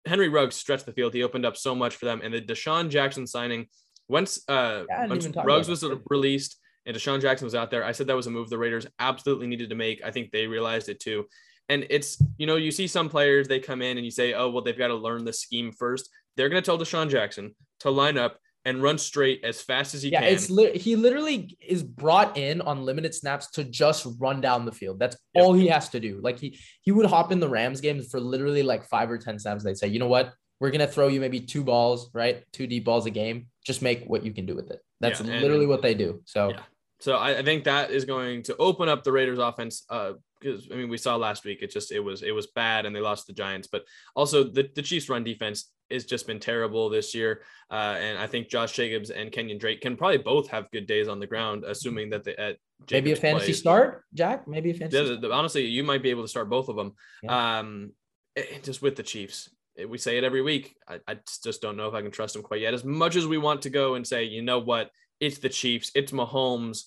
Henry 0.06 0.28
Ruggs 0.28 0.56
stretched 0.56 0.86
the 0.86 0.92
field. 0.92 1.14
He 1.14 1.22
opened 1.22 1.46
up 1.46 1.56
so 1.56 1.74
much 1.74 1.96
for 1.96 2.06
them. 2.06 2.20
And 2.22 2.32
the 2.32 2.40
DeSean 2.40 2.88
Jackson 2.88 3.26
signing, 3.26 3.66
once 4.08 4.40
uh 4.48 4.84
yeah, 4.88 5.06
once 5.06 5.28
Ruggs 5.44 5.68
was 5.68 5.84
released 6.08 6.56
and 6.86 6.96
DeSean 6.96 7.20
Jackson 7.20 7.44
was 7.46 7.54
out 7.54 7.70
there, 7.70 7.84
I 7.84 7.92
said 7.92 8.06
that 8.06 8.16
was 8.16 8.26
a 8.26 8.30
move 8.30 8.48
the 8.48 8.58
Raiders 8.58 8.86
absolutely 8.98 9.46
needed 9.46 9.70
to 9.70 9.76
make. 9.76 10.02
I 10.04 10.10
think 10.10 10.30
they 10.30 10.46
realized 10.46 10.88
it 10.88 11.00
too. 11.00 11.26
And 11.68 11.86
it's, 11.90 12.16
you 12.38 12.46
know, 12.46 12.56
you 12.56 12.70
see 12.70 12.86
some 12.86 13.10
players, 13.10 13.46
they 13.46 13.60
come 13.60 13.82
in 13.82 13.98
and 13.98 14.04
you 14.04 14.10
say, 14.10 14.32
oh, 14.32 14.48
well, 14.48 14.62
they've 14.62 14.78
got 14.78 14.88
to 14.88 14.94
learn 14.94 15.24
the 15.24 15.32
scheme 15.34 15.70
first. 15.70 16.08
They're 16.36 16.48
going 16.48 16.62
to 16.62 16.66
tell 16.66 16.78
DeSean 16.78 17.10
Jackson 17.10 17.54
to 17.80 17.90
line 17.90 18.16
up 18.16 18.38
and 18.68 18.82
run 18.82 18.98
straight 18.98 19.42
as 19.44 19.62
fast 19.62 19.94
as 19.94 20.02
he 20.02 20.10
can. 20.10 20.22
yeah, 20.22 20.28
can. 20.28 20.36
it's 20.36 20.50
li- 20.50 20.76
he 20.76 20.94
literally 20.94 21.56
is 21.66 21.82
brought 21.82 22.36
in 22.36 22.60
on 22.60 22.82
limited 22.82 23.14
snaps 23.14 23.50
to 23.52 23.64
just 23.64 24.06
run 24.18 24.42
down 24.42 24.66
the 24.66 24.72
field. 24.72 24.98
That's 24.98 25.16
yep. 25.34 25.42
all 25.42 25.54
he 25.54 25.68
has 25.68 25.88
to 25.90 26.00
do. 26.00 26.20
Like 26.22 26.38
he 26.38 26.58
he 26.82 26.92
would 26.92 27.06
hop 27.06 27.32
in 27.32 27.40
the 27.40 27.48
Rams 27.48 27.80
games 27.80 28.08
for 28.10 28.20
literally 28.20 28.62
like 28.62 28.84
five 28.84 29.10
or 29.10 29.16
ten 29.16 29.38
snaps. 29.38 29.64
They'd 29.64 29.78
say, 29.78 29.88
you 29.88 29.98
know 29.98 30.08
what, 30.08 30.34
we're 30.60 30.70
gonna 30.70 30.86
throw 30.86 31.08
you 31.08 31.18
maybe 31.18 31.40
two 31.40 31.64
balls, 31.64 32.10
right, 32.12 32.44
two 32.52 32.66
deep 32.66 32.84
balls 32.84 33.06
a 33.06 33.10
game. 33.10 33.46
Just 33.64 33.80
make 33.80 34.04
what 34.04 34.22
you 34.22 34.32
can 34.32 34.44
do 34.44 34.54
with 34.54 34.70
it. 34.70 34.80
That's 35.00 35.22
yeah, 35.22 35.38
literally 35.40 35.66
what 35.66 35.80
they 35.80 35.94
do. 35.94 36.20
So. 36.26 36.50
Yeah. 36.50 36.60
So 37.00 37.14
I, 37.14 37.38
I, 37.38 37.42
think 37.44 37.62
that 37.62 37.92
is 37.92 38.04
going 38.04 38.42
to 38.44 38.56
open 38.56 38.88
up 38.88 39.04
the 39.04 39.12
Raiders 39.12 39.38
offense. 39.38 39.84
Uh, 39.88 40.14
because 40.40 40.68
I 40.72 40.74
mean, 40.74 40.88
we 40.88 40.98
saw 40.98 41.14
last 41.14 41.44
week, 41.44 41.62
it 41.62 41.70
just, 41.70 41.92
it 41.92 42.00
was, 42.00 42.22
it 42.22 42.32
was 42.32 42.48
bad 42.48 42.86
and 42.86 42.94
they 42.94 43.00
lost 43.00 43.28
the 43.28 43.32
Giants, 43.32 43.68
but 43.70 43.84
also 44.16 44.42
the, 44.42 44.68
the 44.74 44.82
Chiefs 44.82 45.08
run 45.08 45.22
defense 45.22 45.70
has 45.90 46.04
just 46.04 46.26
been 46.26 46.40
terrible 46.40 46.88
this 46.88 47.14
year. 47.14 47.42
Uh, 47.70 47.96
and 47.98 48.18
I 48.18 48.26
think 48.26 48.48
Josh 48.48 48.72
Jacobs 48.72 49.10
and 49.10 49.30
Kenyan 49.30 49.58
Drake 49.58 49.80
can 49.80 49.96
probably 49.96 50.18
both 50.18 50.48
have 50.48 50.70
good 50.70 50.86
days 50.86 51.08
on 51.08 51.20
the 51.20 51.26
ground, 51.26 51.64
assuming 51.66 52.10
that 52.10 52.24
they, 52.24 52.36
at 52.36 52.56
maybe 52.90 53.12
a 53.12 53.16
fantasy 53.16 53.46
plays. 53.46 53.58
start, 53.58 54.04
Jack, 54.14 54.48
maybe 54.48 54.70
a 54.70 54.74
fantasy. 54.74 55.18
Yeah, 55.22 55.28
honestly, 55.30 55.66
you 55.66 55.84
might 55.84 56.02
be 56.02 56.10
able 56.10 56.22
to 56.22 56.28
start 56.28 56.48
both 56.48 56.68
of 56.68 56.76
them. 56.76 56.94
Yeah. 57.22 57.58
Um, 57.58 57.92
eh, 58.36 58.58
just 58.62 58.82
with 58.82 58.96
the 58.96 59.02
Chiefs, 59.02 59.50
eh, 59.78 59.84
we 59.84 59.98
say 59.98 60.18
it 60.18 60.24
every 60.24 60.42
week. 60.42 60.76
I, 60.88 61.00
I 61.06 61.18
just 61.42 61.60
don't 61.60 61.76
know 61.76 61.88
if 61.88 61.94
I 61.94 62.02
can 62.02 62.10
trust 62.10 62.34
them 62.34 62.42
quite 62.42 62.60
yet. 62.60 62.74
As 62.74 62.84
much 62.84 63.16
as 63.16 63.26
we 63.26 63.38
want 63.38 63.62
to 63.62 63.70
go 63.70 63.94
and 63.94 64.06
say, 64.06 64.24
you 64.24 64.42
know 64.42 64.58
what, 64.58 64.90
it's 65.20 65.38
the 65.38 65.48
Chiefs, 65.48 65.90
it's 65.94 66.12
Mahomes, 66.12 66.84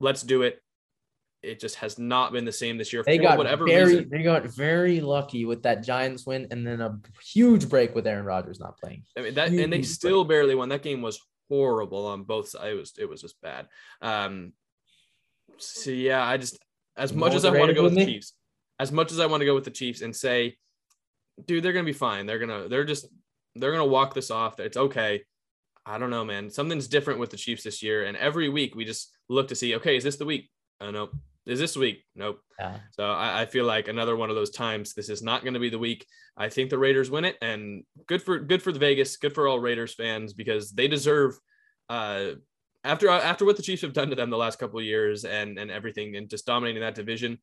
let's 0.00 0.22
do 0.22 0.42
it. 0.42 0.60
It 1.44 1.60
just 1.60 1.76
has 1.76 1.98
not 1.98 2.32
been 2.32 2.44
the 2.44 2.52
same 2.52 2.78
this 2.78 2.92
year 2.92 3.02
they 3.04 3.18
got 3.18 3.38
whatever 3.38 3.66
very, 3.66 3.96
reason. 3.96 4.08
They 4.10 4.22
got 4.22 4.44
very 4.44 5.00
lucky 5.00 5.44
with 5.44 5.62
that 5.62 5.84
Giants 5.84 6.26
win 6.26 6.46
and 6.50 6.66
then 6.66 6.80
a 6.80 6.98
huge 7.22 7.68
break 7.68 7.94
with 7.94 8.06
Aaron 8.06 8.24
Rodgers 8.24 8.60
not 8.60 8.78
playing. 8.78 9.04
I 9.16 9.22
mean 9.22 9.34
that, 9.34 9.50
huge 9.50 9.62
and 9.62 9.72
they 9.72 9.82
still 9.82 10.24
break. 10.24 10.36
barely 10.36 10.54
won. 10.54 10.68
That 10.68 10.82
game 10.82 11.02
was 11.02 11.20
horrible 11.48 12.06
on 12.06 12.24
both 12.24 12.48
sides. 12.48 12.66
It 12.66 12.74
was 12.74 12.92
it 12.98 13.08
was 13.08 13.20
just 13.20 13.40
bad. 13.40 13.68
Um, 14.00 14.52
so 15.58 15.90
yeah, 15.90 16.24
I 16.24 16.36
just 16.36 16.58
as 16.96 17.12
you 17.12 17.18
much 17.18 17.34
as 17.34 17.44
I 17.44 17.50
want 17.50 17.68
to 17.68 17.74
go 17.74 17.84
with 17.84 17.94
the 17.94 18.04
Chiefs, 18.04 18.32
as 18.78 18.90
much 18.90 19.12
as 19.12 19.20
I 19.20 19.26
want 19.26 19.40
to 19.40 19.46
go 19.46 19.54
with 19.54 19.64
the 19.64 19.70
Chiefs 19.70 20.02
and 20.02 20.14
say, 20.14 20.56
dude, 21.46 21.62
they're 21.62 21.72
gonna 21.72 21.84
be 21.84 21.92
fine. 21.92 22.26
They're 22.26 22.38
gonna 22.38 22.68
they're 22.68 22.84
just 22.84 23.06
they're 23.54 23.72
gonna 23.72 23.86
walk 23.86 24.14
this 24.14 24.30
off. 24.30 24.60
It's 24.60 24.76
okay. 24.76 25.22
I 25.86 25.98
don't 25.98 26.10
know, 26.10 26.24
man. 26.24 26.50
Something's 26.50 26.88
different 26.88 27.20
with 27.20 27.30
the 27.30 27.36
Chiefs 27.36 27.62
this 27.62 27.82
year. 27.82 28.04
And 28.04 28.16
every 28.16 28.48
week 28.48 28.74
we 28.74 28.84
just 28.84 29.12
look 29.28 29.48
to 29.48 29.54
see, 29.54 29.74
okay, 29.76 29.96
is 29.96 30.04
this 30.04 30.16
the 30.16 30.24
week? 30.24 30.50
Oh, 30.80 30.90
no. 30.90 31.10
Is 31.46 31.58
this 31.58 31.76
week? 31.76 32.04
Nope. 32.14 32.40
Yeah. 32.58 32.76
So 32.92 33.04
I, 33.04 33.42
I, 33.42 33.46
feel 33.46 33.66
like 33.66 33.88
another 33.88 34.16
one 34.16 34.30
of 34.30 34.36
those 34.36 34.50
times. 34.50 34.94
This 34.94 35.10
is 35.10 35.22
not 35.22 35.42
going 35.42 35.54
to 35.54 35.60
be 35.60 35.68
the 35.68 35.78
week. 35.78 36.06
I 36.36 36.48
think 36.48 36.70
the 36.70 36.78
Raiders 36.78 37.10
win 37.10 37.24
it, 37.24 37.36
and 37.42 37.84
good 38.06 38.22
for 38.22 38.38
good 38.38 38.62
for 38.62 38.72
the 38.72 38.78
Vegas, 38.78 39.16
good 39.16 39.34
for 39.34 39.46
all 39.46 39.58
Raiders 39.58 39.94
fans 39.94 40.32
because 40.32 40.72
they 40.72 40.88
deserve. 40.88 41.38
Uh, 41.88 42.32
after 42.82 43.08
after 43.08 43.44
what 43.44 43.56
the 43.56 43.62
Chiefs 43.62 43.82
have 43.82 43.92
done 43.92 44.10
to 44.10 44.16
them 44.16 44.30
the 44.30 44.36
last 44.36 44.58
couple 44.58 44.78
of 44.78 44.84
years 44.86 45.24
and 45.24 45.58
and 45.58 45.70
everything 45.70 46.16
and 46.16 46.30
just 46.30 46.46
dominating 46.46 46.82
that 46.82 46.94
division, 46.94 47.38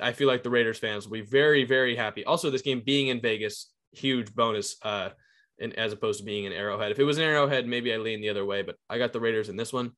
I 0.00 0.12
feel 0.12 0.28
like 0.28 0.42
the 0.42 0.50
Raiders 0.50 0.78
fans 0.78 1.06
will 1.06 1.14
be 1.14 1.22
very 1.22 1.64
very 1.64 1.96
happy. 1.96 2.24
Also, 2.24 2.50
this 2.50 2.62
game 2.62 2.82
being 2.84 3.08
in 3.08 3.20
Vegas, 3.20 3.72
huge 3.92 4.34
bonus. 4.34 4.76
Uh, 4.82 5.10
in, 5.58 5.72
as 5.72 5.90
opposed 5.90 6.18
to 6.18 6.24
being 6.26 6.46
an 6.46 6.52
Arrowhead. 6.52 6.92
If 6.92 6.98
it 6.98 7.04
was 7.04 7.16
an 7.16 7.24
Arrowhead, 7.24 7.66
maybe 7.66 7.92
I 7.92 7.96
lean 7.96 8.20
the 8.20 8.28
other 8.28 8.44
way, 8.44 8.60
but 8.60 8.76
I 8.90 8.98
got 8.98 9.14
the 9.14 9.20
Raiders 9.20 9.48
in 9.48 9.56
this 9.56 9.72
one. 9.72 9.92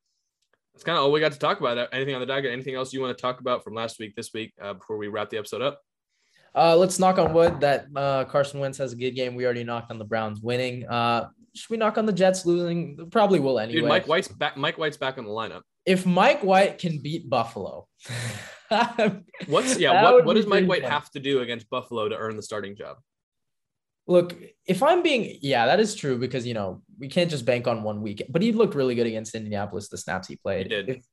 That's 0.79 0.85
kind 0.85 0.97
of 0.97 1.03
all 1.03 1.11
we 1.11 1.18
got 1.18 1.33
to 1.33 1.39
talk 1.41 1.59
about. 1.59 1.89
Anything 1.93 2.14
on 2.14 2.20
the 2.20 2.26
docket? 2.26 2.53
Anything 2.53 2.76
else 2.76 2.93
you 2.93 3.01
want 3.01 3.18
to 3.18 3.20
talk 3.20 3.41
about 3.41 3.64
from 3.64 3.74
last 3.74 3.99
week, 3.99 4.14
this 4.14 4.33
week, 4.33 4.53
uh, 4.62 4.74
before 4.74 4.97
we 4.97 5.09
wrap 5.09 5.29
the 5.29 5.37
episode 5.37 5.61
up? 5.61 5.81
Uh, 6.55 6.76
let's 6.76 7.01
knock 7.01 7.18
on 7.18 7.33
wood 7.33 7.61
that 7.61 7.87
uh, 7.97 8.24
Carson 8.26 8.61
Wentz 8.61 8.79
has 8.79 8.93
a 8.93 8.97
good 8.97 9.11
game. 9.11 9.35
We 9.35 9.45
already 9.45 9.64
knocked 9.64 9.91
on 9.91 9.99
the 9.99 10.05
Browns 10.05 10.41
winning. 10.41 10.87
Uh, 10.87 11.31
should 11.53 11.70
we 11.70 11.79
knock 11.79 11.99
on 11.99 12.07
the 12.07 12.12
Jets 12.12 12.47
losing? 12.47 13.11
Probably 13.11 13.41
will 13.41 13.59
anyway. 13.59 13.81
Dude, 13.81 13.89
Mike 13.89 14.07
White's 14.07 14.29
back. 14.29 14.57
Mike 14.57 14.79
White's 14.79 14.97
back 14.97 15.18
in 15.18 15.24
the 15.24 15.33
lineup. 15.33 15.62
If 15.85 16.07
Mike 16.07 16.45
White 16.45 16.79
can 16.79 16.99
beat 16.99 17.29
Buffalo, 17.29 17.89
what's 19.49 19.81
yeah? 19.81 20.05
What 20.05 20.26
what 20.26 20.35
does 20.35 20.47
Mike 20.47 20.68
White 20.68 20.83
fun. 20.83 20.93
have 20.93 21.11
to 21.11 21.18
do 21.18 21.41
against 21.41 21.68
Buffalo 21.70 22.09
to 22.09 22.16
earn 22.16 22.37
the 22.37 22.43
starting 22.43 22.76
job? 22.76 22.99
Look, 24.09 24.35
if 24.67 24.83
I'm 24.83 25.03
being, 25.03 25.39
yeah, 25.43 25.67
that 25.67 25.81
is 25.81 25.95
true 25.95 26.19
because 26.19 26.47
you 26.47 26.55
know 26.55 26.83
we 26.99 27.09
can't 27.09 27.31
just 27.31 27.45
bank 27.45 27.69
on 27.69 27.83
one 27.83 28.01
week. 28.01 28.23
But 28.29 28.43
he 28.43 28.53
looked 28.53 28.75
really 28.75 28.95
good 28.95 29.07
against 29.07 29.35
Indianapolis. 29.35 29.89
The 29.89 29.99
snaps 29.99 30.27
he 30.27 30.37
played. 30.37 30.65
He 30.65 30.69
did. 30.71 30.89
If, 30.89 31.05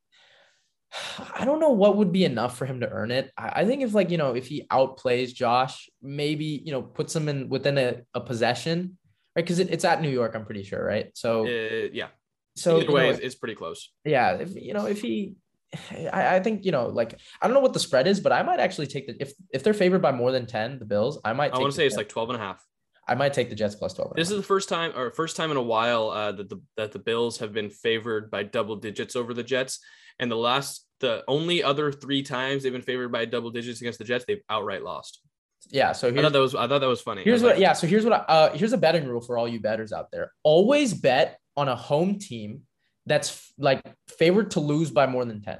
I 1.35 1.43
don't 1.43 1.59
know 1.59 1.71
what 1.71 1.97
would 1.97 2.13
be 2.13 2.23
enough 2.23 2.57
for 2.57 2.65
him 2.65 2.79
to 2.79 2.89
earn 2.89 3.11
it. 3.11 3.31
I, 3.37 3.61
I 3.61 3.65
think 3.65 3.83
if 3.83 3.93
like 3.93 4.09
you 4.09 4.17
know 4.17 4.33
if 4.33 4.47
he 4.47 4.65
outplays 4.71 5.33
Josh, 5.33 5.89
maybe 6.01 6.45
you 6.63 6.71
know 6.71 6.81
puts 6.81 7.15
him 7.15 7.27
in 7.27 7.49
within 7.49 7.77
a, 7.77 8.01
a 8.13 8.21
possession, 8.21 8.97
right? 9.35 9.43
Because 9.43 9.59
it, 9.59 9.69
it's 9.71 9.85
at 9.85 10.01
New 10.01 10.09
York, 10.09 10.33
I'm 10.33 10.45
pretty 10.45 10.63
sure, 10.63 10.83
right? 10.83 11.11
So 11.15 11.45
uh, 11.45 11.89
yeah. 11.91 12.07
So 12.55 12.81
either 12.81 12.93
way, 12.93 13.11
know, 13.11 13.19
it's 13.21 13.35
pretty 13.35 13.55
close. 13.55 13.91
Yeah, 14.05 14.35
if 14.35 14.55
you 14.55 14.73
know 14.73 14.85
if 14.85 15.01
he 15.01 15.35
I, 16.13 16.35
I, 16.35 16.39
think 16.39 16.65
you 16.65 16.71
know, 16.71 16.87
like 16.87 17.19
I 17.41 17.47
don't 17.47 17.53
know 17.53 17.61
what 17.61 17.73
the 17.73 17.79
spread 17.79 18.07
is, 18.07 18.19
but 18.19 18.31
I 18.31 18.43
might 18.43 18.59
actually 18.59 18.87
take 18.87 19.07
the 19.07 19.15
if 19.19 19.33
if 19.51 19.63
they're 19.63 19.73
favored 19.73 20.01
by 20.01 20.11
more 20.11 20.31
than 20.31 20.45
10, 20.45 20.79
the 20.79 20.85
Bills, 20.85 21.19
I 21.25 21.33
might 21.33 21.53
I 21.53 21.59
want 21.59 21.71
to 21.71 21.75
say 21.75 21.85
it's 21.85 21.97
like 21.97 22.09
12 22.09 22.29
and 22.29 22.37
a 22.37 22.41
half. 22.41 22.65
I 23.07 23.15
might 23.15 23.33
take 23.33 23.49
the 23.49 23.55
Jets 23.55 23.75
plus 23.75 23.93
12. 23.93 24.13
This 24.15 24.31
is 24.31 24.37
the 24.37 24.43
first 24.43 24.67
time 24.67 24.91
or 24.95 25.11
first 25.11 25.35
time 25.35 25.51
in 25.51 25.57
a 25.57 25.61
while 25.61 26.09
uh, 26.09 26.31
that 26.31 26.49
the 26.49 26.61
that 26.77 26.91
the 26.91 26.99
Bills 26.99 27.37
have 27.37 27.53
been 27.53 27.69
favored 27.69 28.31
by 28.31 28.43
double 28.43 28.75
digits 28.75 29.15
over 29.15 29.33
the 29.33 29.43
Jets. 29.43 29.79
And 30.19 30.31
the 30.31 30.35
last 30.35 30.85
the 31.01 31.23
only 31.27 31.61
other 31.61 31.91
three 31.91 32.23
times 32.23 32.63
they've 32.63 32.71
been 32.71 32.81
favored 32.81 33.11
by 33.11 33.25
double 33.25 33.51
digits 33.51 33.81
against 33.81 33.99
the 33.99 34.05
Jets, 34.05 34.25
they've 34.27 34.41
outright 34.49 34.83
lost. 34.83 35.21
Yeah, 35.69 35.93
so 35.93 36.09
I 36.09 36.21
thought 36.21 36.33
that 36.33 36.39
was 36.39 36.55
I 36.55 36.67
thought 36.67 36.79
that 36.79 36.87
was 36.87 37.01
funny. 37.01 37.23
Here's 37.23 37.43
what 37.43 37.53
like, 37.53 37.59
yeah, 37.59 37.73
so 37.73 37.85
here's 37.85 38.03
what 38.03 38.13
I, 38.13 38.17
uh 38.17 38.57
here's 38.57 38.73
a 38.73 38.77
betting 38.77 39.07
rule 39.07 39.21
for 39.21 39.37
all 39.37 39.47
you 39.47 39.59
betters 39.59 39.93
out 39.93 40.09
there. 40.11 40.31
Always 40.43 40.93
bet 40.93 41.39
on 41.57 41.67
a 41.67 41.75
home 41.75 42.17
team 42.17 42.61
that's 43.05 43.53
like 43.57 43.83
favored 44.17 44.51
to 44.51 44.59
lose 44.59 44.89
by 44.89 45.05
more 45.05 45.25
than 45.25 45.41
10. 45.41 45.59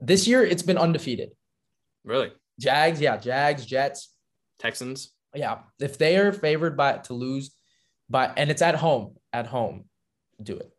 This 0.00 0.26
year 0.26 0.44
it's 0.44 0.62
been 0.62 0.78
undefeated. 0.78 1.30
Really? 2.04 2.32
Jags, 2.60 3.00
yeah, 3.00 3.16
Jags, 3.16 3.64
Jets, 3.64 4.14
Texans 4.58 5.13
yeah, 5.34 5.58
if 5.80 5.98
they 5.98 6.16
are 6.16 6.32
favored 6.32 6.76
by 6.76 6.98
to 6.98 7.14
lose, 7.14 7.50
by 8.08 8.32
and 8.36 8.50
it's 8.50 8.62
at 8.62 8.76
home, 8.76 9.16
at 9.32 9.46
home, 9.46 9.84
do 10.42 10.56
it. 10.56 10.70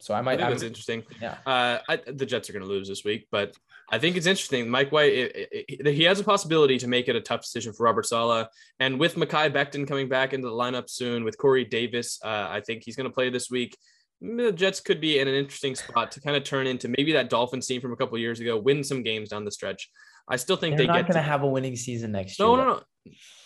So 0.00 0.14
I 0.14 0.20
might. 0.20 0.40
I 0.40 0.50
that's 0.50 0.62
interesting. 0.62 1.02
Yeah. 1.20 1.36
Uh, 1.44 1.78
I, 1.88 1.96
the 1.96 2.26
Jets 2.26 2.48
are 2.48 2.52
going 2.52 2.64
to 2.64 2.68
lose 2.68 2.88
this 2.88 3.04
week, 3.04 3.26
but 3.32 3.54
I 3.90 3.98
think 3.98 4.16
it's 4.16 4.26
interesting. 4.26 4.68
Mike 4.68 4.92
White, 4.92 5.12
it, 5.12 5.36
it, 5.36 5.64
it, 5.68 5.94
he 5.94 6.04
has 6.04 6.20
a 6.20 6.24
possibility 6.24 6.78
to 6.78 6.86
make 6.86 7.08
it 7.08 7.16
a 7.16 7.20
tough 7.20 7.42
decision 7.42 7.72
for 7.72 7.84
Robert 7.84 8.06
Saleh, 8.06 8.46
and 8.78 9.00
with 9.00 9.16
Mekhi 9.16 9.52
Becton 9.52 9.88
coming 9.88 10.08
back 10.08 10.32
into 10.32 10.46
the 10.46 10.54
lineup 10.54 10.88
soon, 10.88 11.24
with 11.24 11.36
Corey 11.36 11.64
Davis, 11.64 12.20
uh, 12.24 12.46
I 12.50 12.60
think 12.64 12.84
he's 12.84 12.96
going 12.96 13.08
to 13.08 13.14
play 13.14 13.28
this 13.30 13.50
week. 13.50 13.76
The 14.20 14.52
Jets 14.52 14.80
could 14.80 15.00
be 15.00 15.18
in 15.18 15.28
an 15.28 15.34
interesting 15.34 15.74
spot 15.74 16.12
to 16.12 16.20
kind 16.20 16.36
of 16.36 16.44
turn 16.44 16.66
into 16.66 16.88
maybe 16.88 17.12
that 17.12 17.30
Dolphins 17.30 17.66
team 17.66 17.80
from 17.80 17.92
a 17.92 17.96
couple 17.96 18.18
years 18.18 18.40
ago, 18.40 18.56
win 18.58 18.84
some 18.84 19.02
games 19.02 19.28
down 19.30 19.44
the 19.44 19.50
stretch. 19.50 19.90
I 20.28 20.36
still 20.36 20.56
think 20.56 20.76
They're 20.76 20.86
they 20.86 20.92
not 20.92 21.02
going 21.02 21.14
to 21.14 21.22
have 21.22 21.42
a 21.42 21.46
winning 21.46 21.76
season 21.76 22.12
next 22.12 22.38
year. 22.38 22.46
No, 22.48 22.56
no, 22.56 22.64
no. 22.64 22.82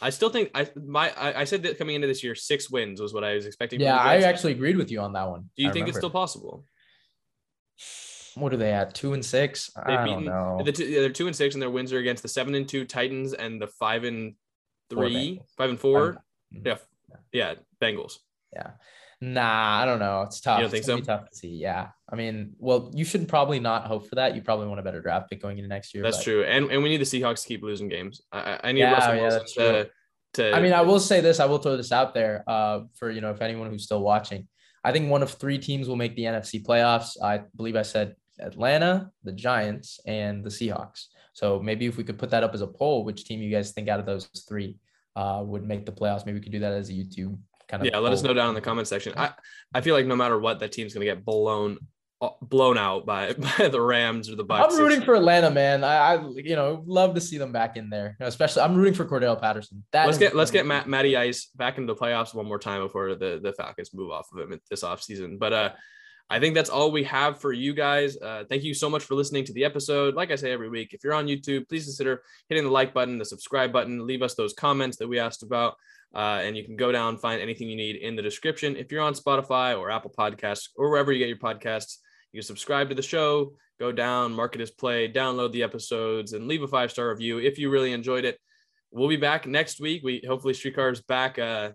I 0.00 0.10
still 0.10 0.30
think 0.30 0.50
I 0.54 0.68
my 0.74 1.10
I, 1.10 1.42
I, 1.42 1.44
said 1.44 1.62
that 1.62 1.78
coming 1.78 1.94
into 1.94 2.08
this 2.08 2.24
year, 2.24 2.34
six 2.34 2.68
wins 2.68 3.00
was 3.00 3.14
what 3.14 3.22
I 3.22 3.34
was 3.34 3.46
expecting. 3.46 3.80
Yeah, 3.80 3.96
I 3.96 4.22
actually 4.22 4.52
agreed 4.52 4.76
with 4.76 4.90
you 4.90 5.00
on 5.00 5.12
that 5.12 5.28
one. 5.28 5.50
Do 5.56 5.62
you 5.62 5.68
I 5.68 5.72
think 5.72 5.84
remember. 5.84 5.90
it's 5.90 5.98
still 5.98 6.10
possible? 6.10 6.64
What 8.34 8.52
are 8.52 8.56
they 8.56 8.72
at? 8.72 8.94
Two 8.94 9.12
and 9.12 9.24
six? 9.24 9.70
They've 9.86 9.98
I 9.98 10.04
beaten, 10.04 10.24
don't 10.24 10.64
know. 10.64 10.64
They're 10.64 11.10
two 11.10 11.26
and 11.26 11.36
six, 11.36 11.54
and 11.54 11.62
their 11.62 11.70
wins 11.70 11.92
are 11.92 11.98
against 11.98 12.22
the 12.22 12.28
seven 12.28 12.54
and 12.54 12.68
two 12.68 12.84
Titans 12.84 13.34
and 13.34 13.60
the 13.60 13.68
five 13.68 14.04
and 14.04 14.34
three, 14.90 15.40
five 15.56 15.70
and 15.70 15.78
four. 15.78 16.14
Five. 16.14 16.22
Mm-hmm. 16.54 16.66
Yeah, 16.66 16.76
yeah, 17.32 17.54
Bengals. 17.80 18.14
Yeah. 18.52 18.70
Nah, 19.24 19.80
I 19.80 19.84
don't 19.84 20.00
know. 20.00 20.22
It's 20.22 20.40
tough. 20.40 20.58
You 20.58 20.64
don't 20.64 20.70
think 20.72 20.84
so? 20.84 20.98
Tough 20.98 21.30
to 21.30 21.36
see. 21.36 21.50
Yeah. 21.50 21.90
I 22.08 22.16
mean, 22.16 22.54
well, 22.58 22.90
you 22.92 23.04
should 23.04 23.28
probably 23.28 23.60
not 23.60 23.86
hope 23.86 24.08
for 24.08 24.16
that. 24.16 24.34
You 24.34 24.42
probably 24.42 24.66
want 24.66 24.80
a 24.80 24.82
better 24.82 25.00
draft 25.00 25.30
pick 25.30 25.40
going 25.40 25.58
into 25.58 25.68
next 25.68 25.94
year. 25.94 26.02
That's 26.02 26.16
but... 26.16 26.24
true. 26.24 26.42
And 26.42 26.72
and 26.72 26.82
we 26.82 26.88
need 26.88 27.00
the 27.00 27.04
Seahawks 27.04 27.42
to 27.42 27.48
keep 27.48 27.62
losing 27.62 27.88
games. 27.88 28.20
I, 28.32 28.58
I 28.64 28.72
need 28.72 28.80
yeah, 28.80 28.94
Russell 28.94 29.14
yeah, 29.14 29.22
Wilson 29.22 29.46
to, 29.54 29.90
to. 30.32 30.52
I 30.52 30.60
mean, 30.60 30.72
I 30.72 30.80
will 30.80 30.98
say 30.98 31.20
this. 31.20 31.38
I 31.38 31.44
will 31.44 31.58
throw 31.58 31.76
this 31.76 31.92
out 31.92 32.14
there. 32.14 32.42
Uh, 32.48 32.80
for 32.94 33.12
you 33.12 33.20
know, 33.20 33.30
if 33.30 33.40
anyone 33.40 33.70
who's 33.70 33.84
still 33.84 34.02
watching, 34.02 34.48
I 34.82 34.90
think 34.90 35.08
one 35.08 35.22
of 35.22 35.30
three 35.30 35.58
teams 35.58 35.88
will 35.88 35.94
make 35.94 36.16
the 36.16 36.24
NFC 36.24 36.60
playoffs. 36.60 37.12
I 37.22 37.42
believe 37.54 37.76
I 37.76 37.82
said 37.82 38.16
Atlanta, 38.40 39.12
the 39.22 39.30
Giants, 39.30 40.00
and 40.04 40.42
the 40.42 40.50
Seahawks. 40.50 41.06
So 41.32 41.60
maybe 41.60 41.86
if 41.86 41.96
we 41.96 42.02
could 42.02 42.18
put 42.18 42.30
that 42.30 42.42
up 42.42 42.54
as 42.54 42.60
a 42.60 42.66
poll, 42.66 43.04
which 43.04 43.24
team 43.24 43.40
you 43.40 43.52
guys 43.52 43.70
think 43.70 43.88
out 43.88 44.00
of 44.00 44.06
those 44.06 44.26
three 44.48 44.78
uh, 45.14 45.44
would 45.46 45.62
make 45.62 45.86
the 45.86 45.92
playoffs? 45.92 46.26
Maybe 46.26 46.40
we 46.40 46.42
could 46.42 46.52
do 46.52 46.58
that 46.58 46.72
as 46.72 46.90
a 46.90 46.92
YouTube 46.92 47.38
kind 47.72 47.86
of 47.86 47.92
yeah 47.92 47.98
let 47.98 48.12
us 48.12 48.22
know 48.22 48.34
down 48.34 48.50
in 48.50 48.54
the 48.54 48.60
comment 48.60 48.86
section. 48.86 49.14
I 49.16 49.32
i 49.74 49.80
feel 49.80 49.94
like 49.94 50.06
no 50.06 50.16
matter 50.16 50.38
what 50.38 50.60
that 50.60 50.72
team's 50.72 50.94
going 50.94 51.06
to 51.06 51.12
get 51.12 51.24
blown 51.24 51.78
uh, 52.20 52.28
blown 52.42 52.78
out 52.78 53.06
by 53.06 53.32
by 53.58 53.68
the 53.68 53.80
rams 53.80 54.30
or 54.30 54.36
the 54.36 54.44
Bucs 54.44 54.70
i'm 54.70 54.78
rooting 54.78 55.02
for 55.02 55.14
atlanta 55.14 55.50
man. 55.50 55.82
I, 55.82 56.14
I 56.14 56.28
you 56.36 56.54
know 56.54 56.84
love 56.86 57.14
to 57.14 57.20
see 57.20 57.38
them 57.38 57.50
back 57.50 57.76
in 57.76 57.90
there. 57.90 58.16
Especially 58.20 58.62
i'm 58.62 58.76
rooting 58.76 58.94
for 58.94 59.06
Cordarrelle 59.06 59.40
Patterson. 59.40 59.82
That 59.92 60.06
let's 60.06 60.18
get 60.18 60.36
let's 60.36 60.50
get 60.50 60.66
Matt, 60.66 60.88
matty 60.88 61.16
ice 61.16 61.46
back 61.46 61.78
into 61.78 61.92
the 61.92 61.98
playoffs 61.98 62.34
one 62.34 62.46
more 62.46 62.58
time 62.58 62.82
before 62.82 63.14
the 63.14 63.40
the 63.42 63.52
falcons 63.54 63.92
move 63.94 64.10
off 64.10 64.28
of 64.32 64.38
him 64.38 64.60
this 64.70 64.84
offseason. 64.84 65.38
But 65.38 65.52
uh 65.52 65.70
I 66.30 66.40
think 66.40 66.54
that's 66.54 66.70
all 66.70 66.90
we 66.90 67.04
have 67.04 67.42
for 67.42 67.52
you 67.52 67.74
guys. 67.74 68.16
Uh, 68.16 68.44
thank 68.48 68.62
you 68.62 68.72
so 68.72 68.88
much 68.88 69.04
for 69.04 69.14
listening 69.14 69.44
to 69.44 69.52
the 69.52 69.66
episode. 69.66 70.14
Like 70.14 70.30
I 70.30 70.36
say 70.36 70.50
every 70.50 70.70
week, 70.70 70.94
if 70.94 71.04
you're 71.04 71.12
on 71.12 71.26
YouTube, 71.26 71.68
please 71.68 71.84
consider 71.84 72.22
hitting 72.48 72.64
the 72.64 72.70
like 72.70 72.94
button, 72.94 73.18
the 73.18 73.24
subscribe 73.26 73.70
button, 73.70 74.06
leave 74.06 74.22
us 74.22 74.34
those 74.34 74.54
comments 74.54 74.96
that 74.96 75.08
we 75.08 75.18
asked 75.18 75.42
about. 75.42 75.74
Uh, 76.14 76.40
and 76.42 76.56
you 76.56 76.64
can 76.64 76.76
go 76.76 76.92
down, 76.92 77.16
find 77.16 77.40
anything 77.40 77.68
you 77.68 77.76
need 77.76 77.96
in 77.96 78.16
the 78.16 78.22
description. 78.22 78.76
If 78.76 78.92
you're 78.92 79.02
on 79.02 79.14
Spotify 79.14 79.78
or 79.78 79.90
Apple 79.90 80.12
Podcasts 80.16 80.68
or 80.76 80.90
wherever 80.90 81.10
you 81.10 81.18
get 81.18 81.28
your 81.28 81.38
podcasts, 81.38 81.96
you 82.32 82.40
can 82.40 82.46
subscribe 82.46 82.88
to 82.90 82.94
the 82.94 83.02
show, 83.02 83.54
go 83.80 83.92
down, 83.92 84.32
mark 84.32 84.54
it 84.54 84.60
as 84.60 84.70
play, 84.70 85.10
download 85.10 85.52
the 85.52 85.62
episodes, 85.62 86.32
and 86.32 86.48
leave 86.48 86.62
a 86.62 86.68
five 86.68 86.90
star 86.90 87.08
review 87.08 87.38
if 87.38 87.58
you 87.58 87.70
really 87.70 87.92
enjoyed 87.92 88.24
it. 88.24 88.38
We'll 88.90 89.08
be 89.08 89.16
back 89.16 89.46
next 89.46 89.80
week. 89.80 90.02
We 90.04 90.22
hopefully 90.26 90.52
Srikar 90.52 90.92
is 90.92 91.00
back. 91.00 91.38
Uh, 91.38 91.70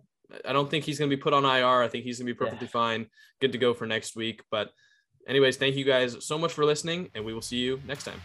I 0.46 0.54
don't 0.54 0.70
think 0.70 0.84
he's 0.84 1.00
going 1.00 1.10
to 1.10 1.16
be 1.16 1.22
put 1.22 1.34
on 1.34 1.46
IR. 1.46 1.82
I 1.82 1.88
think 1.88 2.04
he's 2.04 2.20
going 2.20 2.28
to 2.28 2.34
be 2.34 2.38
perfectly 2.38 2.68
yeah. 2.68 2.72
fine, 2.72 3.08
good 3.40 3.54
to 3.54 3.58
go 3.58 3.74
for 3.74 3.88
next 3.88 4.16
week. 4.16 4.42
But, 4.52 4.70
anyways, 5.28 5.58
thank 5.58 5.76
you 5.76 5.86
guys 5.86 6.18
so 6.26 6.38
much 6.38 6.54
for 6.54 6.66
listening, 6.66 7.10
and 7.16 7.26
we 7.26 7.34
will 7.34 7.42
see 7.42 7.58
you 7.58 7.82
next 7.88 8.04
time. 8.04 8.22